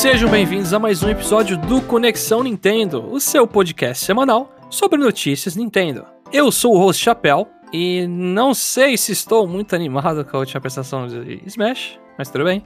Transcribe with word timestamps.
Sejam 0.00 0.30
bem-vindos 0.30 0.72
a 0.72 0.78
mais 0.78 1.02
um 1.02 1.10
episódio 1.10 1.58
do 1.58 1.82
Conexão 1.82 2.42
Nintendo, 2.42 3.06
o 3.12 3.20
seu 3.20 3.46
podcast 3.46 4.02
semanal 4.02 4.50
sobre 4.70 4.98
notícias 4.98 5.54
Nintendo. 5.54 6.06
Eu 6.32 6.50
sou 6.50 6.74
o 6.74 6.78
host 6.78 7.04
Chapéu 7.04 7.46
e 7.70 8.06
não 8.06 8.54
sei 8.54 8.96
se 8.96 9.12
estou 9.12 9.46
muito 9.46 9.76
animado 9.76 10.24
com 10.24 10.38
a 10.38 10.40
última 10.40 10.58
prestação 10.58 11.06
de 11.06 11.42
Smash, 11.44 12.00
mas 12.16 12.30
tudo 12.30 12.44
bem. 12.44 12.64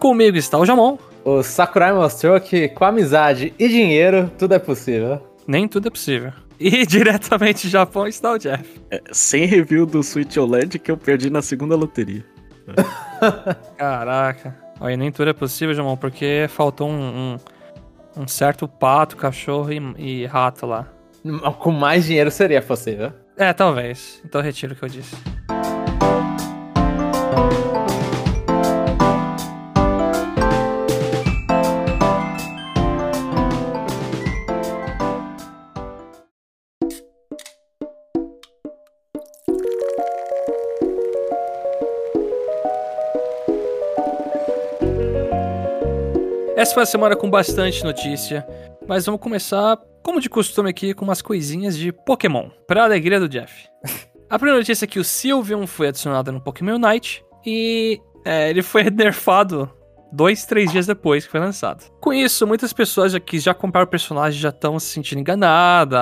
Comigo 0.00 0.36
está 0.36 0.58
o 0.58 0.66
Jamon. 0.66 0.98
O 1.24 1.44
Sakurai 1.44 1.92
mostrou 1.92 2.40
que 2.40 2.66
com 2.70 2.84
amizade 2.84 3.54
e 3.56 3.68
dinheiro 3.68 4.28
tudo 4.36 4.54
é 4.54 4.58
possível. 4.58 5.22
Nem 5.46 5.68
tudo 5.68 5.86
é 5.86 5.90
possível. 5.92 6.32
E 6.58 6.82
diretamente 6.84 7.68
do 7.68 7.70
Japão 7.70 8.04
está 8.08 8.32
o 8.32 8.38
Jeff. 8.38 8.68
É, 8.90 9.00
sem 9.12 9.44
review 9.44 9.86
do 9.86 10.02
Switch 10.02 10.36
OLED 10.36 10.80
que 10.80 10.90
eu 10.90 10.96
perdi 10.96 11.30
na 11.30 11.40
segunda 11.40 11.76
loteria. 11.76 12.26
Caraca. 13.78 14.63
Olha, 14.80 14.96
nem 14.96 15.10
tudo 15.12 15.30
é 15.30 15.32
possível, 15.32 15.74
Jamon, 15.74 15.96
porque 15.96 16.46
faltou 16.48 16.88
um, 16.88 17.36
um, 18.16 18.22
um 18.22 18.28
certo 18.28 18.66
pato, 18.66 19.16
cachorro 19.16 19.72
e, 19.72 20.22
e 20.22 20.26
rato 20.26 20.66
lá. 20.66 20.88
Com 21.58 21.70
mais 21.70 22.04
dinheiro 22.04 22.30
seria 22.30 22.60
possível. 22.60 23.12
É, 23.36 23.52
talvez. 23.52 24.20
Então 24.24 24.40
retiro 24.40 24.74
o 24.74 24.76
que 24.76 24.84
eu 24.84 24.88
disse. 24.88 25.16
Foi 46.74 46.82
a 46.82 46.86
semana 46.86 47.14
com 47.14 47.30
bastante 47.30 47.84
notícia, 47.84 48.44
mas 48.88 49.06
vamos 49.06 49.20
começar, 49.20 49.78
como 50.02 50.20
de 50.20 50.28
costume 50.28 50.68
aqui, 50.68 50.92
com 50.92 51.04
umas 51.04 51.22
coisinhas 51.22 51.78
de 51.78 51.92
Pokémon, 51.92 52.50
pra 52.66 52.82
alegria 52.82 53.20
do 53.20 53.28
Jeff. 53.28 53.68
A 54.28 54.36
primeira 54.36 54.58
notícia 54.58 54.84
é 54.84 54.88
que 54.88 54.98
o 54.98 55.04
Sylveon 55.04 55.68
foi 55.68 55.88
adicionado 55.88 56.32
no 56.32 56.40
Pokémon 56.40 56.74
Unite 56.74 57.24
e 57.46 58.00
é, 58.24 58.50
ele 58.50 58.60
foi 58.60 58.82
nerfado 58.90 59.70
dois, 60.12 60.44
três 60.46 60.72
dias 60.72 60.84
depois 60.84 61.24
que 61.24 61.30
foi 61.30 61.38
lançado. 61.38 61.84
Com 62.00 62.12
isso, 62.12 62.44
muitas 62.44 62.72
pessoas 62.72 63.12
já, 63.12 63.20
que 63.20 63.38
já 63.38 63.54
compraram 63.54 63.86
o 63.86 63.90
personagem 63.90 64.40
já 64.40 64.48
estão 64.48 64.76
se 64.80 64.86
sentindo 64.86 65.20
enganadas, 65.20 66.00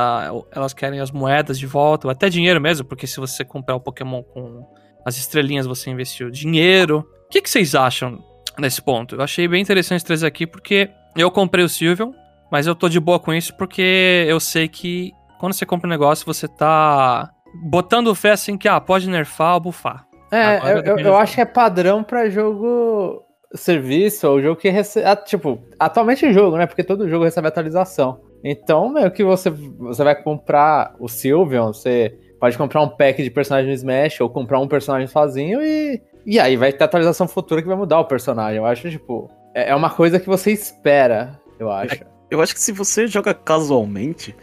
elas 0.51 0.73
querem 0.73 1.01
as 1.01 1.11
moedas 1.11 1.59
de 1.59 1.67
volta, 1.67 2.07
ou 2.07 2.11
até 2.11 2.31
dinheiro 2.31 2.63
mesmo, 2.63 2.87
porque 2.87 3.07
se 3.07 3.21
você 3.21 3.45
comprar 3.45 3.77
o 3.77 3.81
Pokémon 3.81 4.23
com 4.23 4.67
as 5.05 5.19
estrelinhas, 5.19 5.67
você 5.67 5.91
investiu 5.91 6.31
dinheiro. 6.31 7.07
O 7.27 7.29
que, 7.29 7.43
que 7.43 7.51
vocês 7.51 7.75
acham 7.75 8.32
nesse 8.59 8.81
ponto. 8.81 9.17
Eu 9.17 9.23
achei 9.23 9.47
bem 9.49 9.63
interessante 9.63 10.05
trazer 10.05 10.27
aqui 10.27 10.47
porque 10.47 10.91
eu 11.17 11.31
comprei 11.31 11.65
o 11.65 11.69
Sylveon, 11.69 12.13
mas 12.51 12.67
eu 12.67 12.75
tô 12.75 12.89
de 12.89 13.01
boa 13.01 13.19
com 13.19 13.33
isso 13.33 13.55
porque 13.57 14.25
eu 14.29 14.39
sei 14.41 14.69
que 14.69 15.13
quando 15.39 15.53
você 15.55 15.67
compra 15.67 15.89
um 15.89 15.91
negócio, 15.91 16.25
você 16.25 16.47
tá 16.47 17.31
botando 17.65 18.15
fé 18.15 18.31
assim 18.31 18.57
que, 18.57 18.69
ah, 18.69 18.81
pode 18.81 19.09
nerfar 19.09 19.55
ou 19.55 19.61
bufar. 19.61 20.07
É, 20.31 20.59
eu, 20.73 20.83
eu, 20.83 20.99
eu 20.99 21.17
acho 21.17 21.35
que 21.35 21.41
é 21.41 21.45
padrão 21.45 22.03
para 22.03 22.31
jogo 22.31 23.23
serviço 23.55 24.29
ou 24.29 24.41
jogo 24.41 24.61
que 24.61 24.71
recebe. 24.71 25.07
Ah, 25.07 25.17
tipo, 25.17 25.61
atualmente 25.79 26.25
é 26.25 26.33
jogo, 26.33 26.57
né? 26.57 26.67
Porque 26.67 26.83
todo 26.83 27.09
jogo 27.09 27.25
recebe 27.25 27.49
atualização. 27.49 28.21
Então, 28.43 28.89
meio 28.89 29.11
que 29.11 29.23
você, 29.23 29.51
você 29.51 30.03
vai 30.03 30.21
comprar 30.21 30.95
o 30.99 31.09
Sylveon, 31.09 31.73
você 31.73 32.17
pode 32.41 32.59
comprar 32.59 32.83
um 32.83 32.89
pack 32.89 33.23
de 33.23 33.31
personagem 33.31 33.73
Smash 33.73 34.21
ou 34.21 34.31
comprar 34.31 34.59
um 34.59 34.67
personagem 34.67 35.07
sozinho 35.07 35.63
e 35.63 36.01
e 36.25 36.39
aí 36.39 36.57
vai 36.57 36.73
ter 36.73 36.85
atualização 36.85 37.29
futura 37.29 37.63
que 37.63 37.69
vai 37.69 37.77
mudar 37.77 37.99
o 38.01 38.05
personagem. 38.05 38.59
Eu 38.59 38.67
acho, 38.67 38.91
tipo, 38.91 39.31
é, 39.55 39.71
é 39.71 39.75
uma 39.75 39.91
coisa 39.91 40.19
que 40.19 40.27
você 40.27 40.53
espera, 40.53 41.41
eu 41.59 41.71
acho. 41.71 42.05
Eu 42.31 42.41
acho 42.41 42.55
que 42.55 42.61
se 42.61 42.73
você 42.73 43.07
joga 43.07 43.35
casualmente, 43.35 44.35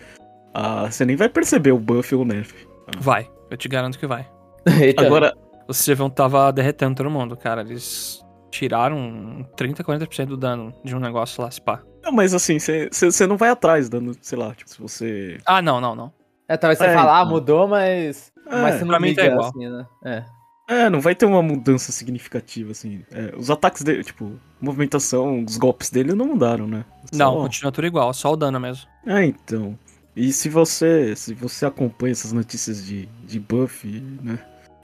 uh, 0.55 0.89
você 0.89 1.05
nem 1.05 1.15
vai 1.15 1.27
perceber 1.27 1.71
o 1.71 1.79
buff 1.79 2.13
ou 2.13 2.21
o 2.21 2.25
nerf. 2.25 2.67
Vai, 2.99 3.29
eu 3.49 3.57
te 3.57 3.67
garanto 3.67 3.97
que 3.97 4.05
vai. 4.05 4.27
Eita. 4.79 5.05
Agora, 5.05 5.35
o 5.67 5.73
Sylveon 5.73 6.09
tava 6.09 6.51
derretendo 6.51 6.95
todo 6.95 7.09
mundo, 7.09 7.35
cara. 7.35 7.61
Eles 7.61 8.23
tiraram 8.51 9.45
30, 9.55 9.83
40% 9.83 10.25
do 10.25 10.37
dano 10.37 10.73
de 10.83 10.95
um 10.95 10.99
negócio 10.99 11.41
lá, 11.41 11.49
se 11.49 11.61
pá. 11.61 11.81
Não, 12.03 12.11
mas 12.11 12.33
assim, 12.33 12.57
você 12.59 13.27
não 13.27 13.37
vai 13.37 13.49
atrás 13.49 13.89
dando, 13.89 14.15
sei 14.21 14.37
lá, 14.37 14.53
tipo, 14.53 14.69
se 14.69 14.81
você. 14.81 15.37
Ah, 15.45 15.61
não, 15.61 15.81
não, 15.81 15.95
não. 15.95 16.13
É, 16.47 16.57
talvez 16.57 16.79
você 16.79 16.85
é, 16.85 16.93
falar, 16.93 17.19
ah, 17.19 17.25
mudou, 17.25 17.67
mas. 17.67 18.31
É, 18.47 18.61
mas 18.61 18.75
você 18.75 18.81
não 18.81 18.87
pra 18.89 18.99
mim 18.99 19.13
tá 19.13 19.25
igual. 19.25 19.49
assim, 19.49 19.69
né? 19.69 19.85
É. 20.05 20.25
É, 20.69 20.87
não 20.87 21.01
vai 21.01 21.15
ter 21.15 21.25
uma 21.25 21.41
mudança 21.41 21.91
significativa, 21.91 22.71
assim. 22.71 23.01
É, 23.11 23.33
os 23.35 23.49
ataques 23.49 23.81
dele, 23.81 24.03
tipo, 24.03 24.39
movimentação, 24.61 25.43
os 25.43 25.57
golpes 25.57 25.89
dele 25.89 26.13
não 26.13 26.27
mudaram, 26.27 26.67
né? 26.67 26.85
Só... 27.11 27.17
Não, 27.17 27.41
continua 27.41 27.71
tudo 27.71 27.87
igual, 27.87 28.13
só 28.13 28.31
o 28.31 28.35
dano 28.35 28.59
mesmo. 28.59 28.87
É, 29.07 29.25
então. 29.25 29.77
E 30.15 30.31
se 30.31 30.47
você 30.47 31.15
se 31.15 31.33
você 31.33 31.65
acompanha 31.65 32.11
essas 32.11 32.31
notícias 32.31 32.85
de, 32.85 33.09
de 33.25 33.39
buff, 33.39 33.87
né? 34.21 34.37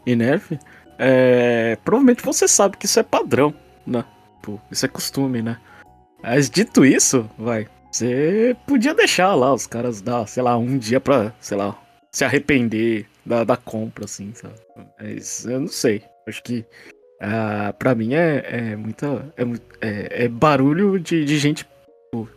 E 0.08 0.16
nerf, 0.16 0.58
é, 0.98 1.78
provavelmente 1.84 2.24
você 2.24 2.48
sabe 2.48 2.78
que 2.78 2.88
isso 2.88 3.00
é 3.00 3.04
padrão, 3.04 3.54
né? 3.86 4.04
Pô, 4.42 4.60
isso 4.72 4.86
é 4.86 4.90
costume, 4.90 5.44
né? 5.44 5.60
Mas 6.24 6.50
dito 6.50 6.84
isso, 6.84 7.30
vai, 7.38 7.68
você 7.92 8.58
podia 8.66 8.96
deixar 8.96 9.36
lá 9.36 9.54
os 9.54 9.68
caras 9.68 10.02
dar, 10.02 10.28
sei 10.28 10.42
lá, 10.42 10.58
um 10.58 10.80
dia 10.80 11.00
pra, 11.00 11.32
sei 11.40 11.58
lá, 11.58 11.78
se 12.12 12.26
arrepender 12.26 13.08
da, 13.26 13.44
da 13.44 13.58
compra, 13.58 14.06
assim, 14.06 14.34
sabe? 14.34 14.54
Mas 15.00 15.46
eu 15.46 15.60
não 15.62 15.68
sei. 15.68 16.04
Acho 16.28 16.44
que 16.44 16.66
uh, 17.22 17.74
pra 17.78 17.96
mim 17.96 18.14
é, 18.14 18.44
é 18.48 18.76
muita. 18.76 19.34
É, 19.38 19.44
é, 19.88 20.26
é 20.26 20.28
barulho 20.28 21.00
de, 21.00 21.26
de 21.26 21.38
gente. 21.38 21.68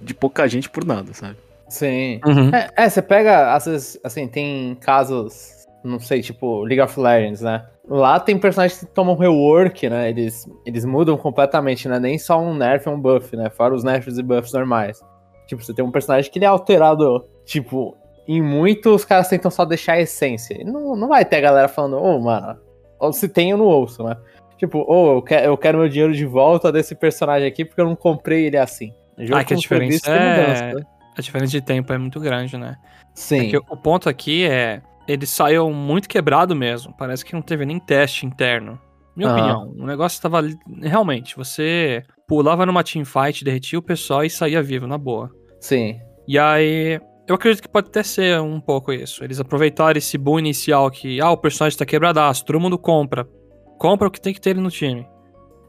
De 0.00 0.12
pouca 0.12 0.49
gente 0.49 0.69
por 0.69 0.84
nada, 0.84 1.12
sabe? 1.12 1.37
Sim. 1.69 2.21
Uhum. 2.25 2.50
É, 2.53 2.71
é, 2.76 2.88
você 2.88 3.03
pega, 3.03 3.54
às 3.54 3.66
vezes, 3.66 4.00
assim, 4.03 4.26
tem 4.26 4.75
casos, 4.81 5.66
não 5.84 6.00
sei, 6.00 6.21
tipo, 6.21 6.62
League 6.62 6.81
of 6.81 6.99
Legends, 6.99 7.43
né? 7.43 7.65
Lá 7.88 8.19
tem 8.19 8.38
personagens 8.38 8.81
que 8.81 8.87
tomam 8.87 9.16
rework, 9.16 9.88
né? 9.88 10.10
Eles, 10.10 10.47
eles 10.66 10.84
mudam 10.84 11.16
completamente, 11.16 11.88
né? 11.88 11.99
Nem 11.99 12.19
só 12.19 12.41
um 12.41 12.55
nerf 12.55 12.88
e 12.88 12.93
um 12.93 13.00
buff, 13.00 13.37
né? 13.37 13.49
Fora 13.50 13.75
os 13.75 13.84
nerfs 13.84 14.19
e 14.19 14.22
buffs 14.22 14.53
normais. 14.53 15.00
Tipo, 15.47 15.62
você 15.62 15.72
tem 15.72 15.84
um 15.84 15.91
personagem 15.91 16.31
que 16.31 16.38
ele 16.38 16.44
é 16.44 16.49
alterado, 16.49 17.25
tipo, 17.44 17.97
em 18.28 18.43
muitos, 18.43 18.93
os 18.93 19.05
caras 19.06 19.28
tentam 19.28 19.50
só 19.50 19.65
deixar 19.65 19.94
a 19.94 20.00
essência. 20.00 20.62
Não, 20.62 20.94
não 20.94 21.09
vai 21.09 21.25
ter 21.25 21.37
a 21.37 21.41
galera 21.41 21.69
falando, 21.69 21.97
ô, 21.97 22.16
oh, 22.16 22.21
mano, 22.21 22.59
ou 23.00 23.11
se 23.12 23.27
tem, 23.27 23.50
eu 23.50 23.56
não 23.56 23.65
ouço, 23.65 24.05
né? 24.05 24.16
Tipo, 24.59 24.81
ô, 24.81 24.84
oh, 24.89 25.16
eu, 25.16 25.22
quero, 25.22 25.47
eu 25.47 25.56
quero 25.56 25.78
meu 25.78 25.89
dinheiro 25.89 26.12
de 26.12 26.27
volta 26.27 26.71
desse 26.71 26.94
personagem 26.94 27.49
aqui 27.49 27.65
porque 27.65 27.81
eu 27.81 27.87
não 27.87 27.97
comprei 27.97 28.47
ele 28.47 28.59
assim. 28.59 28.93
ah, 29.33 29.43
que 29.43 29.55
a 29.55 29.56
diferença 29.56 30.11
é... 30.11 30.41
Mudança, 30.41 30.75
né? 30.75 30.87
A 31.17 31.21
diferença 31.21 31.50
de 31.50 31.61
tempo 31.61 31.93
é 31.93 31.99
muito 31.99 32.21
grande, 32.21 32.56
né? 32.56 32.77
Sim. 33.15 33.50
É 33.53 33.59
o 33.59 33.77
ponto 33.77 34.09
aqui 34.09 34.44
é, 34.44 34.83
ele 35.09 35.27
saiu 35.27 35.71
muito 35.71 36.09
quebrado 36.09 36.55
mesmo. 36.55 36.94
Parece 36.97 37.25
que 37.25 37.33
não 37.33 37.43
teve 37.43 37.65
nem 37.65 37.81
teste 37.81 38.27
interno. 38.27 38.78
Minha 39.17 39.33
opinião, 39.33 39.75
o 39.77 39.84
negócio 39.84 40.15
estava 40.15 40.41
realmente, 40.81 41.34
você 41.34 42.05
pulava 42.28 42.65
numa 42.65 42.84
teamfight, 42.84 43.43
derretia 43.43 43.77
o 43.77 43.83
pessoal 43.83 44.22
e 44.22 44.31
saía 44.31 44.62
vivo, 44.62 44.87
na 44.87 44.97
boa. 44.97 45.28
Sim. 45.59 45.99
E 46.28 46.38
aí, 46.38 47.00
eu 47.28 47.34
acredito 47.34 47.62
que 47.62 47.69
pode 47.69 47.89
até 47.89 48.03
ser 48.03 48.41
um 48.41 48.59
pouco 48.59 48.91
isso. 48.91 49.22
Eles 49.22 49.39
aproveitaram 49.39 49.99
esse 49.99 50.16
boom 50.16 50.39
inicial 50.39 50.91
que, 50.91 51.21
ah, 51.21 51.31
o 51.31 51.37
personagem 51.37 51.78
tá 51.78 51.84
quebradaço, 51.84 52.44
todo 52.44 52.59
mundo 52.59 52.78
compra. 52.78 53.28
Compra 53.78 54.09
o 54.09 54.11
que 54.11 54.21
tem 54.21 54.33
que 54.33 54.41
ter 54.41 54.50
ele 54.50 54.61
no 54.61 54.71
time. 54.71 55.06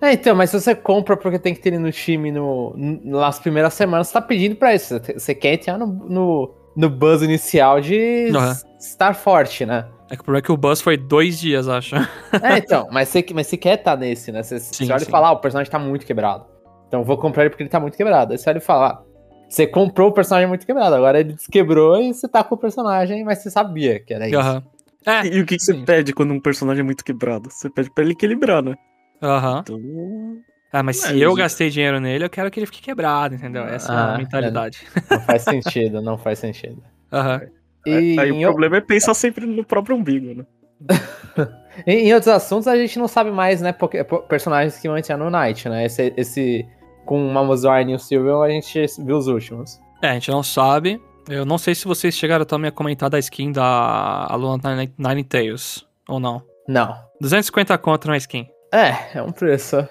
É, 0.02 0.14
então, 0.14 0.34
mas 0.34 0.50
se 0.50 0.60
você 0.60 0.74
compra 0.74 1.18
porque 1.18 1.38
tem 1.38 1.54
que 1.54 1.60
ter 1.60 1.70
ele 1.70 1.80
no 1.80 1.92
time 1.92 2.32
no, 2.32 2.74
nas 3.04 3.40
primeiras 3.40 3.74
semanas, 3.74 4.08
você 4.08 4.14
tá 4.14 4.22
pedindo 4.22 4.56
pra 4.56 4.74
isso. 4.74 5.00
Você 5.14 5.36
quer 5.36 5.56
entrar 5.56 5.78
no, 5.78 5.86
no, 5.86 6.56
no 6.78 6.90
buzz 6.90 7.22
inicial 7.22 7.82
de 7.82 8.32
uhum. 8.34 8.54
estar 8.80 9.14
forte, 9.14 9.66
né? 9.66 9.86
É 10.10 10.16
que 10.16 10.22
o 10.22 10.24
problema 10.24 10.40
é 10.40 10.46
que 10.46 10.52
o 10.52 10.58
buzz 10.58 10.82
foi 10.82 10.96
dois 10.96 11.38
dias, 11.38 11.68
acho. 11.68 11.96
É, 12.42 12.58
então, 12.58 12.88
mas 12.90 13.10
você, 13.10 13.26
mas 13.34 13.48
você 13.48 13.58
quer 13.58 13.78
estar 13.78 13.92
tá 13.92 13.98
nesse, 13.98 14.32
né? 14.32 14.42
Você, 14.42 14.60
sim, 14.60 14.86
você 14.86 14.92
olha 14.92 15.00
sim. 15.00 15.08
e 15.08 15.12
fala, 15.12 15.28
ah, 15.28 15.32
o 15.34 15.40
personagem 15.40 15.70
tá 15.70 15.78
muito 15.78 16.06
quebrado. 16.06 16.46
Então 16.88 17.02
eu 17.02 17.06
vou 17.06 17.18
comprar 17.18 17.44
ele 17.44 17.50
porque 17.50 17.64
ele 17.64 17.70
tá 17.70 17.80
muito 17.80 17.98
quebrado. 17.98 18.32
Aí 18.32 18.38
você 18.38 18.50
olha 18.50 18.58
e 18.58 18.62
fala, 18.62 18.88
ah, 18.88 19.09
você 19.50 19.66
comprou 19.66 20.10
o 20.10 20.14
personagem 20.14 20.48
muito 20.48 20.66
quebrado, 20.66 20.96
agora 20.96 21.20
ele 21.20 21.34
desquebrou 21.34 22.00
e 22.00 22.14
você 22.14 22.28
tá 22.28 22.44
com 22.44 22.56
o 22.56 22.58
personagem, 22.58 23.24
mas 23.24 23.40
você 23.40 23.50
sabia 23.50 24.00
que 24.00 24.14
era 24.14 24.30
isso. 24.30 24.40
Uhum. 24.40 24.62
É, 25.06 25.26
e 25.26 25.42
o 25.42 25.46
que, 25.46 25.58
que 25.58 25.64
você 25.64 25.74
pede 25.74 26.14
quando 26.14 26.34
um 26.34 26.40
personagem 26.40 26.82
é 26.82 26.84
muito 26.84 27.04
quebrado? 27.04 27.50
Você 27.50 27.70
pede 27.70 27.90
pra 27.90 28.04
ele 28.04 28.14
equilibrar, 28.14 28.62
né? 28.62 28.76
Aham. 29.22 29.64
Uhum. 29.70 30.42
Então... 30.42 30.50
Ah, 30.72 30.84
mas 30.84 30.98
se 30.98 31.20
eu 31.20 31.34
gastei 31.34 31.72
dinheiro 31.72 32.00
nele, 32.00 32.26
eu 32.26 32.30
quero 32.30 32.52
que 32.52 32.60
ele 32.60 32.68
fique 32.68 32.82
quebrado, 32.82 33.34
entendeu? 33.34 33.64
Essa 33.64 33.92
ah, 33.92 34.12
é 34.12 34.16
a 34.16 34.18
mentalidade. 34.20 34.86
É, 34.96 35.16
não 35.16 35.22
faz 35.22 35.42
sentido, 35.42 36.02
não 36.02 36.18
faz 36.18 36.38
sentido. 36.38 36.84
Aham. 37.12 37.42
Uhum. 37.42 37.50
E 37.92 38.20
aí 38.20 38.32
o 38.32 38.42
problema 38.42 38.78
é 38.78 38.82
pensar 38.82 39.16
sempre 39.16 39.48
no 39.48 39.64
próprio 39.64 39.96
umbigo, 39.96 40.36
né? 40.36 40.46
em, 41.88 42.14
outros 42.14 42.32
assuntos 42.32 42.68
a 42.68 42.78
gente 42.78 43.00
não 43.00 43.08
sabe 43.08 43.32
mais, 43.32 43.62
né? 43.62 43.72
Porque, 43.72 44.04
personagens 44.28 44.78
que 44.78 44.88
vão 44.88 44.98
entrar 44.98 45.18
no 45.18 45.30
Night, 45.30 45.68
né? 45.68 45.86
Esse, 45.86 46.14
esse 46.16 46.68
com 47.10 47.28
o 47.28 47.34
Mamuzorn 47.34 47.92
e 47.92 47.96
o 47.96 48.00
Silvio, 48.00 48.44
a 48.44 48.50
gente 48.52 48.86
viu 49.04 49.18
os 49.18 49.26
últimos. 49.26 49.82
É, 50.00 50.10
a 50.10 50.14
gente 50.14 50.30
não 50.30 50.44
sabe. 50.44 51.02
Eu 51.28 51.44
não 51.44 51.58
sei 51.58 51.74
se 51.74 51.86
vocês 51.86 52.14
chegaram 52.14 52.46
também 52.46 52.70
a 52.70 52.72
comentar 52.72 53.10
da 53.10 53.18
skin 53.18 53.52
da 53.52 54.28
Aluna 54.30 54.76
Nine 54.96 55.24
Tails, 55.24 55.88
ou 56.08 56.20
não. 56.20 56.44
Não. 56.68 56.96
250 57.20 57.76
conto 57.80 58.08
na 58.08 58.16
skin. 58.18 58.48
É, 58.72 59.18
é 59.18 59.24
um 59.24 59.32
preço. 59.32 59.78
É 59.78 59.88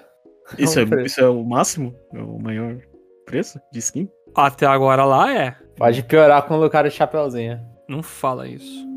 isso, 0.59 0.79
um 0.79 0.83
é, 0.83 0.85
preço. 0.85 1.05
isso 1.07 1.19
é 1.19 1.27
o 1.27 1.43
máximo? 1.43 1.93
É 2.13 2.21
o 2.21 2.39
maior 2.39 2.77
preço 3.25 3.59
de 3.69 3.79
skin? 3.79 4.09
Até 4.33 4.65
agora 4.65 5.03
lá 5.03 5.29
é. 5.29 5.57
Pode 5.75 6.01
piorar 6.03 6.43
com 6.43 6.53
o 6.53 6.61
Lucario 6.61 6.89
de 6.89 6.95
Chapeuzinho. 6.95 7.59
Não 7.85 8.01
fala 8.01 8.47
isso. 8.47 8.87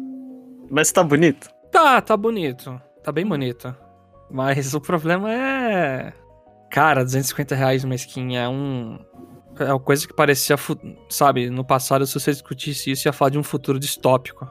Mas 0.71 0.93
tá 0.93 1.03
bonito. 1.03 1.51
Tá, 1.73 2.01
tá 2.01 2.17
bonito. 2.17 2.81
Tá 3.03 3.11
bem 3.11 3.27
bonito. 3.27 3.75
Mas 4.31 4.75
o 4.75 4.81
problema 4.81 5.29
é. 5.29 6.13
Cara, 6.73 7.05
250 7.05 7.55
reais 7.55 7.85
uma 7.85 7.95
skin 7.95 8.37
é 8.37 8.49
um. 8.49 8.99
É 9.59 9.65
uma 9.65 9.79
coisa 9.79 10.07
que 10.09 10.15
parecia. 10.15 10.57
fu- 10.57 10.79
Sabe, 11.09 11.51
no 11.51 11.65
passado, 11.65 12.07
se 12.07 12.15
você 12.19 12.33
discutisse 12.33 12.91
isso, 12.91 13.07
ia 13.07 13.13
falar 13.13 13.31
de 13.31 13.39
um 13.39 13.43
futuro 13.43 13.79
distópico. 13.79 14.49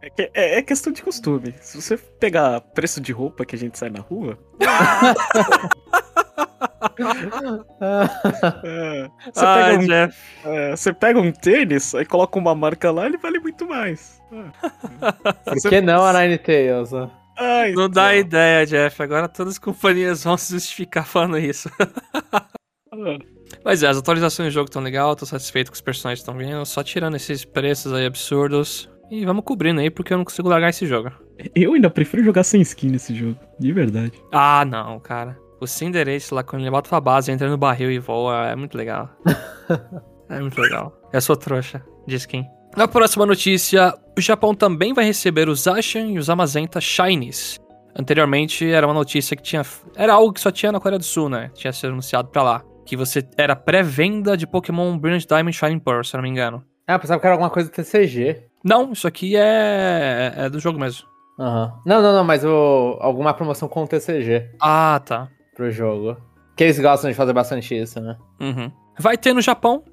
É, 0.00 0.10
que- 0.10 0.30
é- 0.34 0.58
é 0.58 0.62
questão 0.62 0.92
de 0.92 1.02
costume. 1.02 1.54
Se 1.60 1.80
você 1.80 1.96
pegar 1.96 2.60
preço 2.60 3.00
de 3.00 3.12
roupa 3.12 3.44
que 3.44 3.54
a 3.56 3.58
gente 3.58 3.76
sai 3.78 3.90
na 3.90 4.00
rua. 4.00 4.38
é, 7.80 9.08
você, 9.32 9.44
Ai, 9.44 9.78
pega 9.78 10.12
um, 10.44 10.50
é, 10.50 10.70
você 10.76 10.92
pega 10.92 11.20
um 11.20 11.32
tênis, 11.32 11.94
aí 11.94 12.04
coloca 12.04 12.38
uma 12.38 12.54
marca 12.54 12.90
lá, 12.90 13.06
ele 13.06 13.18
vale 13.18 13.38
muito 13.40 13.66
mais. 13.68 14.20
É. 14.32 15.52
Por 15.60 15.70
que 15.70 15.80
não 15.80 16.04
a 16.04 16.12
Ninetales? 16.12 16.92
né? 16.92 17.10
Ah, 17.38 17.64
Não 17.74 17.88
dá 17.88 18.14
ideia, 18.14 18.66
Jeff. 18.66 19.02
Agora 19.02 19.28
todas 19.28 19.54
as 19.54 19.58
companhias 19.58 20.24
vão 20.24 20.36
se 20.36 20.52
justificar 20.52 21.06
falando 21.06 21.38
isso. 21.38 21.70
Mas 23.64 23.82
é, 23.82 23.88
as 23.88 23.96
atualizações 23.96 24.48
do 24.48 24.54
jogo 24.54 24.66
estão 24.68 24.82
legal, 24.82 25.14
tô 25.16 25.24
satisfeito 25.24 25.70
com 25.70 25.74
os 25.74 25.80
personagens 25.80 26.20
estão 26.20 26.36
vindo, 26.36 26.64
só 26.66 26.82
tirando 26.82 27.16
esses 27.16 27.44
preços 27.44 27.92
aí 27.92 28.06
absurdos. 28.06 28.88
E 29.10 29.24
vamos 29.24 29.44
cobrindo 29.44 29.80
aí, 29.80 29.90
porque 29.90 30.12
eu 30.12 30.18
não 30.18 30.24
consigo 30.24 30.48
largar 30.48 30.70
esse 30.70 30.86
jogo. 30.86 31.10
Eu 31.54 31.74
ainda 31.74 31.90
prefiro 31.90 32.24
jogar 32.24 32.44
sem 32.44 32.60
skin 32.62 32.90
nesse 32.90 33.14
jogo, 33.14 33.38
de 33.58 33.72
verdade. 33.72 34.12
Ah, 34.32 34.64
não, 34.64 34.98
cara. 35.00 35.38
O 35.60 35.66
Cinderace 35.66 36.32
lá, 36.32 36.42
quando 36.42 36.62
ele 36.62 36.70
bota 36.70 36.88
pra 36.88 37.00
base, 37.00 37.30
entra 37.30 37.48
no 37.48 37.58
barril 37.58 37.90
e 37.90 37.98
voa, 37.98 38.48
é 38.48 38.56
muito 38.56 38.76
legal. 38.76 39.10
é 40.28 40.40
muito 40.40 40.60
legal. 40.60 40.98
Eu 41.12 41.20
sou 41.20 41.36
trouxa 41.36 41.84
de 42.06 42.16
skin. 42.16 42.44
Na 42.76 42.88
próxima 42.88 43.26
notícia, 43.26 43.94
o 44.16 44.20
Japão 44.20 44.54
também 44.54 44.94
vai 44.94 45.04
receber 45.04 45.48
os 45.48 45.66
Ashen 45.68 46.14
e 46.14 46.18
os 46.18 46.30
Amazenta 46.30 46.80
Shinies. 46.80 47.58
Anteriormente 47.94 48.66
era 48.70 48.86
uma 48.86 48.94
notícia 48.94 49.36
que 49.36 49.42
tinha. 49.42 49.62
Era 49.94 50.14
algo 50.14 50.32
que 50.32 50.40
só 50.40 50.50
tinha 50.50 50.72
na 50.72 50.80
Coreia 50.80 50.98
do 50.98 51.04
Sul, 51.04 51.28
né? 51.28 51.50
Tinha 51.54 51.72
sido 51.72 51.90
anunciado 51.92 52.28
pra 52.28 52.42
lá. 52.42 52.62
Que 52.86 52.96
você 52.96 53.22
era 53.36 53.54
pré-venda 53.54 54.36
de 54.36 54.46
Pokémon 54.46 54.96
Brilliant 54.98 55.26
Diamond 55.26 55.52
Shining 55.56 55.78
Pearl, 55.78 56.02
se 56.02 56.14
eu 56.16 56.18
não 56.18 56.22
me 56.22 56.30
engano. 56.30 56.64
Ah, 56.86 56.98
pensava 56.98 57.20
que 57.20 57.26
era 57.26 57.34
alguma 57.34 57.50
coisa 57.50 57.68
do 57.68 57.72
TCG. 57.72 58.42
Não, 58.64 58.92
isso 58.92 59.06
aqui 59.06 59.36
é, 59.36 60.32
é 60.36 60.48
do 60.50 60.58
jogo 60.58 60.78
mesmo. 60.80 61.06
Aham. 61.38 61.74
Não, 61.84 62.00
não, 62.02 62.12
não, 62.14 62.24
mas 62.24 62.44
o... 62.44 62.96
alguma 63.00 63.34
promoção 63.34 63.68
com 63.68 63.82
o 63.84 63.86
TCG 63.86 64.50
Ah, 64.60 65.00
tá. 65.04 65.28
pro 65.54 65.70
jogo. 65.70 66.16
Que 66.56 66.64
eles 66.64 66.78
gostam 66.78 67.10
de 67.10 67.16
fazer 67.16 67.32
bastante 67.32 67.74
isso, 67.78 68.00
né? 68.00 68.16
Uhum. 68.40 68.70
Vai 68.98 69.16
ter 69.18 69.32
no 69.34 69.40
Japão. 69.40 69.84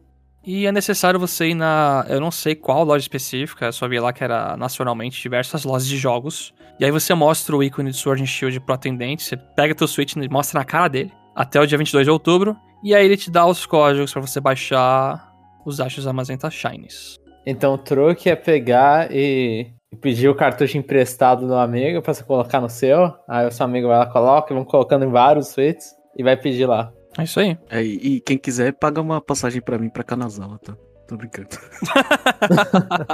E 0.51 0.65
é 0.65 0.71
necessário 0.71 1.19
você 1.19 1.49
ir 1.49 1.53
na. 1.53 2.03
Eu 2.09 2.19
não 2.19 2.31
sei 2.31 2.55
qual 2.55 2.83
loja 2.83 3.03
específica, 3.03 3.67
eu 3.67 3.71
só 3.71 3.87
vi 3.87 3.99
lá 3.99 4.11
que 4.11 4.23
era 4.23 4.57
nacionalmente 4.57 5.21
diversas 5.21 5.63
lojas 5.63 5.87
de 5.87 5.95
jogos. 5.95 6.55
E 6.79 6.85
aí 6.85 6.89
você 6.89 7.13
mostra 7.13 7.55
o 7.55 7.61
ícone 7.61 7.91
de 7.91 7.97
Sword 7.97 8.23
and 8.23 8.25
Shield 8.25 8.59
pro 8.61 8.73
atendente, 8.73 9.21
você 9.21 9.37
pega 9.37 9.75
teu 9.75 9.87
Switch 9.87 10.15
e 10.15 10.27
mostra 10.27 10.59
na 10.59 10.65
cara 10.65 10.87
dele, 10.87 11.13
até 11.35 11.61
o 11.61 11.67
dia 11.67 11.77
22 11.77 12.03
de 12.03 12.09
outubro. 12.09 12.57
E 12.83 12.95
aí 12.95 13.05
ele 13.05 13.15
te 13.15 13.29
dá 13.29 13.45
os 13.45 13.63
códigos 13.67 14.11
pra 14.11 14.23
você 14.23 14.41
baixar 14.41 15.31
os 15.63 15.79
Achos 15.79 16.07
Amazenta 16.07 16.49
Shinies. 16.49 17.19
Então 17.45 17.75
o 17.75 17.77
truque 17.77 18.27
é 18.27 18.35
pegar 18.35 19.11
e, 19.11 19.67
pedir 20.01 20.29
o 20.29 20.35
cartucho 20.35 20.79
emprestado 20.79 21.45
do 21.45 21.53
amigo 21.53 22.01
pra 22.01 22.11
você 22.11 22.23
colocar 22.23 22.59
no 22.59 22.69
seu. 22.69 23.13
Aí 23.27 23.45
o 23.45 23.51
seu 23.51 23.67
amigo 23.67 23.87
vai 23.87 23.99
lá, 23.99 24.07
coloca, 24.07 24.51
vão 24.51 24.65
colocando 24.65 25.05
em 25.05 25.11
vários 25.11 25.49
suítes 25.49 25.91
e 26.17 26.23
vai 26.23 26.35
pedir 26.35 26.65
lá. 26.65 26.91
É 27.17 27.23
isso 27.23 27.39
aí. 27.39 27.57
É, 27.69 27.81
e 27.81 28.21
quem 28.21 28.37
quiser, 28.37 28.73
paga 28.73 29.01
uma 29.01 29.19
passagem 29.19 29.61
pra 29.61 29.77
mim 29.77 29.89
pra 29.89 30.03
Kanazawa, 30.03 30.59
tá? 30.59 30.75
Tô 31.07 31.17
brincando. 31.17 31.49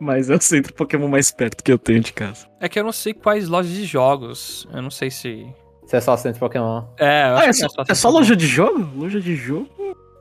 Mas 0.00 0.28
é 0.28 0.34
o 0.34 0.40
centro 0.40 0.74
Pokémon 0.74 1.08
mais 1.08 1.30
perto 1.30 1.62
que 1.62 1.72
eu 1.72 1.78
tenho 1.78 2.00
de 2.00 2.12
casa. 2.12 2.46
É 2.60 2.68
que 2.68 2.78
eu 2.78 2.84
não 2.84 2.92
sei 2.92 3.14
quais 3.14 3.48
lojas 3.48 3.72
de 3.72 3.84
jogos. 3.84 4.68
Eu 4.72 4.82
não 4.82 4.90
sei 4.90 5.10
se. 5.10 5.46
Se 5.86 5.96
é 5.96 6.00
só 6.00 6.16
centro 6.16 6.40
Pokémon. 6.40 6.84
É, 6.98 7.30
eu 7.30 7.36
acho 7.36 7.42
Ah, 7.42 7.44
é 7.44 7.46
que 7.48 7.52
só, 7.54 7.68
só 7.68 7.84
é 7.88 7.94
só 7.94 8.10
loja 8.10 8.36
de 8.36 8.46
jogo? 8.46 8.88
Loja 8.94 9.20
de 9.20 9.34
jogo? 9.36 9.68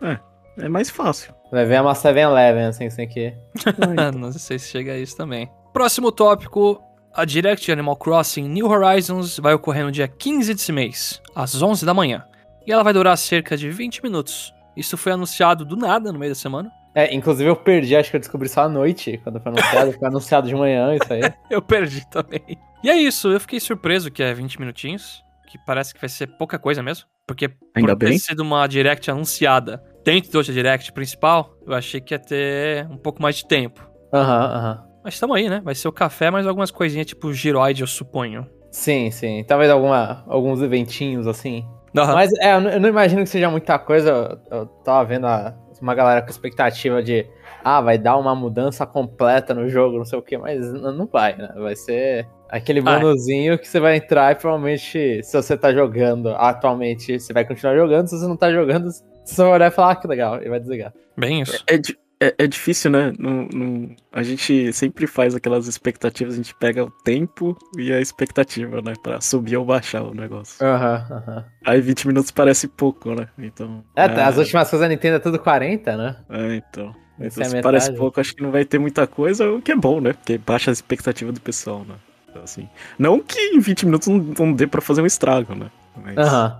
É, 0.01 0.19
é 0.66 0.69
mais 0.69 0.89
fácil. 0.89 1.33
Vai 1.51 1.66
ver 1.66 1.81
uma 1.81 1.94
7-Eleven, 1.94 2.66
assim, 2.66 2.89
sem 2.89 3.07
que. 3.07 3.33
não 4.18 4.31
sei 4.31 4.60
se 4.60 4.69
chega 4.69 4.94
a 4.94 4.98
isso 4.98 5.18
também. 5.18 5.50
Próximo 5.74 6.12
tópico. 6.12 6.81
A 7.13 7.24
Direct 7.24 7.66
de 7.66 7.71
Animal 7.71 7.95
Crossing 7.95 8.48
New 8.50 8.68
Horizons 8.68 9.39
vai 9.39 9.54
ocorrer 9.54 9.86
no 9.86 9.92
dia 9.92 10.06
15 10.07 10.54
desse 10.54 10.71
mês, 10.74 11.21
às 11.33 11.62
11 11.62 11.86
da 11.86 11.94
manhã. 11.94 12.25
E 12.65 12.71
ela 12.71 12.83
vai 12.83 12.94
durar 12.94 13.17
cerca 13.17 13.56
de 13.56 13.69
20 13.69 14.01
minutos. 14.03 14.53
Isso 14.75 14.97
foi 14.97 15.12
anunciado 15.12 15.63
do 15.63 15.75
nada 15.75 16.12
no 16.12 16.19
meio 16.19 16.31
da 16.31 16.35
semana. 16.35 16.69
É, 16.94 17.13
inclusive 17.13 17.50
eu 17.50 17.56
perdi, 17.56 17.95
acho 17.95 18.09
que 18.09 18.15
eu 18.15 18.19
descobri 18.19 18.47
só 18.47 18.62
à 18.62 18.69
noite, 18.69 19.19
quando 19.23 19.39
foi 19.39 19.51
anunciado. 19.51 19.91
foi 19.94 20.07
anunciado 20.07 20.47
de 20.47 20.56
manhã 20.56 20.95
isso 20.95 21.12
aí. 21.12 21.21
Eu 21.51 21.62
perdi 21.62 22.07
também. 22.09 22.41
E 22.83 22.89
é 22.89 22.95
isso, 22.95 23.27
eu 23.29 23.39
fiquei 23.39 23.59
surpreso 23.59 24.09
que 24.12 24.23
é 24.23 24.33
20 24.33 24.59
minutinhos. 24.59 25.23
Que 25.47 25.57
parece 25.65 25.94
que 25.94 26.00
vai 26.00 26.09
ser 26.09 26.27
pouca 26.38 26.57
coisa 26.57 26.81
mesmo. 26.81 27.06
Porque 27.27 27.50
Ainda 27.75 27.94
por 27.94 28.00
ter 28.00 28.09
bem. 28.09 28.17
sido 28.17 28.41
uma 28.41 28.65
Direct 28.68 29.09
anunciada 29.11 29.83
dentro 30.03 30.31
da 30.31 30.38
outra 30.39 30.53
Direct 30.53 30.91
principal, 30.94 31.51
eu 31.65 31.73
achei 31.73 32.00
que 32.00 32.13
ia 32.13 32.19
ter 32.19 32.85
um 32.89 32.97
pouco 32.97 33.21
mais 33.21 33.38
de 33.38 33.47
tempo. 33.47 33.88
Aham, 34.13 34.45
aham. 34.45 34.83
Mas 35.03 35.19
tamo 35.19 35.33
aí, 35.33 35.50
né? 35.50 35.61
Vai 35.63 35.75
ser 35.75 35.88
o 35.88 35.91
café, 35.91 36.31
mais 36.31 36.47
algumas 36.47 36.71
coisinhas 36.71 37.07
tipo 37.07 37.31
giroide, 37.33 37.81
eu 37.81 37.88
suponho. 37.88 38.47
Sim, 38.71 39.09
sim. 39.11 39.44
Talvez 39.47 39.69
alguma, 39.69 40.23
alguns 40.27 40.61
eventinhos 40.61 41.27
assim. 41.27 41.65
Aham. 41.97 42.13
Mas 42.13 42.31
é, 42.39 42.53
eu 42.56 42.62
não, 42.80 42.89
imagino 42.89 43.24
que 43.24 43.30
seja 43.30 43.50
muita 43.50 43.77
coisa. 43.80 44.39
Eu, 44.51 44.59
eu 44.59 44.65
tava 44.83 45.03
vendo 45.06 45.25
a- 45.27 45.53
uma 45.81 45.94
galera 45.95 46.21
com 46.21 46.30
expectativa 46.30 47.01
de. 47.03 47.25
Ah, 47.63 47.81
vai 47.81 47.97
dar 47.97 48.18
uma 48.18 48.36
mudança 48.36 48.86
completa 48.86 49.53
no 49.53 49.68
jogo, 49.68 49.97
não 49.97 50.06
sei 50.06 50.18
o 50.19 50.21
que, 50.21 50.38
mas 50.38 50.71
não 50.74 51.06
vai, 51.07 51.36
né? 51.36 51.50
Vai 51.57 51.75
ser 51.75 52.27
aquele 52.50 52.80
Vai. 52.80 53.00
bonuzinho 53.00 53.57
que 53.57 53.68
você 53.68 53.80
vai 53.80 53.97
entrar 53.97 54.31
e 54.31 54.36
provavelmente, 54.36 55.21
se 55.24 55.33
você 55.36 55.57
tá 55.57 55.74
jogando 55.74 56.30
atualmente, 56.30 57.19
você 57.19 57.33
vai 57.33 57.44
continuar 57.44 57.75
jogando. 57.75 58.07
Se 58.07 58.18
você 58.19 58.27
não 58.27 58.38
tá 58.38 58.51
jogando, 58.51 58.89
você 58.92 59.42
vai 59.42 59.51
olhar 59.51 59.68
e 59.68 59.71
falar, 59.71 59.92
ah, 59.92 59.95
que 59.95 60.07
legal, 60.07 60.42
e 60.44 60.47
vai 60.50 60.59
desligar. 60.59 60.94
Bem 61.18 61.42
isso. 61.42 61.63
É, 61.68 61.77
di- 61.77 61.97
é, 62.19 62.35
é 62.38 62.47
difícil, 62.47 62.89
né? 62.91 63.13
Não, 63.19 63.47
não- 63.54 63.95
a 64.11 64.23
gente 64.23 64.71
sempre 64.73 65.07
faz 65.07 65.35
aquelas 65.35 65.68
expectativas, 65.68 66.33
a 66.33 66.37
gente 66.37 66.54
pega 66.56 66.83
o 66.83 66.90
tempo 66.90 67.57
e 67.78 67.92
a 67.94 67.99
expectativa, 67.99 68.81
né? 68.81 68.94
Pra 69.01 69.19
subir 69.21 69.57
ou 69.57 69.66
baixar 69.66 70.04
o 70.04 70.13
negócio. 70.13 70.66
Aham, 70.66 71.07
aham. 71.11 71.45
Aí 71.66 71.81
20 71.81 72.07
minutos 72.07 72.31
parece 72.31 72.68
pouco, 72.68 73.13
né? 73.16 73.28
Então. 73.37 73.83
É, 73.95 74.04
as 74.04 74.37
últimas 74.37 74.69
coisas 74.69 74.87
da 74.87 74.94
Nintendo 74.94 75.16
é 75.18 75.19
tudo 75.19 75.40
40, 75.40 75.95
né? 75.97 76.18
É, 76.30 76.56
então. 76.56 76.95
Essa 77.19 77.40
Então, 77.42 77.44
é 77.44 77.57
se 77.57 77.61
parece 77.61 77.94
pouco, 77.94 78.19
acho 78.19 78.35
que 78.35 78.44
não 78.44 78.51
vai 78.51 78.66
ter 78.66 78.78
muita 78.78 79.07
coisa, 79.07 79.49
o 79.49 79.61
que 79.61 79.71
é 79.71 79.75
bom, 79.75 80.01
né? 80.01 80.13
Porque 80.13 80.37
baixa 80.37 80.69
a 80.69 80.73
expectativa 80.73 81.31
do 81.31 81.40
pessoal, 81.40 81.85
né? 81.85 81.95
Então, 82.30 82.44
assim, 82.44 82.68
não 82.99 83.19
que 83.21 83.40
em 83.40 83.59
20 83.59 83.85
minutos 83.85 84.07
não, 84.09 84.18
não 84.18 84.54
dê 84.54 84.68
pra 84.68 84.81
fazer 84.81 85.01
um 85.01 85.06
estrago, 85.06 85.56
né? 85.56 85.71
Mas, 85.95 86.18
Aham, 86.18 86.59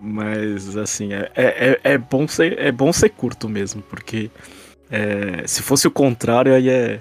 mas, 0.00 0.76
assim, 0.76 1.12
é, 1.12 1.30
é, 1.34 1.70
é- 1.70 1.80
é 1.92 1.98
bom 1.98 2.26
ser, 2.26 2.58
é 2.58 2.72
bom 2.72 2.92
ser 2.92 3.10
curto 3.10 3.48
mesmo, 3.48 3.82
porque 3.82 4.30
é, 4.90 5.46
se 5.46 5.62
fosse 5.62 5.86
o 5.86 5.90
contrário, 5.90 6.54
aí 6.54 6.68
é, 6.68 6.98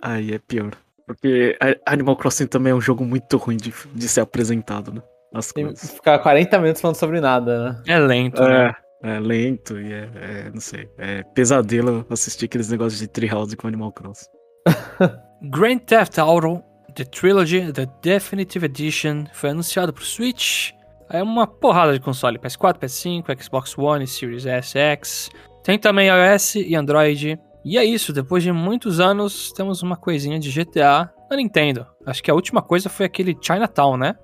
aí 0.00 0.32
é 0.34 0.38
pior. 0.38 0.72
Porque 1.06 1.58
Animal 1.86 2.16
Crossing 2.16 2.46
também 2.46 2.70
é 2.70 2.74
um 2.74 2.80
jogo 2.80 3.04
muito 3.04 3.36
ruim 3.36 3.56
de, 3.56 3.74
de 3.94 4.08
ser 4.08 4.20
apresentado, 4.20 4.92
né? 4.92 5.02
As 5.34 5.52
Tem 5.52 5.64
coisas. 5.66 5.90
que 5.90 5.96
ficar 5.96 6.18
40 6.18 6.58
minutos 6.60 6.80
falando 6.80 6.96
sobre 6.96 7.20
nada, 7.20 7.64
né? 7.72 7.82
É 7.86 7.98
lento, 7.98 8.42
né? 8.42 8.74
É, 9.02 9.16
é 9.16 9.20
lento 9.20 9.78
e 9.80 9.92
é, 9.92 10.08
é, 10.14 10.50
não 10.52 10.60
sei, 10.60 10.88
é 10.98 11.22
pesadelo 11.34 12.06
assistir 12.08 12.46
aqueles 12.46 12.68
negócios 12.70 13.00
de 13.00 13.08
Treehouse 13.08 13.56
com 13.56 13.66
Animal 13.66 13.92
Crossing. 13.92 14.28
Grand 15.50 15.78
Theft 15.78 16.18
Auto 16.18 16.62
The 16.94 17.04
Trilogy 17.04 17.72
The 17.72 17.86
Definitive 18.02 18.66
Edition 18.66 19.24
foi 19.32 19.50
anunciado 19.50 19.92
pro 19.92 20.04
Switch. 20.04 20.70
É 21.12 21.22
uma 21.22 21.46
porrada 21.46 21.92
de 21.92 22.00
console, 22.00 22.38
PS4, 22.38 22.78
PS5, 22.78 23.42
Xbox 23.42 23.76
One 23.76 24.04
e 24.04 24.06
Series 24.08 24.46
S, 24.46 24.78
X. 24.78 25.30
Tem 25.62 25.78
também 25.78 26.08
iOS 26.08 26.54
e 26.56 26.74
Android. 26.74 27.38
E 27.64 27.78
é 27.78 27.84
isso, 27.84 28.12
depois 28.12 28.42
de 28.42 28.50
muitos 28.50 28.98
anos, 28.98 29.52
temos 29.52 29.82
uma 29.82 29.96
coisinha 29.96 30.38
de 30.38 30.50
GTA 30.50 31.10
na 31.30 31.36
Nintendo. 31.36 31.86
Acho 32.06 32.22
que 32.22 32.30
a 32.30 32.34
última 32.34 32.60
coisa 32.62 32.88
foi 32.88 33.06
aquele 33.06 33.36
Chinatown, 33.40 33.96
né? 33.96 34.14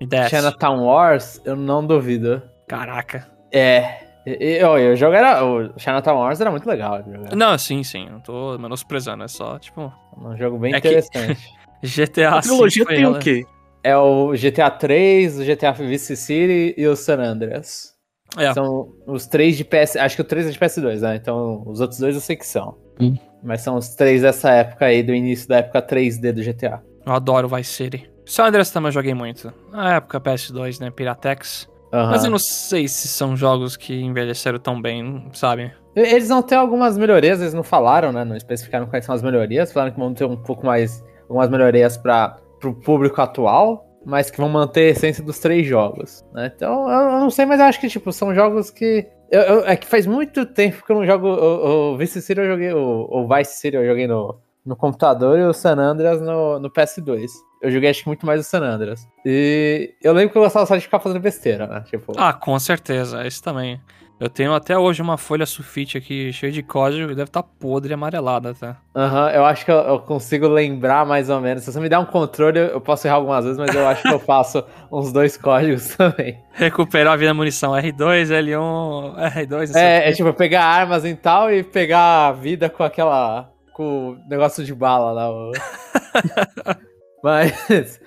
DS. 0.00 0.30
Chinatown 0.30 0.84
Wars, 0.84 1.40
eu 1.44 1.56
não 1.56 1.84
duvido. 1.86 2.40
Caraca. 2.68 3.26
É. 3.52 3.98
E, 4.26 4.58
e, 4.58 4.62
olha, 4.62 4.92
o 4.92 4.96
jogo 4.96 5.14
era. 5.14 5.44
O 5.44 5.78
Chinatown 5.78 6.18
Wars 6.18 6.40
era 6.40 6.50
muito 6.50 6.66
legal. 6.68 7.00
Não, 7.36 7.56
sim, 7.58 7.82
sim, 7.82 8.08
não 8.08 8.20
tô 8.20 8.56
menosprezando, 8.58 9.24
é 9.24 9.28
só, 9.28 9.58
tipo, 9.58 9.92
Um 10.18 10.36
jogo 10.36 10.58
bem 10.58 10.74
É 10.74 10.80
que- 10.80 10.88
interessante. 10.88 11.48
GTA 11.84 12.30
A 12.38 12.40
trilogia 12.40 12.86
tem 12.86 13.02
ela- 13.04 13.16
o 13.16 13.20
quê? 13.20 13.44
É 13.86 13.96
o 13.96 14.32
GTA 14.32 14.68
3, 14.68 15.38
o 15.38 15.44
GTA 15.44 15.70
Vice 15.70 16.16
City 16.16 16.74
e 16.76 16.86
o 16.88 16.96
San 16.96 17.20
Andreas. 17.20 17.94
É. 18.36 18.52
São 18.52 18.92
os 19.06 19.26
três 19.26 19.56
de 19.56 19.64
PS. 19.64 19.94
Acho 19.94 20.16
que 20.16 20.22
o 20.22 20.24
3 20.24 20.48
é 20.48 20.50
de 20.50 20.58
PS2, 20.58 21.00
né? 21.00 21.14
Então 21.14 21.62
os 21.64 21.80
outros 21.80 22.00
dois 22.00 22.16
eu 22.16 22.20
sei 22.20 22.34
que 22.34 22.44
são. 22.46 22.76
Hum. 23.00 23.14
Mas 23.44 23.60
são 23.60 23.76
os 23.76 23.90
três 23.90 24.22
dessa 24.22 24.50
época 24.50 24.86
aí, 24.86 25.04
do 25.04 25.14
início 25.14 25.48
da 25.48 25.58
época 25.58 25.80
3D 25.80 26.32
do 26.32 26.42
GTA. 26.42 26.82
Eu 27.06 27.12
adoro 27.12 27.48
Vice 27.48 27.70
City. 27.70 28.10
San 28.24 28.46
Andreas 28.46 28.72
também 28.72 28.88
eu 28.88 28.92
joguei 28.92 29.14
muito. 29.14 29.54
Na 29.70 29.94
época 29.94 30.20
PS2, 30.20 30.80
né? 30.80 30.90
Piratex. 30.90 31.68
Uhum. 31.92 32.06
Mas 32.06 32.24
eu 32.24 32.30
não 32.30 32.40
sei 32.40 32.88
se 32.88 33.06
são 33.06 33.36
jogos 33.36 33.76
que 33.76 33.94
envelheceram 33.94 34.58
tão 34.58 34.82
bem, 34.82 35.28
sabe? 35.32 35.72
Eles 35.94 36.28
vão 36.28 36.42
ter 36.42 36.56
algumas 36.56 36.98
melhorias, 36.98 37.40
eles 37.40 37.54
não 37.54 37.62
falaram, 37.62 38.10
né? 38.10 38.24
Não 38.24 38.36
especificaram 38.36 38.86
quais 38.86 39.04
são 39.04 39.14
as 39.14 39.22
melhorias. 39.22 39.72
Falaram 39.72 39.92
que 39.92 40.00
vão 40.00 40.12
ter 40.12 40.24
um 40.24 40.36
pouco 40.36 40.66
mais. 40.66 41.04
algumas 41.28 41.48
melhorias 41.48 41.96
para 41.96 42.36
o 42.68 42.74
público 42.74 43.20
atual, 43.20 43.86
mas 44.04 44.30
que 44.30 44.38
vão 44.38 44.48
manter 44.48 44.88
a 44.88 44.90
essência 44.90 45.22
dos 45.22 45.38
três 45.38 45.66
jogos. 45.66 46.24
Né? 46.32 46.52
Então, 46.54 46.88
eu, 46.88 47.18
não 47.18 47.30
sei, 47.30 47.44
mas 47.44 47.60
acho 47.60 47.80
que, 47.80 47.88
tipo, 47.88 48.12
são 48.12 48.34
jogos 48.34 48.70
que. 48.70 49.06
Eu, 49.30 49.40
eu, 49.42 49.66
é 49.66 49.76
que 49.76 49.86
faz 49.86 50.06
muito 50.06 50.46
tempo 50.46 50.84
que 50.84 50.92
eu 50.92 50.96
não 50.96 51.04
jogo. 51.04 51.26
O, 51.26 51.96
Vice 51.98 52.22
City 52.22 52.40
eu 52.40 52.46
joguei. 52.46 52.72
O, 52.72 53.26
Vice 53.26 53.54
City 53.54 53.76
eu 53.76 53.84
joguei 53.84 54.06
no, 54.06 54.38
no 54.64 54.76
computador 54.76 55.38
e 55.38 55.42
o 55.42 55.52
San 55.52 55.76
Andreas 55.76 56.20
no, 56.20 56.60
no 56.60 56.70
PS2. 56.70 57.30
Eu 57.60 57.70
joguei 57.70 57.90
acho 57.90 58.02
que 58.02 58.08
muito 58.08 58.24
mais 58.24 58.40
o 58.40 58.44
San 58.44 58.60
Andreas. 58.62 59.08
E 59.24 59.92
eu 60.00 60.12
lembro 60.12 60.30
que 60.30 60.38
eu 60.38 60.42
gostava 60.42 60.66
só 60.66 60.76
de 60.76 60.82
ficar 60.82 61.00
fazendo 61.00 61.20
besteira, 61.20 61.66
né? 61.66 61.82
Tipo... 61.86 62.12
Ah, 62.16 62.32
com 62.32 62.56
certeza, 62.60 63.26
esse 63.26 63.42
também. 63.42 63.80
Eu 64.18 64.30
tenho 64.30 64.54
até 64.54 64.78
hoje 64.78 65.02
uma 65.02 65.18
folha 65.18 65.44
sulfite 65.44 65.98
aqui 65.98 66.32
cheia 66.32 66.50
de 66.50 66.62
código 66.62 67.10
e 67.10 67.14
deve 67.14 67.28
estar 67.28 67.42
tá 67.42 67.48
podre 67.60 67.90
e 67.90 67.94
amarelada 67.94 68.50
até. 68.50 68.74
Aham, 68.94 69.24
uhum, 69.24 69.30
eu 69.30 69.44
acho 69.44 69.64
que 69.64 69.70
eu, 69.70 69.76
eu, 69.76 69.98
consigo 70.00 70.48
lembrar 70.48 71.04
mais 71.04 71.28
ou 71.28 71.38
menos. 71.38 71.64
Se 71.64 71.70
você 71.70 71.78
me 71.78 71.88
der 71.88 71.98
um 71.98 72.06
controle, 72.06 72.58
eu 72.58 72.80
posso 72.80 73.06
errar 73.06 73.16
algumas 73.16 73.44
vezes, 73.44 73.58
mas 73.58 73.74
eu 73.74 73.86
acho 73.86 74.02
que 74.02 74.12
eu 74.12 74.18
faço 74.24 74.64
uns 74.90 75.12
dois 75.12 75.36
códigos 75.36 75.88
também. 75.96 76.40
Recuperar 76.52 77.12
a 77.12 77.16
vida 77.16 77.34
munição 77.34 77.72
R2, 77.72 78.28
L1, 78.28 79.32
R2. 79.34 79.76
É, 79.76 80.08
é 80.08 80.12
tipo 80.12 80.32
pegar 80.32 80.64
armas 80.64 81.04
e 81.04 81.14
tal 81.14 81.52
e 81.52 81.62
pegar 81.62 82.28
a 82.28 82.32
vida 82.32 82.70
com 82.70 82.82
aquela. 82.82 83.50
com 83.74 84.12
o 84.12 84.28
negócio 84.28 84.64
de 84.64 84.74
bala 84.74 85.12
lá. 85.12 85.28
Mas, 87.22 87.98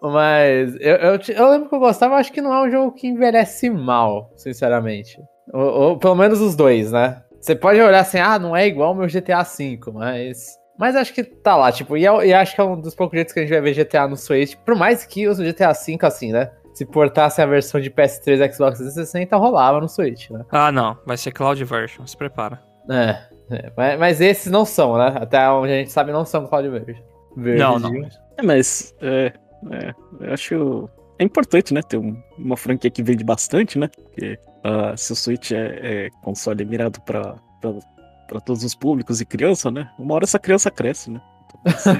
mas 0.00 0.76
eu, 0.76 0.94
eu, 0.94 1.18
eu, 1.34 1.50
lembro 1.50 1.68
que 1.68 1.74
eu 1.74 1.80
gostava, 1.80 2.14
acho 2.14 2.32
que 2.32 2.40
não 2.40 2.54
é 2.54 2.62
um 2.62 2.70
jogo 2.70 2.92
que 2.92 3.08
envelhece 3.08 3.68
mal, 3.68 4.30
sinceramente. 4.36 5.18
Ou, 5.54 5.62
ou, 5.62 5.98
pelo 5.98 6.16
menos 6.16 6.40
os 6.40 6.56
dois, 6.56 6.90
né? 6.90 7.22
Você 7.40 7.54
pode 7.54 7.80
olhar 7.80 8.00
assim, 8.00 8.18
ah, 8.18 8.38
não 8.40 8.56
é 8.56 8.66
igual 8.66 8.92
o 8.92 8.94
meu 8.94 9.06
GTA 9.06 9.44
V, 9.44 9.78
mas. 9.92 10.58
Mas 10.76 10.96
acho 10.96 11.14
que 11.14 11.22
tá 11.22 11.54
lá, 11.56 11.70
tipo, 11.70 11.96
e, 11.96 12.02
e 12.02 12.34
acho 12.34 12.56
que 12.56 12.60
é 12.60 12.64
um 12.64 12.80
dos 12.80 12.96
poucos 12.96 13.16
jeitos 13.16 13.32
que 13.32 13.38
a 13.38 13.42
gente 13.42 13.52
vai 13.52 13.60
ver 13.60 13.84
GTA 13.84 14.08
no 14.08 14.16
Switch. 14.16 14.56
Por 14.56 14.74
mais 14.74 15.06
que 15.06 15.28
o 15.28 15.34
GTA 15.36 15.72
V, 15.72 15.98
assim, 16.02 16.32
né? 16.32 16.50
Se 16.74 16.84
portasse 16.84 17.40
a 17.40 17.46
versão 17.46 17.80
de 17.80 17.88
PS3 17.88 18.52
Xbox 18.52 18.78
360, 18.78 19.36
rolava 19.36 19.80
no 19.80 19.88
Switch, 19.88 20.30
né? 20.30 20.44
Ah, 20.50 20.72
não. 20.72 20.98
Vai 21.06 21.16
ser 21.16 21.30
Cloud 21.30 21.62
Version, 21.64 22.04
se 22.04 22.16
prepara. 22.16 22.60
É, 22.90 23.16
é 23.50 23.72
mas, 23.76 24.00
mas, 24.00 24.20
esses 24.20 24.50
não 24.50 24.64
são, 24.64 24.98
né? 24.98 25.14
Até 25.14 25.48
onde 25.48 25.72
a 25.72 25.76
gente 25.76 25.92
sabe, 25.92 26.10
não 26.10 26.24
são 26.24 26.48
Cloud 26.48 26.68
Version. 26.68 27.04
Não, 27.36 27.78
não. 27.78 27.92
É, 28.36 28.42
mas 28.42 28.92
é, 29.00 29.32
é, 29.70 29.94
eu 30.20 30.32
acho. 30.32 30.90
É 31.20 31.22
importante, 31.22 31.72
né? 31.72 31.80
Ter 31.82 31.98
um, 31.98 32.20
uma 32.36 32.56
franquia 32.56 32.90
que 32.90 33.04
vende 33.04 33.22
bastante, 33.22 33.78
né? 33.78 33.88
Porque 33.96 34.36
uh, 34.64 34.96
se 34.96 35.12
o 35.12 35.16
Switch 35.16 35.52
é, 35.52 36.06
é 36.06 36.10
console 36.22 36.64
mirado 36.64 37.00
pra, 37.02 37.36
pra, 37.60 37.72
pra, 38.28 38.40
todos 38.40 38.64
os 38.64 38.74
públicos 38.74 39.20
e 39.20 39.24
criança, 39.24 39.70
né? 39.70 39.90
Uma 39.98 40.14
hora 40.14 40.24
essa 40.24 40.38
criança 40.38 40.70
cresce, 40.70 41.10
né? 41.10 41.20
Então, 41.46 41.72
você, 41.72 41.90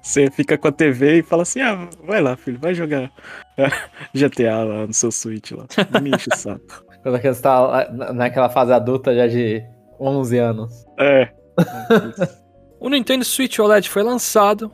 você 0.02 0.30
fica 0.30 0.58
com 0.58 0.68
a 0.68 0.72
TV 0.72 1.18
e 1.18 1.22
fala 1.22 1.42
assim: 1.42 1.60
ah, 1.60 1.88
vai 2.04 2.20
lá, 2.20 2.36
filho, 2.36 2.58
vai 2.58 2.74
jogar 2.74 3.10
GTA 4.14 4.64
lá 4.64 4.86
no 4.86 4.92
seu 4.92 5.12
Switch 5.12 5.52
lá. 5.52 5.66
Não 5.90 6.00
me 6.00 6.10
enche 6.10 6.28
o 6.32 6.36
saco. 6.36 6.84
Quando 7.02 7.16
a 7.16 7.20
criança 7.20 7.42
tá 7.42 7.92
naquela 8.14 8.48
fase 8.48 8.72
adulta 8.72 9.14
já 9.14 9.26
de 9.26 9.62
11 10.00 10.38
anos. 10.38 10.86
É. 10.98 11.30
O 12.84 12.90
Nintendo 12.90 13.24
Switch 13.24 13.58
OLED 13.58 13.88
foi 13.88 14.02
lançado. 14.02 14.70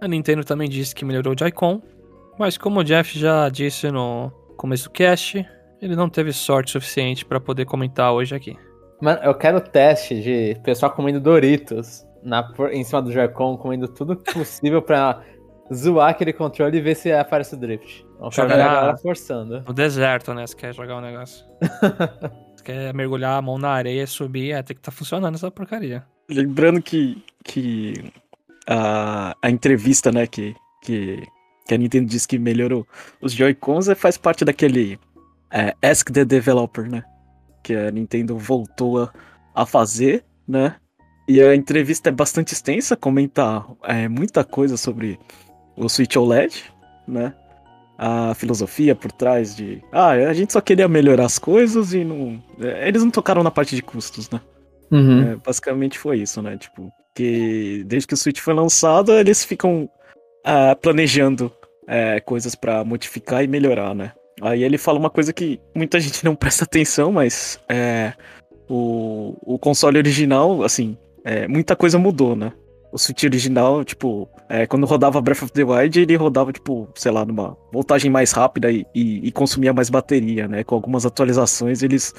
A 0.00 0.08
Nintendo 0.08 0.42
também 0.42 0.68
disse 0.68 0.92
que 0.92 1.04
melhorou 1.04 1.32
o 1.32 1.38
Joy-Con. 1.38 1.80
Mas 2.36 2.58
como 2.58 2.80
o 2.80 2.82
Jeff 2.82 3.16
já 3.16 3.48
disse 3.48 3.88
no 3.88 4.32
começo 4.56 4.88
do 4.88 4.90
cast, 4.90 5.46
ele 5.82 5.96
não 5.96 6.08
teve 6.08 6.32
sorte 6.32 6.70
suficiente 6.70 7.24
para 7.24 7.40
poder 7.40 7.66
comentar 7.66 8.12
hoje 8.12 8.36
aqui. 8.36 8.56
Mano, 9.00 9.20
eu 9.24 9.34
quero 9.34 9.60
teste 9.60 10.22
de 10.22 10.56
pessoal 10.62 10.92
comendo 10.92 11.20
Doritos 11.20 12.06
na, 12.22 12.48
em 12.70 12.84
cima 12.84 13.02
do 13.02 13.10
Joy-Con, 13.10 13.56
comendo 13.56 13.88
tudo 13.88 14.16
possível 14.16 14.80
pra 14.80 15.24
zoar 15.74 16.10
aquele 16.10 16.32
controle 16.32 16.78
e 16.78 16.80
ver 16.80 16.94
se 16.94 17.12
aparece 17.12 17.54
o 17.54 17.58
drift. 17.58 18.06
Vamos 18.16 18.32
jogar 18.32 18.54
a 18.54 18.58
galera 18.58 18.96
forçando. 18.96 19.64
No 19.66 19.74
deserto, 19.74 20.32
né? 20.32 20.46
Se 20.46 20.54
quer 20.54 20.72
jogar 20.72 20.94
o 20.94 20.98
um 20.98 21.02
negócio. 21.02 21.44
se 22.54 22.62
quer 22.62 22.94
mergulhar 22.94 23.36
a 23.36 23.42
mão 23.42 23.58
na 23.58 23.70
areia, 23.70 24.06
subir, 24.06 24.52
é, 24.52 24.62
tem 24.62 24.76
que 24.76 24.80
estar 24.80 24.92
tá 24.92 24.96
funcionando 24.96 25.34
essa 25.34 25.50
porcaria. 25.50 26.04
Lembrando 26.30 26.80
que, 26.80 27.24
que 27.42 28.12
a, 28.68 29.36
a 29.42 29.50
entrevista, 29.50 30.12
né, 30.12 30.28
que, 30.28 30.54
que, 30.80 31.24
que 31.66 31.74
a 31.74 31.76
Nintendo 31.76 32.06
disse 32.06 32.28
que 32.28 32.38
melhorou 32.38 32.86
os 33.20 33.32
Joy-Cons 33.32 33.88
é, 33.88 33.96
faz 33.96 34.16
parte 34.16 34.44
daquele 34.44 34.96
é, 35.52 35.74
Ask 35.82 36.10
the 36.10 36.24
Developer, 36.24 36.88
né? 36.88 37.04
Que 37.62 37.74
a 37.74 37.90
Nintendo 37.90 38.36
voltou 38.36 39.02
a, 39.02 39.12
a 39.54 39.66
fazer, 39.66 40.24
né? 40.48 40.76
E 41.28 41.40
a 41.40 41.54
entrevista 41.54 42.08
é 42.08 42.12
bastante 42.12 42.52
extensa, 42.52 42.96
comenta 42.96 43.64
é, 43.84 44.08
muita 44.08 44.42
coisa 44.42 44.76
sobre 44.76 45.18
o 45.76 45.88
Switch 45.88 46.16
OLED, 46.16 46.64
né? 47.06 47.34
A 47.96 48.34
filosofia 48.34 48.94
por 48.94 49.12
trás 49.12 49.54
de. 49.54 49.82
Ah, 49.92 50.10
a 50.10 50.32
gente 50.32 50.52
só 50.52 50.60
queria 50.60 50.88
melhorar 50.88 51.26
as 51.26 51.38
coisas 51.38 51.92
e 51.94 52.02
não. 52.02 52.42
É, 52.60 52.88
eles 52.88 53.02
não 53.04 53.10
tocaram 53.10 53.42
na 53.42 53.50
parte 53.50 53.76
de 53.76 53.82
custos, 53.82 54.28
né? 54.30 54.40
Uhum. 54.90 55.32
É, 55.32 55.36
basicamente 55.36 55.98
foi 55.98 56.18
isso, 56.18 56.42
né? 56.42 56.56
Tipo, 56.56 56.90
que 57.14 57.84
desde 57.86 58.08
que 58.08 58.14
o 58.14 58.16
Switch 58.16 58.40
foi 58.40 58.54
lançado, 58.54 59.12
eles 59.12 59.44
ficam 59.44 59.88
uh, 60.46 60.76
planejando 60.80 61.52
uh, 61.84 62.24
coisas 62.24 62.54
para 62.54 62.84
modificar 62.84 63.44
e 63.44 63.46
melhorar, 63.46 63.94
né? 63.94 64.12
Aí 64.42 64.64
ele 64.64 64.76
fala 64.76 64.98
uma 64.98 65.08
coisa 65.08 65.32
que 65.32 65.60
muita 65.74 65.98
gente 66.00 66.24
não 66.24 66.34
presta 66.34 66.64
atenção, 66.64 67.12
mas 67.12 67.60
é, 67.68 68.12
o, 68.68 69.36
o 69.42 69.58
console 69.58 69.98
original, 69.98 70.64
assim, 70.64 70.96
é, 71.24 71.46
muita 71.46 71.76
coisa 71.76 71.98
mudou, 71.98 72.34
né? 72.34 72.52
O 72.92 72.98
Switch 72.98 73.22
original, 73.24 73.82
tipo, 73.84 74.28
é, 74.50 74.66
quando 74.66 74.84
rodava 74.84 75.20
Breath 75.20 75.44
of 75.44 75.52
the 75.52 75.64
Wild, 75.64 75.98
ele 75.98 76.14
rodava, 76.16 76.52
tipo, 76.52 76.88
sei 76.94 77.10
lá, 77.10 77.24
numa 77.24 77.56
voltagem 77.72 78.10
mais 78.10 78.32
rápida 78.32 78.70
e, 78.70 78.84
e, 78.94 79.28
e 79.28 79.32
consumia 79.32 79.72
mais 79.72 79.88
bateria, 79.88 80.46
né? 80.46 80.62
Com 80.62 80.74
algumas 80.74 81.06
atualizações, 81.06 81.82
eles 81.82 82.12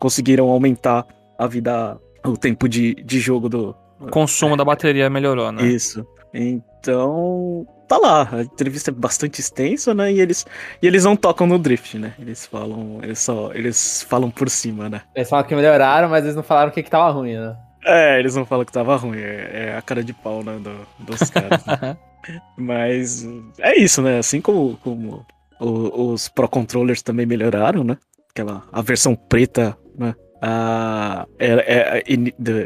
conseguiram 0.00 0.48
aumentar 0.48 1.06
a 1.38 1.46
vida 1.46 2.00
o 2.24 2.36
tempo 2.36 2.68
de, 2.68 2.94
de 2.94 3.20
jogo 3.20 3.48
do. 3.48 3.76
O 4.00 4.10
consumo 4.10 4.56
da 4.56 4.64
bateria 4.64 5.08
melhorou, 5.08 5.52
né? 5.52 5.64
Isso. 5.64 6.04
Então, 6.32 7.66
tá 7.88 7.98
lá. 7.98 8.28
A 8.32 8.42
entrevista 8.42 8.90
é 8.90 8.94
bastante 8.94 9.40
extensa, 9.40 9.94
né? 9.94 10.12
E 10.12 10.20
eles, 10.20 10.46
e 10.82 10.86
eles 10.86 11.04
não 11.04 11.16
tocam 11.16 11.46
no 11.46 11.58
drift, 11.58 11.98
né? 11.98 12.14
Eles 12.18 12.46
falam, 12.46 13.00
eles 13.02 13.18
só, 13.18 13.52
eles 13.52 14.02
falam 14.08 14.30
por 14.30 14.50
cima, 14.50 14.88
né? 14.88 15.02
Eles 15.14 15.28
falam 15.28 15.46
que 15.46 15.54
melhoraram, 15.54 16.08
mas 16.08 16.24
eles 16.24 16.36
não 16.36 16.42
falaram 16.42 16.70
o 16.70 16.72
que, 16.72 16.82
que 16.82 16.90
tava 16.90 17.10
ruim, 17.10 17.36
né? 17.36 17.56
É, 17.84 18.18
eles 18.18 18.34
não 18.34 18.44
falam 18.44 18.64
que 18.64 18.72
tava 18.72 18.96
ruim. 18.96 19.18
É, 19.18 19.68
é 19.70 19.76
a 19.76 19.82
cara 19.82 20.02
de 20.02 20.12
pau, 20.12 20.42
né? 20.42 20.58
Do, 20.58 21.04
dos 21.04 21.30
caras. 21.30 21.64
Né? 21.64 21.96
mas 22.58 23.26
é 23.60 23.78
isso, 23.78 24.02
né? 24.02 24.18
Assim 24.18 24.40
como, 24.40 24.76
como 24.78 25.24
o, 25.60 26.12
os 26.12 26.28
Pro 26.28 26.48
Controllers 26.48 27.02
também 27.02 27.26
melhoraram, 27.26 27.84
né? 27.84 27.96
Aquela 28.30 28.64
a 28.72 28.82
versão 28.82 29.14
preta, 29.14 29.76
né? 29.96 30.14
Ah, 30.42 31.26
era, 31.38 31.62
era, 31.62 32.02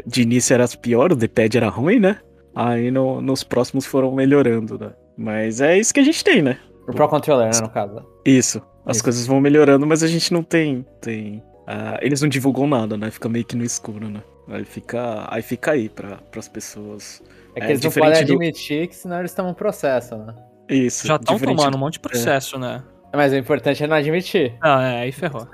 de 0.05 0.21
início 0.21 0.53
era 0.53 0.67
pior, 0.67 1.13
o 1.13 1.15
D-pad 1.15 1.57
era 1.57 1.69
ruim, 1.69 1.99
né? 1.99 2.19
Aí 2.55 2.91
no, 2.91 3.21
nos 3.21 3.43
próximos 3.43 3.85
foram 3.85 4.11
melhorando, 4.11 4.77
né? 4.77 4.91
Mas 5.17 5.61
é 5.61 5.77
isso 5.77 5.93
que 5.93 5.99
a 5.99 6.03
gente 6.03 6.23
tem, 6.23 6.41
né? 6.41 6.57
O 6.87 6.93
Pro 6.93 7.07
Controller, 7.07 7.47
né, 7.53 7.59
no 7.61 7.69
caso. 7.69 8.05
Isso. 8.25 8.61
As 8.85 8.97
isso. 8.97 9.03
coisas 9.03 9.27
vão 9.27 9.39
melhorando, 9.39 9.85
mas 9.85 10.03
a 10.03 10.07
gente 10.07 10.33
não 10.33 10.43
tem. 10.43 10.85
tem 10.99 11.37
uh, 11.61 11.97
eles 12.01 12.21
não 12.21 12.29
divulgam 12.29 12.67
nada, 12.67 12.97
né? 12.97 13.11
Fica 13.11 13.29
meio 13.29 13.45
que 13.45 13.55
no 13.55 13.63
escuro, 13.63 14.09
né? 14.09 14.21
Aí 14.47 14.65
fica 14.65 15.27
aí, 15.29 15.41
fica 15.41 15.71
aí 15.71 15.87
pra, 15.87 16.17
pras 16.31 16.47
pessoas. 16.47 17.21
É 17.55 17.59
que 17.61 17.67
é, 17.67 17.69
eles 17.71 17.81
não 17.81 17.91
podem 17.91 18.19
admitir 18.19 18.87
do... 18.87 18.89
que 18.89 18.95
senão 18.95 19.19
eles 19.19 19.31
estão 19.31 19.47
um 19.47 19.53
processo, 19.53 20.17
né? 20.17 20.35
Isso. 20.67 21.07
Já 21.07 21.17
estão 21.17 21.37
tomando 21.37 21.71
do... 21.71 21.77
um 21.77 21.79
monte 21.79 21.93
de 21.93 21.99
processo, 21.99 22.55
é. 22.55 22.59
né? 22.59 22.83
Mas 23.13 23.33
o 23.33 23.35
importante 23.35 23.83
é 23.83 23.87
não 23.87 23.95
admitir. 23.95 24.55
Ah, 24.61 24.83
é, 24.83 25.01
aí 25.01 25.11
ferrou. 25.11 25.47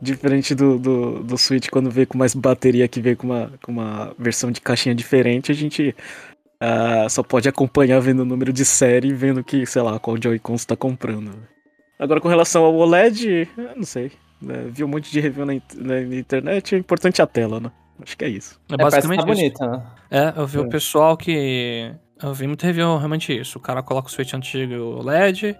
Diferente 0.00 0.54
do, 0.54 0.78
do, 0.78 1.22
do 1.22 1.38
Switch, 1.38 1.68
quando 1.68 1.90
veio 1.90 2.06
com 2.06 2.16
mais 2.16 2.34
bateria, 2.34 2.88
que 2.88 3.00
veio 3.00 3.16
com 3.16 3.26
uma, 3.26 3.52
com 3.62 3.72
uma 3.72 4.14
versão 4.18 4.50
de 4.50 4.60
caixinha 4.60 4.94
diferente, 4.94 5.52
a 5.52 5.54
gente 5.54 5.94
uh, 6.62 7.08
só 7.08 7.22
pode 7.22 7.48
acompanhar 7.48 8.00
vendo 8.00 8.20
o 8.20 8.24
número 8.24 8.52
de 8.52 8.64
série 8.64 9.08
e 9.08 9.14
vendo 9.14 9.42
que, 9.42 9.64
sei 9.66 9.82
lá, 9.82 9.98
qual 9.98 10.16
Joy-Con 10.20 10.56
você 10.56 10.66
tá 10.66 10.76
comprando. 10.76 11.32
Agora, 11.98 12.20
com 12.20 12.28
relação 12.28 12.64
ao 12.64 12.74
OLED, 12.74 13.48
não 13.76 13.84
sei. 13.84 14.12
Né? 14.40 14.66
Vi 14.70 14.82
um 14.82 14.88
monte 14.88 15.10
de 15.12 15.20
review 15.20 15.44
na, 15.44 15.52
na, 15.76 16.00
internet, 16.16 16.74
é 16.74 16.78
importante 16.78 17.20
a 17.20 17.26
tela, 17.26 17.60
né? 17.60 17.70
Acho 18.02 18.16
que 18.16 18.24
é 18.24 18.28
isso. 18.28 18.58
É, 18.70 18.74
é 18.74 18.76
basicamente 18.78 19.20
tá 19.20 19.26
bonita, 19.26 19.66
né? 19.66 19.86
É, 20.10 20.40
eu 20.40 20.46
vi 20.46 20.58
é. 20.58 20.60
o 20.60 20.68
pessoal 20.68 21.16
que. 21.16 21.94
Eu 22.22 22.32
vi 22.32 22.46
muito 22.46 22.64
review 22.64 22.96
realmente 22.96 23.38
isso. 23.38 23.58
O 23.58 23.60
cara 23.60 23.82
coloca 23.82 24.08
o 24.08 24.10
Switch 24.10 24.32
antigo 24.32 24.74
OLED, 24.74 25.56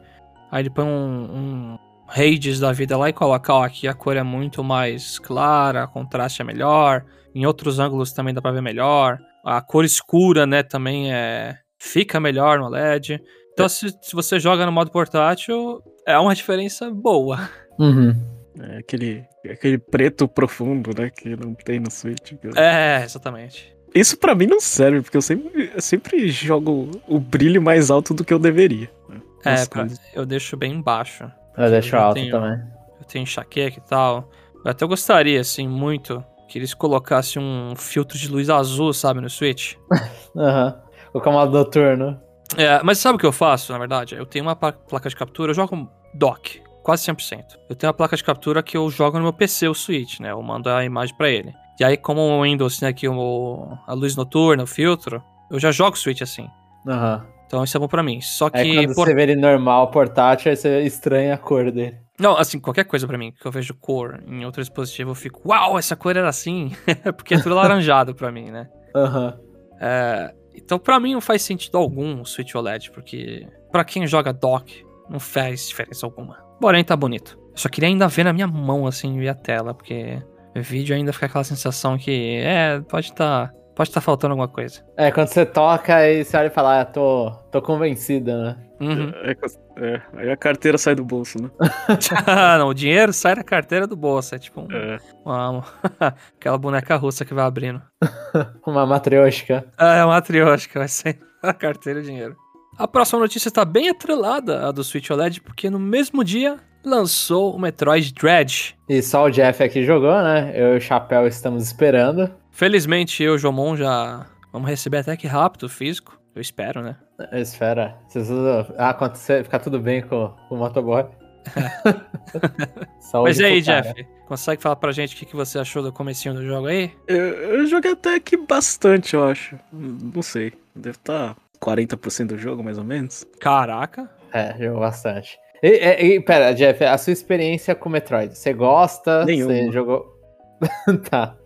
aí 0.51 0.63
ele 0.63 0.71
põe 0.71 0.85
um, 0.85 0.89
um 0.89 1.79
Raids 2.11 2.59
da 2.59 2.73
vida 2.73 2.97
lá 2.97 3.09
e 3.09 3.13
coloca, 3.13 3.55
ó, 3.55 3.65
aqui 3.65 3.87
a 3.87 3.95
cor 3.95 4.17
é 4.17 4.23
muito 4.23 4.65
mais 4.65 5.19
clara, 5.19 5.85
o 5.85 5.89
contraste 5.89 6.43
é 6.43 6.45
melhor, 6.45 7.05
em 7.35 7.47
outros 7.47 7.79
ângulos 7.79 8.13
também 8.13 8.35
dá 8.35 8.43
pra 8.43 8.51
ver 8.51 8.61
melhor, 8.61 9.19
a 9.45 9.61
cor 9.61 9.85
escura, 9.85 10.47
né, 10.47 10.63
também 10.63 11.13
é 11.13 11.57
fica 11.79 12.21
melhor 12.21 12.59
no 12.59 12.69
LED. 12.69 13.21
Então, 13.53 13.69
se, 13.69 13.89
se 14.03 14.15
você 14.15 14.39
joga 14.39 14.67
no 14.67 14.73
modo 14.73 14.91
portátil, 14.91 15.83
é 16.07 16.19
uma 16.19 16.35
diferença 16.35 16.91
boa. 16.91 17.49
Uhum. 17.79 18.15
É 18.61 18.79
aquele, 18.79 19.25
aquele 19.51 19.79
preto 19.79 20.29
profundo, 20.29 20.91
né? 20.97 21.11
Que 21.11 21.35
não 21.37 21.55
tem 21.55 21.81
no 21.81 21.91
Switch. 21.91 22.33
É, 22.57 23.03
exatamente. 23.03 23.75
Isso 23.95 24.17
para 24.19 24.35
mim 24.35 24.47
não 24.47 24.61
serve, 24.61 25.01
porque 25.01 25.17
eu 25.17 25.23
sempre, 25.23 25.71
eu 25.75 25.81
sempre 25.81 26.29
jogo 26.29 26.91
o 27.09 27.19
brilho 27.19 27.61
mais 27.61 27.91
alto 27.91 28.15
do 28.15 28.25
que 28.25 28.33
eu 28.33 28.39
deveria. 28.39 28.91
Né? 29.09 29.21
É, 29.45 29.67
pra, 29.67 29.87
eu 30.15 30.25
deixo 30.25 30.57
bem 30.57 30.81
baixo. 30.81 31.31
Eu 31.65 31.71
deixo 31.71 31.95
eu 31.95 32.01
alto 32.01 32.15
tenho, 32.15 32.31
também. 32.31 32.59
Eu 32.99 33.05
tenho 33.07 33.23
enxaqueca 33.23 33.79
e 33.79 33.89
tal. 33.89 34.29
Eu 34.65 34.71
até 34.71 34.87
gostaria, 34.87 35.41
assim, 35.41 35.69
muito 35.69 36.25
que 36.49 36.59
eles 36.59 36.75
colocassem 36.75 37.41
um 37.41 37.75
filtro 37.77 38.19
de 38.19 38.29
luz 38.29 38.51
azul, 38.51 38.93
sabe, 38.93 39.21
no 39.21 39.31
Switch. 39.31 39.75
Aham. 40.37 40.75
uhum. 40.75 40.91
O 41.13 41.21
camado 41.21 41.51
noturno. 41.53 42.21
É, 42.57 42.81
mas 42.83 42.99
sabe 42.99 43.17
o 43.17 43.19
que 43.19 43.27
eu 43.27 43.33
faço, 43.33 43.73
na 43.73 43.79
verdade? 43.79 44.15
Eu 44.15 44.27
tenho 44.27 44.45
uma 44.45 44.57
placa 44.57 45.09
de 45.09 45.17
captura, 45.17 45.51
eu 45.51 45.55
jogo 45.55 45.89
dock, 46.15 46.63
quase 46.83 47.05
100%. 47.05 47.45
Eu 47.69 47.77
tenho 47.77 47.89
uma 47.89 47.95
placa 47.97 48.17
de 48.17 48.25
captura 48.25 48.63
que 48.63 48.77
eu 48.77 48.89
jogo 48.91 49.19
no 49.19 49.25
meu 49.25 49.33
PC, 49.33 49.69
o 49.69 49.75
Switch, 49.75 50.21
né? 50.21 50.31
Eu 50.31 50.43
mando 50.43 50.69
a 50.71 50.85
imagem 50.85 51.17
para 51.17 51.29
ele. 51.29 51.53
E 51.79 51.85
aí, 51.85 51.97
como 51.97 52.21
o 52.21 52.43
Windows 52.43 52.79
tem 52.79 52.89
aqui 52.89 53.09
o, 53.09 53.77
a 53.87 53.93
luz 53.95 54.15
noturna, 54.15 54.63
o 54.65 54.67
filtro, 54.67 55.23
eu 55.51 55.59
já 55.59 55.73
jogo 55.73 55.97
o 55.97 55.99
Switch 55.99 56.23
assim. 56.23 56.49
Aham. 56.87 57.25
Uhum. 57.25 57.40
Então 57.51 57.65
isso 57.65 57.77
é 57.77 57.81
bom 57.81 57.89
pra 57.89 58.01
mim. 58.01 58.21
Só 58.21 58.49
que. 58.49 58.59
É 58.59 58.75
quando 58.75 58.95
por... 58.95 59.09
você 59.09 59.15
vê 59.15 59.25
ele 59.25 59.35
normal, 59.35 59.91
portátil, 59.91 60.51
aí 60.51 60.57
você 60.57 60.83
estranha 60.83 61.35
a 61.35 61.37
cor 61.37 61.73
dele. 61.73 61.97
Não, 62.17 62.37
assim, 62.37 62.61
qualquer 62.61 62.85
coisa 62.85 63.09
para 63.09 63.19
mim 63.19 63.33
que 63.33 63.45
eu 63.45 63.51
vejo 63.51 63.75
cor 63.75 64.23
em 64.25 64.45
outro 64.45 64.63
dispositivo, 64.63 65.11
eu 65.11 65.15
fico, 65.17 65.49
uau, 65.49 65.77
essa 65.77 65.97
cor 65.97 66.17
era 66.17 66.29
assim. 66.29 66.71
Porque 67.17 67.35
é 67.35 67.41
tudo 67.41 67.57
laranjado 67.57 68.15
para 68.15 68.31
mim, 68.31 68.53
né? 68.53 68.69
Aham. 68.95 69.37
Uhum. 69.37 69.51
É, 69.81 70.33
então, 70.55 70.79
para 70.79 71.01
mim, 71.01 71.15
não 71.15 71.21
faz 71.21 71.43
sentido 71.43 71.77
algum 71.77 72.21
o 72.21 72.25
Switch 72.25 72.55
OLED, 72.55 72.91
porque 72.91 73.49
para 73.73 73.83
quem 73.83 74.07
joga 74.07 74.31
dock, 74.31 74.85
não 75.09 75.19
faz 75.19 75.69
diferença 75.69 76.05
alguma. 76.05 76.37
Porém, 76.61 76.85
tá 76.85 76.95
bonito. 76.95 77.37
Eu 77.51 77.57
só 77.57 77.69
queria 77.69 77.89
ainda 77.89 78.07
ver 78.07 78.25
na 78.25 78.33
minha 78.33 78.47
mão, 78.47 78.87
assim, 78.87 79.19
ver 79.19 79.31
a 79.31 79.35
tela, 79.35 79.73
porque 79.73 80.23
vídeo 80.55 80.95
ainda 80.95 81.13
fica 81.15 81.27
aquela 81.27 81.45
sensação 81.45 81.97
que, 81.97 82.37
é, 82.45 82.79
pode 82.81 83.07
estar. 83.07 83.49
Tá, 83.49 83.55
pode 83.81 83.89
estar 83.89 84.03
tá 84.03 84.05
faltando 84.05 84.33
alguma 84.33 84.47
coisa. 84.47 84.85
É, 84.95 85.11
quando 85.11 85.29
você 85.29 85.47
toca 85.47 86.07
e 86.07 86.23
você 86.23 86.37
olha 86.37 86.49
e 86.49 86.51
fala, 86.51 86.83
ah, 86.83 86.85
tô, 86.85 87.31
tô 87.51 87.63
convencida, 87.63 88.37
né? 88.37 88.57
Uhum. 88.79 89.11
É, 89.23 89.37
é, 89.79 90.03
aí 90.19 90.31
a 90.31 90.37
carteira 90.37 90.77
sai 90.77 90.95
do 90.95 91.03
bolso, 91.03 91.43
né? 91.43 91.51
não, 92.59 92.69
o 92.69 92.75
dinheiro 92.75 93.11
sai 93.11 93.37
da 93.37 93.43
carteira 93.43 93.87
do 93.87 93.97
bolso. 93.97 94.35
É 94.35 94.39
tipo 94.39 94.61
um, 94.61 94.69
é. 94.71 94.99
uma, 95.25 95.65
aquela 96.37 96.59
boneca 96.59 96.95
russa 96.97 97.25
que 97.25 97.33
vai 97.33 97.43
abrindo. 97.43 97.81
uma 98.67 98.85
matrioshka. 98.85 99.65
É, 99.79 100.05
uma 100.05 100.13
matrioshka, 100.13 100.79
vai 100.79 100.89
ser 100.89 101.19
a 101.43 101.55
carteira 101.55 102.01
e 102.01 102.03
o 102.03 102.05
dinheiro. 102.05 102.37
A 102.77 102.87
próxima 102.87 103.21
notícia 103.21 103.49
está 103.49 103.65
bem 103.65 103.89
atrelada 103.89 104.69
à 104.69 104.73
do 104.73 104.85
Switch 104.85 105.09
OLED, 105.09 105.41
porque 105.41 105.71
no 105.71 105.79
mesmo 105.79 106.23
dia 106.23 106.59
lançou 106.85 107.57
o 107.57 107.59
Metroid 107.59 108.13
Dread. 108.13 108.77
E 108.87 109.03
só 109.03 109.25
o 109.25 109.31
Jeff 109.31 109.63
aqui 109.63 109.85
jogou, 109.85 110.23
né? 110.23 110.53
Eu 110.55 110.75
e 110.75 110.77
o 110.77 110.81
Chapéu 110.81 111.27
estamos 111.27 111.65
esperando. 111.65 112.31
Felizmente 112.61 113.23
eu 113.23 113.33
e 113.33 113.37
o 113.37 113.39
Jomon 113.39 113.75
já 113.75 114.27
vamos 114.53 114.69
receber 114.69 114.99
até 114.99 115.17
que 115.17 115.27
rápido 115.27 115.67
físico. 115.67 116.21
Eu 116.35 116.43
espero, 116.43 116.83
né? 116.83 116.95
Eu 117.33 117.41
espero. 117.41 117.91
Tudo 118.13 118.75
acontecer, 118.77 119.45
ficar 119.45 119.61
tudo 119.61 119.81
bem 119.81 120.03
com, 120.03 120.31
com 120.47 120.57
o 120.57 120.59
motoboy. 120.59 121.07
Mas 123.25 123.39
e 123.39 123.45
aí, 123.47 123.63
Jeff? 123.63 124.07
Consegue 124.29 124.61
falar 124.61 124.77
pra 124.77 124.93
gente 124.93 125.15
o 125.15 125.19
que, 125.19 125.25
que 125.25 125.35
você 125.35 125.59
achou 125.59 125.83
do 125.83 125.91
comecinho 125.91 126.35
do 126.35 126.45
jogo 126.45 126.67
aí? 126.67 126.93
Eu, 127.09 127.17
eu 127.17 127.67
joguei 127.67 127.93
até 127.93 128.21
que 128.21 128.37
bastante, 128.37 129.15
eu 129.15 129.25
acho. 129.25 129.59
Não 129.73 130.21
sei. 130.21 130.53
Deve 130.77 130.99
estar 130.99 131.35
tá 131.35 131.37
40% 131.63 132.27
do 132.27 132.37
jogo, 132.37 132.63
mais 132.63 132.77
ou 132.77 132.85
menos. 132.85 133.27
Caraca. 133.41 134.07
É, 134.35 134.55
jogou 134.59 134.81
bastante. 134.81 135.39
E, 135.63 135.69
e, 135.69 136.21
pera, 136.21 136.53
Jeff, 136.53 136.85
a 136.85 136.99
sua 136.99 137.15
experiência 137.15 137.75
com 137.75 137.89
Metroid, 137.89 138.37
você 138.37 138.53
gosta? 138.53 139.25
Nenhum. 139.25 139.47
Você 139.47 139.73
jogou. 139.73 140.15
tá. 141.09 141.40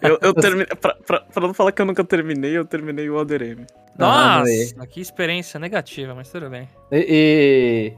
Eu, 0.00 0.18
eu 0.20 0.34
terminei. 0.34 0.66
Pra, 0.66 0.94
pra, 0.94 1.20
pra, 1.20 1.46
não 1.46 1.54
falar 1.54 1.72
que 1.72 1.80
eu 1.82 1.86
nunca 1.86 2.04
terminei, 2.04 2.56
eu 2.56 2.64
terminei 2.64 3.08
o 3.08 3.16
Other 3.16 3.42
M. 3.42 3.66
Nossa, 3.98 4.74
ah, 4.78 4.86
que 4.86 5.00
experiência 5.00 5.60
negativa, 5.60 6.14
mas 6.14 6.30
tudo 6.30 6.48
bem. 6.48 6.68
E, 6.90 7.94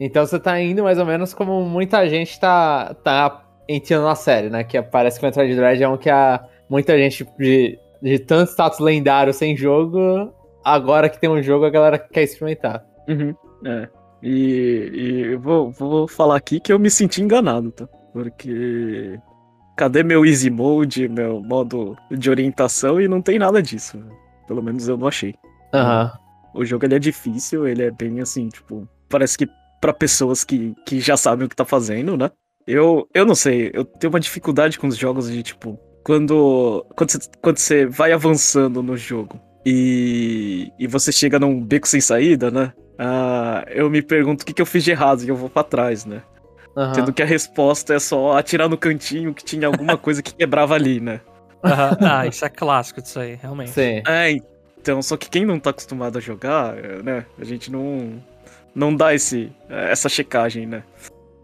e, 0.00 0.04
Então 0.04 0.26
você 0.26 0.38
tá 0.38 0.60
indo 0.60 0.82
mais 0.82 0.98
ou 0.98 1.04
menos 1.04 1.34
como 1.34 1.62
muita 1.62 2.08
gente 2.08 2.38
tá, 2.40 2.94
tá 3.02 3.44
entrando 3.68 4.04
na 4.04 4.14
série, 4.14 4.48
né? 4.48 4.64
Que 4.64 4.80
parece 4.82 5.18
que 5.18 5.24
o 5.24 5.28
Metroid 5.28 5.54
Dread 5.54 5.82
é 5.82 5.88
um 5.88 5.96
que 5.96 6.10
a 6.10 6.44
muita 6.68 6.96
gente 6.96 7.26
de, 7.38 7.78
de 8.02 8.18
tanto 8.18 8.52
status 8.52 8.78
lendário 8.78 9.32
sem 9.32 9.56
jogo, 9.56 10.32
agora 10.64 11.08
que 11.08 11.20
tem 11.20 11.30
um 11.30 11.42
jogo 11.42 11.64
a 11.64 11.70
galera 11.70 11.98
quer 11.98 12.22
experimentar. 12.22 12.84
Uhum, 13.08 13.34
é. 13.66 13.88
E, 14.22 14.90
e 14.94 15.36
vou, 15.36 15.70
vou 15.70 16.08
falar 16.08 16.36
aqui 16.36 16.58
que 16.58 16.72
eu 16.72 16.78
me 16.78 16.90
senti 16.90 17.20
enganado, 17.20 17.70
tá? 17.70 17.86
Porque. 18.12 19.18
Cadê 19.76 20.02
meu 20.02 20.24
easy 20.24 20.50
mode, 20.50 21.08
meu 21.08 21.40
modo 21.40 21.96
de 22.10 22.30
orientação? 22.30 23.00
E 23.00 23.08
não 23.08 23.20
tem 23.20 23.38
nada 23.38 23.62
disso. 23.62 23.98
Pelo 24.46 24.62
menos 24.62 24.88
eu 24.88 24.96
não 24.96 25.08
achei. 25.08 25.34
Aham. 25.72 26.12
Uhum. 26.14 26.60
O 26.60 26.64
jogo 26.64 26.84
ele 26.84 26.94
é 26.94 26.98
difícil, 27.00 27.66
ele 27.66 27.82
é 27.82 27.90
bem 27.90 28.20
assim, 28.20 28.48
tipo. 28.48 28.88
Parece 29.08 29.36
que 29.36 29.48
para 29.80 29.92
pessoas 29.92 30.44
que, 30.44 30.72
que 30.86 31.00
já 31.00 31.16
sabem 31.16 31.46
o 31.46 31.48
que 31.48 31.56
tá 31.56 31.64
fazendo, 31.64 32.16
né? 32.16 32.30
Eu, 32.66 33.08
eu 33.12 33.26
não 33.26 33.34
sei, 33.34 33.70
eu 33.74 33.84
tenho 33.84 34.12
uma 34.12 34.20
dificuldade 34.20 34.78
com 34.78 34.86
os 34.86 34.96
jogos 34.96 35.30
de 35.30 35.42
tipo. 35.42 35.78
Quando, 36.04 36.86
quando, 36.96 37.10
você, 37.10 37.18
quando 37.42 37.58
você 37.58 37.86
vai 37.86 38.12
avançando 38.12 38.82
no 38.82 38.96
jogo 38.96 39.40
e, 39.66 40.70
e 40.78 40.86
você 40.86 41.10
chega 41.10 41.38
num 41.38 41.60
beco 41.60 41.88
sem 41.88 42.00
saída, 42.00 42.50
né? 42.50 42.72
ah, 42.98 43.64
eu 43.68 43.90
me 43.90 44.02
pergunto 44.02 44.42
o 44.42 44.46
que, 44.46 44.52
que 44.52 44.62
eu 44.62 44.66
fiz 44.66 44.84
de 44.84 44.90
errado 44.90 45.22
e 45.22 45.28
eu 45.28 45.36
vou 45.36 45.48
para 45.48 45.64
trás, 45.64 46.04
né? 46.04 46.22
Uhum. 46.76 46.94
Sendo 46.94 47.12
que 47.12 47.22
a 47.22 47.26
resposta 47.26 47.94
é 47.94 47.98
só 47.98 48.36
atirar 48.36 48.68
no 48.68 48.76
cantinho 48.76 49.32
que 49.32 49.44
tinha 49.44 49.66
alguma 49.66 49.96
coisa 49.96 50.22
que 50.22 50.34
quebrava 50.34 50.74
ali, 50.74 51.00
né? 51.00 51.20
Uhum. 51.64 52.06
Ah, 52.06 52.26
isso 52.26 52.44
é 52.44 52.48
clássico 52.50 53.00
disso 53.00 53.18
aí, 53.18 53.38
realmente. 53.40 53.70
Sim. 53.70 54.02
É, 54.06 54.30
então, 54.78 55.00
só 55.00 55.16
que 55.16 55.30
quem 55.30 55.46
não 55.46 55.58
tá 55.58 55.70
acostumado 55.70 56.18
a 56.18 56.20
jogar, 56.20 56.74
né? 57.02 57.24
A 57.38 57.44
gente 57.44 57.72
não, 57.72 58.22
não 58.74 58.94
dá 58.94 59.14
esse, 59.14 59.50
essa 59.70 60.10
checagem, 60.10 60.66
né? 60.66 60.82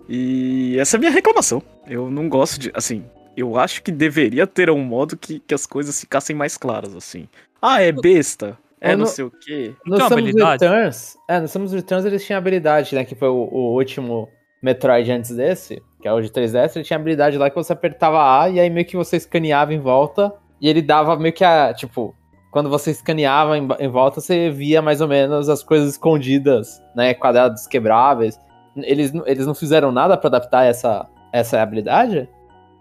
E 0.07 0.77
essa 0.79 0.97
é 0.97 0.99
a 0.99 1.01
minha 1.01 1.11
reclamação. 1.11 1.63
Eu 1.87 2.11
não 2.11 2.29
gosto 2.29 2.61
de. 2.61 2.71
Assim, 2.75 3.03
eu 3.35 3.57
acho 3.57 3.83
que 3.83 3.91
deveria 3.91 4.47
ter 4.47 4.69
um 4.69 4.83
modo 4.85 5.17
que, 5.17 5.41
que 5.41 5.55
as 5.55 5.65
coisas 5.65 5.99
ficassem 5.99 6.37
mais 6.37 6.59
claras, 6.59 6.95
assim. 6.95 7.27
Ah, 7.63 7.81
é 7.81 7.91
besta. 7.91 8.59
É, 8.81 8.93
é 8.93 8.97
não 8.97 9.07
sei 9.07 9.25
o 9.25 9.31
quê. 9.31 9.75
No 9.87 9.97
Samus 9.97 10.35
Returns, 10.35 11.17
é, 11.29 11.41
no 11.41 11.49
Samus 11.49 11.73
Returns 11.73 12.05
eles 12.05 12.25
tinham 12.25 12.39
habilidade, 12.39 12.95
né? 12.95 13.05
Que 13.05 13.15
foi 13.15 13.29
o, 13.29 13.49
o, 13.51 13.75
último 13.75 14.29
Metroid 14.63 15.11
antes 15.11 15.35
desse, 15.35 15.83
que 16.01 16.09
é 16.09 16.13
o 16.13 16.21
de 16.21 16.29
3DS, 16.29 16.77
ele 16.77 16.85
tinha 16.85 16.99
habilidade 16.99 17.39
lá 17.39 17.49
que 17.49 17.57
você 17.57 17.73
apertava 17.73 18.43
A 18.43 18.49
e 18.49 18.61
aí 18.61 18.69
meio 18.69 18.87
que 18.87 18.97
você 18.97 19.17
escaneava 19.17 19.73
em 19.73 19.81
volta 19.81 20.33
e 20.61 20.69
ele 20.69 20.83
dava 20.83 21.17
meio 21.17 21.33
que 21.33 21.45
a, 21.45 21.73
tipo, 21.73 22.15
quando 22.51 22.69
você 22.69 22.91
escaneava 22.91 23.57
em, 23.57 23.67
em 23.79 23.89
volta, 23.89 24.21
você 24.21 24.51
via 24.51 24.83
mais 24.83 25.01
ou 25.01 25.09
menos 25.09 25.49
as 25.49 25.63
coisas 25.63 25.91
escondidas, 25.93 26.83
né? 26.95 27.15
Quadrados 27.15 27.67
quebráveis. 27.67 28.39
Eles, 28.77 29.13
eles 29.27 29.47
não 29.47 29.55
fizeram 29.55 29.91
nada 29.93 30.17
para 30.17 30.29
adaptar 30.29 30.65
essa, 30.65 31.07
essa 31.33 31.61
habilidade? 31.61 32.29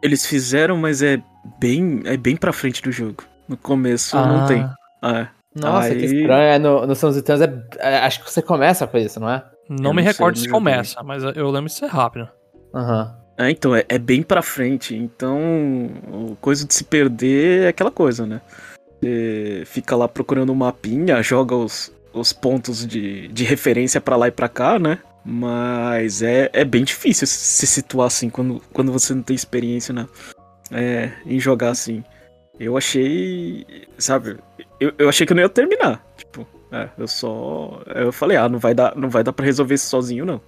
Eles 0.02 0.26
fizeram, 0.26 0.78
mas 0.78 1.02
é 1.02 1.22
bem, 1.60 2.02
é 2.06 2.18
bem 2.18 2.36
pra 2.36 2.52
frente 2.52 2.82
do 2.82 2.92
jogo. 2.92 3.24
No 3.48 3.58
começo 3.58 4.18
ah. 4.18 4.26
não 4.26 4.48
tem. 4.48 4.68
Ah, 5.02 5.20
é. 5.20 5.28
Nossa, 5.56 5.88
Aí... 5.90 5.98
que 5.98 6.06
estranho. 6.06 6.42
É, 6.42 6.60
no, 6.60 6.86
no 6.86 6.96
Sons 6.96 7.18
Eternos 7.18 7.48
é, 7.48 7.64
é, 7.80 7.98
Acho 8.00 8.24
que 8.24 8.32
você 8.32 8.42
começa 8.42 8.86
com 8.88 8.98
isso, 8.98 9.20
não 9.20 9.30
é? 9.30 9.44
Não 9.70 9.92
eu 9.92 9.94
me 9.94 10.02
não 10.02 10.08
recordo 10.08 10.40
se 10.40 10.50
começa, 10.50 11.04
mas 11.04 11.24
eu 11.24 11.52
lembro 11.52 11.68
de 11.68 11.74
ser 11.74 11.86
rápido. 11.86 12.28
Aham. 12.74 13.04
Uhum. 13.04 13.20
É, 13.40 13.50
então, 13.50 13.74
é, 13.74 13.86
é, 13.88 13.98
bem 13.98 14.22
pra 14.22 14.42
frente. 14.42 14.94
Então, 14.94 16.36
coisa 16.42 16.68
de 16.68 16.74
se 16.74 16.84
perder 16.84 17.64
é 17.64 17.68
aquela 17.70 17.90
coisa, 17.90 18.26
né? 18.26 18.42
Você 19.00 19.64
fica 19.66 19.96
lá 19.96 20.10
procurando 20.10 20.52
um 20.52 20.56
mapinha, 20.56 21.24
joga 21.24 21.56
os, 21.56 21.90
os 22.12 22.34
pontos 22.34 22.86
de, 22.86 23.30
de 23.30 23.46
referência 23.46 24.02
para 24.02 24.18
lá 24.18 24.28
e 24.28 24.32
pra 24.32 24.50
cá, 24.50 24.78
né? 24.78 25.00
Mas 25.24 26.22
é, 26.22 26.50
é 26.52 26.66
bem 26.66 26.84
difícil 26.84 27.26
se 27.26 27.66
situar 27.66 28.08
assim 28.08 28.30
quando, 28.30 28.62
quando 28.74 28.92
você 28.92 29.14
não 29.14 29.24
tem 29.24 29.36
experiência 29.36 29.94
né? 29.94 30.06
É, 30.70 31.14
em 31.26 31.40
jogar 31.40 31.70
assim. 31.70 32.04
Eu 32.60 32.76
achei. 32.76 33.66
Sabe? 33.98 34.38
Eu, 34.82 34.92
eu 34.98 35.08
achei 35.08 35.26
que 35.26 35.32
eu 35.32 35.36
não 35.36 35.44
ia 35.44 35.50
terminar. 35.50 36.04
É, 36.72 36.90
eu 36.98 37.08
só. 37.08 37.82
Eu 37.88 38.12
falei, 38.12 38.38
ah, 38.38 38.48
não 38.48 38.60
vai 38.60 38.74
dar, 38.74 38.96
não 38.96 39.10
vai 39.10 39.24
dar 39.24 39.34
pra 39.34 39.46
resolver 39.46 39.76
isso 39.76 39.88
sozinho, 39.88 40.26
não. 40.26 40.42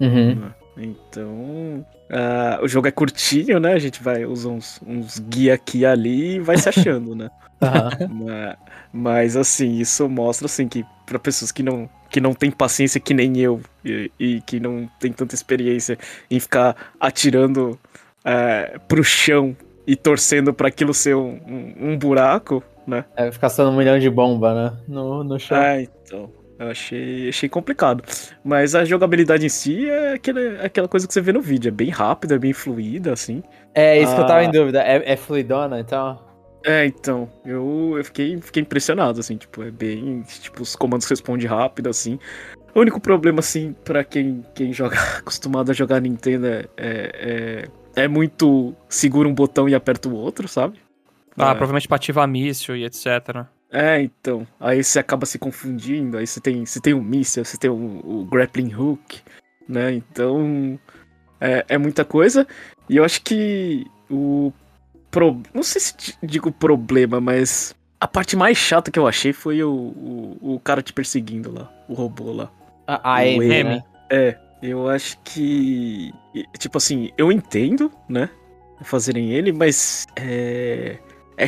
Uhum. 0.00 0.50
Então. 0.76 1.86
Uh, 2.08 2.62
o 2.62 2.68
jogo 2.68 2.86
é 2.86 2.92
curtinho, 2.92 3.58
né? 3.58 3.72
A 3.72 3.78
gente 3.78 4.00
vai 4.02 4.24
usar 4.24 4.50
uns, 4.50 4.80
uns 4.86 5.18
guia 5.18 5.54
aqui 5.54 5.78
e 5.78 5.86
ali 5.86 6.36
e 6.36 6.40
vai 6.40 6.56
se 6.56 6.68
achando, 6.68 7.14
né? 7.14 7.30
Uhum. 7.56 8.26
mas, 8.26 8.56
mas, 8.92 9.36
assim, 9.36 9.78
isso 9.78 10.06
mostra 10.10 10.44
assim 10.44 10.68
que 10.68 10.84
para 11.06 11.18
pessoas 11.18 11.50
que 11.50 11.62
não 11.62 11.88
que 12.10 12.20
não 12.20 12.34
tem 12.34 12.50
paciência 12.50 13.00
que 13.00 13.14
nem 13.14 13.38
eu 13.38 13.62
e, 13.82 14.10
e 14.18 14.40
que 14.42 14.60
não 14.60 14.88
tem 15.00 15.10
tanta 15.10 15.34
experiência 15.34 15.98
em 16.30 16.38
ficar 16.38 16.76
atirando 17.00 17.78
uh, 18.24 18.80
pro 18.86 19.02
chão 19.02 19.56
e 19.86 19.94
torcendo 19.94 20.52
para 20.52 20.68
aquilo 20.68 20.92
ser 20.92 21.14
um, 21.14 21.40
um, 21.46 21.92
um, 21.92 21.98
buraco, 21.98 22.62
né? 22.86 23.04
É, 23.16 23.30
ficar 23.30 23.48
sendo 23.48 23.70
um 23.70 23.76
milhão 23.76 23.98
de 23.98 24.08
bomba, 24.08 24.54
né? 24.54 24.78
No, 24.86 25.24
no 25.24 25.38
chão. 25.38 25.56
É, 25.58 25.82
então. 25.82 26.30
Eu 26.58 26.70
achei, 26.70 27.28
achei 27.28 27.48
complicado. 27.48 28.02
Mas 28.42 28.74
a 28.74 28.84
jogabilidade 28.84 29.44
em 29.44 29.48
si 29.48 29.88
é 29.88 30.14
aquela, 30.14 30.40
aquela 30.64 30.88
coisa 30.88 31.06
que 31.06 31.12
você 31.12 31.20
vê 31.20 31.32
no 31.32 31.42
vídeo. 31.42 31.68
É 31.68 31.72
bem 31.72 31.90
rápida, 31.90 32.36
é 32.36 32.38
bem 32.38 32.52
fluida, 32.52 33.12
assim. 33.12 33.42
É 33.74 34.00
isso 34.00 34.12
ah, 34.12 34.14
que 34.14 34.20
eu 34.22 34.26
tava 34.26 34.44
em 34.44 34.48
ah. 34.48 34.52
dúvida. 34.52 34.82
É, 34.82 35.12
é 35.12 35.16
fluidona, 35.16 35.80
então. 35.80 36.18
É, 36.64 36.86
então, 36.86 37.28
eu, 37.44 37.94
eu 37.96 38.04
fiquei, 38.04 38.40
fiquei 38.40 38.62
impressionado, 38.62 39.20
assim, 39.20 39.36
tipo, 39.36 39.62
é 39.62 39.70
bem. 39.70 40.22
Tipo, 40.22 40.62
os 40.62 40.74
comandos 40.74 41.06
respondem 41.06 41.46
rápido, 41.46 41.88
assim. 41.88 42.18
O 42.74 42.80
único 42.80 43.00
problema, 43.00 43.40
assim, 43.40 43.74
para 43.84 44.02
quem, 44.02 44.44
quem 44.54 44.72
joga, 44.72 44.96
acostumado 45.18 45.70
a 45.70 45.74
jogar 45.74 46.00
Nintendo 46.00 46.46
é, 46.46 46.64
é, 46.76 47.68
é, 47.96 48.02
é 48.04 48.08
muito 48.08 48.74
segura 48.88 49.28
um 49.28 49.34
botão 49.34 49.68
e 49.68 49.74
aperta 49.74 50.08
o 50.08 50.14
outro, 50.14 50.48
sabe? 50.48 50.78
Ah, 51.36 51.50
é. 51.50 51.54
provavelmente 51.54 51.88
pra 51.88 51.96
ativar 51.96 52.26
míssil 52.26 52.76
e 52.76 52.84
etc. 52.84 53.46
É, 53.70 54.00
então. 54.00 54.46
Aí 54.58 54.82
você 54.82 54.98
acaba 54.98 55.26
se 55.26 55.38
confundindo, 55.38 56.16
aí 56.16 56.26
você 56.26 56.40
tem, 56.40 56.64
você 56.64 56.80
tem 56.80 56.94
o 56.94 57.02
míssil, 57.02 57.44
você 57.44 57.56
tem 57.56 57.70
o, 57.70 57.74
o 57.74 58.24
grappling 58.24 58.74
hook, 58.74 59.20
né? 59.68 59.92
Então. 59.92 60.78
É, 61.40 61.64
é 61.68 61.78
muita 61.78 62.04
coisa. 62.04 62.46
E 62.88 62.96
eu 62.96 63.04
acho 63.04 63.22
que 63.22 63.86
o. 64.10 64.52
Pro, 65.10 65.40
não 65.54 65.62
sei 65.62 65.80
se 65.80 65.94
digo 66.22 66.50
problema, 66.50 67.20
mas. 67.20 67.74
A 68.00 68.06
parte 68.06 68.36
mais 68.36 68.58
chata 68.58 68.90
que 68.90 68.98
eu 68.98 69.06
achei 69.06 69.32
foi 69.32 69.62
o, 69.62 69.72
o, 69.72 70.54
o 70.54 70.60
cara 70.60 70.82
te 70.82 70.92
perseguindo 70.92 71.50
lá, 71.50 71.72
o 71.88 71.94
robô 71.94 72.30
lá. 72.30 72.50
A, 72.86 73.16
a 73.16 73.26
M, 73.26 73.64
né? 73.64 73.82
É, 74.10 74.38
eu 74.62 74.88
acho 74.88 75.18
que. 75.24 76.12
Tipo 76.58 76.78
assim, 76.78 77.10
eu 77.16 77.32
entendo, 77.32 77.90
né? 78.08 78.28
Fazerem 78.82 79.32
ele, 79.32 79.52
mas. 79.52 80.06
É. 80.16 80.98
É, 81.36 81.46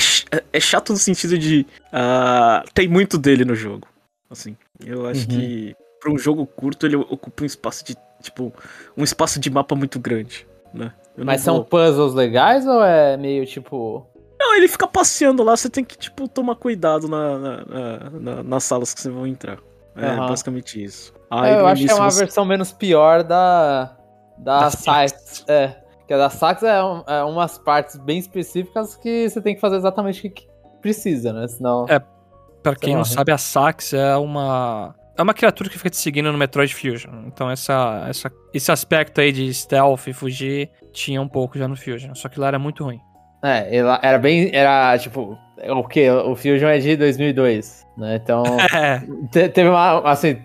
é 0.53 0.61
chato 0.61 0.93
no 0.93 0.99
sentido 0.99 1.39
de. 1.39 1.67
Uh, 1.87 2.69
tem 2.75 2.89
muito 2.89 3.17
dele 3.17 3.45
no 3.45 3.55
jogo. 3.55 3.89
Assim. 4.31 4.57
Eu 4.85 5.07
acho 5.07 5.23
uhum. 5.23 5.39
que. 5.39 5.77
Pra 6.01 6.13
um 6.13 6.19
jogo 6.19 6.47
curto, 6.47 6.87
ele 6.87 6.97
ocupa 6.97 7.43
um 7.43 7.47
espaço 7.47 7.85
de. 7.85 7.97
Tipo, 8.23 8.53
um 8.97 9.05
espaço 9.05 9.39
de 9.39 9.49
mapa 9.49 9.75
muito 9.75 9.99
grande, 9.99 10.47
né? 10.75 10.93
Mas 11.17 11.41
são 11.41 11.57
vou... 11.57 11.65
puzzles 11.65 12.15
legais 12.15 12.67
ou 12.67 12.83
é 12.83 13.17
meio 13.17 13.47
tipo. 13.47 14.07
Não, 14.39 14.55
ele 14.55 14.69
fica 14.69 14.87
passeando 14.87 15.43
lá, 15.43 15.57
você 15.57 15.69
tem 15.69 15.85
que, 15.85 15.97
tipo, 15.97 16.29
tomar 16.29 16.55
cuidado 16.55 17.09
na, 17.09 17.39
na, 17.39 18.11
na 18.11 18.43
nas 18.43 18.65
salas 18.65 18.95
que 18.95 19.01
você 19.01 19.11
vai 19.11 19.29
entrar. 19.29 19.59
É 19.97 20.11
uhum. 20.11 20.29
basicamente 20.29 20.83
isso. 20.83 21.13
Aí, 21.29 21.53
é, 21.53 21.61
eu 21.61 21.67
acho 21.67 21.85
que 21.85 21.91
é 21.91 21.95
uma 21.95 22.11
você... 22.11 22.21
versão 22.21 22.45
menos 22.45 22.73
pior 22.73 23.23
da. 23.25 23.97
Da, 24.39 24.69
da. 24.69 25.07
É. 25.49 25.88
Que 26.09 26.15
a 26.15 26.17
da 26.17 26.31
Sax 26.31 26.63
é, 26.63 26.83
um, 26.83 27.05
é, 27.07 27.23
umas 27.23 27.59
partes 27.59 27.97
bem 27.97 28.19
específicas 28.19 28.97
que 28.97 29.29
você 29.29 29.43
tem 29.43 29.55
que 29.55 29.61
fazer 29.61 29.77
exatamente 29.77 30.27
o 30.27 30.31
que 30.31 30.49
precisa, 30.81 31.35
né? 31.35 31.47
Senão. 31.47 31.85
É. 31.87 32.01
Pra 32.63 32.75
quem 32.75 32.97
não 32.97 33.05
sabe, 33.05 33.31
a 33.31 33.39
Sax 33.39 33.93
é 33.93 34.17
uma. 34.17 34.95
É 35.17 35.23
uma 35.23 35.35
criatura 35.35 35.69
que 35.69 35.77
fica 35.77 35.91
te 35.91 35.97
seguindo 35.97 36.33
no 36.33 36.39
Metroid 36.39 36.75
Fusion. 36.75 37.11
Então 37.27 37.51
essa, 37.51 38.07
essa, 38.09 38.33
esse 38.55 38.73
aspecto 38.73 39.21
aí 39.21 39.33
de 39.33 39.53
stealth 39.53 40.07
e 40.07 40.13
fugir 40.13 40.71
tinha 40.93 41.21
um 41.21 41.29
pouco 41.29 41.59
já 41.59 41.69
no 41.69 41.77
Fusion. 41.77 42.15
Só 42.15 42.29
que 42.29 42.41
lá 42.41 42.49
era 42.49 42.59
muito 42.59 42.85
ruim. 42.85 43.01
É, 43.43 43.77
era 44.03 44.19
bem. 44.19 44.51
Era 44.53 44.97
tipo. 44.99 45.39
O 45.71 45.85
que? 45.85 46.09
O 46.09 46.37
Fusion 46.37 46.69
é 46.69 46.79
de 46.79 46.97
2002. 46.97 47.87
Né? 47.97 48.21
Então, 48.23 48.45
é. 48.73 49.49
teve 49.49 49.69
uma. 49.69 50.01
Assim, 50.09 50.37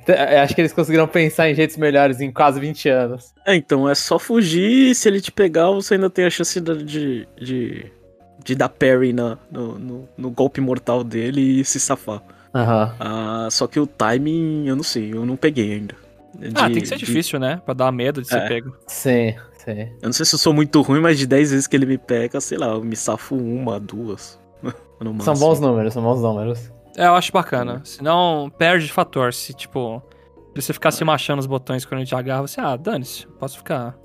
acho 0.41 0.55
que 0.55 0.61
eles 0.61 0.73
conseguiram 0.73 1.07
pensar 1.07 1.49
em 1.49 1.55
jeitos 1.55 1.77
melhores 1.77 2.19
em 2.19 2.31
quase 2.31 2.59
20 2.59 2.89
anos. 2.89 3.33
É, 3.45 3.55
então 3.55 3.87
é 3.87 3.93
só 3.93 4.17
fugir. 4.17 4.95
Se 4.95 5.07
ele 5.07 5.21
te 5.21 5.31
pegar, 5.31 5.69
você 5.69 5.93
ainda 5.93 6.09
tem 6.09 6.25
a 6.25 6.29
chance 6.29 6.59
de, 6.59 7.27
de, 7.39 7.91
de 8.43 8.55
dar 8.55 8.69
parry 8.69 9.13
na, 9.13 9.37
no, 9.51 9.77
no, 9.77 10.09
no 10.17 10.31
golpe 10.31 10.59
mortal 10.59 11.03
dele 11.03 11.61
e 11.61 11.65
se 11.65 11.79
safar. 11.79 12.21
Uhum. 12.55 12.91
Ah, 12.99 13.47
só 13.51 13.67
que 13.67 13.79
o 13.79 13.87
timing, 13.87 14.67
eu 14.67 14.75
não 14.75 14.83
sei, 14.83 15.13
eu 15.13 15.25
não 15.25 15.35
peguei 15.35 15.73
ainda. 15.73 15.95
De, 16.35 16.51
ah, 16.55 16.69
tem 16.69 16.81
que 16.81 16.87
ser 16.87 16.97
de... 16.97 17.05
difícil, 17.05 17.39
né? 17.39 17.61
Pra 17.63 17.73
dar 17.73 17.91
medo 17.91 18.21
de 18.21 18.27
ser 18.27 18.39
é. 18.39 18.47
pego. 18.47 18.75
Sim, 18.87 19.35
sim. 19.63 19.81
Eu 20.01 20.05
não 20.05 20.13
sei 20.13 20.25
se 20.25 20.35
eu 20.35 20.39
sou 20.39 20.53
muito 20.53 20.81
ruim, 20.81 20.99
mas 20.99 21.17
de 21.17 21.27
10 21.27 21.51
vezes 21.51 21.67
que 21.67 21.75
ele 21.75 21.85
me 21.85 21.97
pega, 21.97 22.39
sei 22.41 22.57
lá, 22.57 22.67
eu 22.67 22.83
me 22.83 22.95
safo 22.95 23.35
uma, 23.35 23.79
duas. 23.79 24.39
são 25.21 25.35
bons 25.35 25.59
números, 25.59 25.93
são 25.93 26.03
bons 26.03 26.21
números. 26.21 26.71
É, 26.97 27.07
eu 27.07 27.15
acho 27.15 27.31
bacana. 27.31 27.81
Senão, 27.83 28.51
perde 28.57 28.91
fator. 28.91 29.33
Se, 29.33 29.53
tipo, 29.53 30.01
você 30.55 30.73
ficar 30.73 30.91
se 30.91 31.03
machando 31.03 31.39
os 31.39 31.47
botões 31.47 31.85
quando 31.85 32.01
a 32.01 32.03
gente 32.03 32.15
agarra, 32.15 32.41
você, 32.41 32.61
ah, 32.61 32.75
dane-se, 32.75 33.25
posso 33.39 33.57
ficar. 33.57 33.97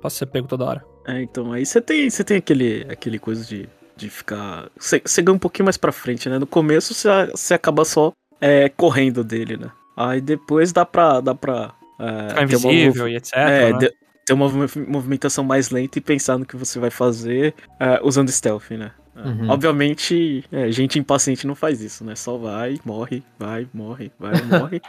Posso 0.00 0.16
ser 0.16 0.26
pego 0.26 0.46
toda 0.46 0.64
hora. 0.64 0.84
É, 1.06 1.22
então, 1.22 1.52
aí 1.52 1.66
você 1.66 1.80
tem, 1.80 2.08
você 2.08 2.22
tem 2.22 2.36
aquele, 2.36 2.86
aquele 2.88 3.18
coisa 3.18 3.44
de, 3.44 3.68
de 3.96 4.08
ficar. 4.08 4.70
Você, 4.78 5.02
você 5.04 5.22
ganha 5.22 5.34
um 5.34 5.38
pouquinho 5.38 5.64
mais 5.64 5.76
pra 5.76 5.90
frente, 5.90 6.28
né? 6.28 6.38
No 6.38 6.46
começo 6.46 6.94
você, 6.94 7.08
você 7.26 7.54
acaba 7.54 7.84
só 7.84 8.12
é, 8.40 8.68
correndo 8.68 9.24
dele, 9.24 9.56
né? 9.56 9.70
Aí 9.96 10.20
depois 10.20 10.72
dá 10.72 10.84
pra. 10.84 11.20
Dá 11.20 11.34
pra 11.34 11.74
é, 11.98 12.28
Ficar 12.28 12.42
invisível 12.44 13.04
uma, 13.04 13.10
e 13.10 13.16
etc. 13.16 13.32
É, 13.34 13.72
né? 13.72 13.88
Ter 14.28 14.34
uma 14.34 14.46
movimentação 14.86 15.42
mais 15.42 15.70
lenta 15.70 15.98
e 15.98 16.02
pensar 16.02 16.36
no 16.36 16.44
que 16.44 16.54
você 16.54 16.78
vai 16.78 16.90
fazer 16.90 17.54
é, 17.80 17.98
usando 18.02 18.30
stealth, 18.30 18.70
né? 18.72 18.92
Uhum. 19.16 19.48
Obviamente, 19.48 20.44
é, 20.52 20.70
gente 20.70 20.98
impaciente 20.98 21.46
não 21.46 21.54
faz 21.54 21.80
isso, 21.80 22.04
né? 22.04 22.14
Só 22.14 22.36
vai, 22.36 22.78
morre, 22.84 23.22
vai, 23.38 23.66
morre, 23.72 24.12
vai, 24.18 24.34
morre. 24.44 24.82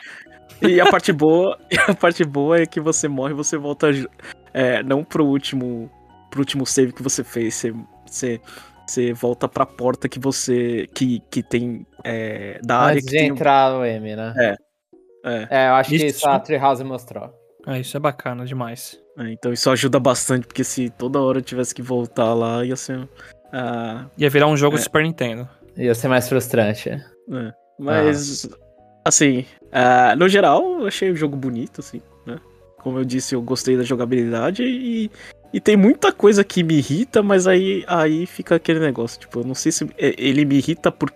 e 0.61 0.79
a 0.81 0.91
parte 0.91 1.13
boa, 1.13 1.57
a 1.87 1.95
parte 1.95 2.25
boa 2.25 2.59
é 2.59 2.65
que 2.65 2.81
você 2.81 3.07
morre, 3.07 3.33
você 3.33 3.57
volta 3.57 3.87
é, 4.53 4.83
não 4.83 5.05
pro 5.05 5.25
último, 5.25 5.89
pro 6.29 6.41
último 6.41 6.65
save 6.65 6.91
que 6.91 7.01
você 7.01 7.23
fez, 7.23 7.55
você, 7.55 7.73
você, 8.05 8.41
você 8.85 9.13
volta 9.13 9.47
pra 9.47 9.65
porta 9.65 10.09
que 10.09 10.19
você 10.19 10.85
que, 10.93 11.23
que 11.31 11.41
tem 11.41 11.87
é, 12.03 12.59
da 12.61 12.77
área 12.77 12.97
Antes 12.97 13.05
que 13.05 13.11
de 13.11 13.17
tem 13.19 13.29
entrar 13.29 13.71
no 13.71 13.85
M, 13.85 14.15
né? 14.17 14.33
É. 14.37 14.55
É, 15.23 15.47
é 15.49 15.69
eu 15.69 15.73
acho 15.75 15.95
isso, 15.95 16.03
que 16.03 16.11
isso 16.11 16.27
a 16.27 16.39
Treehouse 16.39 16.83
mostrou. 16.83 17.33
É, 17.67 17.79
isso 17.79 17.95
é 17.95 17.99
bacana 17.99 18.45
demais. 18.45 18.99
É, 19.19 19.31
então 19.31 19.51
isso 19.51 19.69
ajuda 19.69 19.99
bastante, 19.99 20.47
porque 20.47 20.63
se 20.63 20.89
toda 20.89 21.19
hora 21.19 21.39
eu 21.39 21.43
tivesse 21.43 21.75
que 21.75 21.81
voltar 21.81 22.33
lá, 22.33 22.63
ia 22.63 22.75
ser 22.75 23.07
Uh, 23.49 24.09
Ia 24.17 24.29
virar 24.29 24.47
um 24.47 24.55
jogo 24.55 24.77
é. 24.77 24.79
Super 24.79 25.03
Nintendo. 25.03 25.47
Ia 25.75 25.95
ser 25.95 26.07
mais 26.07 26.27
frustrante. 26.27 26.89
É. 26.89 27.53
Mas, 27.77 28.45
ah. 28.45 28.57
assim, 29.05 29.45
uh, 29.65 30.15
no 30.17 30.27
geral, 30.27 30.81
eu 30.81 30.87
achei 30.87 31.09
o 31.09 31.15
jogo 31.15 31.35
bonito, 31.35 31.79
assim, 31.79 32.01
né? 32.25 32.37
Como 32.79 32.99
eu 32.99 33.05
disse, 33.05 33.35
eu 33.35 33.41
gostei 33.41 33.77
da 33.77 33.83
jogabilidade 33.83 34.63
e, 34.63 35.09
e 35.53 35.59
tem 35.59 35.75
muita 35.75 36.11
coisa 36.11 36.43
que 36.43 36.63
me 36.63 36.75
irrita, 36.75 37.23
mas 37.23 37.47
aí, 37.47 37.83
aí 37.87 38.25
fica 38.25 38.55
aquele 38.55 38.79
negócio, 38.79 39.19
tipo, 39.19 39.39
eu 39.39 39.43
não 39.43 39.55
sei 39.55 39.71
se 39.71 39.85
é, 39.97 40.13
ele 40.17 40.45
me 40.45 40.57
irrita 40.57 40.91
por, 40.91 41.11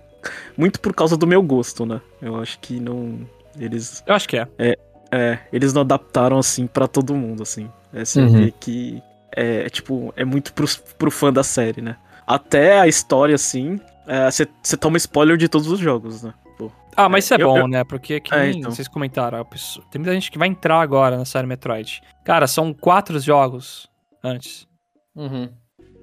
muito 0.58 0.80
por 0.80 0.94
causa 0.94 1.18
do 1.18 1.28
meu 1.28 1.42
gosto, 1.42 1.86
né? 1.86 2.02
Eu 2.22 2.38
acho 2.38 2.60
que 2.60 2.80
não. 2.80 3.20
Eles. 3.60 4.04
Eu 4.08 4.16
acho 4.16 4.28
que 4.28 4.38
é. 4.38 4.48
É, 4.58 4.78
é 5.12 5.40
eles 5.52 5.74
não 5.74 5.82
adaptaram 5.82 6.40
assim 6.40 6.66
para 6.66 6.88
todo 6.88 7.14
mundo, 7.14 7.44
assim. 7.44 7.70
É, 7.94 8.04
você 8.04 8.22
uhum. 8.22 8.30
vê 8.30 8.52
que 8.52 9.02
é, 9.36 9.70
tipo, 9.70 10.14
é 10.16 10.26
muito 10.26 10.54
pro, 10.54 10.68
pro 10.98 11.12
fã 11.12 11.32
da 11.32 11.44
série, 11.44 11.82
né? 11.82 11.98
até 12.26 12.80
a 12.80 12.88
história, 12.88 13.36
assim, 13.36 13.80
você 14.26 14.44
é, 14.44 14.78
toma 14.78 14.98
spoiler 14.98 15.38
de 15.38 15.48
todos 15.48 15.68
os 15.68 15.80
jogos, 15.80 16.24
né? 16.24 16.34
Pô, 16.58 16.72
ah, 16.96 17.10
mas 17.10 17.26
isso 17.26 17.34
é, 17.34 17.38
é 17.42 17.44
bom, 17.44 17.58
eu, 17.58 17.68
né? 17.68 17.84
Porque 17.84 18.20
que 18.20 18.34
é, 18.34 18.52
então. 18.52 18.72
vocês 18.72 18.88
comentaram, 18.88 19.44
pessoa, 19.46 19.86
tem 19.92 20.00
muita 20.00 20.14
gente 20.14 20.32
que 20.32 20.38
vai 20.38 20.48
entrar 20.48 20.82
agora 20.82 21.18
na 21.18 21.26
série 21.26 21.48
Metroid. 21.48 22.02
Cara, 22.24 22.48
são 22.48 22.74
quatro 22.74 23.20
jogos 23.20 23.90
antes. 24.24 24.68
Uhum. 25.16 25.50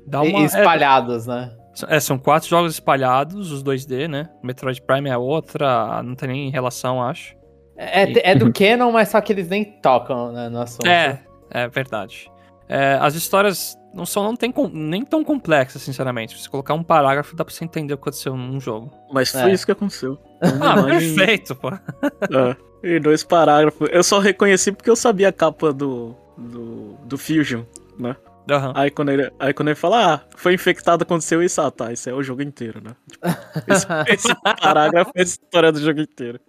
Dá 0.06 0.22
uma, 0.22 0.40
e 0.40 0.44
espalhados, 0.44 1.26
né? 1.26 1.52
É, 1.88 2.00
são 2.00 2.18
quatro 2.18 2.48
jogos 2.48 2.72
espalhados, 2.72 3.50
os 3.52 3.62
2D, 3.62 4.08
né? 4.08 4.28
Metroid 4.42 4.80
Prime 4.82 5.08
é 5.08 5.16
outra, 5.16 6.02
não 6.02 6.14
tem 6.14 6.28
nem 6.28 6.50
relação, 6.50 7.02
acho. 7.02 7.34
É, 7.76 8.10
e... 8.10 8.20
é 8.22 8.34
do 8.34 8.52
Canon, 8.52 8.92
mas 8.92 9.08
só 9.08 9.20
que 9.20 9.32
eles 9.32 9.48
nem 9.48 9.64
tocam 9.64 10.32
né, 10.32 10.48
no 10.48 10.60
assunto. 10.60 10.86
É, 10.86 11.22
é 11.50 11.68
verdade. 11.68 12.30
É, 12.68 12.96
as 13.00 13.14
histórias 13.14 13.76
não 13.92 14.06
são 14.06 14.22
não 14.22 14.36
tem, 14.36 14.54
nem 14.72 15.04
tão 15.04 15.24
complexas, 15.24 15.82
sinceramente. 15.82 16.36
Se 16.36 16.44
você 16.44 16.48
colocar 16.48 16.74
um 16.74 16.82
parágrafo, 16.82 17.34
dá 17.34 17.44
pra 17.44 17.52
você 17.52 17.64
entender 17.64 17.94
o 17.94 17.96
que 17.96 18.02
aconteceu 18.02 18.36
num 18.36 18.60
jogo. 18.60 18.92
Mas 19.12 19.30
foi 19.30 19.50
é. 19.50 19.52
isso 19.52 19.66
que 19.66 19.72
aconteceu. 19.72 20.18
ah, 20.40 20.82
perfeito, 20.82 21.54
pô. 21.56 21.70
É, 22.82 22.94
e 22.96 23.00
dois 23.00 23.24
parágrafos. 23.24 23.88
Eu 23.92 24.02
só 24.02 24.20
reconheci 24.20 24.72
porque 24.72 24.88
eu 24.88 24.96
sabia 24.96 25.28
a 25.28 25.32
capa 25.32 25.72
do, 25.72 26.16
do, 26.38 26.96
do 27.04 27.18
Fusion, 27.18 27.64
né? 27.98 28.16
Uhum. 28.48 28.72
Aí, 28.74 28.90
quando 28.90 29.10
ele, 29.10 29.30
aí 29.38 29.52
quando 29.52 29.68
ele 29.68 29.74
fala, 29.74 30.14
ah, 30.14 30.20
foi 30.36 30.54
infectado, 30.54 31.02
aconteceu 31.02 31.42
isso, 31.42 31.60
ah, 31.60 31.70
tá, 31.70 31.92
isso 31.92 32.08
é 32.08 32.14
o 32.14 32.22
jogo 32.22 32.42
inteiro, 32.42 32.80
né? 32.82 32.96
Tipo, 33.08 33.72
esse, 33.72 33.86
esse, 34.08 34.34
parágrafo 34.42 35.12
é 35.14 35.20
a 35.20 35.24
história 35.24 35.70
do 35.70 35.80
jogo 35.80 36.00
inteiro. 36.00 36.40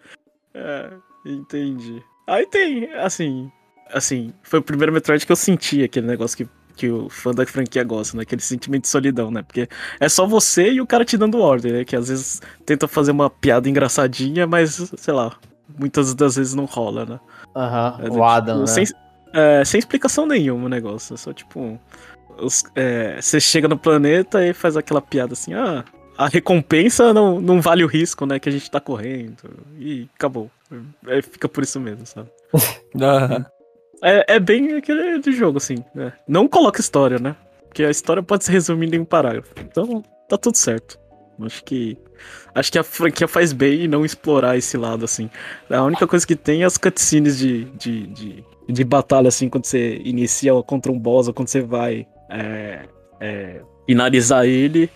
É, 0.54 0.90
entendi. 1.26 2.02
Aí 2.28 2.48
tem, 2.48 2.92
assim, 2.94 3.52
assim, 3.94 4.34
foi 4.44 4.60
o 4.60 4.64
primeiro 4.64 4.92
Metroid 4.92 5.26
que 5.26 5.32
eu 5.32 5.36
senti 5.36 5.84
aquele 5.84 6.08
negócio 6.08 6.38
que 6.38 6.48
que 6.76 6.90
o 6.90 7.10
fã 7.10 7.32
da 7.32 7.46
franquia 7.46 7.84
gosta, 7.84 8.18
né? 8.18 8.24
Aquele 8.24 8.42
sentimento 8.42 8.84
de 8.84 8.88
solidão, 8.88 9.30
né? 9.30 9.44
Porque 9.44 9.68
é 10.00 10.10
só 10.10 10.26
você 10.26 10.72
e 10.72 10.82
o 10.82 10.88
cara 10.88 11.06
te 11.06 11.18
dando 11.18 11.40
ordem, 11.40 11.72
né? 11.72 11.86
Que 11.86 11.96
às 11.96 12.08
vezes 12.08 12.42
tenta 12.66 12.88
fazer 12.88 13.12
uma 13.12 13.30
piada 13.30 13.70
engraçadinha, 13.70 14.48
mas, 14.48 14.92
sei 14.98 15.14
lá, 15.14 15.36
muitas 15.78 16.14
das 16.16 16.36
vezes 16.38 16.54
não 16.54 16.66
rola, 16.66 17.06
né? 17.06 17.20
Aham, 17.56 17.98
uhum. 18.00 18.08
é, 18.08 18.10
o 18.10 18.24
Adam, 18.24 18.66
tipo, 18.66 18.80
né? 18.80 18.86
Sem, 18.86 18.86
é, 19.34 19.66
sem 19.66 19.80
explicação 19.80 20.26
nenhuma 20.26 20.66
o 20.66 20.70
negócio. 20.70 21.14
É 21.14 21.18
só 21.18 21.34
tipo. 21.34 21.80
Os, 22.40 22.64
é, 22.76 23.22
você 23.22 23.40
chega 23.40 23.68
no 23.68 23.78
planeta 23.78 24.46
e 24.46 24.54
faz 24.54 24.76
aquela 24.76 25.02
piada 25.02 25.34
assim, 25.34 25.54
ah. 25.54 25.84
a 26.18 26.28
recompensa 26.28 27.14
não, 27.14 27.40
não 27.40 27.62
vale 27.62 27.84
o 27.84 27.88
risco, 27.88 28.26
né? 28.26 28.40
Que 28.40 28.50
a 28.50 28.52
gente 28.52 28.72
tá 28.72 28.80
correndo. 28.80 29.38
E 29.78 30.08
acabou. 30.16 30.50
É, 31.08 31.22
fica 31.22 31.48
por 31.48 31.64
isso 31.64 31.80
mesmo, 31.80 32.06
sabe? 32.06 32.30
é, 34.02 34.36
é 34.36 34.40
bem 34.40 34.74
aquele 34.74 35.20
do 35.20 35.32
jogo, 35.32 35.58
assim. 35.58 35.84
Né? 35.94 36.14
Não 36.28 36.48
coloca 36.48 36.82
história, 36.82 37.20
né? 37.20 37.36
Porque 37.68 37.84
a 37.84 37.90
história 37.90 38.22
pode 38.22 38.44
se 38.44 38.52
resumir 38.52 38.94
em 38.94 39.00
um 39.00 39.06
parágrafo. 39.06 39.54
Então, 39.60 40.04
tá 40.28 40.38
tudo 40.38 40.58
certo. 40.58 41.00
Acho 41.42 41.64
que. 41.64 41.98
Acho 42.54 42.72
que 42.72 42.78
a 42.78 42.84
franquia 42.84 43.28
faz 43.28 43.54
bem 43.54 43.86
em 43.86 43.88
não 43.88 44.06
explorar 44.06 44.58
esse 44.58 44.78
lado, 44.78 45.06
assim. 45.06 45.30
A 45.70 45.82
única 45.84 46.06
coisa 46.06 46.26
que 46.26 46.36
tem 46.36 46.64
é 46.64 46.66
as 46.66 46.78
cutscenes 46.78 47.38
de, 47.38 47.66
de, 47.72 48.08
de, 48.08 48.46
de 48.68 48.84
batalha, 48.84 49.30
assim, 49.30 49.50
quando 49.50 49.66
você 49.66 50.02
inicia 50.04 50.52
contra 50.64 50.92
um 50.92 51.00
boss 51.00 51.28
ou 51.28 51.34
quando 51.34 51.48
você 51.48 51.62
vai 51.62 52.06
é, 52.30 52.86
é, 53.20 53.62
finalizar 53.88 54.46
ele. 54.46 54.90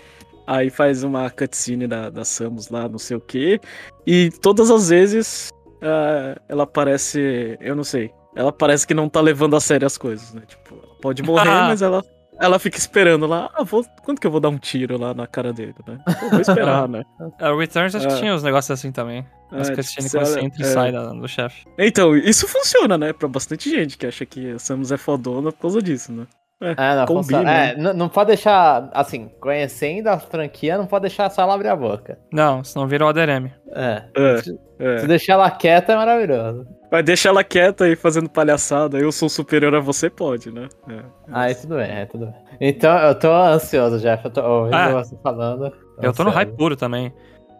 Aí 0.45 0.69
faz 0.69 1.03
uma 1.03 1.29
cutscene 1.29 1.87
da, 1.87 2.09
da 2.09 2.23
Samus 2.23 2.69
lá, 2.69 2.87
não 2.87 2.99
sei 2.99 3.17
o 3.17 3.21
que. 3.21 3.59
E 4.05 4.29
todas 4.41 4.69
as 4.69 4.89
vezes 4.89 5.49
uh, 5.77 6.39
ela 6.47 6.67
parece. 6.67 7.57
Eu 7.59 7.75
não 7.75 7.83
sei. 7.83 8.11
Ela 8.35 8.51
parece 8.51 8.85
que 8.85 8.93
não 8.93 9.07
tá 9.07 9.21
levando 9.21 9.55
a 9.55 9.59
sério 9.59 9.85
as 9.85 9.97
coisas, 9.97 10.33
né? 10.33 10.41
Tipo, 10.47 10.75
ela 10.75 10.95
pode 11.01 11.23
morrer, 11.23 11.45
mas 11.67 11.81
ela, 11.81 12.03
ela 12.39 12.59
fica 12.59 12.77
esperando 12.77 13.25
lá. 13.25 13.49
Ah, 13.53 13.63
vou, 13.63 13.83
quando 14.03 14.19
que 14.19 14.27
eu 14.27 14.31
vou 14.31 14.39
dar 14.39 14.49
um 14.49 14.57
tiro 14.57 14.99
lá 14.99 15.13
na 15.13 15.25
cara 15.25 15.53
dele, 15.53 15.75
né? 15.87 15.97
Eu 16.21 16.29
vou 16.31 16.41
esperar, 16.41 16.87
né? 16.89 17.03
É, 17.39 17.49
o 17.49 17.57
Returns 17.57 17.95
acho 17.95 18.07
que 18.07 18.13
é. 18.13 18.17
tinha 18.17 18.35
uns 18.35 18.43
negócios 18.43 18.77
assim 18.77 18.91
também. 18.91 19.25
As 19.51 19.69
é, 19.69 19.75
cutscenes 19.75 20.11
tipo, 20.11 20.23
que 20.23 20.29
você 20.29 20.39
entra 20.39 20.61
e 20.61 20.65
é. 20.65 20.69
sai 20.69 20.91
da, 20.91 21.13
do 21.13 21.27
chefe. 21.27 21.65
Então, 21.77 22.15
isso 22.15 22.47
funciona, 22.47 22.97
né? 22.97 23.13
Pra 23.13 23.27
bastante 23.27 23.69
gente 23.69 23.97
que 23.97 24.05
acha 24.05 24.25
que 24.25 24.51
a 24.51 24.59
Samus 24.59 24.91
é 24.91 24.97
fodona 24.97 25.51
por 25.51 25.61
causa 25.61 25.81
disso, 25.81 26.11
né? 26.11 26.27
É, 26.61 26.71
é, 26.77 26.95
não, 26.95 27.05
combina. 27.05 27.51
É, 27.51 27.77
não, 27.77 27.93
não, 27.93 28.09
pode 28.09 28.29
deixar, 28.29 28.89
assim, 28.93 29.29
conhecendo 29.41 30.07
a 30.07 30.17
franquia, 30.17 30.77
não 30.77 30.85
pode 30.85 31.03
deixar 31.03 31.29
só 31.29 31.41
ela 31.41 31.53
abrir 31.53 31.67
a 31.67 31.75
boca. 31.75 32.17
Não, 32.31 32.63
senão 32.63 32.87
vira 32.87 33.05
o 33.05 33.09
ADRM. 33.09 33.51
É. 33.73 34.03
é, 34.15 34.37
se, 34.37 34.59
é. 34.79 34.97
se 34.99 35.07
deixar 35.07 35.33
ela 35.33 35.51
quieta 35.51 35.93
é 35.93 35.95
maravilhoso. 35.95 36.65
Vai 36.95 37.03
deixar 37.03 37.27
ela 37.27 37.43
quieta 37.43 37.89
e 37.89 37.95
fazendo 37.97 38.29
palhaçada, 38.29 38.97
eu 38.97 39.11
sou 39.11 39.27
superior 39.27 39.75
a 39.75 39.81
você, 39.81 40.09
pode, 40.09 40.49
né? 40.49 40.69
É. 40.87 41.03
Aí 41.29 41.53
tudo 41.53 41.75
bem, 41.75 41.91
é, 41.91 42.05
tudo 42.05 42.27
bem. 42.27 42.35
Então, 42.61 42.97
eu 42.99 43.13
tô 43.19 43.29
ansioso, 43.33 43.99
Jeff, 43.99 44.23
eu 44.23 44.31
tô 44.31 44.41
ouvindo 44.41 44.75
ah, 44.75 45.03
você 45.03 45.17
falando. 45.21 45.73
Eu 46.01 46.13
tô 46.13 46.23
no 46.23 46.29
hype 46.29 46.55
puro 46.55 46.77
também. 46.77 47.13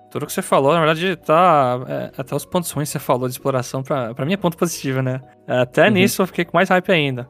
Tudo 0.09 0.25
que 0.25 0.31
você 0.31 0.41
falou, 0.41 0.71
na 0.71 0.79
verdade, 0.79 1.17
tá. 1.17 1.81
É, 1.85 2.11
até 2.17 2.33
os 2.33 2.45
pontos 2.45 2.71
ruins 2.71 2.87
que 2.87 2.93
você 2.93 2.99
falou 2.99 3.27
de 3.27 3.33
exploração, 3.33 3.83
pra, 3.83 4.15
pra 4.15 4.25
mim 4.25 4.31
é 4.31 4.37
ponto 4.37 4.55
positivo, 4.55 5.01
né? 5.01 5.19
Até 5.45 5.87
uhum. 5.87 5.91
nisso 5.95 6.21
eu 6.21 6.27
fiquei 6.27 6.45
com 6.45 6.55
mais 6.55 6.69
hype 6.69 6.89
ainda. 6.93 7.27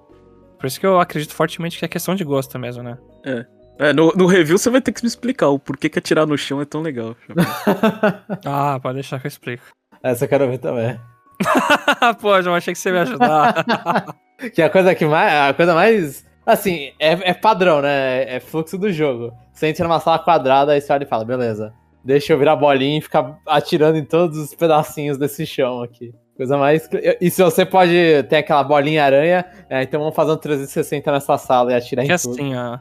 Por 0.60 0.68
isso 0.68 0.80
que 0.80 0.86
eu 0.86 1.00
acredito 1.00 1.34
fortemente 1.34 1.80
que 1.80 1.86
é 1.86 1.88
questão 1.88 2.14
de 2.14 2.24
gosto 2.24 2.60
mesmo, 2.60 2.84
né? 2.84 3.00
É. 3.26 3.46
É, 3.80 3.94
no, 3.94 4.12
no, 4.12 4.28
review 4.28 4.60
você 4.60 4.70
vai 4.70 4.80
ter 4.80 4.92
que 4.92 5.02
me 5.02 5.08
explicar 5.08 5.50
o 5.50 5.58
porquê 5.58 5.90
que 5.90 5.98
atirar 5.98 6.28
no 6.28 6.38
chão 6.38 6.62
é 6.62 6.66
tão 6.66 6.84
legal. 6.84 7.16
ah, 8.46 8.80
pode 8.80 8.94
deixar 8.94 9.20
que 9.20 9.26
eu 9.26 9.30
explico. 9.30 9.64
Essa 10.04 10.26
eu 10.26 10.30
quero 10.30 10.48
ver 10.48 10.60
também. 10.60 11.00
Pô, 12.22 12.42
já 12.42 12.54
achei 12.54 12.74
que 12.74 12.80
você 12.80 12.90
ia 12.90 12.94
me 12.94 13.00
ajudar. 13.02 13.66
que 14.54 14.62
a 14.62 14.70
coisa 14.70 14.96
que 14.96 15.06
mais. 15.06 15.50
A 15.50 15.54
coisa 15.54 15.74
mais. 15.74 16.26
Assim, 16.46 16.92
é, 17.00 17.30
é 17.30 17.34
padrão, 17.34 17.82
né? 17.82 18.36
É 18.36 18.40
fluxo 18.40 18.78
do 18.78 18.92
jogo. 18.92 19.34
Você 19.52 19.68
entra 19.68 19.88
numa 19.88 20.00
sala 20.00 20.20
quadrada, 20.20 20.74
aí 20.74 20.82
você 20.82 20.94
olha 20.94 21.04
e 21.04 21.08
fala, 21.08 21.26
beleza. 21.26 21.74
Deixa 22.04 22.34
eu 22.34 22.38
virar 22.38 22.56
bolinha 22.56 23.00
e 23.00 23.02
ficar 23.02 23.40
atirando 23.48 23.98
em 23.98 24.06
todos 24.06 24.38
os 24.38 24.54
pedacinhos 24.54 25.18
desse 25.18 25.46
chão 25.46 25.82
aqui. 25.82 26.14
Coisa 26.38 26.58
mais. 26.58 26.88
E 27.20 27.32
se 27.32 27.42
você 27.42 27.66
pode 27.66 28.24
ter 28.30 28.38
aquela 28.38 28.64
bolinha 28.64 29.04
aranha, 29.04 29.46
é, 29.70 29.82
então 29.82 30.00
vamos 30.00 30.16
fazer 30.16 30.34
um 30.34 30.38
360 30.38 31.12
nessa 31.12 31.38
sala 31.38 31.72
e 31.72 31.76
atirar 31.76 32.06
que 32.06 32.12
em 32.12 32.18
tudo. 32.18 32.34
assim, 32.34 32.56
ó. 32.56 32.78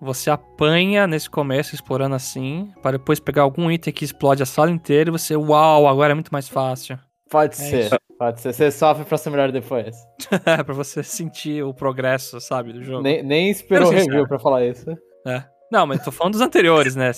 Você 0.00 0.30
apanha 0.30 1.06
nesse 1.06 1.28
começo 1.28 1.74
explorando 1.74 2.14
assim, 2.14 2.72
para 2.82 2.98
depois 2.98 3.20
pegar 3.20 3.42
algum 3.42 3.70
item 3.70 3.92
que 3.92 4.04
explode 4.04 4.42
a 4.42 4.46
sala 4.46 4.70
inteira 4.70 5.10
e 5.10 5.12
você, 5.12 5.36
uau, 5.36 5.86
agora 5.86 6.12
é 6.12 6.14
muito 6.14 6.32
mais 6.32 6.48
fácil. 6.48 6.98
Pode 7.32 7.54
é 7.54 7.56
ser, 7.56 7.84
isso. 7.86 7.96
pode 8.18 8.40
ser. 8.42 8.52
Você 8.52 8.70
sofre 8.70 9.06
pra 9.06 9.16
ser 9.16 9.30
melhor 9.30 9.50
depois. 9.50 9.96
é, 10.44 10.62
pra 10.62 10.74
você 10.74 11.02
sentir 11.02 11.64
o 11.64 11.72
progresso, 11.72 12.38
sabe, 12.42 12.74
do 12.74 12.84
jogo. 12.84 13.02
Nem, 13.02 13.22
nem 13.22 13.50
esperou 13.50 13.88
o 13.88 13.90
review 13.90 14.28
pra 14.28 14.38
falar 14.38 14.66
isso. 14.66 14.90
É. 15.26 15.42
Não, 15.72 15.86
mas 15.86 16.04
tô 16.04 16.12
falando 16.12 16.34
dos 16.34 16.42
anteriores, 16.42 16.94
né? 16.94 17.12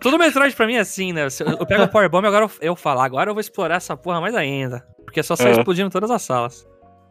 Tudo 0.00 0.18
Metroid 0.18 0.56
pra 0.56 0.66
mim 0.66 0.76
é 0.76 0.80
assim, 0.80 1.12
né? 1.12 1.26
Eu 1.60 1.66
pego 1.66 1.82
o 1.82 1.88
Power 1.88 2.08
Bomb 2.08 2.24
e 2.24 2.28
agora 2.28 2.48
eu 2.62 2.74
falo, 2.74 3.00
agora 3.00 3.28
eu 3.28 3.34
vou 3.34 3.40
explorar 3.42 3.76
essa 3.76 3.94
porra 3.94 4.18
mais 4.18 4.34
ainda. 4.34 4.82
Porque 5.04 5.20
é 5.20 5.22
só 5.22 5.36
sair 5.36 5.52
explodindo 5.52 5.90
todas 5.90 6.10
as 6.10 6.22
salas. 6.22 6.66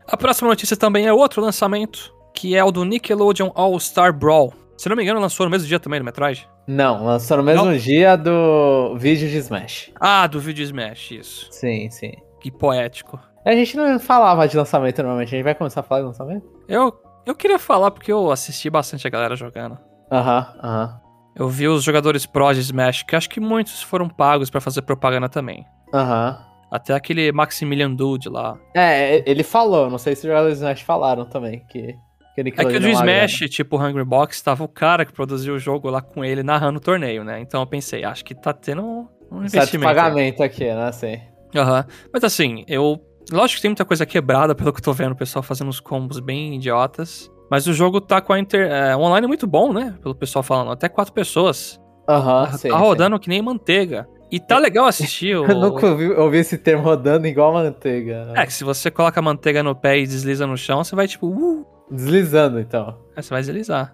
A 0.08 0.18
próxima 0.18 0.50
notícia 0.50 0.76
também 0.76 1.06
é 1.06 1.14
outro 1.14 1.40
lançamento, 1.40 2.12
que 2.34 2.56
é 2.56 2.64
o 2.64 2.72
do 2.72 2.84
Nickelodeon 2.84 3.52
All-Star 3.54 4.12
Brawl. 4.12 4.52
Se 4.76 4.90
não 4.90 4.96
me 4.96 5.04
engano, 5.04 5.20
lançou 5.20 5.46
no 5.46 5.52
mesmo 5.52 5.68
dia 5.68 5.80
também 5.80 6.00
do 6.00 6.06
Metroid? 6.06 6.50
Não, 6.66 7.06
lançou 7.06 7.38
no 7.38 7.44
mesmo 7.44 7.66
não. 7.66 7.78
dia 7.78 8.16
do 8.16 8.98
vídeo 8.98 9.30
de 9.30 9.38
Smash. 9.38 9.92
Ah, 10.00 10.26
do 10.26 10.40
vídeo 10.40 10.66
de 10.66 10.72
Smash, 10.72 11.12
isso. 11.12 11.48
Sim, 11.52 11.92
sim. 11.92 12.14
Que 12.42 12.52
poético. 12.52 13.20
A 13.46 13.52
gente 13.54 13.78
não 13.78 14.00
falava 14.00 14.48
de 14.48 14.58
lançamento 14.58 14.98
normalmente, 14.98 15.30
a 15.30 15.38
gente 15.38 15.44
vai 15.44 15.56
começar 15.56 15.80
a 15.80 15.84
falar 15.84 16.02
de 16.02 16.08
lançamento? 16.08 16.46
Eu, 16.68 16.94
eu 17.26 17.36
queria 17.36 17.60
falar 17.60 17.92
porque 17.92 18.12
eu 18.12 18.32
assisti 18.32 18.70
bastante 18.70 19.08
a 19.08 19.10
galera 19.10 19.36
jogando. 19.36 19.78
Aham, 20.12 20.40
uh 20.40 20.66
aham. 20.66 20.86
-huh, 20.86 20.90
uh 20.90 20.98
-huh. 20.98 21.12
Eu 21.34 21.48
vi 21.48 21.68
os 21.68 21.84
jogadores 21.84 22.26
pró 22.26 22.52
de 22.52 22.60
Smash, 22.60 23.04
que 23.04 23.16
acho 23.16 23.30
que 23.30 23.40
muitos 23.40 23.82
foram 23.82 24.10
pagos 24.10 24.50
para 24.50 24.60
fazer 24.60 24.82
propaganda 24.82 25.30
também. 25.30 25.66
Aham. 25.94 26.32
Uh 26.32 26.44
-huh. 26.44 26.52
Até 26.72 26.94
aquele 26.94 27.32
Maximilian 27.34 27.94
Dude 27.94 28.30
lá. 28.30 28.58
É, 28.74 29.30
ele 29.30 29.44
falou, 29.44 29.90
não 29.90 29.98
sei 29.98 30.16
se 30.16 30.22
os 30.22 30.28
jogadores 30.28 30.58
de 30.58 30.64
Smash 30.64 30.82
falaram 30.82 31.26
também, 31.26 31.66
que... 31.68 31.96
que 32.34 32.42
é 32.42 32.44
que 32.44 32.78
o 32.78 32.80
do 32.80 32.88
Smash, 32.88 33.40
tipo, 33.50 33.76
o 33.76 33.86
Hungry 33.86 34.06
Box, 34.06 34.42
tava 34.42 34.64
o 34.64 34.70
cara 34.70 35.06
que 35.06 35.12
produziu 35.12 35.56
o 35.56 35.60
jogo 35.60 35.90
lá 35.90 36.02
com 36.02 36.24
ele 36.24 36.44
narrando 36.44 36.78
o 36.78 36.82
torneio, 36.82 37.26
né? 37.26 37.42
Então 37.42 37.60
eu 37.60 37.68
pensei, 37.68 38.06
acho 38.06 38.24
que 38.24 38.34
tá 38.34 38.54
tendo 38.54 38.84
um 39.30 39.40
investimento. 39.40 39.68
Certo 39.68 39.82
pagamento 39.82 40.42
aqui, 40.42 40.64
né? 40.64 40.86
Assim. 40.88 41.20
Aham. 41.56 41.78
Uhum. 41.78 42.08
Mas 42.14 42.24
assim, 42.24 42.64
eu... 42.68 43.00
Lógico 43.32 43.58
que 43.58 43.62
tem 43.62 43.70
muita 43.70 43.86
coisa 43.86 44.06
quebrada, 44.06 44.54
pelo 44.56 44.74
que 44.74 44.80
eu 44.80 44.84
tô 44.84 44.94
vendo, 44.94 45.14
o 45.14 45.16
pessoal 45.16 45.42
fazendo 45.44 45.68
uns 45.70 45.80
combos 45.80 46.20
bem 46.20 46.56
idiotas. 46.56 47.32
Mas 47.50 47.68
o 47.68 47.74
jogo 47.74 48.02
tá 48.02 48.20
com 48.20 48.34
a 48.34 48.40
inter... 48.40 48.70
é, 48.72 48.96
online 48.96 49.28
muito 49.28 49.46
bom, 49.46 49.72
né? 49.72 49.96
Pelo 50.02 50.16
pessoal 50.16 50.42
falando. 50.42 50.72
Até 50.72 50.90
quatro 50.90 51.14
pessoas. 51.14 51.80
Aham, 52.08 52.50
uhum, 52.52 52.70
Tá 52.70 52.78
rodando 52.78 53.16
sim. 53.18 53.22
que 53.22 53.30
nem 53.30 53.42
manteiga. 53.42 54.08
E 54.32 54.40
tá 54.40 54.58
legal 54.58 54.86
assistir 54.86 55.36
o... 55.38 55.46
Eu 55.46 55.60
nunca 55.60 55.88
ouvi, 55.88 56.10
ouvi 56.12 56.38
esse 56.38 56.58
termo 56.58 56.84
rodando 56.84 57.28
igual 57.28 57.54
manteiga. 57.54 58.32
É, 58.36 58.46
que 58.46 58.54
se 58.54 58.64
você 58.64 58.90
coloca 58.90 59.20
a 59.20 59.24
manteiga 59.24 59.62
no 59.62 59.76
pé 59.76 60.00
e 60.00 60.08
desliza 60.08 60.48
no 60.48 60.58
chão, 60.58 60.84
você 60.84 60.96
vai 60.96 61.08
tipo... 61.08 61.28
Uh, 61.28 61.66
Deslizando, 61.92 62.60
então. 62.60 62.98
É, 63.16 63.22
você 63.22 63.30
vai 63.30 63.42
deslizar. 63.42 63.94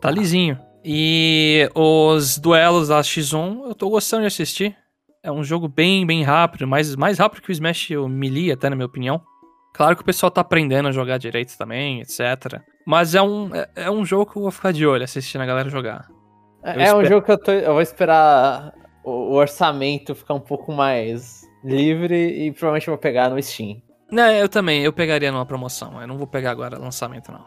Tá 0.00 0.10
lisinho. 0.10 0.58
E 0.84 1.68
os 1.74 2.38
duelos 2.38 2.88
da 2.88 3.00
X1, 3.00 3.68
eu 3.68 3.74
tô 3.74 3.88
gostando 3.88 4.22
de 4.22 4.26
assistir. 4.26 4.76
É 5.26 5.32
um 5.32 5.42
jogo 5.42 5.66
bem, 5.66 6.06
bem 6.06 6.22
rápido, 6.22 6.68
mais, 6.68 6.94
mais 6.94 7.18
rápido 7.18 7.42
que 7.42 7.50
o 7.50 7.52
Smash 7.52 7.90
o 7.90 8.08
Melee, 8.08 8.52
até 8.52 8.70
na 8.70 8.76
minha 8.76 8.86
opinião. 8.86 9.20
Claro 9.74 9.96
que 9.96 10.02
o 10.02 10.04
pessoal 10.04 10.30
tá 10.30 10.40
aprendendo 10.40 10.86
a 10.86 10.92
jogar 10.92 11.18
direito 11.18 11.58
também, 11.58 12.00
etc. 12.00 12.62
Mas 12.86 13.12
é 13.12 13.20
um, 13.20 13.52
é, 13.52 13.68
é 13.74 13.90
um 13.90 14.04
jogo 14.04 14.30
que 14.30 14.38
eu 14.38 14.42
vou 14.42 14.52
ficar 14.52 14.72
de 14.72 14.86
olho 14.86 15.02
assistindo 15.02 15.40
a 15.40 15.46
galera 15.46 15.68
jogar. 15.68 16.06
É, 16.62 16.84
é 16.84 16.94
um 16.94 17.04
jogo 17.04 17.26
que 17.26 17.32
eu, 17.32 17.38
tô, 17.38 17.50
eu 17.50 17.72
vou 17.72 17.82
esperar 17.82 18.72
o, 19.02 19.34
orçamento 19.34 20.14
ficar 20.14 20.34
um 20.34 20.40
pouco 20.40 20.70
mais 20.70 21.42
livre 21.64 22.14
e 22.14 22.52
provavelmente 22.52 22.86
vou 22.86 22.96
pegar 22.96 23.28
no 23.28 23.42
Steam. 23.42 23.82
Não, 24.12 24.30
eu 24.30 24.48
também, 24.48 24.84
eu 24.84 24.92
pegaria 24.92 25.32
numa 25.32 25.44
promoção. 25.44 26.00
Eu 26.00 26.06
não 26.06 26.18
vou 26.18 26.28
pegar 26.28 26.52
agora 26.52 26.78
lançamento, 26.78 27.32
não. 27.32 27.46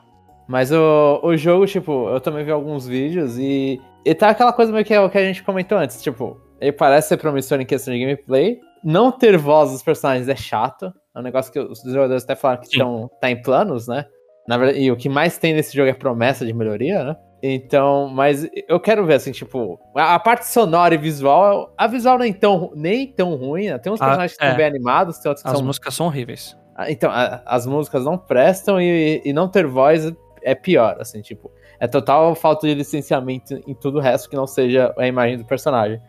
Mas 0.50 0.70
o, 0.74 1.22
o 1.24 1.38
jogo, 1.38 1.66
tipo, 1.66 2.10
eu 2.10 2.20
também 2.20 2.44
vi 2.44 2.52
alguns 2.52 2.86
vídeos 2.86 3.38
e. 3.38 3.80
E 4.04 4.14
tá 4.14 4.32
aquela 4.32 4.52
coisa 4.52 4.70
meio 4.70 4.84
que 4.84 4.94
é 4.94 5.00
o 5.00 5.10
que 5.10 5.18
a 5.18 5.24
gente 5.24 5.44
comentou 5.44 5.78
antes, 5.78 6.02
tipo, 6.02 6.38
ele 6.60 6.72
parece 6.72 7.10
ser 7.10 7.18
promissor 7.18 7.60
em 7.60 7.66
questão 7.66 7.94
de 7.94 8.00
gameplay. 8.00 8.60
Não 8.84 9.12
ter 9.12 9.38
voz 9.38 9.72
dos 9.72 9.84
personagens 9.84 10.28
é 10.28 10.36
chato. 10.36 10.94
É 11.16 11.20
um 11.20 11.24
negócio 11.24 11.52
que 11.52 11.60
os 11.60 11.82
desenvolvedores 11.82 12.24
até 12.24 12.36
falaram 12.36 12.62
que 12.62 12.68
estão 12.68 13.10
tá 13.20 13.30
em 13.30 13.42
planos, 13.42 13.88
né? 13.88 14.06
Na 14.48 14.58
verdade, 14.58 14.80
e 14.80 14.92
o 14.92 14.98
que 14.98 15.10
mais 15.10 15.38
tem 15.38 15.54
nesse 15.54 15.76
jogo 15.76 15.90
é 15.90 15.94
promessa 15.94 16.46
de 16.46 16.54
melhoria, 16.54 17.04
né? 17.04 17.16
Então, 17.42 18.10
mas 18.10 18.50
eu 18.68 18.80
quero 18.80 19.06
ver, 19.06 19.16
assim, 19.16 19.32
tipo, 19.32 19.80
a, 19.96 20.16
a, 20.16 20.20
parte 20.20 20.48
sonora 20.48 20.94
e 20.94 20.98
visual, 20.98 21.74
a 21.78 21.88
visual 21.88 22.18
nem 22.18 22.34
tão, 22.34 22.72
nem 22.76 23.08
tão 23.08 23.36
ruim, 23.36 23.70
né? 23.70 23.78
Tem 23.78 23.92
uns 23.92 24.02
ah, 24.02 24.06
personagens 24.06 24.38
que 24.38 24.44
é. 24.44 24.56
bem 24.56 24.66
animados, 24.66 25.20
tem 25.20 25.30
outros 25.30 25.44
que 25.44 25.50
As 25.50 25.58
são... 25.58 25.66
músicas 25.66 25.94
são 25.94 26.06
horríveis. 26.08 26.58
Ah, 26.76 26.92
então, 26.92 27.10
a, 27.10 27.42
as 27.46 27.66
músicas 27.66 28.04
não 28.04 28.18
prestam 28.18 28.82
e, 28.82 29.22
e 29.24 29.32
não 29.32 29.48
ter 29.48 29.66
voz 29.68 30.12
é 30.42 30.56
pior, 30.56 30.98
assim, 31.00 31.22
tipo, 31.22 31.52
é 31.80 31.88
total 31.88 32.36
falta 32.36 32.68
de 32.68 32.74
licenciamento 32.74 33.54
em 33.66 33.74
tudo 33.74 34.00
o 34.00 34.02
resto 34.02 34.30
que 34.30 34.36
não 34.36 34.48
seja 34.48 34.94
a 34.98 35.08
imagem 35.08 35.38
do 35.38 35.46
personagem. 35.46 36.02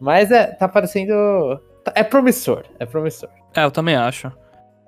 Mas 0.00 0.30
é, 0.30 0.46
tá 0.46 0.68
parecendo. 0.68 1.12
É 1.94 2.02
promissor, 2.02 2.64
é 2.78 2.86
promissor. 2.86 3.28
É, 3.54 3.64
eu 3.64 3.70
também 3.70 3.96
acho. 3.96 4.30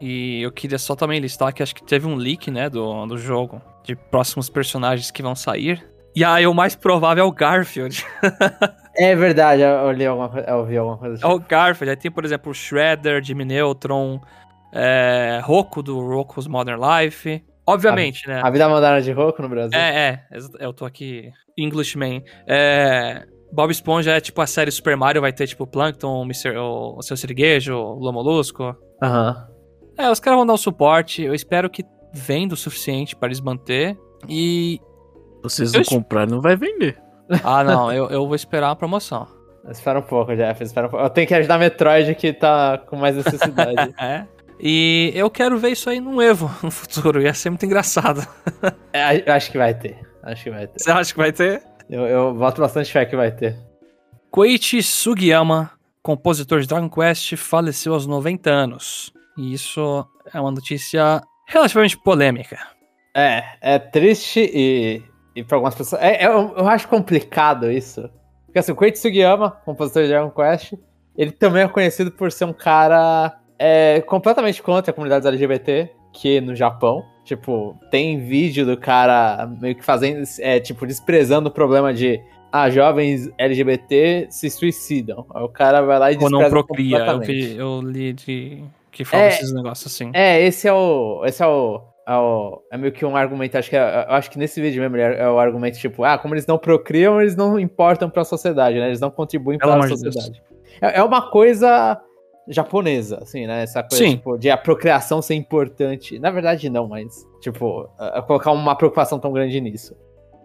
E 0.01 0.43
eu 0.43 0.51
queria 0.51 0.79
só 0.79 0.97
também 0.97 1.21
listar 1.21 1.53
que 1.53 1.63
acho 1.63 1.75
que 1.75 1.85
teve 1.85 2.07
um 2.07 2.15
leak, 2.15 2.51
né, 2.51 2.71
do, 2.71 3.07
do 3.07 3.19
jogo, 3.19 3.61
de 3.85 3.95
próximos 3.95 4.49
personagens 4.49 5.11
que 5.11 5.23
vão 5.23 5.35
sair. 5.35 5.87
E 6.15 6.25
aí 6.25 6.47
o 6.47 6.55
mais 6.55 6.75
provável 6.75 7.25
é 7.25 7.27
o 7.27 7.33
Garfield. 7.33 8.05
é 8.97 9.15
verdade, 9.15 9.63
eu, 9.63 9.93
li 9.93 10.07
alguma, 10.07 10.41
eu 10.41 10.57
ouvi 10.59 10.77
alguma 10.77 10.97
coisa. 10.97 11.15
Assim. 11.15 11.25
É 11.25 11.29
o 11.29 11.39
Garfield, 11.39 11.91
aí 11.91 11.97
tem, 11.97 12.11
por 12.11 12.25
exemplo, 12.25 12.51
o 12.51 12.55
Shredder, 12.55 13.23
Jimmy 13.23 13.45
Neutron, 13.45 14.21
é, 14.73 15.41
Roku 15.43 15.83
do 15.83 16.01
Roku's 16.01 16.47
Modern 16.47 16.81
Life. 16.81 17.45
Obviamente, 17.67 18.29
a, 18.29 18.35
né? 18.35 18.41
A 18.43 18.51
vida 18.51 18.69
moderna 18.69 19.03
de 19.03 19.13
Roku 19.13 19.43
no 19.43 19.49
Brasil. 19.49 19.79
É, 19.79 20.25
é, 20.33 20.39
eu 20.59 20.73
tô 20.73 20.85
aqui, 20.85 21.31
Englishman. 21.57 22.25
É, 22.47 23.25
Bob 23.53 23.71
Esponja 23.71 24.13
é 24.13 24.21
tipo 24.21 24.41
a 24.41 24.47
série 24.47 24.71
Super 24.71 24.97
Mario, 24.97 25.21
vai 25.21 25.33
ter 25.33 25.47
tipo 25.47 25.67
Plankton, 25.67 26.23
Mr., 26.25 26.57
o, 26.57 26.97
o 26.99 27.03
seu 27.03 27.17
Siriguejo, 27.17 27.75
o 27.75 27.95
Lomolusco. 27.99 28.77
Aham. 29.03 29.47
É, 29.99 30.11
os 30.11 30.21
caras 30.21 30.39
vão 30.39 30.47
dar 30.47 30.55
o 30.55 30.59
suporte. 30.59 31.23
Eu 31.23 31.35
espero 31.35 31.69
que 31.69 31.85
venda 32.13 32.55
o 32.55 32.57
suficiente 32.57 33.15
para 33.17 33.29
eles 33.29 33.41
manter. 33.41 33.99
E. 34.29 34.81
Vocês 35.43 35.73
não 35.73 35.81
es- 35.81 35.89
compraram, 35.89 36.31
não 36.37 36.41
vai 36.41 36.57
vender. 36.57 36.97
Ah, 37.45 37.63
não, 37.65 37.93
eu, 37.93 38.09
eu 38.09 38.27
vou 38.27 38.35
esperar 38.35 38.71
a 38.71 38.77
promoção. 38.77 39.27
Espera 39.71 39.99
um 39.99 40.03
pouco, 40.03 40.35
Jeff. 40.35 40.63
Espera 40.65 40.87
um 40.87 40.91
pouco. 40.91 41.05
Eu 41.05 41.11
tenho 41.11 41.27
que 41.29 41.35
ajudar 41.35 41.59
Metroid 41.59 42.15
que 42.15 42.33
tá 42.33 42.79
com 42.79 42.97
mais 42.97 43.15
necessidade. 43.17 43.95
É. 44.01 44.27
E 44.63 45.11
eu 45.15 45.31
quero 45.31 45.57
ver 45.59 45.71
isso 45.71 45.89
aí 45.89 46.01
num 46.01 46.21
Evo 46.21 46.51
no 46.63 46.71
futuro. 46.71 47.21
Ia 47.23 47.33
ser 47.33 47.49
muito 47.51 47.65
engraçado. 47.65 48.27
É, 48.93 49.27
eu 49.29 49.33
acho 49.35 49.51
que 49.51 49.57
vai 49.59 49.73
ter. 49.75 49.99
Acho 50.23 50.45
que 50.45 50.51
vai 50.51 50.67
ter. 50.67 50.79
Você 50.83 50.91
acha 50.91 51.13
que 51.13 51.19
vai 51.19 51.33
ter? 51.33 51.63
Eu, 51.91 52.07
eu 52.07 52.35
boto 52.35 52.61
bastante 52.61 52.93
fé 52.93 53.05
que 53.05 53.17
vai 53.17 53.33
ter. 53.33 53.57
Koichi 54.31 54.81
Sugiyama, 54.81 55.73
compositor 56.03 56.61
de 56.61 56.69
Dragon 56.69 56.89
Quest, 56.89 57.35
faleceu 57.37 57.93
aos 57.95 58.07
90 58.07 58.49
anos. 58.49 59.13
E 59.37 59.53
isso 59.53 60.07
é 60.33 60.41
uma 60.41 60.53
notícia 60.53 61.21
relativamente 61.49 61.99
polêmica. 61.99 62.59
É, 63.15 63.43
é 63.61 63.79
triste 63.79 64.49
e, 64.55 65.03
e 65.35 65.43
pra 65.43 65.57
algumas 65.57 65.75
pessoas. 65.75 66.01
É, 66.01 66.25
é- 66.25 66.27
eu, 66.27 66.55
eu 66.57 66.69
acho 66.69 66.87
complicado 66.87 67.71
isso. 67.71 68.09
Porque 68.47 68.61
assim, 68.61 68.71
o 68.71 68.77
Koichi 68.77 68.99
Sugiyama, 68.99 69.51
compositor 69.51 70.05
de 70.05 70.11
Dragon 70.11 70.31
Quest, 70.31 70.75
ele 71.17 71.33
também 71.33 71.65
é 71.65 71.69
conhecido 71.69 72.13
por 72.13 72.31
ser 72.31 72.45
um 72.45 72.53
cara 72.53 73.37
é, 73.59 74.01
completamente 74.03 74.63
contra 74.63 74.93
a 74.93 74.95
comunidade 74.95 75.27
LGBT, 75.27 75.91
que 76.13 76.41
no 76.41 76.55
Japão. 76.55 77.05
Tipo, 77.25 77.77
tem 77.91 78.19
vídeo 78.19 78.67
do 78.67 78.77
cara 78.77 79.47
meio 79.61 79.75
que 79.77 79.85
fazendo, 79.85 80.23
é, 80.41 80.59
tipo, 80.59 80.87
desprezando 80.87 81.49
o 81.49 81.53
problema 81.53 81.93
de. 81.95 82.21
Ah, 82.53 82.69
jovens 82.69 83.31
LGBT 83.39 84.27
se 84.31 84.51
suicidam. 84.51 85.25
Aí 85.33 85.43
o 85.45 85.49
cara 85.49 85.81
vai 85.83 85.99
lá 86.01 86.11
e 86.11 86.17
Ou 86.17 86.23
não 86.23 86.41
despreza 86.41 86.51
procria. 86.51 86.99
Eu, 86.99 87.21
vi- 87.21 87.57
eu 87.57 87.81
li 87.81 88.13
de. 88.13 88.65
que 88.91 89.05
fala 89.05 89.25
É. 89.25 89.29
esses 89.29 89.53
negócios 89.55 89.93
assim. 89.95 90.11
É, 90.13 90.41
esse 90.43 90.67
é 90.67 90.73
o. 90.73 91.23
Esse 91.25 91.43
é 91.43 91.47
o. 91.47 91.81
É, 92.09 92.17
o- 92.17 92.61
é 92.73 92.77
meio 92.77 92.93
que 92.93 93.05
um 93.05 93.15
argumento, 93.15 93.57
acho 93.57 93.71
que 93.71 93.77
é, 93.77 94.07
eu 94.09 94.15
acho 94.15 94.29
que 94.29 94.37
nesse 94.39 94.61
vídeo 94.61 94.83
mesmo 94.83 94.97
é, 94.97 95.21
é 95.21 95.29
o 95.31 95.39
argumento 95.39 95.79
tipo, 95.79 96.03
ah, 96.03 96.19
como 96.19 96.35
eles 96.35 96.45
não 96.47 96.59
procriam, 96.59 97.21
eles 97.21 97.37
não 97.37 97.57
importam 97.61 98.11
pra 98.11 98.25
sociedade, 98.25 98.81
né? 98.81 98.89
Eles 98.89 98.99
não 99.01 99.11
contribuem 99.13 99.57
para 99.57 99.73
a 99.77 99.79
de 99.79 99.89
sociedade. 99.89 100.43
É, 100.81 100.99
é 100.99 101.05
uma 101.05 101.31
coisa 101.31 102.01
japonesa, 102.49 103.19
assim, 103.23 103.47
né? 103.47 103.63
Essa 103.63 103.83
coisa, 103.83 104.05
tipo, 104.09 104.37
de 104.39 104.51
a 104.51 104.57
procriação 104.57 105.23
ser 105.23 105.35
importante. 105.35 106.19
Na 106.19 106.31
verdade, 106.31 106.69
não, 106.69 106.89
mas, 106.89 107.27
tipo, 107.41 107.89
colocar 108.27 108.53
uma 108.53 108.75
preocupação 108.75 109.19
tão 109.19 109.33
grande 109.33 109.61
nisso. 109.61 109.97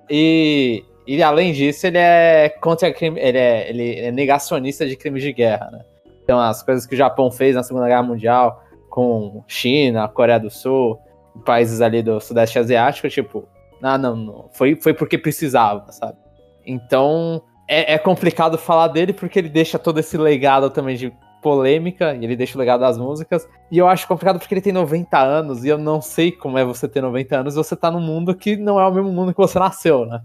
E, 0.10 0.84
e 1.08 1.22
além 1.24 1.52
disso, 1.52 1.88
ele 1.88 1.98
é 1.98 2.50
contra 2.50 2.94
crime, 2.94 3.20
ele 3.20 3.38
é, 3.38 3.70
ele 3.70 4.00
é 4.00 4.12
negacionista 4.12 4.86
de 4.86 4.96
crimes 4.96 5.24
de 5.24 5.34
guerra, 5.34 5.70
né? 5.72 5.86
Então, 6.24 6.40
as 6.40 6.64
coisas 6.64 6.86
que 6.86 6.96
o 6.96 6.98
Japão 6.98 7.30
fez 7.30 7.56
na 7.56 7.64
Segunda 7.64 7.88
Guerra 7.88 8.04
Mundial 8.04 8.64
com 8.90 9.44
China, 9.48 10.08
Coreia 10.08 10.40
do 10.40 10.50
Sul, 10.50 10.98
países 11.46 11.82
ali 11.82 12.02
do 12.02 12.20
Sudeste 12.20 12.58
Asiático, 12.58 13.10
tipo, 13.10 13.48
ah, 13.82 13.98
não, 13.98 14.16
não. 14.16 14.50
Foi, 14.52 14.76
foi 14.76 14.94
porque 14.94 15.18
precisava, 15.18 15.92
sabe? 15.92 16.18
Então, 16.66 17.42
é, 17.68 17.94
é 17.94 17.98
complicado 17.98 18.58
falar 18.58 18.88
dele 18.88 19.14
porque 19.14 19.38
ele 19.38 19.50
deixa 19.50 19.78
todo 19.78 20.00
esse 20.00 20.18
legado 20.18 20.70
também 20.70 20.96
de 20.96 21.14
polêmica, 21.46 22.16
e 22.16 22.24
ele 22.24 22.36
deixa 22.36 22.58
o 22.58 22.60
legado 22.60 22.80
das 22.80 22.98
músicas. 22.98 23.48
E 23.72 23.78
eu 23.78 23.88
acho 23.88 24.08
complicado 24.08 24.40
porque 24.40 24.52
ele 24.52 24.62
tem 24.62 24.74
90 24.74 25.16
anos, 25.16 25.64
e 25.64 25.68
eu 25.68 25.78
não 25.78 26.02
sei 26.02 26.32
como 26.32 26.58
é 26.58 26.66
você 26.66 26.88
ter 26.88 27.02
90 27.02 27.38
anos 27.38 27.54
e 27.54 27.58
você 27.58 27.76
tá 27.76 27.92
num 27.92 28.02
mundo 28.02 28.34
que 28.34 28.58
não 28.58 28.80
é 28.80 28.88
o 28.88 28.92
mesmo 28.92 29.12
mundo 29.12 29.32
que 29.32 29.38
você 29.38 29.60
nasceu, 29.60 30.08
né? 30.08 30.24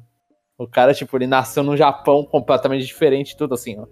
O 0.57 0.67
cara, 0.67 0.95
tipo, 0.95 1.15
ele 1.19 1.27
nasceu 1.27 1.63
num 1.63 1.77
Japão 1.77 2.25
completamente 2.25 2.87
diferente, 2.87 3.37
tudo 3.37 3.53
assim, 3.53 3.79
ó. 3.79 3.85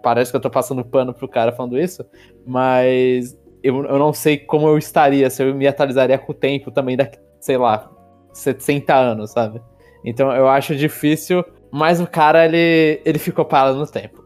Parece 0.00 0.30
que 0.30 0.36
eu 0.36 0.40
tô 0.40 0.48
passando 0.48 0.84
pano 0.84 1.12
pro 1.12 1.26
cara 1.26 1.50
falando 1.50 1.76
isso, 1.76 2.06
mas 2.46 3.36
eu, 3.64 3.84
eu 3.84 3.98
não 3.98 4.12
sei 4.12 4.38
como 4.38 4.68
eu 4.68 4.78
estaria, 4.78 5.28
se 5.28 5.42
eu 5.42 5.52
me 5.56 5.66
atualizaria 5.66 6.16
com 6.16 6.30
o 6.30 6.34
tempo 6.34 6.70
também 6.70 6.96
daqui, 6.96 7.18
sei 7.40 7.56
lá, 7.56 7.90
60 8.32 8.94
anos, 8.94 9.32
sabe? 9.32 9.60
Então 10.04 10.30
eu 10.30 10.46
acho 10.46 10.76
difícil, 10.76 11.44
mas 11.72 12.00
o 12.00 12.06
cara, 12.06 12.44
ele, 12.44 13.02
ele 13.04 13.18
ficou 13.18 13.44
parado 13.44 13.76
no 13.76 13.86
tempo. 13.88 14.25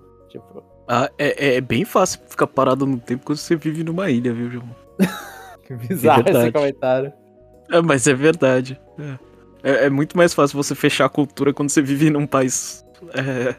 Ah, 0.92 1.08
é, 1.16 1.54
é 1.54 1.60
bem 1.60 1.84
fácil 1.84 2.20
ficar 2.28 2.48
parado 2.48 2.84
no 2.84 2.98
tempo 2.98 3.24
quando 3.24 3.38
você 3.38 3.54
vive 3.54 3.84
numa 3.84 4.10
ilha, 4.10 4.32
viu, 4.32 4.50
João? 4.50 4.68
que 5.64 5.72
bizarro 5.76 6.22
esse 6.22 6.32
verdade. 6.32 6.52
comentário. 6.52 7.12
É, 7.70 7.80
mas 7.80 8.08
é 8.08 8.12
verdade. 8.12 8.80
É. 8.98 9.30
É- 9.62 9.84
é 9.86 9.90
muito 9.90 10.16
mais 10.16 10.34
fácil 10.34 10.56
você 10.56 10.74
fechar 10.74 11.04
a 11.04 11.08
cultura 11.08 11.54
quando 11.54 11.68
você 11.70 11.80
vive 11.80 12.10
num 12.10 12.26
país 12.26 12.84
é, 13.14 13.54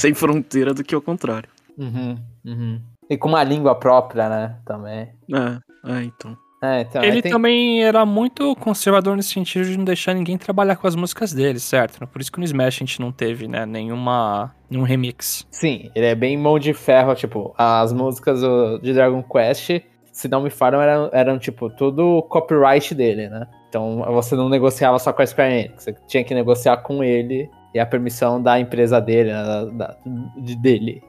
sem 0.00 0.14
fronteira 0.14 0.72
do 0.72 0.82
que 0.82 0.96
o 0.96 1.02
contrário. 1.02 1.50
Uhum, 1.76 2.16
uhum. 2.42 2.80
E 3.10 3.18
com 3.18 3.28
uma 3.28 3.44
língua 3.44 3.74
própria, 3.74 4.30
né? 4.30 4.56
Também. 4.64 5.12
É, 5.30 5.92
é 5.92 6.04
então. 6.04 6.38
É, 6.62 6.82
então, 6.82 7.02
Ele 7.02 7.20
tem- 7.20 7.32
também 7.32 7.82
era 7.82 8.06
muito 8.06 8.54
conservador 8.56 9.16
nesse 9.16 9.30
sentido 9.30 9.64
de 9.64 9.76
não 9.76 9.84
deixar 9.84 10.14
ninguém 10.14 10.38
trabalhar 10.38 10.76
com 10.76 10.86
as 10.86 10.94
músicas 10.94 11.32
dele, 11.32 11.58
certo? 11.58 12.06
Por 12.06 12.20
isso 12.20 12.30
que 12.30 12.38
no 12.38 12.44
Smash 12.44 12.76
a 12.76 12.78
gente 12.78 13.00
não 13.00 13.10
teve, 13.10 13.48
né, 13.48 13.66
nenhuma, 13.66 14.54
nenhum 14.70 14.84
remix. 14.84 15.44
Sim, 15.50 15.90
ele 15.94 16.06
é 16.06 16.14
bem 16.14 16.36
mão 16.38 16.58
de 16.60 16.72
ferro, 16.72 17.14
tipo, 17.16 17.52
as 17.58 17.92
músicas 17.92 18.40
de 18.80 18.92
Dragon 18.92 19.22
Quest, 19.24 19.80
se 20.12 20.28
não 20.28 20.40
me 20.42 20.50
falham, 20.50 20.80
eram, 20.80 21.10
eram 21.12 21.38
tipo, 21.38 21.68
tudo 21.68 22.22
copyright 22.28 22.94
dele, 22.94 23.28
né? 23.28 23.48
Então 23.68 24.04
você 24.12 24.36
não 24.36 24.48
negociava 24.48 24.98
só 25.00 25.12
com 25.12 25.22
a 25.22 25.26
Square 25.26 25.52
Enix, 25.52 25.82
você 25.82 25.96
tinha 26.06 26.22
que 26.22 26.32
negociar 26.34 26.76
com 26.76 27.02
ele 27.02 27.50
e 27.74 27.80
a 27.80 27.86
permissão 27.86 28.40
da 28.40 28.60
empresa 28.60 29.00
dele, 29.00 29.32
né, 29.32 29.42
da, 29.42 29.64
da- 29.64 29.96
de, 30.36 30.54
dele, 30.54 31.02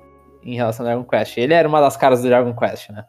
em 0.44 0.56
relação 0.56 0.84
ao 0.84 0.92
Dragon 0.94 1.08
Quest. 1.08 1.38
Ele 1.38 1.54
era 1.54 1.68
uma 1.68 1.80
das 1.80 1.96
caras 1.96 2.22
do 2.24 2.28
Dragon 2.30 2.54
Quest, 2.56 2.89
né? 2.89 3.04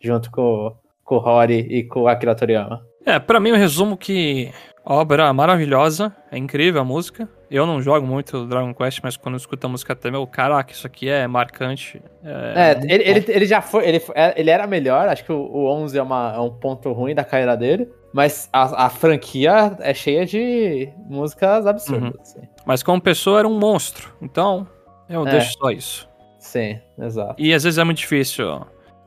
Junto 0.00 0.30
com, 0.30 0.74
com 1.04 1.16
o 1.16 1.18
Rory 1.18 1.58
e 1.70 1.84
com 1.84 2.02
o 2.02 2.08
Akira 2.08 2.34
Toriyama. 2.34 2.84
É, 3.06 3.18
pra 3.18 3.38
mim 3.38 3.50
eu 3.50 3.56
resumo 3.56 3.96
que 3.96 4.50
obra 4.84 5.32
maravilhosa, 5.32 6.14
é 6.32 6.38
incrível 6.38 6.80
a 6.80 6.84
música. 6.84 7.28
Eu 7.50 7.66
não 7.66 7.80
jogo 7.80 8.06
muito 8.06 8.46
Dragon 8.46 8.74
Quest, 8.74 9.00
mas 9.02 9.16
quando 9.16 9.34
eu 9.34 9.38
escuto 9.38 9.66
a 9.66 9.70
música 9.70 9.94
também, 9.94 10.20
eu, 10.20 10.26
caraca, 10.26 10.72
isso 10.72 10.86
aqui 10.86 11.08
é 11.08 11.26
marcante. 11.26 12.02
É, 12.24 12.74
muito 12.74 12.90
ele, 12.92 13.04
bom. 13.04 13.10
ele, 13.10 13.24
ele 13.28 13.46
já 13.46 13.60
foi. 13.60 13.86
Ele, 13.86 14.02
é, 14.14 14.34
ele 14.40 14.50
era 14.50 14.66
melhor, 14.66 15.08
acho 15.08 15.24
que 15.24 15.32
o, 15.32 15.36
o 15.36 15.66
11 15.70 15.96
é, 15.98 16.02
uma- 16.02 16.32
é 16.34 16.40
um 16.40 16.50
ponto 16.50 16.90
ruim 16.92 17.14
da 17.14 17.22
carreira 17.24 17.56
dele. 17.56 17.88
Mas 18.12 18.48
a, 18.52 18.86
a 18.86 18.90
franquia 18.90 19.76
é 19.80 19.92
cheia 19.92 20.24
de 20.24 20.88
músicas 21.08 21.66
absurdas. 21.66 22.02
Uhum. 22.14 22.20
assim. 22.20 22.40
Mas 22.64 22.82
como 22.82 23.00
pessoa 23.00 23.40
era 23.40 23.48
um 23.48 23.58
monstro, 23.58 24.08
então 24.22 24.66
eu 25.08 25.26
É. 25.26 25.30
deixo 25.32 25.52
só 25.58 25.70
isso. 25.70 26.08
Sim, 26.38 26.78
exato. 26.98 27.34
E 27.38 27.52
às 27.52 27.64
vezes 27.64 27.78
é 27.78 27.84
muito 27.84 27.98
difícil. 27.98 28.62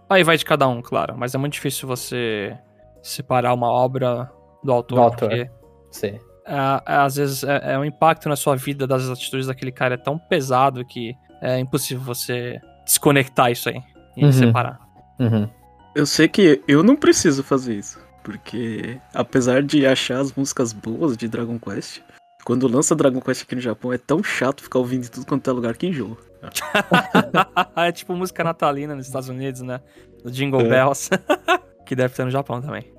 Aí 0.09 0.23
vai 0.23 0.37
de 0.37 0.45
cada 0.45 0.67
um, 0.67 0.81
claro, 0.81 1.15
mas 1.17 1.35
é 1.35 1.37
muito 1.37 1.53
difícil 1.53 1.87
você 1.87 2.57
separar 3.03 3.53
uma 3.53 3.69
obra 3.69 4.31
do 4.63 4.71
autor, 4.71 4.95
Do 4.95 5.01
autor. 5.01 5.29
porque 5.29 5.49
Sim. 5.91 6.19
é, 6.45 6.55
é, 6.55 6.95
às 6.95 7.15
vezes 7.15 7.43
é, 7.43 7.73
é 7.73 7.79
um 7.79 7.85
impacto 7.85 8.29
na 8.29 8.35
sua 8.35 8.55
vida 8.55 8.87
das 8.87 9.09
atitudes 9.09 9.47
daquele 9.47 9.71
cara 9.71 9.95
é 9.95 9.97
tão 9.97 10.17
pesado 10.17 10.83
que 10.85 11.13
é 11.41 11.59
impossível 11.59 12.03
você 12.03 12.59
desconectar 12.85 13.51
isso 13.51 13.69
aí 13.69 13.81
e 14.15 14.25
Uhum. 14.25 14.31
separar. 14.31 14.79
Uhum. 15.19 15.47
Eu 15.95 16.05
sei 16.05 16.27
que 16.27 16.61
eu 16.67 16.83
não 16.83 16.95
preciso 16.95 17.43
fazer 17.43 17.75
isso. 17.75 17.99
Porque, 18.23 18.99
apesar 19.13 19.63
de 19.63 19.85
achar 19.85 20.19
as 20.19 20.33
músicas 20.33 20.73
boas 20.73 21.15
de 21.15 21.27
Dragon 21.29 21.57
Quest, 21.57 22.01
quando 22.43 22.67
lança 22.67 22.93
Dragon 22.95 23.21
Quest 23.21 23.43
aqui 23.43 23.55
no 23.55 23.61
Japão 23.61 23.93
é 23.93 23.97
tão 23.97 24.21
chato 24.21 24.61
ficar 24.63 24.79
ouvindo 24.79 25.05
em 25.05 25.09
tudo 25.09 25.25
quanto 25.25 25.49
é 25.49 25.53
lugar 25.53 25.77
que 25.77 25.87
enjoa. 25.87 26.17
é 27.75 27.91
tipo 27.91 28.13
música 28.13 28.43
natalina 28.43 28.95
nos 28.95 29.07
Estados 29.07 29.29
Unidos, 29.29 29.61
né? 29.61 29.81
Do 30.23 30.31
Jingle 30.31 30.61
É. 30.61 30.69
Bells. 30.69 31.09
que 31.85 31.95
deve 31.95 32.13
ter 32.13 32.25
no 32.25 32.31
Japão 32.31 32.61
também. 32.61 32.91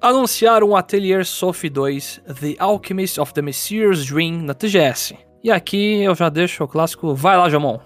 Anunciaram 0.00 0.70
o 0.70 0.76
Atelier 0.76 1.24
Sophie 1.24 1.70
2 1.70 2.22
The 2.40 2.56
Alchemist 2.58 3.20
of 3.20 3.32
the 3.32 3.40
Messier's 3.40 4.04
Dream 4.04 4.42
na 4.42 4.52
TGS. 4.52 5.16
E 5.44 5.50
aqui 5.50 6.02
eu 6.02 6.14
já 6.14 6.28
deixo 6.28 6.64
o 6.64 6.68
clássico 6.68 7.14
Vai 7.14 7.36
lá, 7.36 7.48
Jamon. 7.48 7.78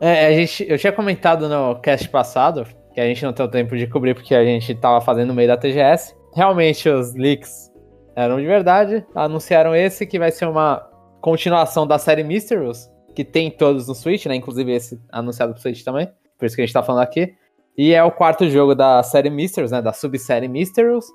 É, 0.00 0.26
a 0.26 0.32
gente, 0.32 0.64
eu 0.68 0.78
tinha 0.78 0.92
comentado 0.92 1.48
no 1.48 1.80
cast 1.80 2.08
passado 2.08 2.66
que 2.92 3.00
a 3.00 3.04
gente 3.04 3.24
não 3.24 3.32
tem 3.32 3.48
tempo 3.48 3.76
de 3.76 3.86
cobrir 3.86 4.14
porque 4.14 4.34
a 4.34 4.44
gente 4.44 4.74
tava 4.76 5.00
fazendo 5.00 5.28
no 5.28 5.34
meio 5.34 5.48
da 5.48 5.56
TGS. 5.56 6.14
Realmente 6.34 6.88
os 6.88 7.14
leaks 7.14 7.70
eram 8.14 8.38
de 8.38 8.46
verdade. 8.46 9.04
Anunciaram 9.14 9.74
esse 9.74 10.06
que 10.06 10.18
vai 10.18 10.30
ser 10.30 10.46
uma 10.46 10.86
continuação 11.20 11.86
da 11.86 11.98
série 11.98 12.22
Mysterious, 12.22 12.88
que 13.16 13.24
tem 13.24 13.50
todos 13.50 13.88
no 13.88 13.94
Switch, 13.94 14.26
né? 14.26 14.36
Inclusive 14.36 14.70
esse 14.70 15.00
anunciado 15.10 15.54
pro 15.54 15.62
Switch 15.62 15.82
também. 15.82 16.06
Por 16.38 16.44
isso 16.44 16.54
que 16.54 16.60
a 16.60 16.66
gente 16.66 16.74
tá 16.74 16.82
falando 16.82 17.02
aqui. 17.02 17.34
E 17.76 17.94
é 17.94 18.04
o 18.04 18.10
quarto 18.10 18.48
jogo 18.50 18.74
da 18.74 19.02
série 19.02 19.30
Mysterious, 19.30 19.72
né? 19.72 19.80
Da 19.80 19.92
subsérie 19.92 20.48
Mysterious. 20.48 21.06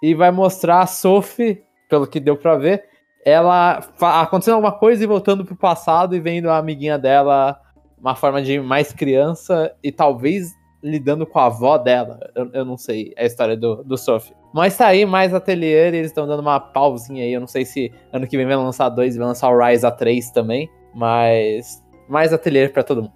E 0.00 0.14
vai 0.14 0.30
mostrar 0.30 0.80
a 0.82 0.86
Sophie, 0.86 1.60
pelo 1.90 2.06
que 2.06 2.20
deu 2.20 2.36
pra 2.36 2.56
ver, 2.56 2.84
ela 3.26 3.80
acontecendo 4.00 4.54
alguma 4.54 4.72
coisa 4.72 5.02
e 5.02 5.06
voltando 5.06 5.44
pro 5.44 5.56
passado 5.56 6.14
e 6.14 6.20
vendo 6.20 6.48
a 6.50 6.58
amiguinha 6.58 6.98
dela 6.98 7.60
uma 7.98 8.14
forma 8.14 8.40
de 8.40 8.60
mais 8.60 8.92
criança 8.92 9.74
e 9.82 9.90
talvez 9.90 10.52
lidando 10.82 11.26
com 11.26 11.38
a 11.38 11.46
avó 11.46 11.78
dela. 11.78 12.20
Eu, 12.34 12.50
eu 12.52 12.64
não 12.64 12.76
sei 12.76 13.12
a 13.16 13.24
história 13.24 13.56
do, 13.56 13.82
do 13.82 13.96
Sophie. 13.96 14.34
Mas 14.52 14.76
tá 14.76 14.86
aí 14.86 15.04
mais 15.04 15.34
ateliê, 15.34 15.88
eles 15.88 16.08
estão 16.08 16.26
dando 16.26 16.40
uma 16.40 16.60
pausinha 16.60 17.24
aí. 17.24 17.32
Eu 17.32 17.40
não 17.40 17.46
sei 17.48 17.64
se 17.64 17.90
ano 18.12 18.26
que 18.26 18.36
vem 18.36 18.46
vai 18.46 18.56
lançar 18.56 18.88
dois, 18.90 19.16
vai 19.16 19.26
lançar 19.26 19.48
o 19.48 19.58
Rise 19.58 19.84
A3 19.84 20.30
também. 20.32 20.70
Mas 20.94 21.82
mais 22.08 22.32
ateliê 22.32 22.68
para 22.68 22.82
todo 22.82 23.02
mundo. 23.02 23.12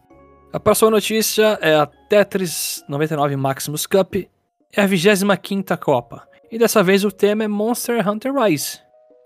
A 0.52 0.58
próxima 0.58 0.90
notícia 0.90 1.58
é 1.60 1.74
a 1.74 1.86
Tetris 1.86 2.82
99 2.88 3.36
Maximus 3.36 3.86
Cup, 3.86 4.14
é 4.74 4.80
a 4.80 4.86
25 4.86 5.76
Copa. 5.78 6.26
E 6.50 6.58
dessa 6.58 6.82
vez 6.82 7.04
o 7.04 7.12
tema 7.12 7.44
é 7.44 7.48
Monster 7.48 8.06
Hunter 8.08 8.34
Rise. 8.34 8.80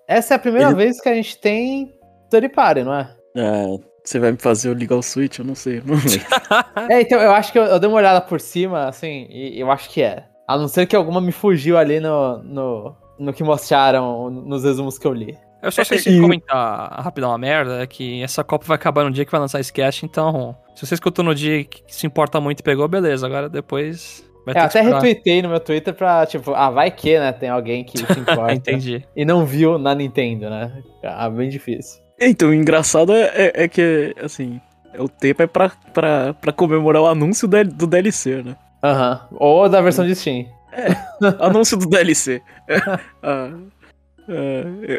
Essa 0.09 0.35
é 0.35 0.37
a 0.37 0.41
primeira 0.41 0.69
Ele... 0.69 0.77
vez 0.77 1.01
que 1.01 1.09
a 1.09 1.15
gente 1.15 1.39
tem 1.39 1.93
Third 2.29 2.49
Party, 2.49 2.83
não 2.83 2.95
é? 2.95 3.15
É, 3.37 3.79
você 4.05 4.19
vai 4.19 4.33
me 4.33 4.39
fazer 4.39 4.69
eu 4.69 4.75
ligar 4.75 4.97
o 4.97 5.03
Switch? 5.03 5.39
Eu 5.39 5.45
não 5.45 5.55
sei. 5.55 5.81
Não 5.85 5.97
é, 6.91 7.01
então, 7.01 7.21
eu 7.21 7.33
acho 7.33 7.53
que 7.53 7.59
eu, 7.59 7.65
eu, 7.65 7.79
dei 7.79 7.89
uma 7.89 7.99
olhada 7.99 8.21
por 8.21 8.41
cima, 8.41 8.89
assim, 8.89 9.27
e 9.31 9.61
eu 9.61 9.71
acho 9.71 9.89
que 9.91 10.03
é. 10.03 10.25
A 10.49 10.59
não 10.59 10.67
ser 10.67 10.87
que 10.87 10.97
alguma 10.97 11.21
me 11.21 11.31
fugiu 11.31 11.79
ali 11.79 12.01
no, 12.01 12.43
no, 12.43 12.97
no 13.19 13.33
que 13.33 13.45
mostraram 13.45 14.29
nos 14.29 14.65
resumos 14.65 14.99
que 14.99 15.07
eu 15.07 15.15
li. 15.15 15.39
Eu 15.63 15.71
só 15.71 15.85
sei 15.85 15.99
se 15.99 16.21
comentar 16.21 17.01
rapidão 17.03 17.31
uma 17.31 17.39
merda, 17.39 17.83
é 17.83 17.87
que 17.87 18.23
essa 18.23 18.43
Copa 18.43 18.67
vai 18.67 18.75
acabar 18.75 19.05
no 19.05 19.11
dia 19.11 19.25
que 19.25 19.31
vai 19.31 19.41
lançar 19.41 19.61
esse 19.61 19.73
cast, 19.73 20.05
então, 20.05 20.57
se 20.75 20.85
você 20.85 20.95
escutou 20.95 21.25
no 21.25 21.35
dia 21.35 21.65
que 21.65 21.83
se 21.87 22.07
importa 22.07 22.41
muito 22.41 22.61
e 22.61 22.63
pegou, 22.63 22.89
beleza. 22.89 23.27
Agora 23.27 23.49
depois 23.49 24.25
Vai 24.45 24.57
é, 24.57 24.61
até 24.61 24.81
retuitei 24.81 25.41
no 25.41 25.49
meu 25.49 25.61
Twitter 25.61 25.95
pra, 25.95 26.27
tipo, 26.27 26.53
ah, 26.53 26.69
vai 26.69 26.91
que, 26.91 27.19
né? 27.19 27.33
Tem 27.33 27.49
alguém 27.49 27.85
que 27.85 27.99
se 27.99 28.03
importa. 28.19 28.53
Entendi. 28.53 29.05
E 29.15 29.25
não 29.25 29.47
viu 29.47 29.79
na 29.79 29.95
Nintendo, 29.95 30.51
né? 30.51 30.83
Ah, 31.05 31.31
bem 31.31 31.49
difícil. 31.49 32.03
Então, 32.21 32.51
o 32.51 32.55
engraçado 32.55 33.13
é, 33.13 33.31
é, 33.35 33.65
é 33.65 33.69
que, 33.69 34.15
assim, 34.21 34.61
o 34.99 35.09
tempo 35.09 35.43
é 35.43 35.47
pra, 35.47 35.71
pra, 35.93 36.35
pra 36.35 36.53
comemorar 36.53 37.03
o 37.03 37.07
anúncio 37.07 37.49
do 37.49 37.87
DLC, 37.87 38.43
né? 38.43 38.57
Aham. 38.83 39.21
Uhum. 39.31 39.37
Ou 39.39 39.69
da 39.69 39.81
versão 39.81 40.05
de 40.05 40.15
Steam. 40.15 40.47
É, 40.73 40.97
anúncio 41.39 41.77
do 41.77 41.87
DLC. 41.87 42.43
ah, 43.23 43.51
é, 43.53 43.82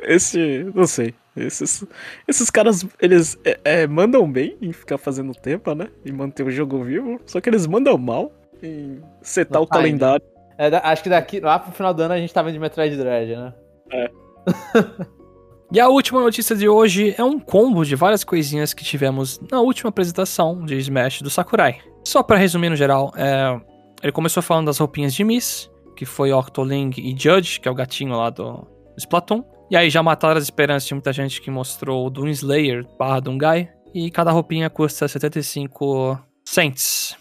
esse, 0.08 0.66
não 0.74 0.86
sei. 0.86 1.14
Esses, 1.36 1.84
esses 2.28 2.50
caras, 2.50 2.86
eles 3.02 3.38
é, 3.44 3.60
é, 3.64 3.88
mandam 3.88 4.32
bem 4.32 4.56
em 4.62 4.72
ficar 4.72 4.98
fazendo 4.98 5.34
tempo, 5.34 5.74
né? 5.74 5.88
E 6.06 6.12
manter 6.12 6.44
o 6.44 6.52
jogo 6.52 6.84
vivo. 6.84 7.20
Só 7.26 7.42
que 7.42 7.50
eles 7.50 7.66
mandam 7.66 7.98
mal 7.98 8.32
em 8.62 9.02
setar 9.22 9.60
no 9.60 9.66
o 9.66 9.68
time. 9.68 9.82
calendário. 9.82 10.26
É, 10.58 10.68
acho 10.76 11.02
que 11.02 11.10
daqui 11.10 11.40
lá 11.40 11.58
pro 11.58 11.72
final 11.72 11.94
do 11.94 12.04
ano 12.04 12.14
a 12.14 12.20
gente 12.20 12.34
tava 12.34 12.52
de 12.52 12.60
Metroid 12.60 12.96
Dread, 12.96 13.36
né? 13.36 13.54
É. 13.92 14.12
e 15.74 15.80
a 15.80 15.90
última 15.90 16.22
notícia 16.22 16.56
de 16.56 16.70
hoje 16.70 17.16
é 17.18 17.24
um 17.24 17.40
combo 17.40 17.84
de 17.84 17.96
várias 17.96 18.24
coisinhas 18.24 18.74
que 18.74 18.84
tivemos 18.84 19.40
na 19.52 19.60
última 19.60 19.90
apresentação 19.90 20.64
de 20.64 20.78
Smash 20.78 21.24
do 21.24 21.30
Sakurai. 21.32 21.80
Só 22.06 22.22
para 22.22 22.38
resumir 22.38 22.70
no 22.70 22.76
geral, 22.76 23.12
é, 23.16 23.60
ele 24.04 24.12
começou 24.12 24.44
falando 24.44 24.68
das 24.68 24.78
roupinhas 24.78 25.16
de 25.16 25.24
Miss, 25.24 25.72
que 25.96 26.06
foi 26.06 26.32
Octoling 26.32 26.92
e 26.98 27.16
Judge, 27.18 27.60
que 27.60 27.68
é 27.68 27.72
o 27.72 27.76
gatinho 27.76 28.16
lá 28.16 28.30
do 28.30 28.68
Splatoon. 28.98 29.44
E 29.70 29.78
aí 29.78 29.90
já 29.90 30.04
mataram 30.04 30.38
as 30.38 30.44
esperanças 30.44 30.88
de 30.88 30.94
muita 30.94 31.12
gente 31.14 31.42
que 31.42 31.50
mostrou 31.50 32.06
o 32.06 32.10
Doom 32.10 32.28
Slayer 32.28 32.86
barra 32.98 33.20
Doomguy. 33.20 33.70
E 33.94 34.10
cada 34.10 34.32
roupinha 34.32 34.70
custa 34.70 35.08
75 35.08 36.20
cents. 36.44 37.18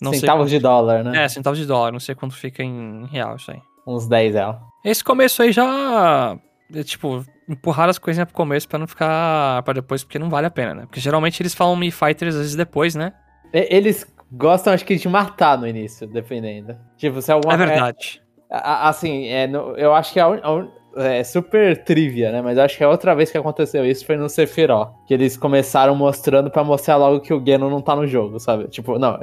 Não 0.00 0.12
centavos 0.12 0.50
de 0.50 0.58
dólar, 0.58 1.02
né? 1.04 1.24
É, 1.24 1.28
centavos 1.28 1.58
de 1.58 1.66
dólar. 1.66 1.92
Não 1.92 2.00
sei 2.00 2.14
quanto 2.14 2.34
fica 2.34 2.62
em 2.62 3.06
real 3.06 3.36
isso 3.36 3.50
aí. 3.50 3.60
Uns 3.86 4.06
10 4.06 4.34
reais. 4.34 4.56
Esse 4.84 5.02
começo 5.02 5.42
aí 5.42 5.52
já. 5.52 6.38
É, 6.72 6.82
tipo, 6.82 7.24
empurrar 7.48 7.88
as 7.88 7.98
coisinhas 7.98 8.26
pro 8.26 8.36
começo 8.36 8.68
pra 8.68 8.78
não 8.78 8.86
ficar 8.86 9.62
pra 9.62 9.74
depois, 9.74 10.04
porque 10.04 10.18
não 10.18 10.28
vale 10.28 10.46
a 10.46 10.50
pena, 10.50 10.74
né? 10.74 10.82
Porque 10.82 11.00
geralmente 11.00 11.42
eles 11.42 11.54
falam 11.54 11.74
Me 11.76 11.90
Fighters 11.90 12.34
às 12.34 12.40
vezes 12.40 12.56
depois, 12.56 12.94
né? 12.94 13.12
Eles 13.52 14.06
gostam, 14.30 14.74
acho 14.74 14.84
que, 14.84 14.96
de 14.96 15.08
matar 15.08 15.56
no 15.58 15.66
início, 15.66 16.06
dependendo. 16.06 16.76
Tipo, 16.96 17.22
se 17.22 17.30
é 17.30 17.34
alguma. 17.34 17.54
É 17.54 17.56
verdade. 17.56 18.22
É, 18.50 18.60
assim, 18.62 19.26
é, 19.28 19.50
eu 19.76 19.94
acho 19.94 20.12
que 20.12 20.20
a, 20.20 20.26
a, 20.26 20.68
é 20.98 21.24
super 21.24 21.82
trivia, 21.84 22.30
né? 22.32 22.42
Mas 22.42 22.58
acho 22.58 22.76
que 22.76 22.84
a 22.84 22.88
outra 22.88 23.14
vez 23.14 23.30
que 23.30 23.38
aconteceu 23.38 23.84
isso 23.84 24.04
foi 24.04 24.16
no 24.16 24.28
Sephiroth. 24.28 24.90
Que 25.06 25.14
eles 25.14 25.36
começaram 25.36 25.94
mostrando 25.94 26.50
para 26.50 26.64
mostrar 26.64 26.96
logo 26.96 27.20
que 27.20 27.32
o 27.32 27.44
Geno 27.44 27.70
não 27.70 27.80
tá 27.80 27.94
no 27.96 28.06
jogo, 28.06 28.38
sabe? 28.38 28.68
Tipo, 28.68 28.98
não, 28.98 29.18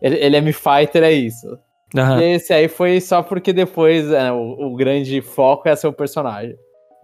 ele, 0.00 0.16
ele 0.16 0.36
é 0.36 0.40
Mi-Fighter, 0.40 1.02
é 1.02 1.12
isso. 1.12 1.58
Uhum. 1.94 2.20
E 2.20 2.32
esse 2.34 2.52
aí 2.52 2.68
foi 2.68 3.00
só 3.00 3.22
porque 3.22 3.52
depois 3.52 4.10
é, 4.12 4.30
o, 4.30 4.72
o, 4.72 4.76
grande 4.76 5.22
foco 5.22 5.68
é 5.68 5.76
ser 5.76 5.86
o 5.86 5.92
personagem. 5.92 6.54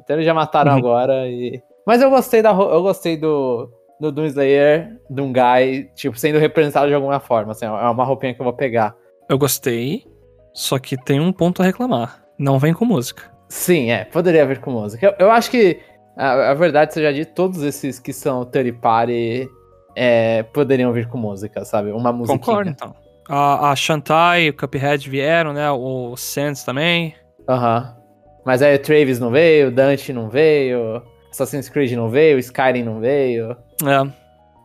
Então 0.03 0.17
eles 0.17 0.27
já 0.27 0.35
mataram 0.35 0.73
uhum. 0.73 0.79
agora 0.79 1.27
e. 1.27 1.63
Mas 1.87 2.01
eu 2.03 2.11
gostei 2.11 2.43
da 2.43 2.51
eu 2.51 2.83
gostei 2.83 3.17
do 3.17 3.71
do 4.01 4.13
Doom 4.13 4.27
Slayer, 4.27 4.99
de 5.09 5.21
um 5.21 5.33
guy, 5.33 5.89
tipo, 5.95 6.19
sendo 6.19 6.39
representado 6.39 6.89
de 6.89 6.95
alguma 6.95 7.21
forma, 7.21 7.53
assim, 7.53 7.65
é 7.65 7.71
uma 7.71 8.05
roupinha 8.05 8.35
que 8.35 8.41
eu 8.41 8.45
vou 8.45 8.53
pegar. 8.53 8.95
Eu 9.29 9.39
gostei, 9.39 10.05
só 10.53 10.79
que 10.79 10.97
tem 10.97 11.21
um 11.21 11.33
ponto 11.33 11.63
a 11.63 11.65
reclamar. 11.65 12.23
Não 12.39 12.59
vem 12.59 12.75
com 12.75 12.85
música. 12.85 13.34
Sim, 13.49 13.91
é, 13.91 14.05
poderia 14.05 14.45
vir 14.47 14.59
com 14.59 14.71
música. 14.71 15.07
Eu, 15.07 15.27
eu 15.27 15.31
acho 15.31 15.51
que 15.51 15.81
a, 16.17 16.51
a 16.51 16.55
verdade 16.55 16.95
seja 16.95 17.13
de 17.13 17.25
todos 17.25 17.63
esses 17.63 17.99
que 17.99 18.13
são 18.13 18.45
third 18.45 18.73
party 18.73 19.49
é, 19.97 20.43
poderiam 20.43 20.93
vir 20.93 21.09
com 21.09 21.19
música, 21.19 21.65
sabe? 21.65 21.93
Uma 21.93 22.13
música. 22.13 22.39
Concordo, 22.39 22.71
então. 22.71 22.95
A, 23.29 23.71
a 23.71 23.77
Shantai 23.77 24.45
e 24.45 24.51
o 24.51 24.55
Cuphead 24.55 25.09
vieram, 25.09 25.53
né? 25.53 25.71
O 25.71 26.17
Sands 26.17 26.65
também. 26.65 27.15
Aham. 27.49 27.97
Mas 28.45 28.61
aí 28.61 28.75
o 28.75 28.79
Travis 28.79 29.19
não 29.19 29.31
veio, 29.31 29.69
o 29.69 29.71
Dante 29.71 30.13
não 30.13 30.29
veio, 30.29 31.03
Assassin's 31.31 31.69
Creed 31.69 31.93
não 31.93 32.11
veio, 32.11 32.39
Skyrim 32.39 32.83
não 32.83 33.01
veio. 33.01 33.53
É. 33.53 34.13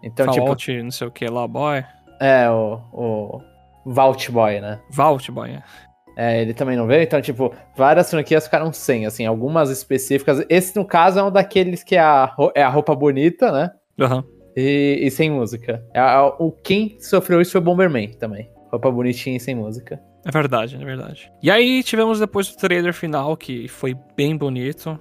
Então, 0.03 0.25
Fallout, 0.25 0.65
tipo. 0.65 0.83
não 0.83 0.91
sei 0.91 1.07
o 1.07 1.11
que 1.11 1.25
lá, 1.27 1.47
boy. 1.47 1.83
É, 2.19 2.49
o. 2.49 2.81
o 2.91 3.41
Vault 3.85 4.29
Boy, 4.31 4.59
né? 4.59 4.79
Vault 4.91 5.31
Boy, 5.31 5.51
é. 5.51 5.63
É, 6.21 6.41
ele 6.41 6.53
também 6.53 6.75
não 6.75 6.85
veio, 6.85 7.03
então, 7.03 7.21
tipo, 7.21 7.53
várias 7.77 8.09
franquias 8.09 8.43
ficaram 8.43 8.73
sem, 8.73 9.05
assim, 9.05 9.25
algumas 9.25 9.69
específicas. 9.69 10.43
Esse, 10.49 10.75
no 10.75 10.83
caso, 10.83 11.17
é 11.19 11.23
um 11.23 11.31
daqueles 11.31 11.81
que 11.81 11.95
é 11.95 12.01
a, 12.01 12.35
é 12.53 12.61
a 12.61 12.69
roupa 12.69 12.93
bonita, 12.93 13.51
né? 13.51 13.71
Uhum 13.97 14.39
e, 14.59 14.99
e 15.01 15.11
sem 15.11 15.31
música. 15.31 15.83
É, 15.93 15.99
é, 15.99 16.19
o 16.37 16.51
quem 16.51 16.97
sofreu 16.99 17.41
isso 17.41 17.51
foi 17.51 17.61
o 17.61 17.63
Bomberman 17.63 18.09
também. 18.13 18.49
Roupa 18.71 18.91
bonitinha 18.91 19.37
e 19.37 19.39
sem 19.39 19.55
música. 19.55 19.99
É 20.25 20.31
verdade, 20.31 20.75
é 20.75 20.85
verdade. 20.85 21.31
E 21.41 21.49
aí 21.49 21.81
tivemos 21.81 22.19
depois 22.19 22.49
o 22.49 22.57
trailer 22.57 22.93
final, 22.93 23.35
que 23.37 23.67
foi 23.67 23.95
bem 24.15 24.35
bonito. 24.35 24.99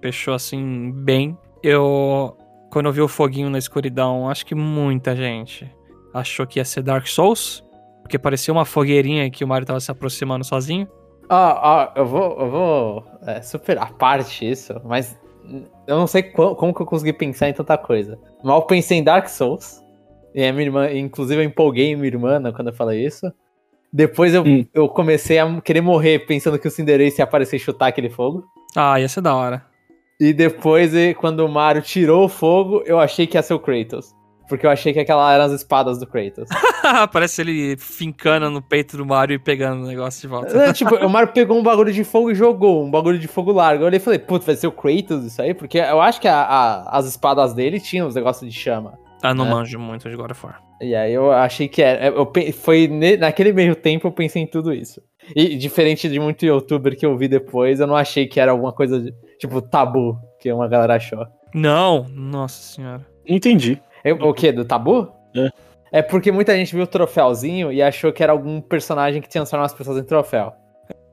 Fechou 0.00 0.34
assim, 0.34 0.92
bem. 0.92 1.36
Eu, 1.62 2.36
quando 2.70 2.86
eu 2.86 2.92
vi 2.92 3.00
o 3.00 3.08
foguinho 3.08 3.50
na 3.50 3.58
escuridão, 3.58 4.28
acho 4.28 4.46
que 4.46 4.54
muita 4.54 5.16
gente 5.16 5.68
achou 6.14 6.46
que 6.46 6.60
ia 6.60 6.64
ser 6.64 6.82
Dark 6.82 7.06
Souls. 7.06 7.64
Porque 8.08 8.18
parecia 8.18 8.54
uma 8.54 8.64
fogueirinha 8.64 9.30
que 9.30 9.44
o 9.44 9.46
Mario 9.46 9.66
tava 9.66 9.78
se 9.80 9.90
aproximando 9.90 10.42
sozinho. 10.42 10.88
Ah, 11.28 11.60
ah 11.62 11.92
eu 11.94 12.06
vou, 12.06 12.40
eu 12.40 12.50
vou 12.50 13.04
é, 13.26 13.42
super 13.42 13.76
a 13.76 13.84
parte 13.84 14.50
isso, 14.50 14.80
mas 14.82 15.20
eu 15.86 15.98
não 15.98 16.06
sei 16.06 16.22
como, 16.22 16.56
como 16.56 16.74
que 16.74 16.80
eu 16.80 16.86
consegui 16.86 17.12
pensar 17.12 17.50
em 17.50 17.52
tanta 17.52 17.76
coisa. 17.76 18.18
Mal 18.42 18.62
pensei 18.62 18.96
em 18.96 19.04
Dark 19.04 19.28
Souls. 19.28 19.84
E 20.34 20.42
a 20.42 20.50
minha 20.54 20.64
irmã, 20.64 20.90
inclusive 20.90 21.42
eu 21.42 21.44
empolguei 21.44 21.94
minha 21.94 22.06
irmã 22.06 22.38
né, 22.38 22.50
quando 22.50 22.68
eu 22.68 22.74
falei 22.74 23.04
isso. 23.04 23.30
Depois 23.92 24.32
eu, 24.32 24.42
hum. 24.42 24.64
eu 24.72 24.88
comecei 24.88 25.38
a 25.38 25.60
querer 25.60 25.82
morrer 25.82 26.20
pensando 26.20 26.58
que 26.58 26.66
o 26.66 26.70
Cinderace 26.70 27.20
ia 27.20 27.24
aparecer 27.24 27.56
e 27.56 27.60
chutar 27.60 27.88
aquele 27.88 28.08
fogo. 28.08 28.42
Ah, 28.74 28.98
ia 28.98 29.08
ser 29.08 29.20
da 29.20 29.34
hora. 29.34 29.62
E 30.18 30.32
depois, 30.32 30.92
quando 31.18 31.40
o 31.40 31.48
Mario 31.48 31.82
tirou 31.82 32.24
o 32.24 32.28
fogo, 32.28 32.82
eu 32.86 32.98
achei 32.98 33.26
que 33.26 33.36
ia 33.36 33.42
ser 33.42 33.52
o 33.52 33.60
Kratos. 33.60 34.16
Porque 34.48 34.66
eu 34.66 34.70
achei 34.70 34.92
que 34.92 34.98
aquela 34.98 35.32
eram 35.32 35.44
as 35.44 35.52
espadas 35.52 35.98
do 35.98 36.06
Kratos. 36.06 36.48
Parece 37.12 37.42
ele 37.42 37.76
fincando 37.76 38.50
no 38.50 38.62
peito 38.62 38.96
do 38.96 39.04
Mario 39.04 39.34
e 39.34 39.38
pegando 39.38 39.84
o 39.84 39.86
negócio 39.86 40.20
de 40.20 40.26
volta. 40.26 40.56
É, 40.56 40.72
tipo, 40.72 40.94
o 40.96 41.08
Mario 41.08 41.32
pegou 41.32 41.58
um 41.58 41.62
bagulho 41.62 41.92
de 41.92 42.02
fogo 42.02 42.30
e 42.30 42.34
jogou, 42.34 42.84
um 42.84 42.90
bagulho 42.90 43.18
de 43.18 43.28
fogo 43.28 43.52
largo. 43.52 43.82
Eu 43.82 43.86
olhei 43.86 43.98
e 43.98 44.02
falei, 44.02 44.18
putz, 44.18 44.46
vai 44.46 44.56
ser 44.56 44.66
o 44.66 44.72
Kratos 44.72 45.24
isso 45.24 45.42
aí? 45.42 45.52
Porque 45.52 45.78
eu 45.78 46.00
acho 46.00 46.20
que 46.20 46.28
a, 46.28 46.40
a, 46.40 46.98
as 46.98 47.06
espadas 47.06 47.52
dele 47.52 47.78
tinham 47.78 48.08
os 48.08 48.14
negócios 48.14 48.50
de 48.50 48.58
chama. 48.58 48.98
Ah, 49.22 49.34
não 49.34 49.44
né? 49.44 49.50
manjo 49.50 49.78
muito 49.78 50.08
de 50.08 50.16
God 50.16 50.30
of 50.30 50.46
War. 50.46 50.62
E 50.80 50.94
aí 50.94 51.12
eu 51.12 51.32
achei 51.32 51.68
que 51.68 51.82
era. 51.82 52.06
Eu, 52.06 52.30
foi 52.52 52.88
naquele 53.18 53.52
meio 53.52 53.74
tempo 53.74 54.06
eu 54.06 54.12
pensei 54.12 54.42
em 54.42 54.46
tudo 54.46 54.72
isso. 54.72 55.02
E 55.34 55.56
diferente 55.56 56.08
de 56.08 56.18
muito 56.18 56.46
youtuber 56.46 56.96
que 56.96 57.04
eu 57.04 57.16
vi 57.16 57.28
depois, 57.28 57.80
eu 57.80 57.86
não 57.86 57.96
achei 57.96 58.26
que 58.26 58.40
era 58.40 58.52
alguma 58.52 58.72
coisa 58.72 59.00
de, 59.00 59.12
tipo 59.38 59.60
tabu 59.60 60.16
que 60.40 60.50
uma 60.52 60.68
galera 60.68 60.94
achou. 60.94 61.26
Não, 61.52 62.06
nossa 62.10 62.62
senhora. 62.62 63.04
Entendi. 63.26 63.80
Eu, 64.10 64.16
o 64.16 64.34
quê? 64.34 64.52
Do 64.52 64.64
tabu? 64.64 65.12
É. 65.36 65.50
É 65.90 66.02
porque 66.02 66.30
muita 66.30 66.54
gente 66.54 66.74
viu 66.74 66.84
o 66.84 66.86
troféuzinho 66.86 67.72
e 67.72 67.82
achou 67.82 68.12
que 68.12 68.22
era 68.22 68.32
algum 68.32 68.60
personagem 68.60 69.22
que 69.22 69.28
transforma 69.28 69.64
as 69.64 69.72
pessoas 69.72 69.98
em 69.98 70.04
troféu. 70.04 70.52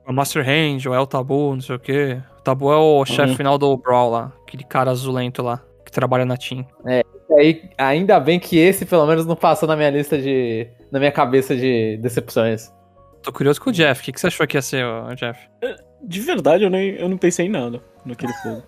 O 0.06 0.12
Master 0.12 0.46
Hand, 0.46 0.86
ou 0.86 0.94
é 0.94 1.00
o 1.00 1.06
Tabu, 1.06 1.54
não 1.54 1.60
sei 1.60 1.74
o 1.74 1.80
quê. 1.80 2.18
O 2.38 2.42
Tabu 2.42 2.72
é 2.72 2.76
o 2.76 3.04
chefe 3.04 3.30
uhum. 3.30 3.36
final 3.36 3.58
do 3.58 3.76
Brawl 3.76 4.10
lá, 4.10 4.32
aquele 4.46 4.62
cara 4.62 4.90
azulento 4.90 5.42
lá, 5.42 5.60
que 5.84 5.90
trabalha 5.90 6.24
na 6.24 6.36
Team. 6.36 6.64
É, 6.86 7.02
e 7.30 7.34
aí, 7.34 7.70
ainda 7.76 8.20
bem 8.20 8.38
que 8.38 8.56
esse 8.56 8.86
pelo 8.86 9.04
menos 9.06 9.26
não 9.26 9.34
passou 9.34 9.68
na 9.68 9.74
minha 9.74 9.90
lista 9.90 10.16
de. 10.16 10.68
na 10.92 11.00
minha 11.00 11.10
cabeça 11.10 11.56
de 11.56 11.96
decepções. 11.96 12.72
Tô 13.20 13.32
curioso 13.32 13.60
com 13.60 13.70
o 13.70 13.72
Jeff. 13.72 14.00
O 14.00 14.04
que, 14.04 14.12
que 14.12 14.20
você 14.20 14.28
achou 14.28 14.46
que 14.46 14.56
ia 14.56 14.62
ser, 14.62 14.84
Jeff? 15.16 15.40
É, 15.60 15.74
de 16.00 16.20
verdade, 16.20 16.62
eu, 16.62 16.70
nem, 16.70 16.90
eu 16.90 17.08
não 17.08 17.18
pensei 17.18 17.46
em 17.46 17.50
nada 17.50 17.80
naquele 18.04 18.32
fogo. 18.44 18.62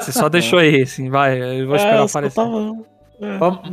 Você 0.00 0.10
só 0.10 0.28
deixou 0.28 0.58
aí, 0.58 0.82
assim, 0.82 1.08
vai. 1.08 1.60
Eu 1.60 1.68
vou 1.68 1.76
esperar 1.76 2.00
é, 2.00 2.04
aparecer. 2.04 2.34
Tava, 2.34 2.58
é, 2.58 2.93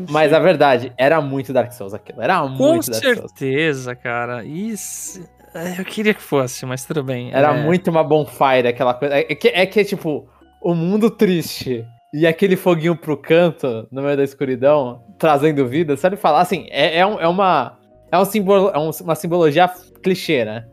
Mas 0.10 0.34
a 0.34 0.40
verdade, 0.40 0.94
era 0.98 1.20
muito 1.22 1.54
Dark 1.54 1.72
Souls 1.72 1.94
aquilo. 1.94 2.22
Era 2.22 2.42
muito 2.48 2.58
Com 2.58 2.92
Dark 2.92 3.04
Souls. 3.04 3.20
Com 3.20 3.28
certeza, 3.28 3.96
cara. 3.96 4.44
Isso. 4.44 5.22
É, 5.54 5.80
eu 5.80 5.86
queria 5.86 6.14
que 6.14 6.22
fosse, 6.22 6.66
mas 6.66 6.86
tudo 6.86 7.04
bem. 7.04 7.32
Era 7.34 7.56
é... 7.56 7.64
muito 7.64 7.90
uma 7.90 8.04
bonfire, 8.04 8.68
aquela 8.68 8.94
coisa. 8.94 9.16
É 9.16 9.24
que, 9.24 9.48
é 9.50 9.66
que, 9.66 9.84
tipo, 9.84 10.28
o 10.62 10.74
mundo 10.74 11.10
triste 11.10 11.86
e 12.14 12.28
aquele 12.28 12.56
foguinho 12.56 12.96
pro 12.96 13.18
canto, 13.18 13.88
no 13.92 14.02
meio 14.02 14.18
da 14.18 14.24
escuridão, 14.24 15.04
trazendo 15.18 15.68
vida, 15.68 15.96
sabe 15.96 16.16
falar 16.16 16.42
assim, 16.42 16.68
é, 16.70 17.00
é, 17.00 17.06
um, 17.06 17.20
é 17.20 17.28
uma. 17.28 17.78
É, 18.12 18.18
um 18.18 18.26
simbolo, 18.26 18.70
é 18.70 18.78
um, 18.78 18.90
uma 19.02 19.16
simbologia 19.16 19.70
clichê, 20.04 20.44
né? 20.44 20.66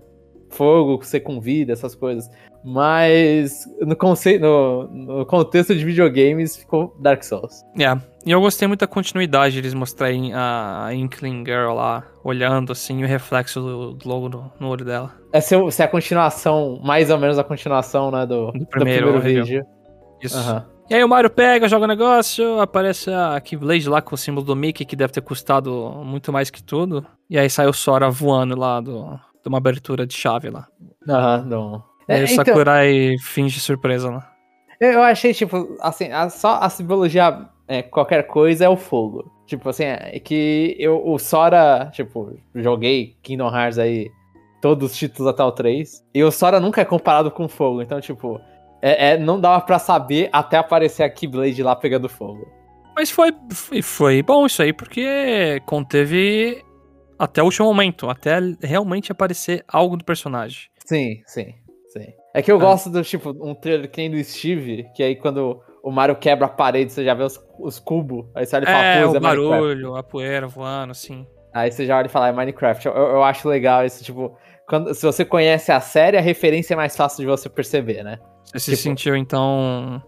Fogo, 0.50 1.02
ser 1.04 1.20
com 1.20 1.40
vida, 1.40 1.72
essas 1.72 1.94
coisas. 1.94 2.30
Mas 2.64 3.64
no, 3.80 3.94
conceito, 3.94 4.42
no, 4.42 4.88
no, 4.88 5.26
contexto 5.26 5.74
de 5.74 5.84
videogames 5.84 6.56
ficou 6.56 6.96
Dark 7.00 7.22
Souls. 7.22 7.62
É, 7.76 7.82
yeah. 7.82 8.02
e 8.26 8.30
eu 8.30 8.40
gostei 8.40 8.66
muito 8.66 8.80
da 8.80 8.86
continuidade 8.86 9.54
de 9.54 9.60
eles 9.60 9.74
mostrarem 9.74 10.32
a 10.34 10.88
Inkling 10.92 11.44
Girl 11.44 11.72
lá, 11.72 12.04
olhando 12.24 12.72
assim, 12.72 13.02
o 13.02 13.06
reflexo 13.06 13.60
do, 13.60 13.92
do 13.92 14.08
logo 14.08 14.28
no, 14.28 14.52
no, 14.58 14.68
olho 14.68 14.84
dela. 14.84 15.14
É 15.32 15.40
se 15.40 15.54
é 15.54 15.84
a 15.84 15.88
continuação, 15.88 16.80
mais 16.82 17.10
ou 17.10 17.18
menos 17.18 17.38
a 17.38 17.44
continuação, 17.44 18.10
né, 18.10 18.26
do, 18.26 18.50
do 18.50 18.66
primeiro, 18.66 19.12
do 19.12 19.20
primeiro 19.20 19.44
vídeo. 19.44 19.66
Isso. 20.20 20.36
Uhum. 20.36 20.78
E 20.90 20.94
aí 20.94 21.04
o 21.04 21.08
Mario 21.08 21.28
pega, 21.28 21.68
joga 21.68 21.84
o 21.84 21.88
negócio, 21.88 22.60
aparece 22.60 23.10
a 23.10 23.38
Keyblade 23.40 23.88
lá 23.88 24.00
com 24.00 24.14
o 24.14 24.18
símbolo 24.18 24.46
do 24.46 24.56
Mickey, 24.56 24.86
que 24.86 24.96
deve 24.96 25.12
ter 25.12 25.20
custado 25.20 26.02
muito 26.02 26.32
mais 26.32 26.48
que 26.48 26.62
tudo. 26.62 27.06
E 27.28 27.38
aí 27.38 27.50
sai 27.50 27.66
o 27.66 27.74
Sora 27.74 28.08
voando 28.10 28.58
lá 28.58 28.80
do, 28.80 29.20
de 29.48 29.52
uma 29.52 29.58
abertura 29.58 30.06
de 30.06 30.14
chave 30.14 30.50
lá. 30.50 30.68
Aham, 31.08 31.44
não. 31.46 31.84
E 32.08 32.12
aí 32.12 32.20
é, 32.20 32.22
o 32.22 32.26
então- 32.26 32.44
Sakurai 32.44 32.92
então, 33.14 33.26
finge 33.26 33.58
surpresa 33.58 34.10
lá. 34.10 34.32
Eu 34.80 35.02
achei, 35.02 35.34
tipo, 35.34 35.76
assim, 35.80 36.12
a, 36.12 36.28
só 36.30 36.58
a 36.60 36.68
simbologia, 36.68 37.48
é, 37.66 37.82
qualquer 37.82 38.26
coisa 38.28 38.64
é 38.64 38.68
o 38.68 38.76
fogo. 38.76 39.30
Tipo, 39.46 39.70
assim, 39.70 39.84
é 39.84 40.20
que 40.20 40.76
eu, 40.78 41.02
o 41.04 41.18
Sora, 41.18 41.90
tipo, 41.92 42.38
joguei 42.54 43.16
Kingdom 43.22 43.48
Hearts 43.48 43.78
aí, 43.78 44.10
todos 44.60 44.92
os 44.92 44.96
títulos 44.96 45.26
até 45.28 45.42
o 45.42 45.50
3, 45.50 46.04
e 46.14 46.22
o 46.22 46.30
Sora 46.30 46.60
nunca 46.60 46.82
é 46.82 46.84
comparado 46.84 47.30
com 47.30 47.48
fogo, 47.48 47.82
então, 47.82 48.00
tipo, 48.00 48.40
é, 48.82 49.12
é, 49.12 49.18
não 49.18 49.40
dava 49.40 49.60
para 49.62 49.78
saber 49.78 50.28
até 50.32 50.58
aparecer 50.58 51.02
a 51.02 51.10
Keyblade 51.10 51.62
lá 51.62 51.74
pegando 51.74 52.08
fogo. 52.08 52.46
Mas 52.94 53.10
foi, 53.10 53.32
foi, 53.52 53.82
foi 53.82 54.22
bom 54.22 54.46
isso 54.46 54.60
aí, 54.60 54.72
porque 54.72 55.60
conteve 55.64 56.62
até 57.18 57.42
o 57.42 57.46
último 57.46 57.66
momento, 57.66 58.08
até 58.08 58.38
realmente 58.62 59.10
aparecer 59.10 59.64
algo 59.66 59.96
do 59.96 60.04
personagem. 60.04 60.68
Sim, 60.84 61.20
sim, 61.26 61.54
sim. 61.88 62.06
É 62.34 62.42
que 62.42 62.52
eu 62.52 62.56
ah. 62.56 62.60
gosto 62.60 62.88
do 62.88 63.02
tipo, 63.02 63.30
um 63.30 63.54
trailer 63.54 63.90
que 63.90 64.00
nem 64.00 64.10
do 64.10 64.22
Steve, 64.22 64.86
que 64.94 65.02
aí 65.02 65.16
quando 65.16 65.60
o 65.82 65.90
Mario 65.90 66.16
quebra 66.16 66.46
a 66.46 66.50
parede, 66.50 66.92
você 66.92 67.04
já 67.04 67.14
vê 67.14 67.24
os, 67.24 67.40
os 67.58 67.78
cubos, 67.78 68.26
aí 68.34 68.46
você 68.46 68.56
olha 68.56 68.64
e 68.64 68.66
fala, 68.66 68.84
é, 68.84 69.06
o 69.06 69.16
é 69.16 69.20
barulho, 69.20 69.96
a 69.96 70.02
poeira 70.02 70.46
voando, 70.46 70.92
assim. 70.92 71.26
Aí 71.52 71.72
você 71.72 71.86
já 71.86 71.96
olha 71.96 72.06
e 72.06 72.10
fala, 72.10 72.28
é 72.28 72.32
Minecraft. 72.32 72.86
Eu, 72.86 72.94
eu 72.94 73.22
acho 73.22 73.48
legal 73.48 73.84
isso, 73.84 74.04
tipo, 74.04 74.36
quando, 74.68 74.94
se 74.94 75.04
você 75.04 75.24
conhece 75.24 75.72
a 75.72 75.80
série, 75.80 76.16
a 76.16 76.20
referência 76.20 76.74
é 76.74 76.76
mais 76.76 76.94
fácil 76.96 77.22
de 77.22 77.26
você 77.26 77.48
perceber, 77.48 78.02
né? 78.02 78.18
Você 78.44 78.58
se 78.58 78.70
tipo, 78.72 78.82
sentiu, 78.82 79.16
então, 79.16 80.02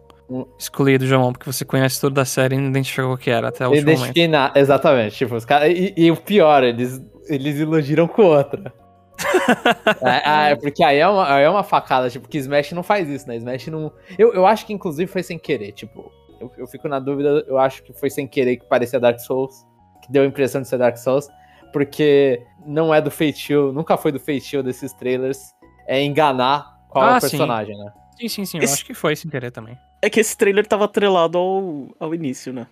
excluído, 0.59 1.07
João, 1.07 1.33
porque 1.33 1.51
você 1.51 1.65
conhece 1.65 2.01
tudo 2.01 2.15
da 2.15 2.25
série 2.25 2.57
e 2.57 2.59
não 2.59 2.69
identificou 2.69 3.13
o 3.13 3.19
que 3.19 3.31
era 3.31 3.49
até 3.49 3.67
o 3.67 3.71
último 3.71 3.99
momento. 3.99 4.29
Na... 4.29 4.53
Exatamente. 4.55 5.17
Tipo, 5.17 5.35
os 5.35 5.45
cara... 5.45 5.69
E, 5.69 5.93
e, 5.97 6.11
o 6.11 6.17
pior, 6.17 6.63
eles, 6.63 7.03
eles 7.29 7.59
iludiram 7.59 8.07
com 8.07 8.23
outra. 8.23 8.73
é, 10.03 10.53
é, 10.53 10.57
porque 10.57 10.83
aí 10.83 10.99
é, 10.99 11.09
uma, 11.09 11.35
aí 11.35 11.45
é 11.45 11.51
uma 11.51 11.63
facada, 11.63 12.09
tipo, 12.09 12.29
que 12.29 12.39
Smash 12.39 12.73
não 12.73 12.83
faz 12.83 13.09
isso, 13.09 13.29
né? 13.29 13.37
Smash 13.37 13.67
não... 13.69 13.93
Eu, 14.19 14.33
eu 14.33 14.47
acho 14.47 14.67
que, 14.67 14.73
inclusive, 14.73 15.11
foi 15.11 15.23
sem 15.23 15.39
querer, 15.39 15.73
tipo... 15.73 16.11
Eu, 16.41 16.51
eu 16.57 16.67
fico 16.67 16.89
na 16.89 16.99
dúvida, 16.99 17.45
eu 17.47 17.59
acho 17.59 17.83
que 17.83 17.93
foi 17.93 18.09
sem 18.09 18.27
querer 18.27 18.57
que 18.57 18.65
parecia 18.65 18.99
Dark 18.99 19.19
Souls, 19.19 19.67
que 20.03 20.11
deu 20.11 20.23
a 20.23 20.27
impressão 20.27 20.63
de 20.63 20.69
ser 20.69 20.79
Dark 20.79 20.97
Souls, 20.97 21.29
porque 21.73 22.43
não 22.65 22.95
é 22.95 23.01
do 23.01 23.11
feitio, 23.11 23.73
nunca 23.73 23.97
foi 23.97 24.11
do 24.11 24.19
feitio 24.19 24.63
desses 24.63 24.93
trailers, 24.93 25.55
é 25.87 26.03
enganar 26.03 26.79
qual 26.89 27.05
ah, 27.05 27.15
é 27.15 27.19
o 27.19 27.21
personagem, 27.21 27.77
sim. 27.77 27.85
né? 27.85 27.93
Sim, 28.21 28.29
sim, 28.29 28.45
sim. 28.45 28.59
Esse... 28.59 28.67
Eu 28.67 28.73
acho 28.75 28.85
que 28.85 28.93
foi 28.93 29.17
sem 29.17 29.31
querer 29.31 29.51
também. 29.51 29.79
É 30.03 30.11
que 30.11 30.21
esse 30.21 30.37
trailer 30.37 30.67
tava 30.67 30.85
atrelado 30.85 31.39
ao, 31.39 31.89
ao 31.99 32.15
início, 32.15 32.53
né? 32.53 32.67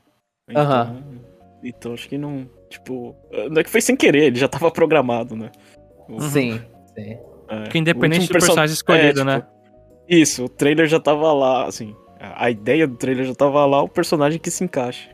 Então, 0.48 0.62
Aham. 0.62 1.02
Então 1.62 1.94
acho 1.94 2.08
que 2.08 2.18
não. 2.18 2.48
Tipo. 2.68 3.16
Não 3.50 3.60
é 3.60 3.64
que 3.64 3.70
foi 3.70 3.80
sem 3.80 3.96
querer, 3.96 4.24
ele 4.24 4.38
já 4.38 4.46
tava 4.48 4.70
programado, 4.70 5.34
né? 5.34 5.50
Uhum. 6.08 6.20
Sim, 6.20 6.60
sim. 6.94 7.18
É, 7.48 7.62
Porque 7.62 7.78
independente 7.78 8.26
do 8.26 8.32
person... 8.32 8.48
personagem 8.48 8.74
escolhido, 8.74 9.22
é, 9.22 9.24
né? 9.24 9.36
tipo, 9.40 9.48
né? 9.48 9.58
Isso, 10.08 10.44
o 10.44 10.48
trailer 10.48 10.86
já 10.86 11.00
tava 11.00 11.32
lá, 11.32 11.66
assim. 11.66 11.94
A 12.20 12.50
ideia 12.50 12.86
do 12.86 12.96
trailer 12.96 13.24
já 13.24 13.34
tava 13.34 13.64
lá, 13.64 13.82
o 13.82 13.88
personagem 13.88 14.38
que 14.38 14.50
se 14.50 14.64
encaixe. 14.64 15.08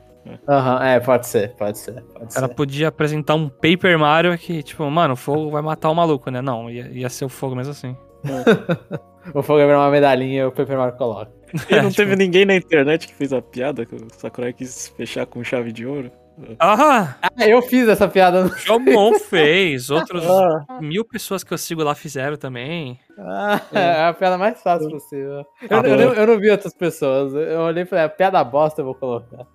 Aham, 0.48 0.76
uhum, 0.76 0.82
é, 0.82 1.00
pode 1.00 1.26
ser, 1.26 1.54
pode 1.54 1.78
ser, 1.78 2.00
pode 2.02 2.36
Ela 2.36 2.48
ser. 2.48 2.54
podia 2.54 2.88
apresentar 2.88 3.34
um 3.34 3.48
Paper 3.48 3.98
Mario 3.98 4.38
que, 4.38 4.62
tipo, 4.62 4.88
mano, 4.90 5.12
o 5.12 5.16
fogo 5.16 5.50
vai 5.50 5.60
matar 5.60 5.90
o 5.90 5.94
maluco, 5.94 6.30
né? 6.30 6.40
Não, 6.40 6.70
ia, 6.70 6.88
ia 6.88 7.08
ser 7.10 7.26
o 7.26 7.28
fogo 7.28 7.54
mesmo 7.54 7.72
assim. 7.72 7.94
É. 8.24 9.04
o 9.32 9.42
fogo 9.42 9.60
é 9.60 9.76
uma 9.76 9.90
medalhinha 9.90 10.42
e 10.42 10.44
o 10.44 10.52
Paper 10.52 10.76
Mario 10.76 10.96
coloca. 10.96 11.32
E 11.70 11.80
não 11.80 11.90
teve 11.90 12.16
ninguém 12.16 12.44
na 12.44 12.56
internet 12.56 13.06
que 13.06 13.14
fez 13.14 13.32
a 13.32 13.40
piada 13.40 13.86
que 13.86 13.94
o 13.94 14.08
Sakurai 14.18 14.52
quis 14.52 14.88
fechar 14.96 15.24
com 15.24 15.44
chave 15.44 15.70
de 15.70 15.86
ouro? 15.86 16.10
Ah! 16.58 17.14
ah 17.22 17.46
eu 17.46 17.62
fiz 17.62 17.88
essa 17.88 18.08
piada. 18.08 18.46
O 18.46 18.48
Jomon 18.58 19.14
fez, 19.30 19.88
outros 19.88 20.24
ah. 20.28 20.80
mil 20.80 21.04
pessoas 21.04 21.44
que 21.44 21.52
eu 21.52 21.58
sigo 21.58 21.82
lá 21.82 21.94
fizeram 21.94 22.36
também. 22.36 22.98
Ah, 23.18 23.60
é. 23.72 23.78
é 23.78 24.06
a 24.06 24.12
piada 24.12 24.36
mais 24.36 24.60
fácil 24.60 24.90
possível. 24.90 25.44
Eu, 25.70 25.82
eu, 25.82 26.00
eu, 26.00 26.14
eu, 26.14 26.26
não 26.26 26.38
vi 26.38 26.50
outras 26.50 26.74
pessoas. 26.74 27.32
Eu 27.34 27.60
olhei 27.60 27.84
e 27.84 27.86
falei, 27.86 28.04
a 28.04 28.08
piada 28.08 28.42
bosta 28.42 28.80
eu 28.80 28.86
vou 28.86 28.94
colocar. 28.94 29.46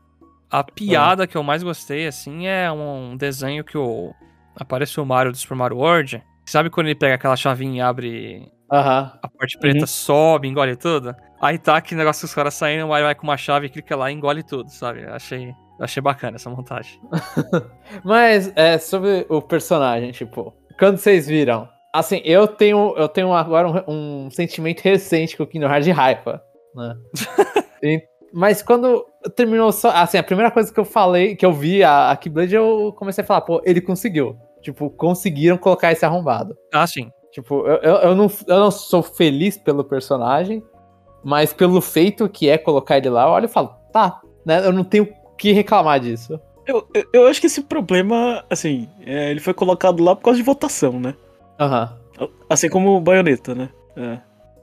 A 0.50 0.64
piada 0.64 1.28
que 1.28 1.38
eu 1.38 1.44
mais 1.44 1.62
gostei, 1.62 2.08
assim, 2.08 2.48
é 2.48 2.72
um 2.72 3.16
desenho 3.16 3.64
que 3.64 3.78
o... 3.78 4.14
aparece 4.56 5.00
o 5.00 5.06
Mario 5.06 5.32
do 5.32 5.38
Super 5.38 5.56
Mario 5.56 5.78
World. 5.78 6.24
Sabe 6.46 6.70
quando 6.70 6.88
ele 6.88 6.96
pega 6.96 7.16
aquela 7.16 7.36
chavinha 7.36 7.78
e 7.78 7.82
abre 7.82 8.52
Uhum. 8.72 9.12
A 9.22 9.30
parte 9.38 9.58
preta 9.58 9.82
uhum. 9.82 9.88
sobe, 9.88 10.48
engole 10.48 10.76
tudo. 10.76 11.16
Aí 11.42 11.58
tá 11.58 11.78
aquele 11.78 12.00
negócio 12.00 12.28
dos 12.28 12.34
caras 12.34 12.54
saindo, 12.54 12.88
vai, 12.88 13.02
vai 13.02 13.16
com 13.16 13.24
uma 13.24 13.38
chave, 13.38 13.70
clica 13.70 13.96
lá 13.96 14.12
e 14.12 14.14
engole 14.14 14.44
tudo, 14.44 14.70
sabe? 14.70 15.06
Achei, 15.06 15.54
achei 15.80 16.02
bacana 16.02 16.36
essa 16.36 16.50
montagem. 16.50 17.00
Mas, 18.04 18.52
é, 18.56 18.78
sobre 18.78 19.26
o 19.30 19.42
personagem, 19.42 20.12
tipo, 20.12 20.54
quando 20.78 20.98
vocês 20.98 21.28
viram, 21.28 21.68
assim, 21.94 22.22
eu 22.24 22.48
tenho, 22.48 22.94
eu 22.98 23.08
tenho 23.08 23.34
agora 23.34 23.84
um, 23.88 24.26
um 24.26 24.32
sentimento 24.32 24.82
recente 24.82 25.36
com 25.36 25.44
o 25.44 25.48
Kingdom 25.48 25.68
Hearts 25.68 25.86
de 25.86 25.92
raiva, 25.92 26.44
né? 26.76 26.96
e, 27.82 28.04
mas 28.32 28.62
quando 28.62 29.06
terminou 29.36 29.72
só, 29.72 29.90
assim, 29.90 30.18
a 30.18 30.24
primeira 30.24 30.52
coisa 30.52 30.72
que 30.72 30.80
eu 30.80 30.86
falei, 30.86 31.36
que 31.36 31.46
eu 31.46 31.52
vi 31.52 31.84
a, 31.84 32.12
a 32.12 32.18
Keyblade, 32.18 32.54
eu 32.54 32.94
comecei 32.98 33.24
a 33.24 33.28
falar, 33.28 33.42
pô, 33.42 33.62
ele 33.66 33.82
conseguiu. 33.82 34.38
Tipo, 34.62 34.90
conseguiram 34.90 35.58
colocar 35.58 35.92
esse 35.92 36.06
arrombado. 36.06 36.56
Ah, 36.74 36.86
sim. 36.86 37.10
Tipo, 37.42 37.66
eu, 37.66 37.78
eu, 37.78 37.96
eu, 37.96 38.16
não, 38.16 38.30
eu 38.48 38.60
não 38.60 38.72
sou 38.72 39.02
feliz 39.02 39.58
pelo 39.58 39.84
personagem, 39.84 40.62
mas 41.24 41.54
pelo 41.54 41.80
feito 41.80 42.28
que 42.28 42.50
é 42.50 42.58
colocar 42.58 42.98
ele 42.98 43.10
lá, 43.10 43.24
eu 43.24 43.30
olho 43.30 43.46
e 43.46 43.50
falo, 43.50 43.74
tá, 43.94 44.22
né? 44.46 44.66
Eu 44.66 44.74
não 44.74 44.84
tenho 44.84 45.06
o 45.06 45.36
que 45.38 45.54
reclamar 45.54 46.00
disso. 46.00 46.40
Eu, 46.68 46.88
eu, 46.94 47.06
eu 47.14 47.28
acho 47.28 47.40
que 47.40 47.48
esse 47.48 47.64
problema, 47.64 48.44
assim, 48.50 48.90
é, 49.06 49.32
ele 49.32 49.40
foi 49.40 49.54
colocado 49.54 50.04
lá 50.04 50.16
por 50.16 50.24
causa 50.24 50.38
de 50.38 50.44
votação, 50.44 51.00
né? 51.00 51.16
Aham. 51.60 51.98
Uhum. 52.20 52.28
Assim 52.50 52.70
como 52.70 52.98
o 52.98 53.02
baioneta, 53.02 53.56
né? 53.56 53.70
É. 53.96 54.20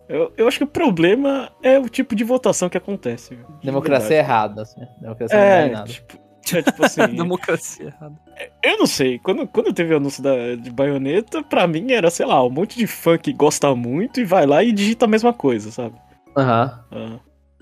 Eu, 0.09 0.33
eu 0.37 0.47
acho 0.47 0.59
que 0.59 0.65
o 0.65 0.69
problema 0.69 1.51
é 1.63 1.79
o 1.79 1.89
tipo 1.89 2.15
de 2.15 2.23
votação 2.23 2.69
que 2.69 2.77
acontece. 2.77 3.35
De 3.35 3.67
Democracia 3.67 4.19
errada, 4.19 4.63
assim. 4.63 4.81
Democracia 5.01 5.37
é, 5.37 5.71
não 5.71 5.81
é 5.81 5.85
tipo, 5.85 6.19
é, 6.55 6.63
tipo 6.63 6.85
assim. 6.85 7.07
Democracia 7.17 7.87
errada. 7.87 8.15
Eu 8.63 8.79
não 8.79 8.87
sei, 8.87 9.19
quando, 9.19 9.47
quando 9.47 9.73
teve 9.73 9.95
o 9.95 9.97
anúncio 9.97 10.23
da, 10.23 10.55
de 10.55 10.71
baioneta, 10.71 11.43
pra 11.43 11.67
mim 11.67 11.93
era, 11.93 12.11
sei 12.11 12.27
lá, 12.27 12.45
um 12.45 12.51
monte 12.51 12.77
de 12.77 12.87
fã 12.87 13.17
que 13.17 13.33
gosta 13.33 13.75
muito 13.75 14.21
e 14.21 14.25
vai 14.25 14.45
lá 14.45 14.63
e 14.63 14.73
digita 14.73 15.07
a 15.07 15.09
mesma 15.09 15.33
coisa, 15.33 15.71
sabe? 15.71 15.97
Aham. 16.37 16.85
Uhum. 16.93 17.21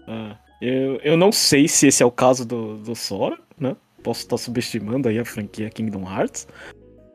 Ah, 0.08 0.36
eu, 0.60 0.96
eu 1.02 1.16
não 1.16 1.30
sei 1.30 1.68
se 1.68 1.86
esse 1.86 2.02
é 2.02 2.06
o 2.06 2.10
caso 2.10 2.44
do, 2.44 2.76
do 2.78 2.94
Sora, 2.94 3.38
né? 3.58 3.76
Posso 4.02 4.22
estar 4.22 4.36
subestimando 4.36 5.08
aí 5.08 5.18
a 5.18 5.24
franquia 5.24 5.70
Kingdom 5.70 6.02
Hearts. 6.02 6.48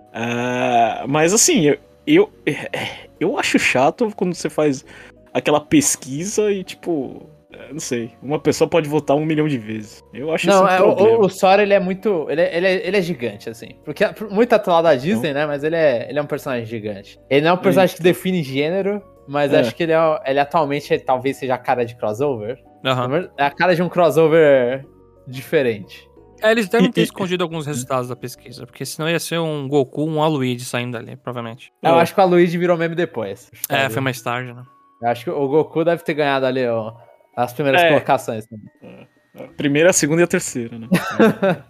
Uh, 0.10 1.08
mas 1.08 1.34
assim, 1.34 1.66
eu, 1.66 1.78
eu, 2.08 2.32
eu 3.20 3.38
acho 3.38 3.60
chato 3.60 4.12
quando 4.16 4.34
você 4.34 4.50
faz 4.50 4.86
aquela 5.34 5.60
pesquisa 5.60 6.52
e 6.52 6.64
tipo 6.64 7.30
é, 7.30 7.39
não 7.72 7.80
sei. 7.80 8.12
Uma 8.22 8.40
pessoa 8.40 8.70
pode 8.70 8.88
votar 8.88 9.18
um 9.18 9.26
milhão 9.26 9.48
de 9.48 9.58
vezes. 9.58 10.04
Eu 10.14 10.32
acho 10.32 10.48
não, 10.48 10.56
isso 10.56 10.64
um 10.64 10.68
é, 10.68 10.78
problema. 10.78 11.18
O, 11.18 11.26
o 11.26 11.30
Sora, 11.30 11.64
ele 11.64 11.74
é 11.74 11.80
muito... 11.80 12.28
Ele 12.30 12.42
é, 12.42 12.58
ele 12.58 12.68
é, 12.68 12.88
ele 12.88 12.98
é 12.98 13.02
gigante, 13.02 13.50
assim. 13.50 13.70
Porque 13.84 14.04
muito 14.30 14.54
atual 14.54 14.84
da 14.84 14.94
Disney, 14.96 15.34
não. 15.34 15.42
né? 15.42 15.46
Mas 15.48 15.64
ele 15.64 15.76
é, 15.76 16.08
ele 16.10 16.20
é 16.20 16.22
um 16.22 16.28
personagem 16.28 16.66
gigante. 16.66 17.20
Ele 17.30 17.42
não 17.42 17.52
é 17.52 17.54
um 17.54 17.58
personagem 17.58 17.96
que 17.96 18.04
define 18.04 18.44
gênero, 18.44 19.02
mas 19.28 19.52
é. 19.52 19.60
acho 19.62 19.76
que 19.76 19.84
ele, 19.84 19.94
é, 19.94 20.22
ele 20.28 20.40
atualmente 20.40 20.98
talvez 21.00 21.38
seja 21.38 21.56
a 21.56 21.58
cara 21.58 21.84
de 21.84 21.96
crossover. 21.96 22.64
Uhum. 22.86 23.30
É 23.36 23.46
a 23.46 23.52
cara 23.52 23.76
de 23.76 23.82
um 23.82 23.90
crossover 23.90 24.86
diferente. 25.28 26.08
É, 26.42 26.52
eles 26.52 26.70
devem 26.70 26.92
ter 26.92 27.02
escondido 27.02 27.44
alguns 27.44 27.66
resultados 27.66 28.08
da 28.08 28.16
pesquisa, 28.16 28.66
porque 28.66 28.86
senão 28.86 29.10
ia 29.10 29.20
ser 29.20 29.40
um 29.40 29.68
Goku, 29.68 30.06
um 30.06 30.24
Aluigi 30.24 30.64
saindo 30.64 30.96
ali, 30.96 31.18
provavelmente. 31.18 31.74
Eu 31.84 31.96
é. 31.96 32.02
acho 32.02 32.14
que 32.14 32.20
o 32.20 32.24
Aluigi 32.24 32.58
virou 32.58 32.78
meme 32.78 32.96
depois. 32.96 33.52
É, 33.68 33.90
foi 33.90 34.02
mais 34.02 34.22
tarde, 34.22 34.54
né? 34.54 34.64
Eu 35.02 35.10
acho 35.10 35.24
que 35.26 35.30
o 35.30 35.48
Goku 35.48 35.84
deve 35.84 36.04
ter 36.04 36.14
ganhado 36.14 36.46
ali, 36.46 36.66
ó 36.68 37.09
as 37.36 37.54
primeiras 37.54 37.82
é. 37.82 37.90
colocações. 37.90 38.46
Né? 38.50 39.08
A 39.40 39.48
primeira, 39.56 39.90
a 39.90 39.94
segunda 39.94 40.22
e 40.22 40.24
a 40.24 40.28
terceira, 40.28 40.78
né? 40.78 40.88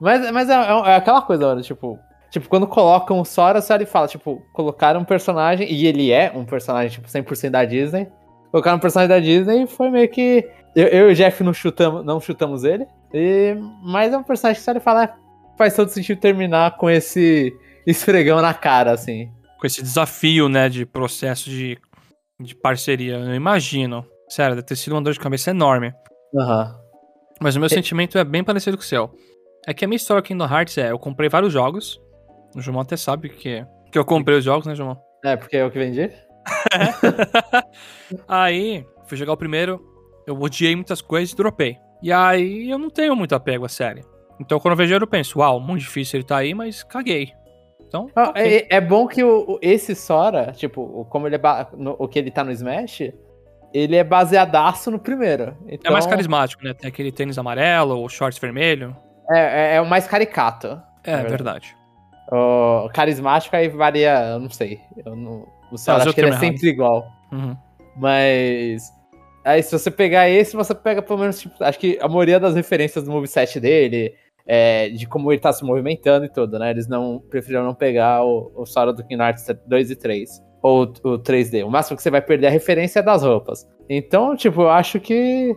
mas 0.00 0.30
mas 0.30 0.50
é, 0.50 0.54
é, 0.54 0.90
é 0.90 0.96
aquela 0.96 1.22
coisa, 1.22 1.46
olha, 1.46 1.62
tipo, 1.62 1.98
Tipo, 2.30 2.48
quando 2.48 2.66
colocam 2.66 3.18
o 3.18 3.24
Sora, 3.24 3.58
o 3.58 3.62
Sora 3.62 3.84
fala, 3.84 4.06
tipo, 4.06 4.40
colocaram 4.52 5.00
um 5.00 5.04
personagem, 5.04 5.70
e 5.70 5.84
ele 5.86 6.12
é 6.12 6.30
um 6.32 6.44
personagem, 6.44 6.90
tipo, 6.90 7.08
100% 7.08 7.50
da 7.50 7.64
Disney, 7.64 8.06
colocar 8.52 8.72
no 8.72 8.80
personagem 8.80 9.08
da 9.08 9.18
Disney 9.18 9.66
foi 9.66 9.90
meio 9.90 10.08
que. 10.08 10.48
Eu, 10.76 10.86
eu 10.86 11.08
e 11.08 11.12
o 11.12 11.14
Jeff 11.14 11.42
não 11.42 11.52
chutamos, 11.52 12.04
não 12.04 12.20
chutamos 12.20 12.62
ele. 12.62 12.86
E, 13.12 13.56
mas 13.82 14.12
é 14.12 14.16
um 14.16 14.22
personagem 14.22 14.60
que 14.60 14.64
só 14.64 14.70
ele 14.70 14.78
falar 14.78 15.18
faz 15.58 15.74
todo 15.74 15.88
sentido 15.88 16.20
terminar 16.20 16.76
com 16.76 16.88
esse 16.88 17.52
esfregão 17.84 18.40
na 18.40 18.54
cara, 18.54 18.92
assim. 18.92 19.28
Com 19.58 19.66
esse 19.66 19.82
desafio, 19.82 20.48
né, 20.48 20.68
de 20.68 20.86
processo 20.86 21.50
de, 21.50 21.76
de 22.40 22.54
parceria. 22.54 23.16
Eu 23.16 23.34
imagino. 23.34 24.06
Sério, 24.30 24.54
deve 24.54 24.66
ter 24.66 24.76
sido 24.76 24.92
uma 24.92 25.02
dor 25.02 25.12
de 25.12 25.18
cabeça 25.18 25.50
enorme. 25.50 25.92
Aham. 26.34 26.64
Uhum. 26.64 26.90
Mas 27.42 27.56
o 27.56 27.60
meu 27.60 27.68
sentimento 27.68 28.18
é 28.18 28.24
bem 28.24 28.44
parecido 28.44 28.76
com 28.76 28.82
o 28.82 28.86
seu. 28.86 29.10
É 29.66 29.72
que 29.72 29.84
a 29.84 29.88
minha 29.88 29.96
história 29.96 30.22
com 30.22 30.28
Kingdom 30.28 30.44
Hearts 30.44 30.76
é, 30.78 30.90
eu 30.90 30.98
comprei 30.98 31.28
vários 31.28 31.52
jogos. 31.52 32.00
O 32.54 32.60
João 32.60 32.80
até 32.80 32.96
sabe 32.96 33.30
que, 33.30 33.64
que 33.90 33.98
eu 33.98 34.04
comprei 34.04 34.36
os 34.36 34.44
jogos, 34.44 34.66
né, 34.66 34.74
João? 34.74 35.00
É, 35.24 35.36
porque 35.36 35.56
é 35.56 35.64
o 35.64 35.70
que 35.70 35.78
vendi. 35.78 36.10
aí, 38.28 38.84
fui 39.06 39.16
jogar 39.16 39.32
o 39.32 39.36
primeiro, 39.36 39.80
eu 40.26 40.38
odiei 40.38 40.76
muitas 40.76 41.00
coisas 41.00 41.32
e 41.32 41.36
dropei. 41.36 41.78
E 42.02 42.12
aí 42.12 42.70
eu 42.70 42.78
não 42.78 42.90
tenho 42.90 43.16
muito 43.16 43.34
apego 43.34 43.64
à 43.64 43.68
série. 43.68 44.02
Então 44.38 44.60
quando 44.60 44.72
eu 44.72 44.76
vejo 44.76 44.94
eu 44.94 45.06
penso, 45.06 45.38
uau, 45.38 45.60
muito 45.60 45.80
difícil 45.80 46.18
ele 46.18 46.26
tá 46.26 46.36
aí, 46.36 46.54
mas 46.54 46.82
caguei. 46.82 47.32
Então, 47.86 48.08
ah, 48.14 48.30
okay. 48.30 48.66
é, 48.70 48.76
é, 48.76 48.80
bom 48.80 49.06
que 49.06 49.24
o, 49.24 49.58
esse 49.60 49.94
Sora, 49.96 50.52
tipo, 50.52 51.04
como 51.10 51.26
ele 51.26 51.36
é 51.36 51.40
no, 51.76 51.96
o 51.98 52.06
que 52.06 52.18
ele 52.18 52.30
tá 52.30 52.44
no 52.44 52.52
Smash, 52.52 53.12
ele 53.72 53.96
é 53.96 54.04
baseadaço 54.04 54.90
no 54.90 54.98
primeiro. 54.98 55.56
Então... 55.66 55.90
É 55.90 55.92
mais 55.92 56.06
carismático, 56.06 56.64
né? 56.64 56.74
Tem 56.74 56.88
aquele 56.88 57.12
tênis 57.12 57.38
amarelo, 57.38 58.02
o 58.02 58.08
shorts 58.08 58.38
vermelho. 58.38 58.96
É, 59.30 59.72
é, 59.72 59.74
é 59.76 59.80
o 59.80 59.86
mais 59.86 60.06
caricato. 60.06 60.80
É, 61.04 61.16
verdade. 61.16 61.30
verdade. 61.30 61.76
O 62.32 62.88
carismático 62.92 63.56
aí 63.56 63.68
varia, 63.68 64.32
eu 64.32 64.40
não 64.40 64.50
sei. 64.50 64.80
Eu 65.04 65.16
não, 65.16 65.46
o 65.70 65.78
Sora 65.78 66.02
acho 66.02 66.14
que 66.14 66.20
ele 66.20 66.30
é 66.30 66.38
sempre 66.38 66.68
igual. 66.68 67.10
Uhum. 67.32 67.56
Mas. 67.96 68.92
Aí 69.44 69.62
se 69.62 69.72
você 69.72 69.90
pegar 69.90 70.28
esse, 70.28 70.54
você 70.54 70.74
pega 70.74 71.00
pelo 71.00 71.18
menos, 71.18 71.40
tipo, 71.40 71.54
acho 71.64 71.78
que 71.78 71.98
a 72.00 72.08
maioria 72.08 72.38
das 72.38 72.54
referências 72.54 73.04
do 73.04 73.10
moveset 73.10 73.58
dele, 73.58 74.14
é, 74.46 74.90
de 74.90 75.06
como 75.06 75.32
ele 75.32 75.40
tá 75.40 75.52
se 75.52 75.64
movimentando 75.64 76.26
e 76.26 76.28
tudo, 76.28 76.58
né? 76.58 76.70
Eles 76.70 76.86
não 76.86 77.18
preferiram 77.30 77.64
não 77.64 77.74
pegar 77.74 78.22
o, 78.22 78.52
o 78.54 78.66
Sora 78.66 78.92
do 78.92 79.02
Kingdom 79.02 79.24
Hearts 79.24 79.46
2 79.66 79.90
e 79.90 79.96
3. 79.96 80.42
Ou 80.62 80.82
o 80.82 81.18
3D. 81.18 81.64
O 81.64 81.70
máximo 81.70 81.96
que 81.96 82.02
você 82.02 82.10
vai 82.10 82.20
perder 82.20 82.46
é 82.46 82.48
a 82.48 82.52
referência 82.52 83.00
é 83.00 83.02
das 83.02 83.22
roupas. 83.22 83.66
Então, 83.88 84.36
tipo, 84.36 84.62
eu 84.62 84.70
acho 84.70 85.00
que 85.00 85.56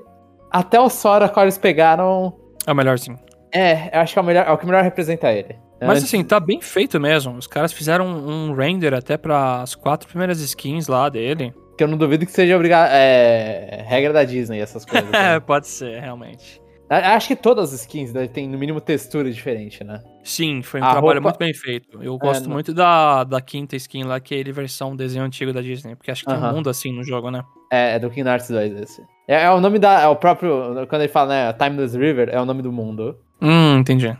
até 0.50 0.80
o 0.80 0.90
Sora 0.90 1.28
que 1.28 1.40
eles 1.40 1.58
pegaram. 1.58 2.34
É 2.66 2.72
o 2.72 2.76
melhor 2.76 2.98
sim. 2.98 3.16
É, 3.52 3.96
eu 3.96 4.02
acho 4.02 4.14
que 4.14 4.20
é 4.20 4.22
o, 4.22 4.26
melhor, 4.26 4.46
é 4.48 4.52
o 4.52 4.58
que 4.58 4.66
melhor 4.66 4.84
representa 4.84 5.32
ele. 5.32 5.56
Mas 5.82 5.98
Antes... 5.98 6.06
assim, 6.06 6.24
tá 6.24 6.40
bem 6.40 6.62
feito 6.62 7.00
mesmo. 7.00 7.36
Os 7.38 7.48
caras 7.48 7.74
fizeram 7.74 8.08
um 8.08 8.54
render 8.56 8.94
até 8.94 9.18
para 9.18 9.62
as 9.62 9.76
quatro 9.76 10.08
primeiras 10.08 10.40
skins 10.40 10.88
lá 10.88 11.10
dele. 11.10 11.54
Que 11.78 11.84
eu 11.84 11.88
não 11.88 11.98
duvido 11.98 12.26
que 12.26 12.32
seja 12.32 12.56
obrigado. 12.56 12.90
É, 12.92 13.84
regra 13.86 14.14
da 14.14 14.24
Disney, 14.24 14.60
essas 14.60 14.86
coisas. 14.86 15.10
É, 15.14 15.40
pode 15.40 15.68
ser, 15.68 16.00
realmente. 16.00 16.63
Acho 16.98 17.30
que 17.30 17.36
todas 17.36 17.74
as 17.74 17.82
skins 17.82 18.14
né, 18.14 18.28
tem 18.28 18.48
no 18.48 18.58
mínimo 18.58 18.82
textura 18.82 19.32
diferente, 19.32 19.84
né? 19.84 20.04
Sim, 20.24 20.62
foi 20.62 20.82
um 20.82 20.84
a 20.84 20.92
trabalho 20.92 21.22
roupa... 21.22 21.30
muito 21.30 21.40
bem 21.40 21.54
feito. 21.54 22.02
Eu 22.02 22.18
gosto 22.18 22.50
é, 22.50 22.52
muito 22.52 22.74
da, 22.74 23.24
da 23.24 23.42
quinta 23.42 23.76
skin 23.76 24.04
lá, 24.04 24.20
que 24.20 24.36
é 24.36 24.38
ele 24.38 24.52
versão 24.52 24.96
desenho 24.96 25.24
antigo 25.24 25.54
da 25.54 25.62
Disney, 25.62 25.96
porque 25.96 26.12
acho 26.12 26.24
que 26.24 26.32
uh 26.32 26.36
-huh. 26.36 26.42
tem 26.42 26.50
um 26.50 26.54
mundo 26.54 26.70
assim 26.70 26.92
no 26.92 27.04
jogo, 27.04 27.32
né? 27.32 27.44
É, 27.72 27.96
é 27.96 28.00
do 28.00 28.10
Kingdom 28.10 28.30
Hearts 28.30 28.50
2 28.50 28.82
esse. 28.82 29.02
É, 29.28 29.44
é, 29.44 29.52
o 29.52 29.60
nome 29.60 29.80
da. 29.80 30.02
É 30.02 30.08
o 30.08 30.16
próprio. 30.16 30.86
Quando 30.88 31.02
ele 31.02 31.12
fala, 31.12 31.30
né? 31.30 31.54
Timeless 31.54 31.98
River, 31.98 32.30
é 32.30 32.40
o 32.40 32.46
nome 32.46 32.62
do 32.62 32.72
mundo. 32.72 33.18
Hum, 33.42 33.80
entendi. 33.80 34.16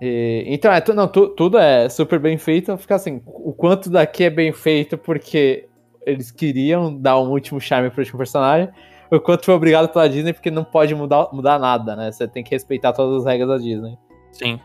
E, 0.00 0.44
então, 0.46 0.72
é, 0.72 0.80
tu, 0.80 0.92
não, 0.94 1.08
tu, 1.08 1.28
tudo 1.28 1.58
é 1.58 1.88
super 1.88 2.18
bem 2.18 2.36
feito. 2.38 2.76
Fica 2.76 2.94
assim, 2.94 3.22
o 3.26 3.52
quanto 3.52 3.90
daqui 3.90 4.24
é 4.24 4.30
bem 4.30 4.52
feito 4.52 4.98
porque 4.98 5.66
eles 6.06 6.30
queriam 6.30 6.94
dar 6.94 7.18
um 7.18 7.30
último 7.30 7.60
charme 7.60 7.90
pro 7.90 8.00
último 8.00 8.18
personagem, 8.18 8.68
o 9.10 9.20
quanto 9.20 9.44
foi 9.44 9.54
obrigado 9.54 9.88
pela 9.88 10.08
Disney 10.08 10.32
porque 10.32 10.50
não 10.50 10.64
pode 10.64 10.94
mudar, 10.94 11.28
mudar 11.32 11.58
nada, 11.58 11.94
né? 11.96 12.10
Você 12.10 12.26
tem 12.26 12.42
que 12.42 12.50
respeitar 12.50 12.92
todas 12.92 13.20
as 13.20 13.24
regras 13.24 13.48
da 13.48 13.58
Disney. 13.58 13.96
Sim. 14.32 14.60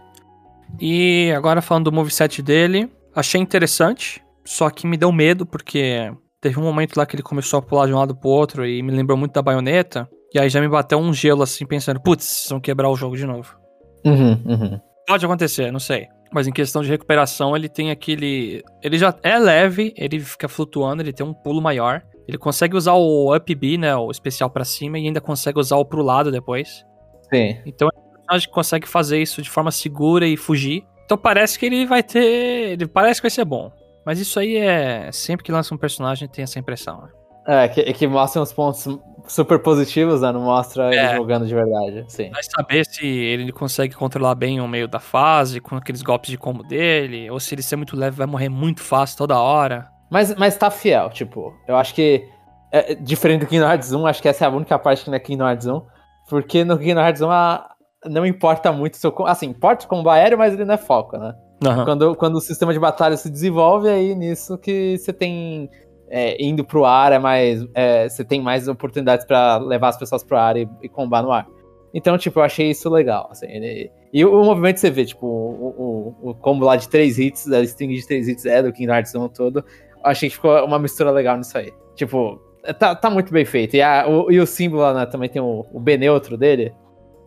E 0.80 1.32
agora 1.36 1.62
falando 1.62 1.86
do 1.86 1.92
moveset 1.92 2.42
dele, 2.42 2.92
achei 3.16 3.42
interessante, 3.42 4.24
só 4.46 4.70
que 4.70 4.86
me 4.86 4.98
deu 4.98 5.12
medo 5.12 5.46
porque 5.46 6.12
teve 6.42 6.60
um 6.60 6.64
momento 6.64 6.96
lá 6.98 7.06
que 7.06 7.16
ele 7.16 7.24
começou 7.24 7.60
a 7.60 7.62
pular 7.62 7.88
de 7.88 7.94
um 7.94 7.98
lado 7.98 8.16
pro 8.16 8.30
outro 8.30 8.66
e 8.66 8.82
me 8.82 8.92
lembrou 8.92 9.18
muito 9.18 9.34
da 9.34 9.42
baioneta. 9.42 10.10
E 10.34 10.40
aí 10.40 10.50
já 10.50 10.62
me 10.62 10.68
bateu 10.68 11.00
um 11.00 11.14
gelo 11.14 11.42
assim, 11.42 11.66
pensando, 11.66 12.00
putz, 12.00 12.48
vão 12.50 12.60
quebrar 12.60 12.90
o 12.90 12.96
jogo 12.96 13.18
de 13.18 13.26
novo. 13.26 13.58
Uhum, 14.06 14.42
uhum. 14.46 14.80
Pode 15.08 15.26
acontecer, 15.26 15.72
não 15.72 15.80
sei. 15.80 16.08
Mas 16.32 16.48
em 16.48 16.52
questão 16.52 16.84
de 16.84 16.90
recuperação, 16.90 17.56
ele 17.56 17.68
tem 17.68 17.90
aquele. 17.90 18.64
Ele 18.84 18.98
já 18.98 19.16
é 19.24 19.40
leve, 19.40 19.94
ele 19.98 20.20
fica 20.20 20.48
flutuando, 20.48 21.02
ele 21.02 21.12
tem 21.12 21.26
um 21.26 21.34
pulo 21.34 21.60
maior. 21.60 22.04
Ele 22.30 22.38
consegue 22.38 22.78
usar 22.78 22.94
o 22.94 23.36
up 23.36 23.56
B, 23.56 23.78
né? 23.78 23.96
O 23.96 24.12
especial 24.12 24.50
para 24.50 24.64
cima, 24.64 25.00
e 25.00 25.08
ainda 25.08 25.20
consegue 25.20 25.60
usar 25.60 25.78
o 25.78 25.86
pro 25.86 26.04
lado 26.04 26.32
depois. 26.32 26.86
Sim. 27.34 27.58
Então 27.66 27.90
é 27.92 27.98
um 27.98 28.14
personagem 28.14 28.48
que 28.48 28.54
consegue 28.54 28.88
fazer 28.88 29.20
isso 29.20 29.42
de 29.42 29.50
forma 29.50 29.72
segura 29.72 30.28
e 30.28 30.38
fugir. 30.38 30.86
Então 31.06 31.18
parece 31.18 31.58
que 31.58 31.66
ele 31.66 31.88
vai 31.88 32.04
ter. 32.04 32.74
Ele 32.74 32.88
parece 32.88 33.20
que 33.20 33.24
vai 33.24 33.32
ser 33.32 33.46
bom. 33.46 33.72
Mas 34.06 34.20
isso 34.20 34.40
aí 34.40 34.58
é. 34.58 35.12
Sempre 35.12 35.44
que 35.44 35.52
lança 35.52 35.74
um 35.74 35.78
personagem 35.78 36.28
tem 36.28 36.44
essa 36.44 36.60
impressão, 36.60 37.02
né? 37.02 37.10
É, 37.48 37.68
que, 37.68 37.82
que 37.94 38.08
mostra 38.08 38.40
uns 38.40 38.54
pontos 38.54 38.88
super 39.28 39.58
positivos, 39.58 40.22
né? 40.22 40.32
Não 40.32 40.42
mostra 40.42 40.94
é. 40.94 41.10
ele 41.10 41.16
jogando 41.16 41.48
de 41.48 41.56
verdade. 41.56 42.06
Sim. 42.08 42.30
Vai 42.30 42.44
saber 42.44 42.86
se 42.86 43.08
ele 43.08 43.52
consegue 43.52 43.96
controlar 43.96 44.36
bem 44.36 44.62
o 44.62 44.68
meio 44.68 44.88
da 44.88 45.00
fase, 45.00 45.60
com 45.60 45.76
aqueles 45.76 46.04
golpes 46.04 46.30
de 46.30 46.38
combo 46.38 46.62
dele, 46.62 47.28
ou 47.32 47.40
se 47.40 47.56
ele 47.56 47.64
ser 47.64 47.76
muito 47.76 47.96
leve 47.96 48.16
vai 48.16 48.28
morrer 48.28 48.50
muito 48.50 48.82
fácil 48.82 49.18
toda 49.18 49.40
hora. 49.40 49.90
Mas, 50.10 50.36
mas 50.36 50.58
tá 50.58 50.72
fiel, 50.72 51.10
tipo, 51.10 51.54
eu 51.68 51.76
acho 51.76 51.94
que. 51.94 52.28
É, 52.72 52.94
diferente 52.94 53.42
do 53.42 53.48
Kingdom 53.48 53.66
Hearts 53.66 53.92
1, 53.92 54.06
acho 54.06 54.22
que 54.22 54.28
essa 54.28 54.46
é 54.46 54.48
a 54.48 54.52
única 54.52 54.78
parte 54.78 55.04
que 55.04 55.10
não 55.10 55.18
é 55.18 55.20
Kingdom 55.20 55.48
Hearts 55.48 55.68
1. 55.68 55.82
Porque 56.30 56.64
no 56.64 56.78
Kingdom 56.78 57.02
Hearts 57.02 57.22
1 57.22 57.32
a, 57.32 57.70
não 58.06 58.26
importa 58.26 58.72
muito 58.72 58.98
seu. 58.98 59.14
Assim, 59.26 59.48
importa 59.48 59.86
o 59.86 59.90
combo 59.90 60.10
aéreo, 60.10 60.38
mas 60.38 60.54
ele 60.54 60.66
não 60.66 60.76
é 60.76 60.78
foco, 60.78 61.18
né? 61.18 61.34
Uhum. 61.66 61.86
Quando, 61.86 62.16
quando 62.16 62.36
o 62.36 62.42
sistema 62.42 62.72
de 62.72 62.80
batalha 62.80 63.18
se 63.18 63.30
desenvolve, 63.30 63.90
é 63.90 63.94
aí 63.94 64.16
nisso 64.16 64.58
que 64.58 64.98
você 64.98 65.12
tem 65.12 65.70
é, 66.10 66.42
indo 66.44 66.64
pro 66.64 66.86
ar 66.86 67.12
é 67.12 67.20
mais. 67.20 67.66
É, 67.74 68.10
você 68.10 68.24
tem 68.24 68.42
mais 68.42 68.68
oportunidades 68.68 69.26
para 69.26 69.58
levar 69.58 69.90
as 69.90 69.98
pessoas 69.98 70.24
pro 70.24 70.38
ar 70.38 70.58
e, 70.58 70.68
e 70.82 70.90
combar 70.90 71.22
no 71.22 71.32
ar. 71.32 71.48
Então, 71.94 72.18
tipo, 72.18 72.40
eu 72.40 72.44
achei 72.44 72.70
isso 72.70 72.90
legal. 72.90 73.30
Assim, 73.32 73.48
ele, 73.48 73.92
e 74.14 74.24
o, 74.24 74.42
o, 74.42 74.46
movimento 74.46 74.80
você 74.80 74.90
vê, 74.90 75.06
tipo, 75.06 75.26
o, 75.26 76.16
o, 76.22 76.30
o, 76.30 76.36
combo 76.36 76.66
lá 76.66 76.76
de 76.76 76.88
três 76.88 77.18
hits, 77.18 77.52
a 77.52 77.62
string 77.62 77.96
de 77.96 78.06
três 78.06 78.28
hits 78.28 78.46
é 78.46 78.62
do 78.62 78.72
Kingdom 78.72 78.94
Hearts 78.94 79.16
1 79.16 79.30
todo. 79.30 79.64
Achei 80.04 80.30
que 80.30 80.36
ficou 80.36 80.64
uma 80.66 80.80
mistura 80.80 81.12
legal 81.12 81.38
nisso 81.38 81.58
aí. 81.58 81.74
Tipo, 81.96 82.42
tá, 82.78 82.96
tá 82.96 83.10
muito 83.10 83.32
bem 83.32 83.46
feito. 83.46 83.76
E, 83.76 83.82
a, 83.82 84.08
o, 84.08 84.32
e 84.32 84.40
o 84.40 84.48
símbolo 84.48 84.94
né, 84.94 85.06
também 85.06 85.30
tem 85.30 85.42
o, 85.42 85.66
o 85.72 85.80
B 85.80 85.98
neutro 85.98 86.38
dele, 86.38 86.74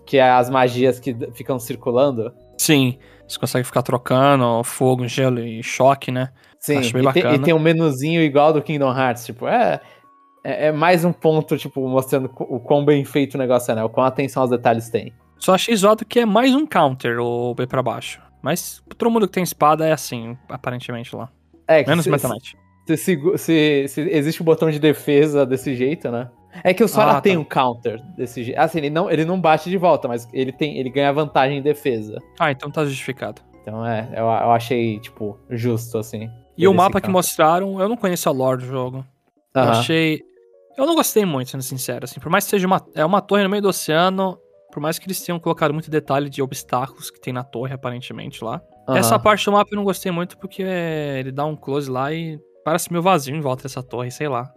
que 0.07 0.18
é 0.18 0.31
as 0.31 0.49
magias 0.49 0.99
que 0.99 1.16
ficam 1.35 1.59
circulando. 1.59 2.33
Sim, 2.57 2.99
você 3.27 3.39
consegue 3.39 3.64
ficar 3.64 3.83
trocando 3.83 4.62
fogo, 4.64 5.07
gelo 5.07 5.41
e 5.41 5.62
choque, 5.62 6.11
né? 6.11 6.31
Sim, 6.59 6.79
Acho 6.79 6.93
bem 6.93 7.03
e, 7.03 7.05
bacana. 7.05 7.29
Tem, 7.31 7.41
e 7.41 7.43
tem 7.43 7.55
um 7.55 7.59
menuzinho 7.59 8.23
igual 8.23 8.53
do 8.53 8.62
Kingdom 8.62 8.97
Hearts, 8.97 9.27
tipo, 9.27 9.49
é, 9.49 9.81
é, 10.45 10.66
é, 10.66 10.73
mais 10.73 11.05
um 11.05 11.12
ponto, 11.12 11.57
tipo, 11.57 11.87
mostrando 11.89 12.31
o 12.39 12.61
quão 12.61 12.85
bem 12.85 13.05
feito 13.05 13.35
o 13.35 13.39
negócio 13.39 13.73
é, 13.73 13.75
né? 13.75 13.85
O 13.85 13.89
quão 13.89 14.07
atenção 14.07 14.43
aos 14.43 14.51
detalhes 14.51 14.89
tem. 14.89 15.12
Só 15.39 15.55
achei 15.55 15.75
zoado 15.75 16.05
que 16.05 16.20
é 16.20 16.27
mais 16.27 16.55
um 16.55 16.66
counter, 16.66 17.18
o 17.18 17.55
B 17.55 17.66
pra 17.66 17.83
baixo. 17.83 18.20
Mas 18.41 18.83
todo 18.97 19.11
mundo 19.11 19.27
que 19.27 19.33
tem 19.33 19.43
espada 19.43 19.87
é 19.87 19.93
assim, 19.93 20.37
aparentemente 20.49 21.14
lá. 21.14 21.29
É, 21.66 21.85
Menos 21.87 22.07
Metamente. 22.07 22.57
Se, 22.87 22.97
se, 22.97 23.18
se, 23.37 23.89
se, 23.89 24.01
existe 24.01 24.43
um 24.43 24.45
botão 24.45 24.70
de 24.70 24.78
defesa 24.78 25.47
desse 25.47 25.74
jeito, 25.74 26.11
né? 26.11 26.30
É 26.62 26.74
que 26.74 26.85
o 26.85 26.89
Sora 26.89 27.12
ah, 27.12 27.20
tem 27.20 27.35
tá. 27.35 27.41
um 27.41 27.45
counter 27.45 28.03
desse 28.16 28.45
jeito. 28.45 28.59
Assim, 28.59 28.78
ele 28.78 28.91
não, 28.91 29.11
ele 29.11 29.24
não 29.24 29.41
bate 29.41 29.70
de 29.70 29.76
volta, 29.78 30.07
mas 30.07 30.28
ele, 30.33 30.53
tem, 30.53 30.78
ele 30.78 30.91
ganha 30.91 31.12
vantagem 31.12 31.59
em 31.59 31.62
defesa. 31.62 32.18
Ah, 32.39 32.51
então 32.51 32.70
tá 32.70 32.85
justificado. 32.85 33.41
Então 33.62 33.87
é, 33.87 34.09
eu, 34.12 34.24
eu 34.24 34.51
achei, 34.51 34.99
tipo, 34.99 35.39
justo, 35.49 35.97
assim. 35.97 36.28
E 36.57 36.68
o 36.68 36.74
mapa 36.74 37.01
que 37.01 37.09
mostraram, 37.09 37.80
eu 37.80 37.89
não 37.89 37.97
conheço 37.97 38.28
a 38.28 38.33
lore 38.33 38.59
do 38.59 38.66
jogo. 38.66 39.05
Eu 39.55 39.62
achei. 39.62 40.22
Eu 40.76 40.87
não 40.87 40.95
gostei 40.95 41.24
muito, 41.24 41.51
sendo 41.51 41.62
sincero. 41.62 42.05
Assim, 42.05 42.20
por 42.20 42.30
mais 42.30 42.45
que 42.45 42.51
seja 42.51 42.66
uma, 42.66 42.85
é 42.95 43.05
uma 43.05 43.20
torre 43.20 43.43
no 43.43 43.51
meio 43.51 43.62
do 43.62 43.68
oceano, 43.68 44.39
por 44.72 44.80
mais 44.80 44.99
que 44.99 45.07
eles 45.07 45.20
tenham 45.22 45.39
colocado 45.39 45.72
muito 45.72 45.91
detalhe 45.91 46.30
de 46.30 46.43
obstáculos 46.43 47.11
que 47.11 47.20
tem 47.20 47.33
na 47.33 47.45
torre, 47.45 47.74
aparentemente, 47.74 48.43
lá. 48.43 48.61
Uhum. 48.89 48.97
Essa 48.97 49.18
parte 49.18 49.45
do 49.45 49.53
mapa 49.53 49.70
eu 49.72 49.76
não 49.76 49.85
gostei 49.85 50.11
muito 50.11 50.37
porque 50.39 50.62
ele 50.62 51.30
dá 51.30 51.45
um 51.45 51.55
close 51.55 51.91
lá 51.91 52.12
e 52.12 52.41
parece 52.65 52.91
meio 52.91 53.03
vazio 53.03 53.35
em 53.35 53.41
volta 53.41 53.65
dessa 53.65 53.83
torre, 53.83 54.11
sei 54.11 54.29
lá. 54.29 54.53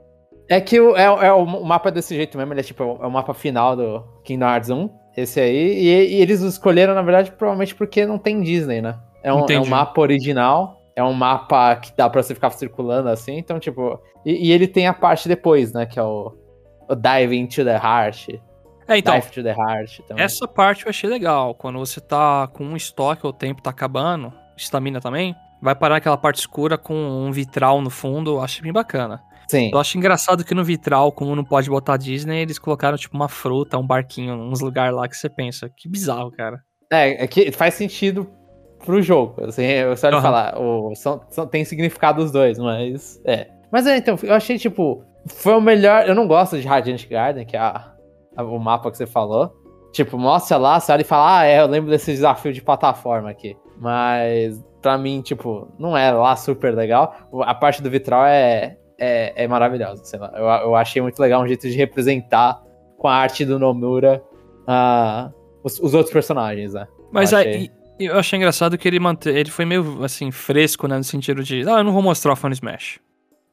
É 0.50 0.62
que 0.62 0.80
o, 0.80 0.96
é, 0.96 1.06
é 1.06 1.32
o 1.34 1.46
mapa 1.46 1.92
desse 1.92 2.16
jeito 2.16 2.38
mesmo, 2.38 2.54
ele 2.54 2.60
é 2.60 2.64
tipo 2.64 2.84
é 2.84 3.08
o 3.08 3.12
mapa 3.12 3.34
final 3.34 3.76
do 3.76 4.04
Kingdom 4.24 4.46
Hearts 4.46 4.70
1, 4.70 4.90
esse 5.18 5.40
aí, 5.40 5.74
e, 5.80 6.18
e 6.18 6.22
eles 6.22 6.42
escolheram, 6.42 6.94
na 6.94 7.02
verdade, 7.02 7.32
provavelmente 7.32 7.74
porque 7.74 8.06
não 8.06 8.18
tem 8.18 8.42
Disney, 8.42 8.82
né? 8.82 9.00
É 9.24 9.34
um, 9.34 9.46
é 9.50 9.60
um 9.60 9.66
mapa 9.66 10.00
original, 10.02 10.86
é 10.96 11.04
um 11.04 11.14
mapa 11.14 11.76
que 11.78 11.92
dá 11.96 12.10
pra 12.10 12.22
você 12.22 12.36
ficar 12.36 12.52
circulando 12.52 13.10
assim, 13.10 13.38
então, 13.38 13.60
tipo. 13.60 14.00
E, 14.26 14.50
e 14.50 14.52
ele 14.52 14.68
tem 14.68 14.88
a 14.88 14.94
parte 14.94 15.28
depois, 15.28 15.74
né? 15.74 15.86
Que 15.86 16.00
é 16.00 16.04
o, 16.04 16.32
o 16.88 16.96
Dive 16.96 17.36
into 17.36 17.64
the 17.64 17.76
Heart. 17.76 18.30
É, 18.88 18.98
então. 18.98 19.16
Dive 19.16 19.32
to 19.32 19.44
the 19.44 19.52
Heart 19.52 20.02
também. 20.08 20.24
Essa 20.24 20.48
parte 20.48 20.86
eu 20.86 20.90
achei 20.90 21.10
legal. 21.10 21.56
Quando 21.56 21.80
você 21.80 22.00
tá 22.00 22.48
com 22.48 22.64
um 22.64 22.76
estoque, 22.76 23.26
o 23.26 23.34
tempo 23.34 23.62
tá 23.62 23.72
acabando, 23.72 24.32
estamina 24.56 25.02
também, 25.02 25.36
vai 25.66 25.76
parar 25.76 25.98
aquela 25.98 26.16
parte 26.16 26.38
escura 26.38 26.78
com 26.78 26.94
um 26.94 27.32
vitral 27.32 27.82
no 27.82 27.90
fundo, 27.90 28.40
achei 28.40 28.62
bem 28.62 28.72
bacana. 28.72 29.20
Sim. 29.48 29.72
Eu 29.74 29.80
acho 29.80 29.98
engraçado 29.98 30.44
que 30.44 30.54
no 30.54 30.64
vitral, 30.64 31.12
como 31.12 31.36
não 31.36 31.44
pode 31.44 31.70
botar 31.70 31.98
Disney, 31.98 32.42
eles 32.42 32.60
colocaram 32.60 32.98
tipo 32.98 33.16
uma 33.16 33.28
fruta, 33.28 33.78
um 33.78 33.86
barquinho, 33.86 34.36
uns 34.36 34.62
lugares 34.62 34.96
lá 34.96 35.08
que 35.08 35.18
você 35.18 35.30
pensa. 35.30 35.70
Que 35.76 35.90
bizarro, 35.90 36.32
cara. 36.32 36.62
É, 36.92 37.24
é 37.24 37.28
que 37.28 37.52
faz 37.52 37.74
sentido 37.74 38.30
pro 38.86 39.02
jogo. 39.02 39.44
Assim, 39.44 39.64
eu 39.64 39.98
só 39.98 40.10
uhum. 40.12 40.22
falar, 40.22 40.60
o, 40.60 40.94
são, 40.96 41.22
são, 41.30 41.48
tem 41.48 41.66
significado 41.66 42.24
os 42.24 42.32
dois, 42.32 42.58
mas. 42.58 43.20
É. 43.26 43.48
Mas 43.72 43.88
é, 43.88 43.98
então, 43.98 44.18
eu 44.24 44.34
achei, 44.34 44.58
tipo, 44.58 45.04
foi 45.28 45.54
o 45.54 45.62
melhor. 45.62 46.08
Eu 46.08 46.16
não 46.16 46.28
gosto 46.28 46.60
de 46.60 46.68
Radiant 46.68 47.08
Garden, 47.08 47.46
que 47.46 47.56
é 47.56 47.60
a, 47.60 47.92
a, 48.38 48.44
o 48.44 48.60
mapa 48.60 48.92
que 48.92 48.98
você 48.98 49.08
falou. 49.08 49.52
Tipo, 49.92 50.18
mostra 50.18 50.58
lá, 50.58 50.80
você 50.80 50.92
olha 50.92 51.02
e 51.02 51.06
fala, 51.06 51.40
ah, 51.40 51.46
é, 51.46 51.60
eu 51.60 51.68
lembro 51.68 51.90
desse 51.90 52.12
desafio 52.12 52.52
de 52.54 52.62
plataforma 52.62 53.30
aqui. 53.30 53.56
Mas, 53.80 54.64
pra 54.82 54.98
mim, 54.98 55.22
tipo, 55.22 55.68
não 55.78 55.98
é 55.98 56.12
lá 56.12 56.36
super 56.36 56.74
legal. 56.74 57.16
A 57.44 57.54
parte 57.54 57.82
do 57.82 57.90
vitral 57.90 58.26
é, 58.26 58.78
é, 58.98 59.44
é 59.44 59.48
maravilhosa. 59.48 60.04
Sei 60.06 60.20
lá, 60.20 60.32
eu, 60.36 60.44
eu 60.44 60.76
achei 60.76 61.02
muito 61.02 61.20
legal 61.20 61.44
um 61.44 61.48
jeito 61.48 61.70
de 61.70 61.76
representar 61.76 62.62
com 62.98 63.08
a 63.08 63.16
arte 63.16 63.46
do 63.46 63.60
Nomura 63.60 64.24
uh, 64.68 65.34
os, 65.64 65.80
os 65.80 65.94
outros 65.94 66.14
personagens, 66.14 66.74
né? 66.74 66.88
Mas 67.12 67.32
eu 67.32 67.40
achei... 67.40 67.54
aí, 67.54 67.72
eu 68.00 68.18
achei 68.18 68.38
engraçado 68.38 68.78
que 68.78 68.88
ele 68.88 69.00
mante... 69.00 69.30
ele 69.30 69.52
foi 69.52 69.66
meio 69.66 70.04
assim, 70.04 70.32
fresco, 70.32 70.88
né? 70.88 70.98
No 70.98 71.04
sentido 71.04 71.44
de, 71.44 71.68
ah, 71.68 71.80
eu 71.80 71.84
não 71.84 71.92
vou 71.92 72.02
mostrar 72.02 72.34
o 72.34 72.36
Fun 72.36 72.50
Smash. 72.50 73.00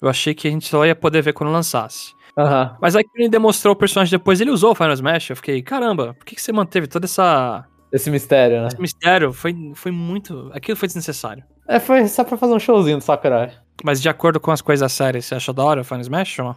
Eu 0.00 0.08
achei 0.08 0.34
que 0.34 0.48
a 0.48 0.50
gente 0.50 0.68
só 0.68 0.84
ia 0.84 0.96
poder 0.96 1.22
ver 1.22 1.32
quando 1.32 1.52
lançasse. 1.52 2.12
Uhum. 2.36 2.76
Mas 2.80 2.96
aí 2.96 3.04
que 3.04 3.10
ele 3.14 3.28
demonstrou 3.28 3.74
o 3.74 3.76
personagem 3.76 4.10
depois, 4.10 4.40
ele 4.40 4.50
usou 4.50 4.72
o 4.72 4.74
Final 4.74 4.92
Smash. 4.92 5.30
Eu 5.30 5.36
fiquei, 5.36 5.62
caramba, 5.62 6.14
por 6.14 6.24
que, 6.24 6.34
que 6.34 6.42
você 6.42 6.52
manteve 6.52 6.86
toda 6.86 7.04
essa. 7.04 7.64
Esse 7.92 8.10
mistério, 8.10 8.62
né? 8.62 8.68
Esse 8.68 8.80
mistério 8.80 9.32
foi, 9.32 9.54
foi 9.74 9.92
muito. 9.92 10.50
Aquilo 10.54 10.76
foi 10.76 10.88
desnecessário. 10.88 11.44
É, 11.68 11.78
foi 11.78 12.06
só 12.08 12.24
pra 12.24 12.36
fazer 12.36 12.54
um 12.54 12.58
showzinho 12.58 12.98
do 12.98 13.04
Sakurai. 13.04 13.52
Mas 13.84 14.00
de 14.00 14.08
acordo 14.08 14.40
com 14.40 14.50
as 14.50 14.60
coisas 14.60 14.90
sérias, 14.92 15.26
você 15.26 15.34
achou 15.34 15.52
da 15.52 15.64
hora 15.64 15.80
o 15.82 15.84
Final 15.84 16.00
Smash 16.00 16.38
ou 16.38 16.44
não? 16.46 16.56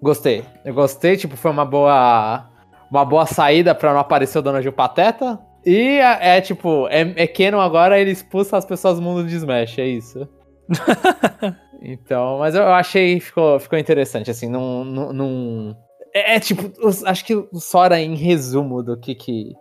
Gostei. 0.00 0.44
Eu 0.64 0.74
gostei, 0.74 1.16
tipo, 1.16 1.36
foi 1.36 1.50
uma 1.50 1.64
boa. 1.64 2.48
Uma 2.90 3.04
boa 3.04 3.26
saída 3.26 3.74
pra 3.74 3.92
não 3.92 3.98
aparecer 3.98 4.38
o 4.38 4.42
Dona 4.42 4.62
Gil 4.62 4.72
Pateta. 4.72 5.40
E 5.64 5.98
é, 5.98 6.36
é 6.36 6.40
tipo, 6.40 6.86
é, 6.88 7.00
é 7.16 7.26
Canon 7.26 7.60
agora, 7.60 7.98
ele 7.98 8.12
expulsa 8.12 8.56
as 8.56 8.64
pessoas 8.64 8.96
do 8.96 9.02
mundo 9.02 9.26
de 9.26 9.34
Smash, 9.34 9.78
é 9.78 9.86
isso. 9.86 10.28
Então, 11.88 12.38
mas 12.38 12.54
eu 12.54 12.64
achei 12.64 13.20
ficou, 13.20 13.60
ficou 13.60 13.78
interessante, 13.78 14.30
assim, 14.30 14.48
não. 14.48 14.84
não, 14.84 15.12
não... 15.12 15.76
É, 16.12 16.34
é, 16.34 16.40
tipo, 16.40 16.72
acho 17.06 17.24
que 17.24 17.34
o 17.34 17.60
Sora 17.60 18.00
em 18.00 18.16
resumo 18.16 18.82
do 18.82 18.98
que 18.98 19.14
que. 19.14 19.52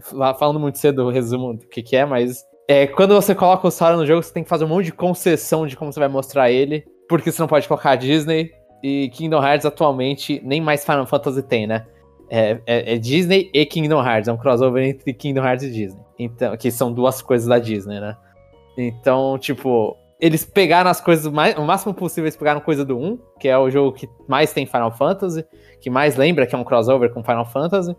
Falando 0.00 0.58
muito 0.58 0.78
cedo 0.78 1.04
o 1.04 1.10
resumo 1.10 1.54
do 1.54 1.66
que 1.66 1.82
que 1.82 1.96
é, 1.96 2.04
mas. 2.04 2.44
É, 2.66 2.86
quando 2.86 3.14
você 3.14 3.34
coloca 3.34 3.68
o 3.68 3.70
Sora 3.70 3.96
no 3.96 4.06
jogo, 4.06 4.22
você 4.22 4.32
tem 4.32 4.42
que 4.42 4.48
fazer 4.48 4.64
um 4.64 4.68
monte 4.68 4.86
de 4.86 4.92
concessão 4.92 5.66
de 5.66 5.76
como 5.76 5.92
você 5.92 6.00
vai 6.00 6.08
mostrar 6.08 6.50
ele, 6.50 6.82
porque 7.08 7.30
você 7.30 7.40
não 7.40 7.48
pode 7.48 7.68
colocar 7.68 7.90
a 7.90 7.96
Disney. 7.96 8.50
E 8.82 9.08
Kingdom 9.10 9.42
Hearts 9.42 9.64
atualmente 9.64 10.40
nem 10.44 10.60
mais 10.60 10.84
Final 10.84 11.06
Fantasy 11.06 11.42
tem, 11.42 11.66
né? 11.66 11.86
É, 12.28 12.60
é, 12.66 12.94
é, 12.94 12.98
Disney 12.98 13.50
e 13.52 13.64
Kingdom 13.64 14.02
Hearts, 14.02 14.28
é 14.28 14.32
um 14.32 14.36
crossover 14.36 14.82
entre 14.82 15.12
Kingdom 15.12 15.44
Hearts 15.44 15.64
e 15.64 15.70
Disney. 15.70 16.00
Então, 16.18 16.56
que 16.56 16.70
são 16.70 16.92
duas 16.92 17.22
coisas 17.22 17.46
da 17.46 17.58
Disney, 17.58 18.00
né? 18.00 18.16
Então, 18.76 19.38
tipo, 19.38 19.96
eles 20.20 20.44
pegaram 20.44 20.90
as 20.90 21.00
coisas 21.00 21.30
mais, 21.32 21.56
o 21.56 21.62
máximo 21.62 21.92
possível, 21.92 22.24
eles 22.24 22.36
pegaram 22.36 22.60
coisa 22.60 22.84
do 22.84 22.96
1, 22.96 23.18
que 23.38 23.48
é 23.48 23.58
o 23.58 23.70
jogo 23.70 23.92
que 23.92 24.08
mais 24.28 24.52
tem 24.52 24.66
Final 24.66 24.90
Fantasy, 24.92 25.44
que 25.80 25.90
mais 25.90 26.16
lembra 26.16 26.46
que 26.46 26.54
é 26.54 26.58
um 26.58 26.64
crossover 26.64 27.12
com 27.12 27.22
Final 27.22 27.44
Fantasy, 27.44 27.94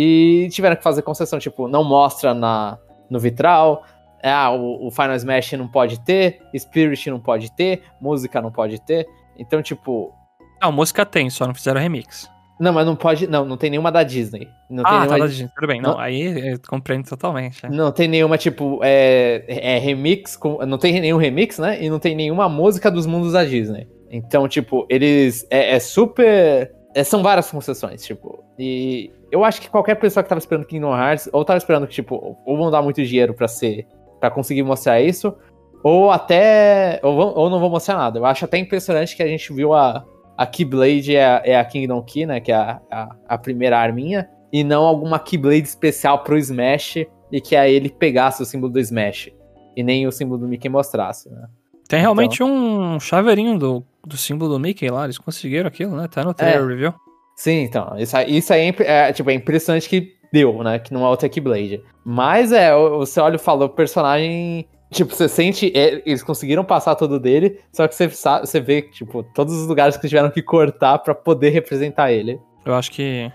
e 0.00 0.48
tiveram 0.52 0.76
que 0.76 0.82
fazer 0.84 1.02
concessão, 1.02 1.40
tipo, 1.40 1.66
não 1.66 1.82
mostra 1.82 2.32
na, 2.32 2.78
no 3.10 3.18
vitral, 3.18 3.82
ah, 4.22 4.48
o, 4.52 4.86
o 4.86 4.90
Final 4.92 5.16
Smash 5.16 5.54
não 5.54 5.66
pode 5.66 5.98
ter, 6.04 6.40
Spirit 6.56 7.10
não 7.10 7.18
pode 7.18 7.50
ter, 7.50 7.82
música 8.00 8.40
não 8.40 8.52
pode 8.52 8.80
ter, 8.80 9.08
então, 9.36 9.60
tipo... 9.60 10.14
Não, 10.62 10.70
música 10.70 11.04
tem, 11.04 11.28
só 11.28 11.48
não 11.48 11.54
fizeram 11.54 11.80
remix. 11.80 12.30
Não, 12.60 12.72
mas 12.72 12.86
não 12.86 12.94
pode. 12.94 13.26
Não, 13.26 13.44
não 13.44 13.56
tem 13.56 13.70
nenhuma 13.70 13.92
da 13.92 14.02
Disney. 14.02 14.48
Não 14.68 14.82
ah, 14.84 14.88
tem 14.88 14.98
nenhuma... 14.98 15.16
tá 15.16 15.24
da 15.24 15.26
Disney. 15.28 15.48
Tudo 15.54 15.66
bem. 15.68 15.80
Não, 15.80 15.92
não 15.92 15.98
aí 16.00 16.50
eu 16.50 16.58
compreendo 16.68 17.08
totalmente. 17.08 17.64
É. 17.64 17.68
Não 17.68 17.92
tem 17.92 18.08
nenhuma, 18.08 18.36
tipo, 18.36 18.80
é, 18.82 19.44
é 19.46 19.78
remix. 19.78 20.36
Com... 20.36 20.58
Não 20.66 20.76
tem 20.76 21.00
nenhum 21.00 21.18
remix, 21.18 21.58
né? 21.60 21.80
E 21.80 21.88
não 21.88 22.00
tem 22.00 22.16
nenhuma 22.16 22.48
música 22.48 22.90
dos 22.90 23.06
mundos 23.06 23.32
da 23.32 23.44
Disney. 23.44 23.86
Então, 24.10 24.48
tipo, 24.48 24.86
eles. 24.90 25.46
É, 25.50 25.76
é 25.76 25.78
super. 25.78 26.72
É, 26.94 27.04
são 27.04 27.22
várias 27.22 27.50
concessões, 27.50 28.04
tipo. 28.04 28.42
E 28.58 29.10
eu 29.30 29.44
acho 29.44 29.60
que 29.60 29.68
qualquer 29.68 29.94
pessoa 29.96 30.22
que 30.22 30.28
tava 30.28 30.38
esperando 30.38 30.66
Kingdom 30.66 30.96
Hearts, 30.96 31.28
ou 31.32 31.44
tava 31.44 31.58
esperando 31.58 31.86
que, 31.86 31.94
tipo, 31.94 32.36
ou 32.44 32.56
vão 32.56 32.70
dar 32.70 32.82
muito 32.82 33.02
dinheiro 33.04 33.34
para 33.34 33.48
ser. 33.48 33.86
para 34.18 34.30
conseguir 34.30 34.62
mostrar 34.62 35.00
isso, 35.00 35.34
ou 35.82 36.10
até. 36.10 37.00
Ou, 37.02 37.16
vão, 37.16 37.34
ou 37.34 37.50
não 37.50 37.60
vão 37.60 37.70
mostrar 37.70 37.96
nada. 37.96 38.18
Eu 38.18 38.24
acho 38.24 38.44
até 38.44 38.58
impressionante 38.58 39.14
que 39.14 39.22
a 39.22 39.26
gente 39.26 39.52
viu 39.52 39.74
a 39.74 40.04
a 40.38 40.46
Keyblade 40.46 41.16
é 41.16 41.26
a, 41.26 41.42
é 41.44 41.58
a 41.58 41.64
Kingdom 41.64 42.00
Key, 42.02 42.24
né? 42.24 42.38
Que 42.38 42.52
é 42.52 42.54
a, 42.54 42.80
a, 42.88 43.16
a, 43.30 43.36
primeira 43.36 43.76
arminha. 43.76 44.30
E 44.52 44.62
não 44.62 44.84
alguma 44.84 45.18
Keyblade 45.18 45.66
especial 45.66 46.22
pro 46.22 46.38
Smash 46.38 47.04
e 47.32 47.40
que 47.40 47.56
aí 47.56 47.74
ele 47.74 47.90
pegasse 47.90 48.40
o 48.40 48.46
símbolo 48.46 48.72
do 48.72 48.78
Smash. 48.78 49.32
E 49.76 49.82
nem 49.82 50.06
o 50.06 50.12
símbolo 50.12 50.38
do 50.38 50.46
Mickey 50.46 50.68
mostrasse, 50.68 51.28
né? 51.28 51.48
Tem 51.88 52.00
realmente 52.00 52.36
então... 52.36 52.94
um 52.94 53.00
chaveirinho 53.00 53.58
do, 53.58 53.84
do 54.08 54.16
símbolo 54.16 54.52
do 54.52 54.58
Mickey 54.58 54.88
lá. 54.88 55.04
Eles 55.04 55.18
conseguiram 55.18 55.68
aquilo, 55.68 55.96
né? 55.96 56.08
Tá 56.08 56.24
no 56.24 56.34
trailer 56.34 56.62
é. 56.62 56.66
review. 56.66 56.94
Sim, 57.36 57.62
então. 57.62 57.94
Isso, 57.96 58.16
isso 58.26 58.52
aí 58.52 58.74
é, 58.80 59.08
é, 59.08 59.12
tipo, 59.12 59.30
é 59.30 59.34
impressionante 59.34 59.88
que 59.88 60.14
deu, 60.32 60.62
né? 60.62 60.78
Que 60.78 60.92
não 60.92 61.04
é 61.04 61.08
outra 61.08 61.28
Keyblade. 61.28 61.82
Mas 62.04 62.52
é, 62.52 62.74
você 62.74 63.20
olha 63.20 63.36
e 63.36 63.38
fala, 63.38 63.66
o 63.66 63.68
personagem 63.68 64.66
Tipo, 64.90 65.14
você 65.14 65.28
sente. 65.28 65.70
É, 65.74 66.02
eles 66.06 66.22
conseguiram 66.22 66.64
passar 66.64 66.94
todo 66.94 67.20
dele, 67.20 67.60
só 67.72 67.86
que 67.86 67.94
você, 67.94 68.08
sabe, 68.08 68.46
você 68.46 68.58
vê, 68.58 68.82
tipo, 68.82 69.22
todos 69.22 69.54
os 69.54 69.66
lugares 69.66 69.96
que 69.96 70.08
tiveram 70.08 70.30
que 70.30 70.42
cortar 70.42 70.98
para 70.98 71.14
poder 71.14 71.50
representar 71.50 72.10
ele. 72.10 72.40
Eu 72.64 72.74
acho 72.74 72.90
que, 72.90 73.30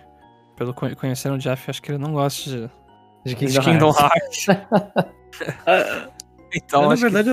pelo 0.58 0.74
conhecendo 0.74 1.36
o 1.36 1.38
Jeff, 1.38 1.70
acho 1.70 1.82
que 1.82 1.92
ele 1.92 2.00
não 2.00 2.14
gosta 2.14 2.50
de, 2.50 2.70
de 3.24 3.36
Kingdom, 3.36 3.52
de 3.52 3.60
Kingdom 3.60 3.92
Hearts. 3.92 4.48
Hearts. 4.48 6.10
então, 6.56 6.90
na 6.90 6.96
verdade, 6.96 7.30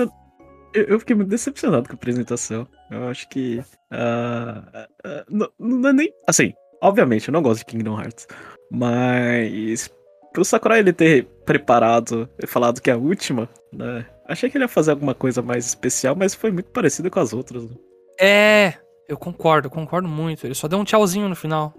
que... 0.71 0.79
eu, 0.79 0.83
eu 0.85 0.99
fiquei 0.99 1.15
muito 1.15 1.29
decepcionado 1.29 1.87
com 1.87 1.93
a 1.93 1.95
apresentação. 1.95 2.67
Eu 2.91 3.07
acho 3.07 3.27
que. 3.29 3.63
Uh, 3.91 4.87
uh, 5.07 5.25
não, 5.29 5.49
não 5.57 5.89
é 5.89 5.93
nem. 5.93 6.13
Assim, 6.27 6.53
obviamente, 6.81 7.29
eu 7.29 7.31
não 7.31 7.41
gosto 7.41 7.59
de 7.59 7.65
Kingdom 7.65 7.99
Hearts. 7.99 8.27
Mas 8.69 9.89
pro 10.33 10.45
Sakurai 10.45 10.79
ele 10.79 10.93
ter 10.93 11.25
preparado 11.45 12.29
e 12.41 12.47
falado 12.47 12.81
que 12.81 12.89
é 12.89 12.93
a 12.93 12.97
última, 12.97 13.49
né? 13.71 14.05
Achei 14.27 14.49
que 14.49 14.57
ele 14.57 14.63
ia 14.63 14.69
fazer 14.69 14.91
alguma 14.91 15.13
coisa 15.13 15.41
mais 15.41 15.65
especial, 15.65 16.15
mas 16.15 16.33
foi 16.33 16.51
muito 16.51 16.69
parecido 16.69 17.09
com 17.09 17.19
as 17.19 17.33
outras. 17.33 17.63
Né? 17.63 17.75
É, 18.19 18.73
eu 19.09 19.17
concordo, 19.17 19.69
concordo 19.69 20.07
muito. 20.07 20.45
Ele 20.45 20.55
só 20.55 20.67
deu 20.67 20.79
um 20.79 20.85
tchauzinho 20.85 21.27
no 21.27 21.35
final. 21.35 21.73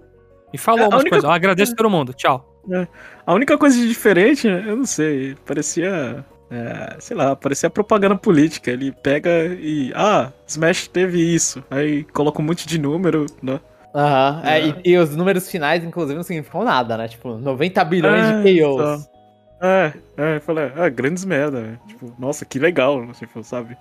E 0.53 0.57
falou 0.57 0.81
é, 0.81 0.87
umas 0.87 1.03
coisas. 1.03 1.23
Eu 1.23 1.31
agradeço 1.31 1.75
todo 1.75 1.89
mundo, 1.89 2.13
tchau. 2.13 2.61
É. 2.71 2.87
A 3.25 3.33
única 3.33 3.57
coisa 3.57 3.75
de 3.75 3.87
diferente, 3.87 4.47
eu 4.47 4.77
não 4.77 4.85
sei, 4.85 5.35
parecia. 5.45 6.23
É, 6.53 6.97
sei 6.99 7.17
lá, 7.17 7.35
parecia 7.35 7.67
propaganda 7.67 8.15
política. 8.15 8.69
Ele 8.69 8.91
pega 8.91 9.29
e. 9.45 9.91
Ah, 9.95 10.31
Smash 10.45 10.87
teve 10.87 11.19
isso. 11.19 11.63
Aí 11.71 12.03
coloca 12.03 12.39
um 12.39 12.45
monte 12.45 12.67
de 12.67 12.77
número, 12.77 13.25
né? 13.41 13.59
Aham. 13.95 14.41
Uhum. 14.43 14.47
É. 14.47 14.67
E, 14.67 14.91
e, 14.91 14.97
os 14.97 15.15
números 15.15 15.49
finais, 15.49 15.83
inclusive, 15.83 16.15
não 16.15 16.23
significam 16.23 16.63
nada, 16.63 16.95
né? 16.95 17.07
Tipo, 17.07 17.37
90 17.37 17.83
bilhões 17.85 18.23
é, 18.23 18.41
de 18.43 18.61
KOs. 18.61 18.73
Então. 18.73 19.13
É, 19.61 19.93
é, 20.17 20.35
eu 20.35 20.41
falei, 20.41 20.71
ah, 20.75 20.89
grandes 20.89 21.25
merda. 21.25 21.61
Né? 21.61 21.79
Tipo, 21.87 22.13
nossa, 22.19 22.45
que 22.45 22.59
legal, 22.59 23.07
tipo, 23.13 23.43
sabe? 23.43 23.75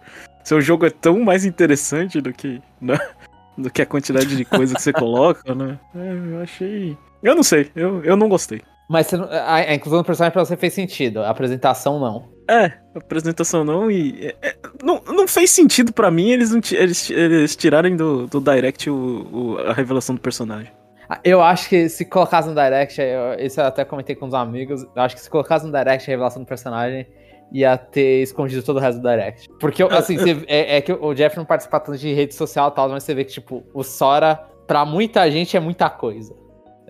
Seu 0.44 0.60
jogo 0.60 0.86
é 0.86 0.90
tão 0.90 1.18
mais 1.20 1.44
interessante 1.44 2.20
do 2.20 2.32
que, 2.32 2.62
né? 2.80 2.96
do 3.58 3.70
que 3.70 3.82
a 3.82 3.86
quantidade 3.86 4.34
de 4.34 4.44
coisa 4.44 4.74
que 4.74 4.82
você 4.82 4.92
coloca, 4.92 5.54
né? 5.54 5.78
É, 5.94 6.34
eu 6.34 6.40
achei. 6.40 6.96
Eu 7.22 7.34
não 7.34 7.42
sei, 7.42 7.70
eu, 7.74 8.02
eu 8.04 8.16
não 8.16 8.28
gostei. 8.28 8.62
Mas 8.88 9.06
você, 9.06 9.16
a, 9.16 9.54
a 9.54 9.74
inclusão 9.74 10.00
do 10.00 10.04
personagem 10.04 10.32
pra 10.32 10.44
você 10.44 10.56
fez 10.56 10.72
sentido, 10.72 11.20
a 11.20 11.30
apresentação 11.30 11.98
não. 11.98 12.28
É, 12.52 12.72
apresentação 12.94 13.64
não, 13.64 13.90
e. 13.90 14.26
É, 14.26 14.48
é 14.48 14.56
não, 14.82 15.00
não 15.06 15.26
fez 15.26 15.50
sentido 15.50 15.90
para 15.90 16.10
mim 16.10 16.28
eles, 16.28 16.50
não, 16.50 16.60
eles, 16.72 17.08
eles 17.08 17.56
tirarem 17.56 17.96
do, 17.96 18.26
do 18.26 18.40
Direct 18.40 18.90
o, 18.90 18.94
o, 19.32 19.58
a 19.58 19.72
revelação 19.72 20.14
do 20.14 20.20
personagem. 20.20 20.70
Ah, 21.08 21.18
eu 21.24 21.42
acho 21.42 21.68
que 21.68 21.88
se 21.88 22.04
colocasse 22.04 22.48
no 22.48 22.54
Direct, 22.54 23.00
eu, 23.00 23.34
isso 23.44 23.58
eu 23.58 23.64
até 23.64 23.86
comentei 23.86 24.14
com 24.14 24.26
os 24.26 24.34
amigos, 24.34 24.82
eu 24.82 25.02
acho 25.02 25.14
que 25.14 25.22
se 25.22 25.30
colocasse 25.30 25.64
no 25.64 25.72
Direct 25.72 26.10
a 26.10 26.12
revelação 26.12 26.42
do 26.42 26.46
personagem, 26.46 27.06
ia 27.50 27.78
ter 27.78 28.22
escondido 28.22 28.62
todo 28.62 28.76
o 28.76 28.80
resto 28.80 29.00
do 29.00 29.08
Direct. 29.08 29.48
Porque, 29.58 29.82
assim, 29.82 30.18
você, 30.18 30.44
é, 30.46 30.76
é, 30.76 30.80
que 30.82 30.92
o 30.92 31.14
Jeff 31.14 31.36
não 31.36 31.46
participa 31.46 31.80
tanto 31.80 31.98
de 31.98 32.12
rede 32.12 32.34
social 32.34 32.68
e 32.68 32.72
tal, 32.72 32.88
mas 32.90 33.02
você 33.02 33.14
vê 33.14 33.24
que, 33.24 33.32
tipo, 33.32 33.62
o 33.72 33.82
Sora, 33.82 34.36
pra 34.66 34.84
muita 34.84 35.30
gente, 35.30 35.56
é 35.56 35.60
muita 35.60 35.88
coisa. 35.88 36.34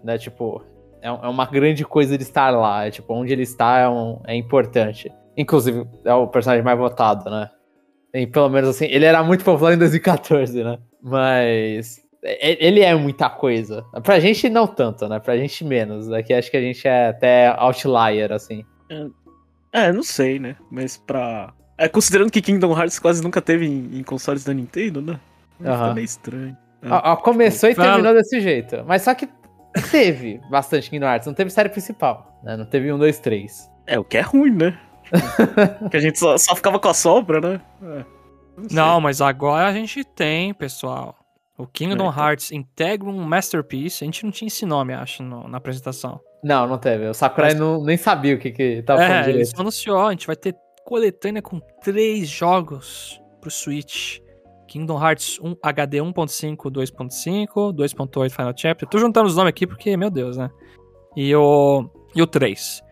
Né? 0.03 0.19
Tipo, 0.19 0.63
é, 1.01 1.09
é 1.09 1.29
uma 1.29 1.47
grande 1.47 1.85
coisa 1.85 2.17
de 2.17 2.23
estar 2.23 2.51
lá. 2.51 2.87
É, 2.87 2.91
tipo, 2.91 3.13
onde 3.13 3.33
ele 3.33 3.43
está 3.43 3.79
é, 3.79 3.89
um, 3.89 4.21
é 4.25 4.37
importante. 4.37 5.11
Inclusive, 5.37 5.87
é 6.05 6.15
o 6.15 6.27
personagem 6.27 6.65
mais 6.65 6.79
votado, 6.79 7.31
né? 7.31 7.51
E 8.15 8.27
pelo 8.27 8.49
menos 8.49 8.71
assim, 8.71 8.85
ele 8.87 9.05
era 9.05 9.23
muito 9.23 9.45
popular 9.45 9.73
em 9.73 9.79
2014, 9.79 10.63
né? 10.63 10.79
Mas. 11.03 12.01
Ele 12.23 12.81
é 12.81 12.95
muita 12.95 13.29
coisa. 13.29 13.85
Pra 14.03 14.21
gente 14.21 14.49
não 14.49 14.67
tanto, 14.67 15.09
né? 15.09 15.19
Pra 15.19 15.37
gente 15.37 15.65
menos. 15.65 16.13
Aqui 16.13 16.33
acho 16.33 16.51
que 16.51 16.57
a 16.57 16.61
gente 16.61 16.87
é 16.87 17.09
até 17.09 17.49
outlier, 17.49 18.31
assim. 18.31 18.65
É, 18.89 19.87
é 19.87 19.93
não 19.93 20.05
sei, 20.05 20.39
né? 20.39 20.57
Mas 20.71 20.97
pra. 20.97 21.53
É, 21.77 21.89
considerando 21.89 22.31
que 22.31 22.41
Kingdom 22.41 22.79
Hearts 22.79 22.99
quase 22.99 23.23
nunca 23.23 23.41
teve 23.41 23.67
em, 23.67 23.99
em 23.99 24.03
consoles 24.05 24.45
da 24.45 24.55
Nintendo, 24.55 25.03
né? 25.03 25.19
Uhum. 25.59 25.73
Fica 25.73 25.95
meio 25.95 26.05
estranho. 26.05 26.57
Ó, 26.85 27.13
ó, 27.13 27.17
começou 27.17 27.71
e 27.71 27.75
terminou 27.75 28.15
desse 28.15 28.41
jeito. 28.41 28.85
Mas 28.87 29.03
só 29.03 29.15
que 29.15 29.29
teve 29.91 30.41
bastante 30.51 30.91
Kingdom 30.91 31.07
Hearts, 31.07 31.27
não 31.27 31.35
teve 31.35 31.51
série 31.51 31.71
principal, 31.71 32.41
né? 32.45 32.57
Não 32.57 32.67
teve 32.67 32.93
um, 32.93 32.99
dois, 32.99 33.19
três. 33.19 33.69
É, 33.87 33.99
o 33.99 34.05
que 34.05 34.19
é 34.19 34.21
ruim, 34.21 34.51
né? 34.51 34.79
que 35.91 35.97
a 35.97 36.01
gente 36.01 36.19
só, 36.19 36.37
só, 36.39 36.55
ficava 36.55 36.79
com 36.79 36.89
a 36.89 36.95
sombra, 36.95 37.41
né? 37.41 37.61
É, 37.83 38.05
não, 38.71 38.95
não, 38.95 39.01
mas 39.01 39.21
agora 39.21 39.69
a 39.69 39.73
gente 39.73 40.05
tem, 40.05 40.55
pessoal. 40.55 41.17
O 41.57 41.67
Kingdom 41.67 42.11
é, 42.11 42.19
Hearts 42.19 42.51
Integrum 42.51 43.19
Masterpiece. 43.21 44.03
A 44.03 44.07
gente 44.07 44.25
não 44.25 44.33
tinha 44.33 44.49
esse 44.49 44.65
nome, 44.65 44.95
acho, 44.95 45.23
no, 45.23 45.47
na 45.47 45.59
apresentação. 45.59 46.21
Não, 46.43 46.67
não 46.67 46.79
teve. 46.79 47.07
O 47.07 47.15
Sakurai 47.15 47.51
mas... 47.51 47.61
não, 47.61 47.83
nem 47.85 47.97
sabia 47.97 48.35
o 48.35 48.39
que, 48.39 48.51
que 48.51 48.83
tava 48.83 49.03
é, 49.03 49.07
falando 49.07 49.25
direito. 49.27 49.53
Ele 49.53 49.61
anunciou, 49.61 50.07
a 50.07 50.11
gente 50.11 50.27
vai 50.27 50.37
ter 50.37 50.57
coletânea 50.85 51.43
com 51.43 51.61
três 51.83 52.29
jogos 52.29 53.21
pro 53.41 53.51
Switch. 53.51 54.19
Kingdom 54.67 55.01
Hearts 55.01 55.39
1, 55.41 55.57
HD 55.63 55.99
1.5, 55.99 56.57
2.5, 56.57 57.47
2.8 57.75 58.31
Final 58.31 58.55
Chapter. 58.57 58.89
Tô 58.89 58.99
juntando 58.99 59.29
os 59.29 59.37
nomes 59.37 59.51
aqui 59.51 59.67
porque, 59.67 59.97
meu 59.97 60.11
Deus, 60.11 60.39
né? 60.39 60.51
E 61.15 61.35
o, 61.37 61.91
e 62.15 62.23
o 62.23 62.27
3. 62.27 62.83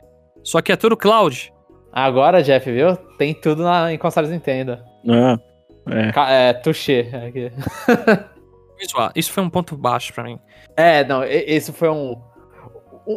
Só 0.44 0.60
que 0.60 0.72
é 0.72 0.76
tudo 0.76 0.96
cloud. 0.96 1.52
Agora, 1.92 2.42
Jeff, 2.42 2.70
viu? 2.70 2.96
Tem 3.18 3.34
tudo 3.34 3.64
na, 3.64 3.92
em 3.92 3.98
consoles 3.98 4.30
Nintendo. 4.30 4.78
Ah, 5.08 5.38
é. 5.88 6.48
É, 6.48 6.52
touché. 6.52 7.10
Isso 9.14 9.32
foi 9.32 9.42
um 9.42 9.50
ponto 9.50 9.76
baixo 9.76 10.12
para 10.14 10.24
mim. 10.24 10.38
É, 10.76 11.04
não, 11.04 11.22
esse 11.24 11.72
foi 11.72 11.90
um. 11.90 12.16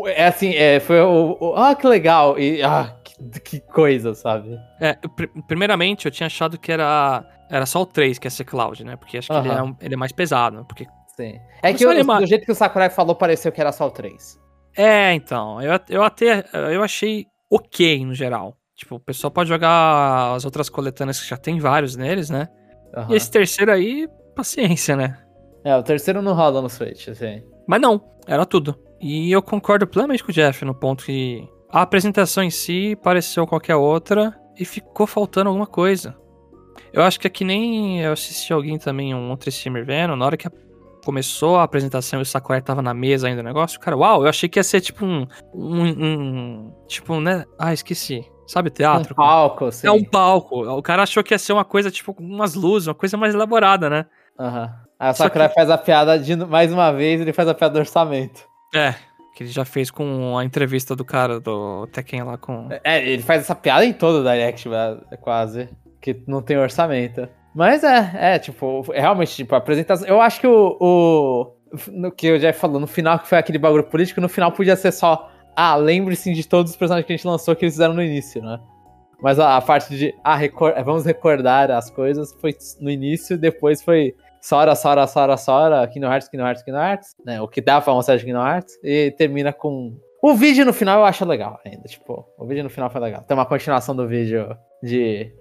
É 0.07 0.25
assim, 0.25 0.53
é, 0.55 0.79
foi 0.79 0.99
o, 1.01 1.37
o. 1.39 1.55
Ah, 1.55 1.75
que 1.75 1.87
legal! 1.87 2.37
E, 2.37 2.61
ah, 2.61 2.95
que, 3.03 3.39
que 3.39 3.59
coisa, 3.59 4.13
sabe? 4.13 4.57
É, 4.81 4.93
pr 4.93 5.27
primeiramente 5.47 6.05
eu 6.05 6.11
tinha 6.11 6.27
achado 6.27 6.57
que 6.57 6.71
era 6.71 7.25
era 7.49 7.65
só 7.65 7.81
o 7.81 7.85
3 7.85 8.17
que 8.17 8.25
ia 8.25 8.31
ser 8.31 8.45
Cloud, 8.45 8.83
né? 8.83 8.95
Porque 8.95 9.17
acho 9.17 9.27
que 9.27 9.37
ele, 9.37 9.49
é 9.49 9.61
um, 9.61 9.75
ele 9.79 9.93
é 9.93 9.97
mais 9.97 10.11
pesado, 10.11 10.57
né? 10.57 10.65
Porque... 10.67 10.87
Sim. 11.15 11.39
É 11.61 11.71
que 11.71 11.85
eu, 11.85 12.03
do 12.03 12.25
jeito 12.25 12.45
que 12.45 12.51
o 12.51 12.55
Sakurai 12.55 12.89
falou, 12.89 13.13
pareceu 13.13 13.51
que 13.51 13.61
era 13.61 13.71
só 13.71 13.85
o 13.85 13.91
3. 13.91 14.39
É, 14.75 15.13
então. 15.13 15.61
Eu, 15.61 15.79
eu 15.87 16.03
até. 16.03 16.43
Eu 16.71 16.81
achei 16.81 17.27
ok 17.51 18.03
no 18.03 18.15
geral. 18.15 18.57
Tipo, 18.83 18.95
o 18.95 18.99
pessoal 18.99 19.31
pode 19.31 19.47
jogar 19.47 20.33
as 20.35 20.43
outras 20.43 20.67
coletâneas 20.67 21.21
que 21.21 21.29
já 21.29 21.37
tem 21.37 21.57
vários 21.57 21.95
neles, 21.95 22.29
né? 22.29 22.49
Uhum. 22.93 23.13
E 23.13 23.15
esse 23.15 23.31
terceiro 23.31 23.71
aí, 23.71 24.09
paciência, 24.35 24.93
né? 24.97 25.17
É, 25.63 25.73
o 25.77 25.81
terceiro 25.81 26.21
não 26.21 26.33
roda 26.33 26.61
no 26.61 26.69
Switch, 26.69 27.07
assim. 27.07 27.41
Mas 27.65 27.79
não, 27.79 28.03
era 28.27 28.45
tudo. 28.45 28.77
E 28.99 29.31
eu 29.31 29.41
concordo 29.41 29.87
plenamente 29.87 30.21
com 30.21 30.31
o 30.31 30.33
Jeff 30.33 30.65
no 30.65 30.75
ponto 30.75 31.05
que 31.05 31.47
a 31.71 31.81
apresentação 31.81 32.43
em 32.43 32.49
si 32.49 32.97
pareceu 33.01 33.47
qualquer 33.47 33.77
outra 33.77 34.37
e 34.59 34.65
ficou 34.65 35.07
faltando 35.07 35.47
alguma 35.47 35.65
coisa. 35.65 36.13
Eu 36.91 37.03
acho 37.03 37.17
que 37.17 37.25
é 37.25 37.29
que 37.29 37.45
nem 37.45 38.01
eu 38.01 38.11
assisti 38.11 38.51
alguém 38.51 38.77
também, 38.77 39.15
um 39.15 39.29
outro 39.29 39.47
streamer 39.47 39.85
vendo, 39.85 40.13
na 40.17 40.25
hora 40.25 40.35
que 40.35 40.49
começou 41.05 41.55
a 41.55 41.63
apresentação 41.63 42.19
e 42.19 42.23
o 42.23 42.25
Sakurai 42.25 42.61
tava 42.61 42.81
na 42.81 42.93
mesa 42.93 43.27
ainda 43.27 43.41
o 43.41 43.45
negócio, 43.45 43.79
cara, 43.79 43.95
uau, 43.95 44.23
eu 44.23 44.29
achei 44.29 44.47
que 44.47 44.59
ia 44.59 44.63
ser 44.63 44.81
tipo 44.81 45.05
um, 45.05 45.25
um, 45.53 45.85
um 45.87 46.73
tipo, 46.87 47.19
né, 47.19 47.45
ah, 47.57 47.73
esqueci, 47.73 48.25
sabe, 48.47 48.69
teatro? 48.69 49.13
Um 49.13 49.15
palco. 49.15 49.69
É 49.83 49.91
um 49.91 50.03
palco, 50.03 50.61
o 50.77 50.81
cara 50.81 51.03
achou 51.03 51.23
que 51.23 51.33
ia 51.33 51.39
ser 51.39 51.53
uma 51.53 51.65
coisa, 51.65 51.89
tipo, 51.89 52.15
umas 52.19 52.55
luzes, 52.55 52.87
uma 52.87 52.95
coisa 52.95 53.17
mais 53.17 53.33
elaborada, 53.33 53.89
né? 53.89 54.05
Aham. 54.39 54.63
Uhum. 54.63 54.83
Aí 54.99 55.11
o 55.11 55.13
Sakurai 55.13 55.49
que... 55.49 55.55
faz 55.55 55.69
a 55.69 55.77
piada 55.77 56.17
de, 56.17 56.35
mais 56.35 56.71
uma 56.71 56.91
vez, 56.91 57.19
ele 57.19 57.33
faz 57.33 57.47
a 57.47 57.53
piada 57.53 57.73
do 57.73 57.79
orçamento. 57.79 58.47
É, 58.73 58.93
que 59.35 59.43
ele 59.43 59.49
já 59.49 59.65
fez 59.65 59.91
com 59.91 60.37
a 60.37 60.45
entrevista 60.45 60.95
do 60.95 61.03
cara 61.03 61.39
do 61.39 61.87
Tekken 61.87 62.23
lá 62.23 62.37
com... 62.37 62.69
É, 62.83 63.05
ele 63.05 63.21
faz 63.21 63.41
essa 63.41 63.55
piada 63.55 63.83
em 63.85 63.91
todo 63.91 64.19
o 64.19 64.23
Direct, 64.23 64.69
quase 65.19 65.69
que 66.03 66.21
não 66.27 66.41
tem 66.41 66.57
orçamento. 66.57 67.27
Mas 67.55 67.83
é, 67.83 68.11
é, 68.15 68.39
tipo, 68.39 68.83
é 68.93 68.99
realmente, 68.99 69.35
tipo, 69.35 69.55
a 69.55 69.59
apresentação. 69.59 70.05
Eu 70.05 70.19
acho 70.19 70.39
que 70.41 70.47
o, 70.47 70.77
o. 70.79 71.55
No 71.91 72.11
que 72.11 72.27
eu 72.27 72.39
já 72.39 72.51
falou, 72.51 72.79
no 72.79 72.87
final, 72.87 73.17
que 73.19 73.27
foi 73.27 73.37
aquele 73.37 73.57
bagulho 73.57 73.83
político, 73.83 74.19
no 74.19 74.27
final 74.27 74.51
podia 74.51 74.75
ser 74.75 74.91
só. 74.91 75.31
Ah, 75.55 75.75
lembre-se 75.75 76.33
de 76.33 76.47
todos 76.47 76.71
os 76.71 76.77
personagens 76.77 77.05
que 77.05 77.13
a 77.13 77.15
gente 77.15 77.27
lançou 77.27 77.55
que 77.55 77.65
eles 77.65 77.73
fizeram 77.75 77.93
no 77.93 78.01
início, 78.01 78.41
né? 78.41 78.59
Mas 79.21 79.39
a, 79.39 79.55
a 79.55 79.61
parte 79.61 79.95
de. 79.95 80.13
Ah, 80.23 80.35
recor 80.35 80.73
vamos 80.83 81.05
recordar 81.05 81.71
as 81.71 81.89
coisas 81.89 82.33
foi 82.41 82.55
no 82.79 82.89
início, 82.89 83.37
depois 83.37 83.81
foi. 83.81 84.15
Sora, 84.41 84.75
Sora, 84.75 85.07
Sora, 85.07 85.37
Sora, 85.37 85.87
Kingdom 85.87 86.11
Hearts, 86.11 86.27
Kingdom 86.27 86.45
Hearts, 86.45 86.63
Kingdom 86.63 86.79
Hearts, 86.81 87.15
né? 87.25 87.41
O 87.41 87.47
que 87.47 87.61
dá 87.61 87.79
pra 87.79 87.93
mostrar 87.93 88.17
de 88.17 88.25
Kingdom 88.25 88.45
Hearts. 88.45 88.77
E 88.83 89.11
termina 89.11 89.53
com. 89.53 89.97
O 90.21 90.33
vídeo 90.35 90.65
no 90.65 90.73
final 90.73 90.99
eu 90.99 91.05
acho 91.05 91.25
legal 91.25 91.59
ainda, 91.65 91.83
tipo, 91.83 92.25
o 92.37 92.45
vídeo 92.45 92.63
no 92.63 92.69
final 92.69 92.89
foi 92.89 92.99
legal. 93.01 93.23
Tem 93.23 93.35
uma 93.35 93.45
continuação 93.45 93.95
do 93.95 94.07
vídeo 94.07 94.57
de 94.81 95.33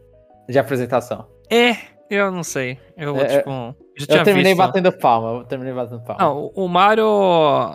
de 0.49 0.59
apresentação. 0.59 1.27
É, 1.51 1.77
eu 2.15 2.31
não 2.31 2.43
sei. 2.43 2.79
Eu, 2.97 3.17
é, 3.17 3.39
tipo. 3.39 3.51
Já 3.97 4.19
eu 4.19 4.25
terminei 4.25 4.53
visto. 4.53 4.59
batendo 4.59 4.93
palma. 4.93 5.41
Eu 5.41 5.45
terminei 5.45 5.73
batendo 5.73 6.03
palma. 6.03 6.23
Não, 6.23 6.53
o 6.55 6.69
Mario 6.69 7.07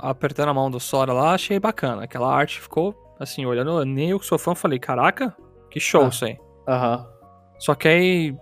apertando 0.02 0.50
a 0.50 0.54
mão 0.54 0.70
do 0.70 0.80
Sora 0.80 1.14
lá, 1.14 1.34
achei 1.34 1.60
bacana. 1.60 2.04
Aquela 2.04 2.34
arte 2.34 2.62
ficou, 2.62 2.96
assim, 3.20 3.46
olhando. 3.46 3.84
Nem 3.86 4.12
eu 4.12 4.20
que 4.20 4.26
sou 4.26 4.38
fã, 4.38 4.54
falei, 4.54 4.80
caraca, 4.80 5.36
que 5.72 5.80
show 5.80 6.06
ah, 6.06 6.08
isso 6.10 6.26
aí. 6.26 6.38
Aham. 6.68 7.08
Só 7.60 7.76
que 7.76 7.88
aí. 7.88 8.36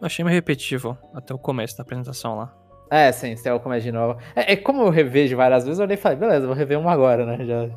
Achei 0.00 0.24
meio 0.24 0.34
repetitivo 0.34 0.98
até 1.14 1.32
o 1.32 1.38
começo 1.38 1.76
da 1.76 1.82
apresentação 1.82 2.36
lá. 2.36 2.52
É, 2.90 3.10
sim, 3.12 3.36
se 3.36 3.48
é 3.48 3.54
o 3.54 3.60
começo 3.60 3.84
de 3.84 3.92
novo. 3.92 4.18
É, 4.34 4.52
é, 4.52 4.56
como 4.56 4.82
eu 4.82 4.90
revejo 4.90 5.36
várias 5.36 5.64
vezes, 5.64 5.78
eu 5.78 5.84
olhei 5.84 5.96
e 5.96 6.00
falei, 6.00 6.18
beleza, 6.18 6.46
vou 6.46 6.54
rever 6.56 6.78
uma 6.78 6.92
agora, 6.92 7.24
né? 7.24 7.44
Já. 7.44 7.68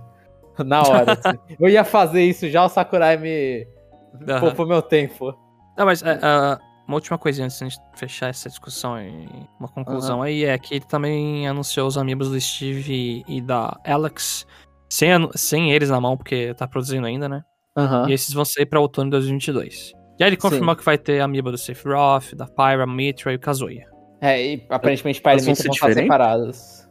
Na 0.66 0.82
hora. 0.82 1.14
assim. 1.14 1.38
eu 1.60 1.70
ia 1.70 1.84
fazer 1.84 2.24
isso 2.24 2.50
já, 2.50 2.66
o 2.66 2.70
Sakurai 2.70 3.16
me. 3.18 3.68
Uhum. 4.14 4.40
Poupou 4.40 4.66
meu 4.66 4.82
tempo. 4.82 5.34
Não, 5.78 5.86
mas 5.86 6.02
uh, 6.02 6.60
uma 6.88 6.96
última 6.96 7.18
coisinha 7.18 7.46
antes 7.46 7.60
de 7.60 7.78
fechar 7.96 8.30
essa 8.30 8.50
discussão 8.50 9.00
e 9.02 9.28
uma 9.60 9.68
conclusão 9.68 10.18
uhum. 10.18 10.24
aí 10.24 10.46
é 10.46 10.58
que 10.58 10.76
ele 10.76 10.86
também 10.86 11.48
anunciou 11.48 11.88
os 11.88 11.98
amigos 11.98 12.30
do 12.30 12.40
Steve 12.40 13.24
e 13.28 13.42
da 13.42 13.80
Alex 13.86 14.46
sem, 14.90 15.10
sem 15.36 15.72
eles 15.72 15.90
na 15.90 16.00
mão, 16.00 16.16
porque 16.16 16.54
tá 16.54 16.68
produzindo 16.68 17.08
ainda, 17.08 17.28
né? 17.28 17.44
Uhum. 17.78 18.10
E 18.10 18.14
esses 18.14 18.34
vão 18.34 18.46
sair 18.46 18.66
pra 18.66 18.80
outono 18.80 19.10
de 19.10 19.18
2022. 19.18 19.92
E 20.18 20.24
aí 20.24 20.30
ele 20.30 20.38
confirmou 20.38 20.74
Sim. 20.74 20.80
que 20.80 20.86
vai 20.86 20.98
ter 20.98 21.20
amiibo 21.20 21.52
do 21.52 21.58
Sephiroth, 21.58 22.34
da 22.36 22.48
Pyra, 22.48 22.88
Mitra 22.88 23.34
e 23.34 23.36
o 23.36 23.40
Kazuya. 23.40 23.90
É, 24.22 24.42
e 24.42 24.66
aparentemente 24.70 25.22
Pyra 25.22 25.42
e 25.42 25.46
Mitra 25.46 25.64
vão 25.64 25.74
estar 25.74 25.94
separados. 25.94 26.88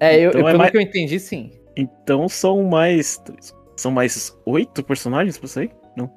É, 0.00 0.16
eu, 0.16 0.30
então 0.30 0.40
eu, 0.40 0.48
é 0.48 0.50
pelo 0.50 0.58
mais... 0.58 0.70
que 0.70 0.76
eu 0.76 0.80
entendi, 0.80 1.20
sim. 1.20 1.50
Então 1.76 2.28
são 2.28 2.62
mais. 2.64 3.22
São 3.76 3.90
mais 3.90 4.36
oito 4.46 4.82
personagens 4.82 5.38
pra 5.38 5.48
sair? 5.48 5.70
Não. 5.96 6.10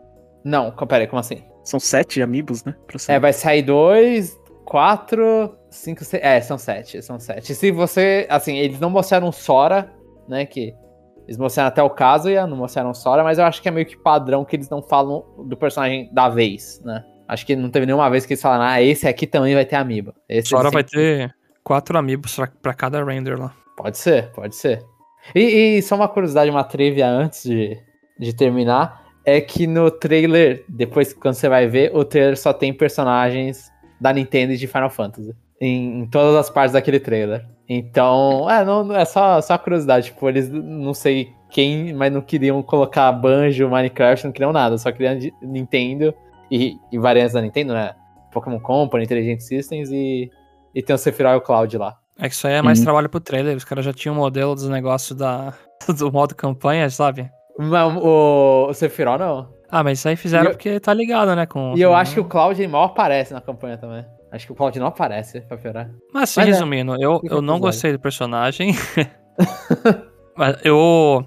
Não, 0.43 0.71
pera 0.71 1.07
como 1.07 1.19
assim? 1.19 1.43
São 1.65 1.79
sete 1.79 2.21
amigos, 2.21 2.63
né? 2.63 2.75
É, 3.07 3.19
vai 3.19 3.33
sair 3.33 3.63
dois, 3.63 4.39
quatro, 4.63 5.57
cinco, 5.69 6.05
seis. 6.05 6.23
É, 6.23 6.39
são 6.39 6.57
sete, 6.57 7.01
são 7.01 7.19
sete. 7.19 7.55
Se 7.55 7.71
você. 7.71 8.27
Assim, 8.29 8.57
eles 8.57 8.79
não 8.79 8.89
mostraram 8.89 9.31
Sora, 9.31 9.91
né? 10.29 10.45
Que. 10.45 10.73
Eles 11.25 11.39
mostraram 11.39 11.69
até 11.69 11.81
o 11.81 11.89
Kazuya, 11.89 12.45
não 12.45 12.55
mostraram 12.55 12.93
Sora, 12.93 13.23
mas 13.23 13.39
eu 13.39 13.45
acho 13.45 13.59
que 13.59 13.67
é 13.67 13.71
meio 13.71 13.87
que 13.87 13.97
padrão 13.97 14.45
que 14.45 14.55
eles 14.55 14.69
não 14.69 14.83
falam 14.83 15.25
do 15.47 15.57
personagem 15.57 16.07
da 16.13 16.29
vez, 16.29 16.79
né? 16.85 17.03
Acho 17.27 17.43
que 17.47 17.55
não 17.55 17.71
teve 17.71 17.87
nenhuma 17.87 18.07
vez 18.11 18.27
que 18.27 18.33
eles 18.33 18.41
falaram, 18.41 18.65
ah, 18.65 18.79
esse 18.79 19.07
aqui 19.07 19.25
também 19.25 19.55
vai 19.55 19.65
ter 19.65 19.75
amiibo. 19.75 20.13
Esse 20.29 20.49
Sora 20.49 20.69
vai 20.69 20.83
ter 20.83 21.33
quatro 21.63 21.97
amigos 21.97 22.39
pra 22.61 22.75
cada 22.75 23.03
render 23.03 23.39
lá. 23.39 23.51
Pode 23.75 23.97
ser, 23.97 24.31
pode 24.33 24.55
ser. 24.55 24.83
E, 25.33 25.77
e 25.77 25.81
só 25.81 25.95
uma 25.95 26.07
curiosidade, 26.07 26.51
uma 26.51 26.63
trivia 26.63 27.07
antes 27.07 27.43
de, 27.43 27.75
de 28.19 28.35
terminar 28.35 29.04
é 29.25 29.41
que 29.41 29.65
no 29.65 29.89
trailer, 29.89 30.63
depois 30.69 31.13
quando 31.13 31.33
você 31.33 31.49
vai 31.49 31.67
ver, 31.67 31.91
o 31.95 32.05
trailer 32.05 32.37
só 32.37 32.53
tem 32.53 32.73
personagens 32.73 33.71
da 33.99 34.13
Nintendo 34.13 34.53
e 34.53 34.57
de 34.57 34.67
Final 34.67 34.89
Fantasy. 34.89 35.35
Em, 35.59 36.01
em 36.01 36.05
todas 36.07 36.35
as 36.35 36.49
partes 36.49 36.73
daquele 36.73 36.99
trailer. 36.99 37.45
Então, 37.67 38.49
é, 38.49 38.63
não, 38.63 38.93
é 38.93 39.05
só, 39.05 39.41
só 39.41 39.57
curiosidade. 39.57 40.07
Tipo, 40.07 40.29
eles 40.29 40.49
não 40.49 40.93
sei 40.93 41.29
quem, 41.49 41.93
mas 41.93 42.11
não 42.11 42.21
queriam 42.21 42.61
colocar 42.61 43.11
Banjo, 43.11 43.69
Minecraft, 43.69 44.25
não 44.25 44.31
queriam 44.31 44.53
nada. 44.53 44.77
Só 44.77 44.91
queriam 44.91 45.17
Nintendo 45.41 46.13
e, 46.51 46.75
e 46.91 46.99
variantes 46.99 47.33
da 47.33 47.41
Nintendo, 47.41 47.73
né? 47.73 47.95
Pokémon 48.31 48.59
Company, 48.59 49.05
Intelligent 49.05 49.39
Systems 49.39 49.89
e, 49.91 50.29
e 50.73 50.83
tem 50.83 50.93
o 50.93 50.99
Sephiroth 50.99 51.35
e 51.35 51.37
o 51.37 51.41
Cloud 51.41 51.77
lá. 51.77 51.97
É 52.19 52.27
que 52.27 52.35
isso 52.35 52.47
aí 52.47 52.53
é 52.53 52.61
mais 52.61 52.79
uhum. 52.79 52.85
trabalho 52.85 53.09
pro 53.09 53.19
trailer. 53.19 53.55
Os 53.55 53.63
caras 53.63 53.85
já 53.85 53.93
tinham 53.93 54.13
um 54.13 54.19
modelo 54.19 54.53
dos 54.53 54.67
negócios 54.67 55.17
da, 55.17 55.53
do 55.97 56.11
modo 56.11 56.35
campanha, 56.35 56.89
sabe? 56.89 57.29
Mas 57.57 57.95
o, 57.95 58.67
o 58.69 58.73
Sephiroth 58.73 59.19
não. 59.19 59.53
Ah, 59.69 59.83
mas 59.83 59.99
isso 59.99 60.07
aí 60.07 60.15
fizeram 60.15 60.45
eu, 60.45 60.51
porque 60.51 60.79
tá 60.79 60.93
ligado, 60.93 61.35
né? 61.35 61.45
Com, 61.45 61.73
e 61.75 61.81
eu 61.81 61.93
acho 61.93 62.13
que 62.13 62.19
o 62.19 62.25
Cloud 62.25 62.67
mal 62.67 62.83
aparece 62.83 63.33
na 63.33 63.41
campanha 63.41 63.77
também. 63.77 64.05
Acho 64.31 64.45
que 64.45 64.51
o 64.51 64.55
Cloud 64.55 64.77
não 64.79 64.87
aparece, 64.87 65.41
pra 65.41 65.57
piorar. 65.57 65.89
Mas 66.13 66.23
assim, 66.23 66.39
mas, 66.41 66.49
é. 66.49 66.51
resumindo, 66.51 66.93
é, 66.95 66.97
eu, 66.99 67.21
eu 67.23 67.41
não 67.41 67.59
gostei 67.59 67.91
do 67.91 67.99
personagem. 67.99 68.73
mas 70.35 70.57
eu 70.63 71.25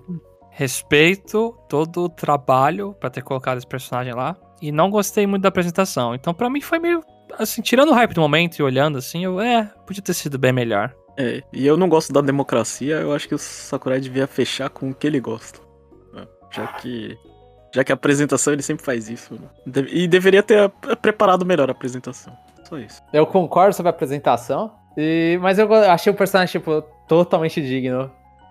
respeito 0.50 1.56
todo 1.68 2.04
o 2.04 2.08
trabalho 2.08 2.94
pra 2.98 3.08
ter 3.08 3.22
colocado 3.22 3.58
esse 3.58 3.66
personagem 3.66 4.12
lá. 4.12 4.36
E 4.60 4.72
não 4.72 4.90
gostei 4.90 5.26
muito 5.26 5.42
da 5.42 5.48
apresentação. 5.48 6.14
Então, 6.14 6.34
pra 6.34 6.50
mim, 6.50 6.60
foi 6.60 6.78
meio. 6.78 7.02
Assim, 7.38 7.62
tirando 7.62 7.90
o 7.90 7.94
hype 7.94 8.12
do 8.12 8.20
momento 8.20 8.58
e 8.58 8.62
olhando 8.62 8.98
assim, 8.98 9.24
eu. 9.24 9.40
É, 9.40 9.70
podia 9.86 10.02
ter 10.02 10.14
sido 10.14 10.38
bem 10.38 10.52
melhor. 10.52 10.92
É, 11.16 11.42
e 11.52 11.66
eu 11.66 11.76
não 11.76 11.88
gosto 11.88 12.12
da 12.12 12.20
democracia, 12.20 12.96
eu 12.96 13.12
acho 13.12 13.26
que 13.26 13.34
o 13.34 13.38
Sakurai 13.38 14.00
devia 14.00 14.26
fechar 14.26 14.70
com 14.70 14.90
o 14.90 14.94
que 14.94 15.06
ele 15.06 15.18
gosta. 15.18 15.58
Já 16.50 16.66
que. 16.66 17.16
Já 17.74 17.84
que 17.84 17.92
a 17.92 17.94
apresentação 17.94 18.52
ele 18.52 18.62
sempre 18.62 18.84
faz 18.84 19.10
isso. 19.10 19.34
Né? 19.34 19.86
E 19.90 20.08
deveria 20.08 20.42
ter 20.42 20.70
preparado 21.02 21.44
melhor 21.44 21.68
a 21.68 21.72
apresentação. 21.72 22.34
Só 22.64 22.78
isso. 22.78 23.02
Eu 23.12 23.26
concordo 23.26 23.74
sobre 23.74 23.88
a 23.88 23.90
apresentação. 23.90 24.72
E, 24.96 25.38
mas 25.40 25.58
eu 25.58 25.72
achei 25.72 26.12
o 26.12 26.16
personagem, 26.16 26.52
tipo, 26.52 26.82
totalmente 27.06 27.60
digno 27.62 28.10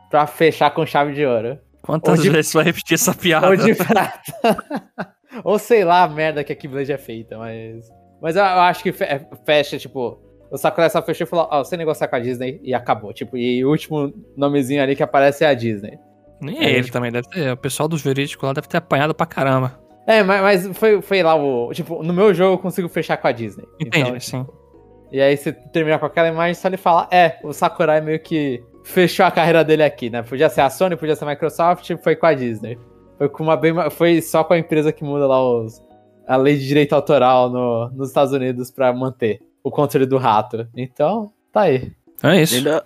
pra 0.10 0.26
fechar 0.28 0.72
com 0.72 0.86
chave 0.86 1.14
de 1.14 1.26
ouro. 1.26 1.60
Quantas 1.82 2.22
de... 2.22 2.30
vezes 2.30 2.52
você 2.52 2.58
vai 2.58 2.66
repetir 2.66 2.95
essa 2.95 3.14
piada? 3.14 3.48
Ou 3.50 3.56
de 3.56 3.76
prata. 3.76 4.22
Ou 5.43 5.60
sei 5.60 5.84
lá 5.84 6.04
a 6.04 6.08
merda 6.08 6.43
que 6.43 6.54
a 6.54 6.56
Keyblade 6.56 6.91
é 6.91 6.98
feita, 6.98 7.38
mas. 7.38 7.89
Mas 8.22 8.36
eu, 8.36 8.43
eu 8.43 8.62
acho 8.62 8.84
que 8.84 8.91
fecha, 8.91 9.78
tipo. 9.78 10.22
O 10.50 10.58
Sakurai 10.58 10.89
só 10.89 11.02
fechou 11.02 11.26
e 11.26 11.30
falou: 11.30 11.48
Ó, 11.52 11.60
oh, 11.60 11.66
você 11.66 11.76
negociar 11.76 12.08
com 12.08 12.16
a 12.16 12.20
Disney 12.20 12.60
e 12.64 12.74
acabou. 12.74 13.14
Tipo, 13.14 13.38
e 13.38 13.64
o 13.66 13.70
último 13.70 14.14
nomezinho 14.36 14.82
ali 14.82 14.95
que 14.95 15.04
aparece 15.04 15.43
é 15.43 15.48
a 15.48 15.54
Disney. 15.54 16.00
Nem 16.42 16.58
é, 16.60 16.70
ele 16.72 16.84
tipo... 16.84 16.94
também, 16.94 17.12
deve 17.12 17.28
ter. 17.30 17.52
O 17.52 17.58
pessoal 17.58 17.88
do 17.88 17.98
jurídico 17.98 18.46
lá 18.46 18.54
deve 18.54 18.68
ter 18.68 18.78
apanhado 18.78 19.14
pra 19.14 19.26
caramba. 19.26 19.80
É, 20.08 20.24
mas, 20.24 20.42
mas 20.42 20.78
foi, 20.78 21.02
foi 21.02 21.22
lá 21.22 21.36
o. 21.36 21.72
Tipo, 21.74 22.02
no 22.04 22.14
meu 22.14 22.34
jogo 22.34 22.56
eu 22.56 22.60
consigo 22.60 22.88
fechar 22.88 23.18
com 23.18 23.28
a 23.28 23.32
Disney. 23.32 23.66
Entendi, 23.80 24.08
então, 24.08 24.20
sim. 24.20 24.44
Tipo, 24.44 24.68
e 25.12 25.22
aí 25.22 25.38
você 25.38 25.52
termina 25.52 25.98
com 25.98 26.06
aquela 26.06 26.28
imagem 26.28 26.54
só 26.54 26.68
ele 26.68 26.78
fala: 26.78 27.08
É, 27.12 27.40
o 27.44 27.54
Sakurai 27.54 28.02
meio 28.02 28.20
que 28.20 28.64
fechou 28.84 29.26
a 29.26 29.32
carreira 29.32 29.64
dele 29.64 29.84
aqui, 29.84 30.10
né? 30.10 30.22
Podia 30.22 30.50
ser 30.50 30.62
a 30.62 30.70
Sony, 30.70 30.96
podia 30.96 31.16
ser 31.16 31.26
a 31.26 31.28
Microsoft, 31.28 31.92
foi 32.04 32.16
com 32.16 32.26
a 32.26 32.34
Disney. 32.34 32.78
Foi 33.18 33.28
com 33.28 33.44
uma 33.44 33.58
bem, 33.58 33.74
foi 33.90 34.22
só 34.22 34.44
com 34.44 34.54
a 34.54 34.58
empresa 34.58 34.94
que 34.94 35.04
muda 35.04 35.28
lá 35.28 35.42
os, 35.42 35.82
a 36.28 36.36
lei 36.36 36.56
de 36.56 36.68
direito 36.68 36.94
autoral 36.94 37.50
no, 37.50 37.90
nos 37.90 38.10
Estados 38.10 38.32
Unidos 38.34 38.70
para 38.70 38.94
manter 38.94 39.42
o 39.64 39.72
controle 39.72 40.06
do 40.06 40.18
rato. 40.18 40.68
Então, 40.76 41.32
tá 41.52 41.62
aí. 41.62 41.92
É 42.24 42.42
isso. 42.42 42.56
Ainda... 42.56 42.84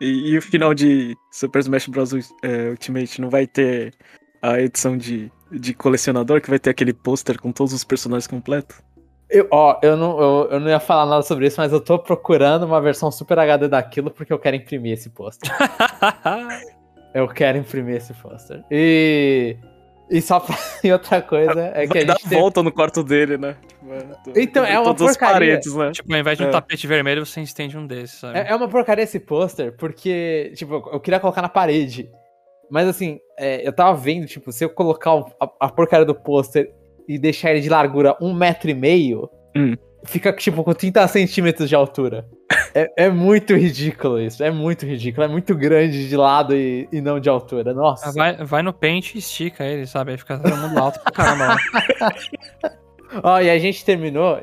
E, 0.00 0.30
e, 0.30 0.38
o 0.38 0.42
final 0.42 0.72
de 0.72 1.16
Super 1.30 1.60
Smash 1.60 1.86
Bros. 1.88 2.12
É, 2.42 2.70
Ultimate 2.70 3.20
não 3.20 3.28
vai 3.28 3.46
ter 3.46 3.92
a 4.40 4.58
edição 4.60 4.96
de, 4.96 5.30
de 5.52 5.74
colecionador, 5.74 6.40
que 6.40 6.48
vai 6.48 6.58
ter 6.58 6.70
aquele 6.70 6.92
pôster 6.92 7.38
com 7.40 7.52
todos 7.52 7.72
os 7.72 7.84
personagens 7.84 8.26
completos? 8.26 8.82
Eu, 9.28 9.46
ó, 9.50 9.78
eu 9.82 9.96
não, 9.96 10.20
eu, 10.20 10.48
eu, 10.50 10.60
não 10.60 10.68
ia 10.68 10.80
falar 10.80 11.06
nada 11.06 11.22
sobre 11.22 11.46
isso, 11.46 11.60
mas 11.60 11.72
eu 11.72 11.80
tô 11.80 11.98
procurando 11.98 12.64
uma 12.64 12.80
versão 12.80 13.12
Super 13.12 13.38
HD 13.38 13.68
daquilo 13.68 14.10
porque 14.10 14.32
eu 14.32 14.38
quero 14.38 14.56
imprimir 14.56 14.94
esse 14.94 15.08
pôster. 15.10 15.48
eu 17.14 17.28
quero 17.28 17.58
imprimir 17.58 17.96
esse 17.96 18.12
pôster. 18.14 18.64
E. 18.70 19.56
E 20.10 20.20
só 20.20 20.40
pra... 20.40 20.56
e 20.82 20.92
outra 20.92 21.22
coisa 21.22 21.72
é 21.74 21.86
que 21.86 21.88
Vai 21.88 21.98
a 21.98 22.00
gente. 22.00 22.06
Dá 22.06 22.14
tem... 22.16 22.38
volta 22.38 22.62
no 22.62 22.72
quarto 22.72 23.04
dele, 23.04 23.38
né? 23.38 23.56
Tipo, 23.62 23.92
é, 24.38 24.42
então, 24.42 24.64
é 24.64 24.78
uma 24.78 24.94
porcaria. 24.94 25.32
Paredes, 25.32 25.74
né? 25.74 25.92
Tipo, 25.92 26.12
ao 26.12 26.20
invés 26.20 26.36
de 26.36 26.44
um 26.44 26.48
é. 26.48 26.50
tapete 26.50 26.86
vermelho, 26.86 27.24
você 27.24 27.40
estende 27.40 27.78
um 27.78 27.86
desses, 27.86 28.18
sabe? 28.18 28.38
É, 28.38 28.50
é 28.50 28.54
uma 28.54 28.68
porcaria 28.68 29.04
esse 29.04 29.20
pôster, 29.20 29.72
porque, 29.76 30.52
tipo, 30.56 30.74
eu 30.92 31.00
queria 31.00 31.20
colocar 31.20 31.40
na 31.40 31.48
parede. 31.48 32.10
Mas 32.68 32.88
assim, 32.88 33.18
é, 33.38 33.66
eu 33.66 33.72
tava 33.72 33.96
vendo, 33.96 34.26
tipo, 34.26 34.52
se 34.52 34.64
eu 34.64 34.70
colocar 34.70 35.12
a, 35.40 35.50
a 35.60 35.68
porcaria 35.68 36.06
do 36.06 36.14
pôster 36.14 36.72
e 37.08 37.18
deixar 37.18 37.50
ele 37.50 37.60
de 37.60 37.68
largura 37.68 38.16
um 38.20 38.32
metro 38.32 38.70
e 38.70 38.74
meio, 38.74 39.28
hum. 39.56 39.74
fica 40.04 40.32
tipo 40.32 40.62
com 40.62 40.72
30 40.72 41.06
centímetros 41.08 41.68
de 41.68 41.74
altura. 41.74 42.28
É, 42.74 43.04
é, 43.04 43.08
muito 43.08 43.54
ridículo 43.54 44.20
isso. 44.20 44.42
É 44.42 44.50
muito 44.50 44.86
ridículo. 44.86 45.24
É 45.24 45.28
muito 45.28 45.54
grande 45.54 46.08
de 46.08 46.16
lado 46.16 46.54
e, 46.54 46.88
e 46.92 47.00
não 47.00 47.18
de 47.18 47.28
altura. 47.28 47.74
Nossa. 47.74 48.12
Vai, 48.12 48.36
vai 48.44 48.62
no 48.62 48.72
pente 48.72 49.16
e 49.16 49.18
estica 49.18 49.64
ele, 49.64 49.86
sabe? 49.86 50.12
Aí 50.12 50.18
fica 50.18 50.38
todo 50.38 50.56
mundo 50.56 50.78
alto 50.78 51.00
pra 51.00 51.12
caramba. 51.12 51.56
Ó, 53.22 53.34
oh, 53.34 53.40
e 53.40 53.50
a 53.50 53.58
gente 53.58 53.84
terminou. 53.84 54.40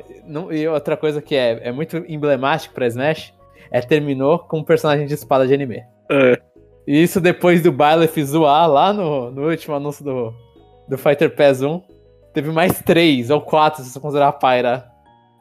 e 0.51 0.67
outra 0.67 0.97
coisa 0.97 1.21
que 1.21 1.35
é, 1.35 1.69
é 1.69 1.71
muito 1.71 2.03
emblemático 2.07 2.73
pra 2.73 2.87
Smash 2.87 3.33
é 3.71 3.79
terminou 3.81 4.39
com 4.39 4.59
um 4.59 4.63
personagem 4.63 5.07
de 5.07 5.13
espada 5.13 5.47
de 5.47 5.53
anime. 5.53 5.83
É. 6.11 6.39
E 6.85 7.01
isso 7.01 7.19
depois 7.21 7.61
do 7.61 7.71
Byleth 7.71 8.23
zoar 8.23 8.69
lá 8.69 8.93
no, 8.93 9.31
no 9.31 9.49
último 9.49 9.75
anúncio 9.75 10.03
do, 10.03 10.33
do 10.87 10.97
Fighter 10.97 11.33
Pass 11.33 11.61
1. 11.61 11.81
Teve 12.33 12.51
mais 12.51 12.81
três 12.81 13.29
ou 13.29 13.41
quatro, 13.41 13.83
se 13.83 13.89
você 13.89 13.99
considerar 13.99 14.27
a 14.29 14.33
Pyra 14.33 14.85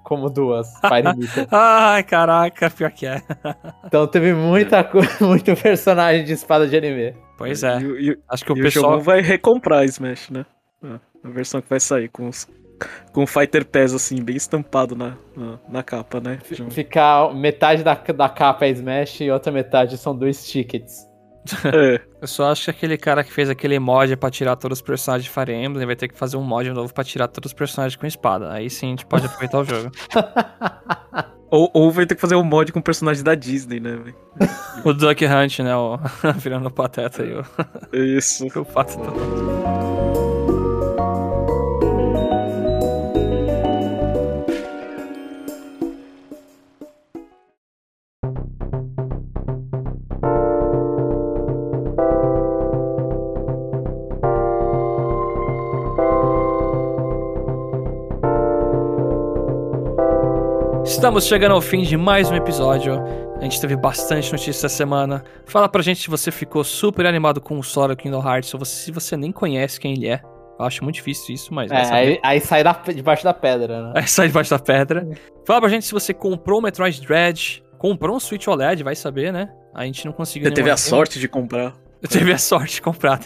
como 0.07 0.30
duas. 0.30 0.72
Pyra 0.80 1.16
Ai, 1.50 2.04
caraca, 2.04 2.70
pior 2.70 2.92
que 2.92 3.07
é. 3.07 3.20
então 3.84 4.07
teve 4.07 4.32
muita 4.32 4.84
coisa, 4.84 5.18
muito 5.26 5.54
personagem 5.57 6.24
de 6.24 6.32
espada 6.32 6.68
de 6.68 6.76
anime. 6.76 7.12
Pois 7.36 7.64
é. 7.64 7.80
E, 7.80 8.11
e, 8.11 8.18
Acho 8.28 8.44
que 8.44 8.52
o 8.52 8.54
pessoal. 8.54 8.98
O 8.98 9.00
vai 9.00 9.20
recomprar 9.20 9.84
Smash, 9.84 10.30
né? 10.30 10.46
Ah, 10.80 11.00
a 11.24 11.28
versão 11.28 11.61
que 11.61 11.68
vai 11.68 11.80
sair 11.80 12.09
com 12.09 12.28
os 12.28 12.48
com 13.11 13.22
o 13.22 13.26
Fighter 13.26 13.64
Pass, 13.64 13.94
assim, 13.94 14.22
bem 14.22 14.36
estampado 14.36 14.94
na, 14.94 15.16
na, 15.34 15.59
na 15.66 15.82
capa, 15.82 16.20
né? 16.20 16.38
Ficar 16.68 17.34
metade 17.34 17.82
da, 17.82 17.94
da 17.94 18.28
capa 18.28 18.66
é 18.66 18.68
Smash 18.68 19.22
e 19.22 19.30
outra 19.30 19.50
metade 19.50 19.96
são 19.96 20.14
dois 20.14 20.46
tickets. 20.46 21.07
É. 21.64 22.01
Eu 22.20 22.26
só 22.26 22.51
acho 22.51 22.64
que 22.64 22.70
aquele 22.70 22.97
cara 22.97 23.22
que 23.22 23.32
fez 23.32 23.49
aquele 23.49 23.78
mod 23.78 24.16
pra 24.16 24.30
tirar 24.30 24.57
todos 24.57 24.78
os 24.78 24.82
personagens 24.82 25.24
de 25.24 25.30
Fire 25.30 25.53
Emblem 25.53 25.86
vai 25.86 25.97
ter 25.97 26.09
que 26.09 26.16
fazer 26.16 26.36
um 26.36 26.42
mod 26.42 26.70
novo 26.70 26.92
pra 26.92 27.05
tirar 27.05 27.28
todos 27.28 27.51
os 27.51 27.55
personagens 27.55 27.97
com 27.97 28.07
espada. 28.07 28.53
Aí 28.53 28.68
sim 28.68 28.86
a 28.86 28.90
gente 28.90 29.07
pode 29.07 29.26
aproveitar 29.26 29.59
o 29.59 29.64
jogo. 29.64 29.90
Ou, 31.49 31.70
ou 31.72 31.92
vai 31.92 32.05
ter 32.07 32.16
que 32.16 32.20
fazer 32.20 32.34
um 32.34 32.42
mod 32.42 32.72
com 32.72 32.80
personagem 32.80 33.22
da 33.22 33.34
Disney, 33.34 33.78
né, 33.78 33.97
velho? 33.97 34.16
o 34.84 34.92
Duck 34.92 35.24
Hunt, 35.24 35.61
né? 35.61 35.76
O... 35.76 35.97
Virando 36.36 36.66
o 36.66 36.72
pateta 36.72 37.22
aí. 37.22 37.32
O... 37.32 37.97
Isso. 37.97 38.47
o 38.59 38.64
pato 38.64 38.99
Estamos 61.07 61.26
chegando 61.28 61.52
ao 61.52 61.61
fim 61.61 61.82
de 61.82 61.96
mais 61.96 62.28
um 62.32 62.34
episódio. 62.34 63.00
A 63.38 63.40
gente 63.44 63.61
teve 63.61 63.76
bastante 63.76 64.32
notícia 64.32 64.50
essa 64.50 64.68
semana. 64.68 65.22
Fala 65.46 65.68
pra 65.68 65.80
gente 65.80 66.02
se 66.02 66.11
você 66.11 66.32
ficou 66.32 66.64
super 66.64 67.07
animado 67.07 67.40
com 67.40 67.57
o 67.61 67.62
Sora 67.62 67.94
Kingdom 67.94 68.28
Hearts 68.28 68.52
ou 68.52 68.64
se 68.64 68.90
você 68.90 69.16
nem 69.16 69.30
conhece 69.30 69.78
quem 69.78 69.92
ele 69.92 70.09
é. 70.09 70.20
Eu 70.59 70.64
acho 70.64 70.82
muito 70.82 70.96
difícil 70.96 71.32
isso, 71.32 71.54
mas. 71.54 71.70
É, 71.70 71.92
aí, 71.92 72.20
aí, 72.24 72.40
sai 72.40 72.64
da, 72.64 72.72
debaixo 72.72 73.22
da 73.22 73.32
pedra, 73.32 73.84
né? 73.84 73.92
Aí 73.94 74.02
sai 74.11 74.26
debaixo 74.26 74.50
da 74.50 74.59
pedra. 74.59 75.09
Fala 75.46 75.61
pra 75.61 75.70
gente 75.70 75.86
se 75.86 75.92
você 75.92 76.12
comprou 76.12 76.59
o 76.59 76.62
Metroid 76.62 77.00
Dread, 77.00 77.62
comprou 77.78 78.16
um 78.16 78.20
Switch 78.20 78.48
OLED, 78.48 78.82
vai 78.82 78.96
saber, 78.96 79.32
né? 79.32 79.48
A 79.72 79.84
gente 79.84 80.04
não 80.07 80.12
conseguiu. 80.12 80.48
Você 80.48 80.54
teve 80.59 80.70
a 80.70 80.76
sorte 80.76 81.20
de 81.20 81.28
comprar. 81.28 81.72
Eu 82.02 82.09
tive 82.09 82.32
a 82.32 82.38
sorte 82.38 82.74
de 82.74 82.82
comprar. 82.82 83.20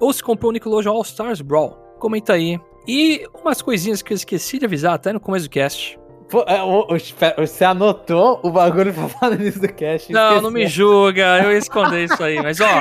ou 0.00 0.12
se 0.12 0.20
comprou 0.20 0.50
o 0.50 0.52
Nickelodeon 0.52 0.92
All 0.92 1.02
Stars 1.02 1.40
Brawl. 1.40 1.70
Comenta 2.00 2.32
aí. 2.32 2.58
E 2.88 3.24
umas 3.32 3.62
coisinhas 3.62 4.02
que 4.02 4.12
eu 4.12 4.16
esqueci 4.16 4.58
de 4.58 4.64
avisar 4.64 4.94
até 4.94 5.12
no 5.12 5.20
começo 5.20 5.46
do 5.46 5.50
cast. 5.50 6.01
É, 6.46 7.36
você 7.36 7.64
anotou 7.64 8.40
o 8.42 8.50
bagulho 8.50 8.92
pra 8.92 9.08
falar 9.08 9.36
nisso 9.36 9.60
do 9.60 9.72
cast? 9.72 10.12
Não, 10.12 10.22
esqueci. 10.28 10.42
não 10.42 10.50
me 10.50 10.66
julga, 10.66 11.42
eu 11.42 11.52
ia 11.52 11.58
esconder 11.58 12.04
isso 12.04 12.22
aí. 12.22 12.40
Mas, 12.42 12.58
ó, 12.60 12.80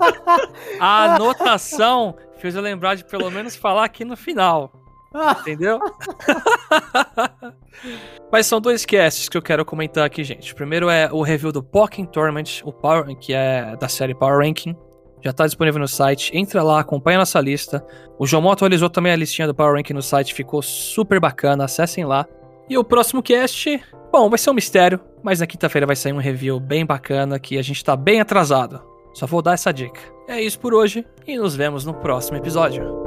a 0.80 1.14
anotação 1.14 2.16
fez 2.38 2.54
eu 2.54 2.62
lembrar 2.62 2.94
de 2.94 3.04
pelo 3.04 3.30
menos 3.30 3.54
falar 3.54 3.84
aqui 3.84 4.04
no 4.04 4.16
final. 4.16 4.72
Entendeu? 5.40 5.78
Mas 8.32 8.46
são 8.46 8.60
dois 8.60 8.86
casts 8.86 9.28
que 9.28 9.36
eu 9.36 9.42
quero 9.42 9.64
comentar 9.64 10.06
aqui, 10.06 10.24
gente. 10.24 10.52
O 10.52 10.56
primeiro 10.56 10.88
é 10.88 11.10
o 11.12 11.22
review 11.22 11.52
do 11.52 11.62
Pokémon 11.62 12.06
Tournament, 12.06 12.62
o 12.64 12.72
Power, 12.72 13.14
que 13.16 13.34
é 13.34 13.76
da 13.76 13.88
série 13.88 14.14
Power 14.14 14.38
Ranking. 14.38 14.74
Já 15.22 15.30
está 15.30 15.46
disponível 15.46 15.80
no 15.80 15.86
site. 15.86 16.36
Entra 16.36 16.62
lá, 16.62 16.80
acompanha 16.80 17.18
nossa 17.18 17.40
lista. 17.40 17.84
O 18.18 18.26
João 18.26 18.50
atualizou 18.50 18.88
também 18.90 19.12
a 19.12 19.16
listinha 19.16 19.46
do 19.46 19.54
Power 19.54 19.76
Ranking 19.76 19.92
no 19.92 20.02
site, 20.02 20.34
ficou 20.34 20.62
super 20.62 21.20
bacana. 21.20 21.64
Acessem 21.64 22.04
lá. 22.04 22.26
E 22.68 22.78
o 22.78 22.84
próximo 22.84 23.22
cast, 23.22 23.82
bom, 24.10 24.28
vai 24.30 24.38
ser 24.38 24.50
um 24.50 24.54
mistério, 24.54 25.00
mas 25.22 25.40
na 25.40 25.46
quinta-feira 25.46 25.86
vai 25.86 25.96
sair 25.96 26.12
um 26.12 26.18
review 26.18 26.58
bem 26.60 26.86
bacana 26.86 27.38
que 27.38 27.58
a 27.58 27.62
gente 27.62 27.84
tá 27.84 27.96
bem 27.96 28.20
atrasado. 28.20 28.82
Só 29.12 29.26
vou 29.26 29.42
dar 29.42 29.54
essa 29.54 29.72
dica. 29.72 30.00
É 30.28 30.40
isso 30.40 30.58
por 30.58 30.72
hoje 30.72 31.04
e 31.26 31.36
nos 31.36 31.54
vemos 31.54 31.84
no 31.84 31.94
próximo 31.94 32.38
episódio. 32.38 33.01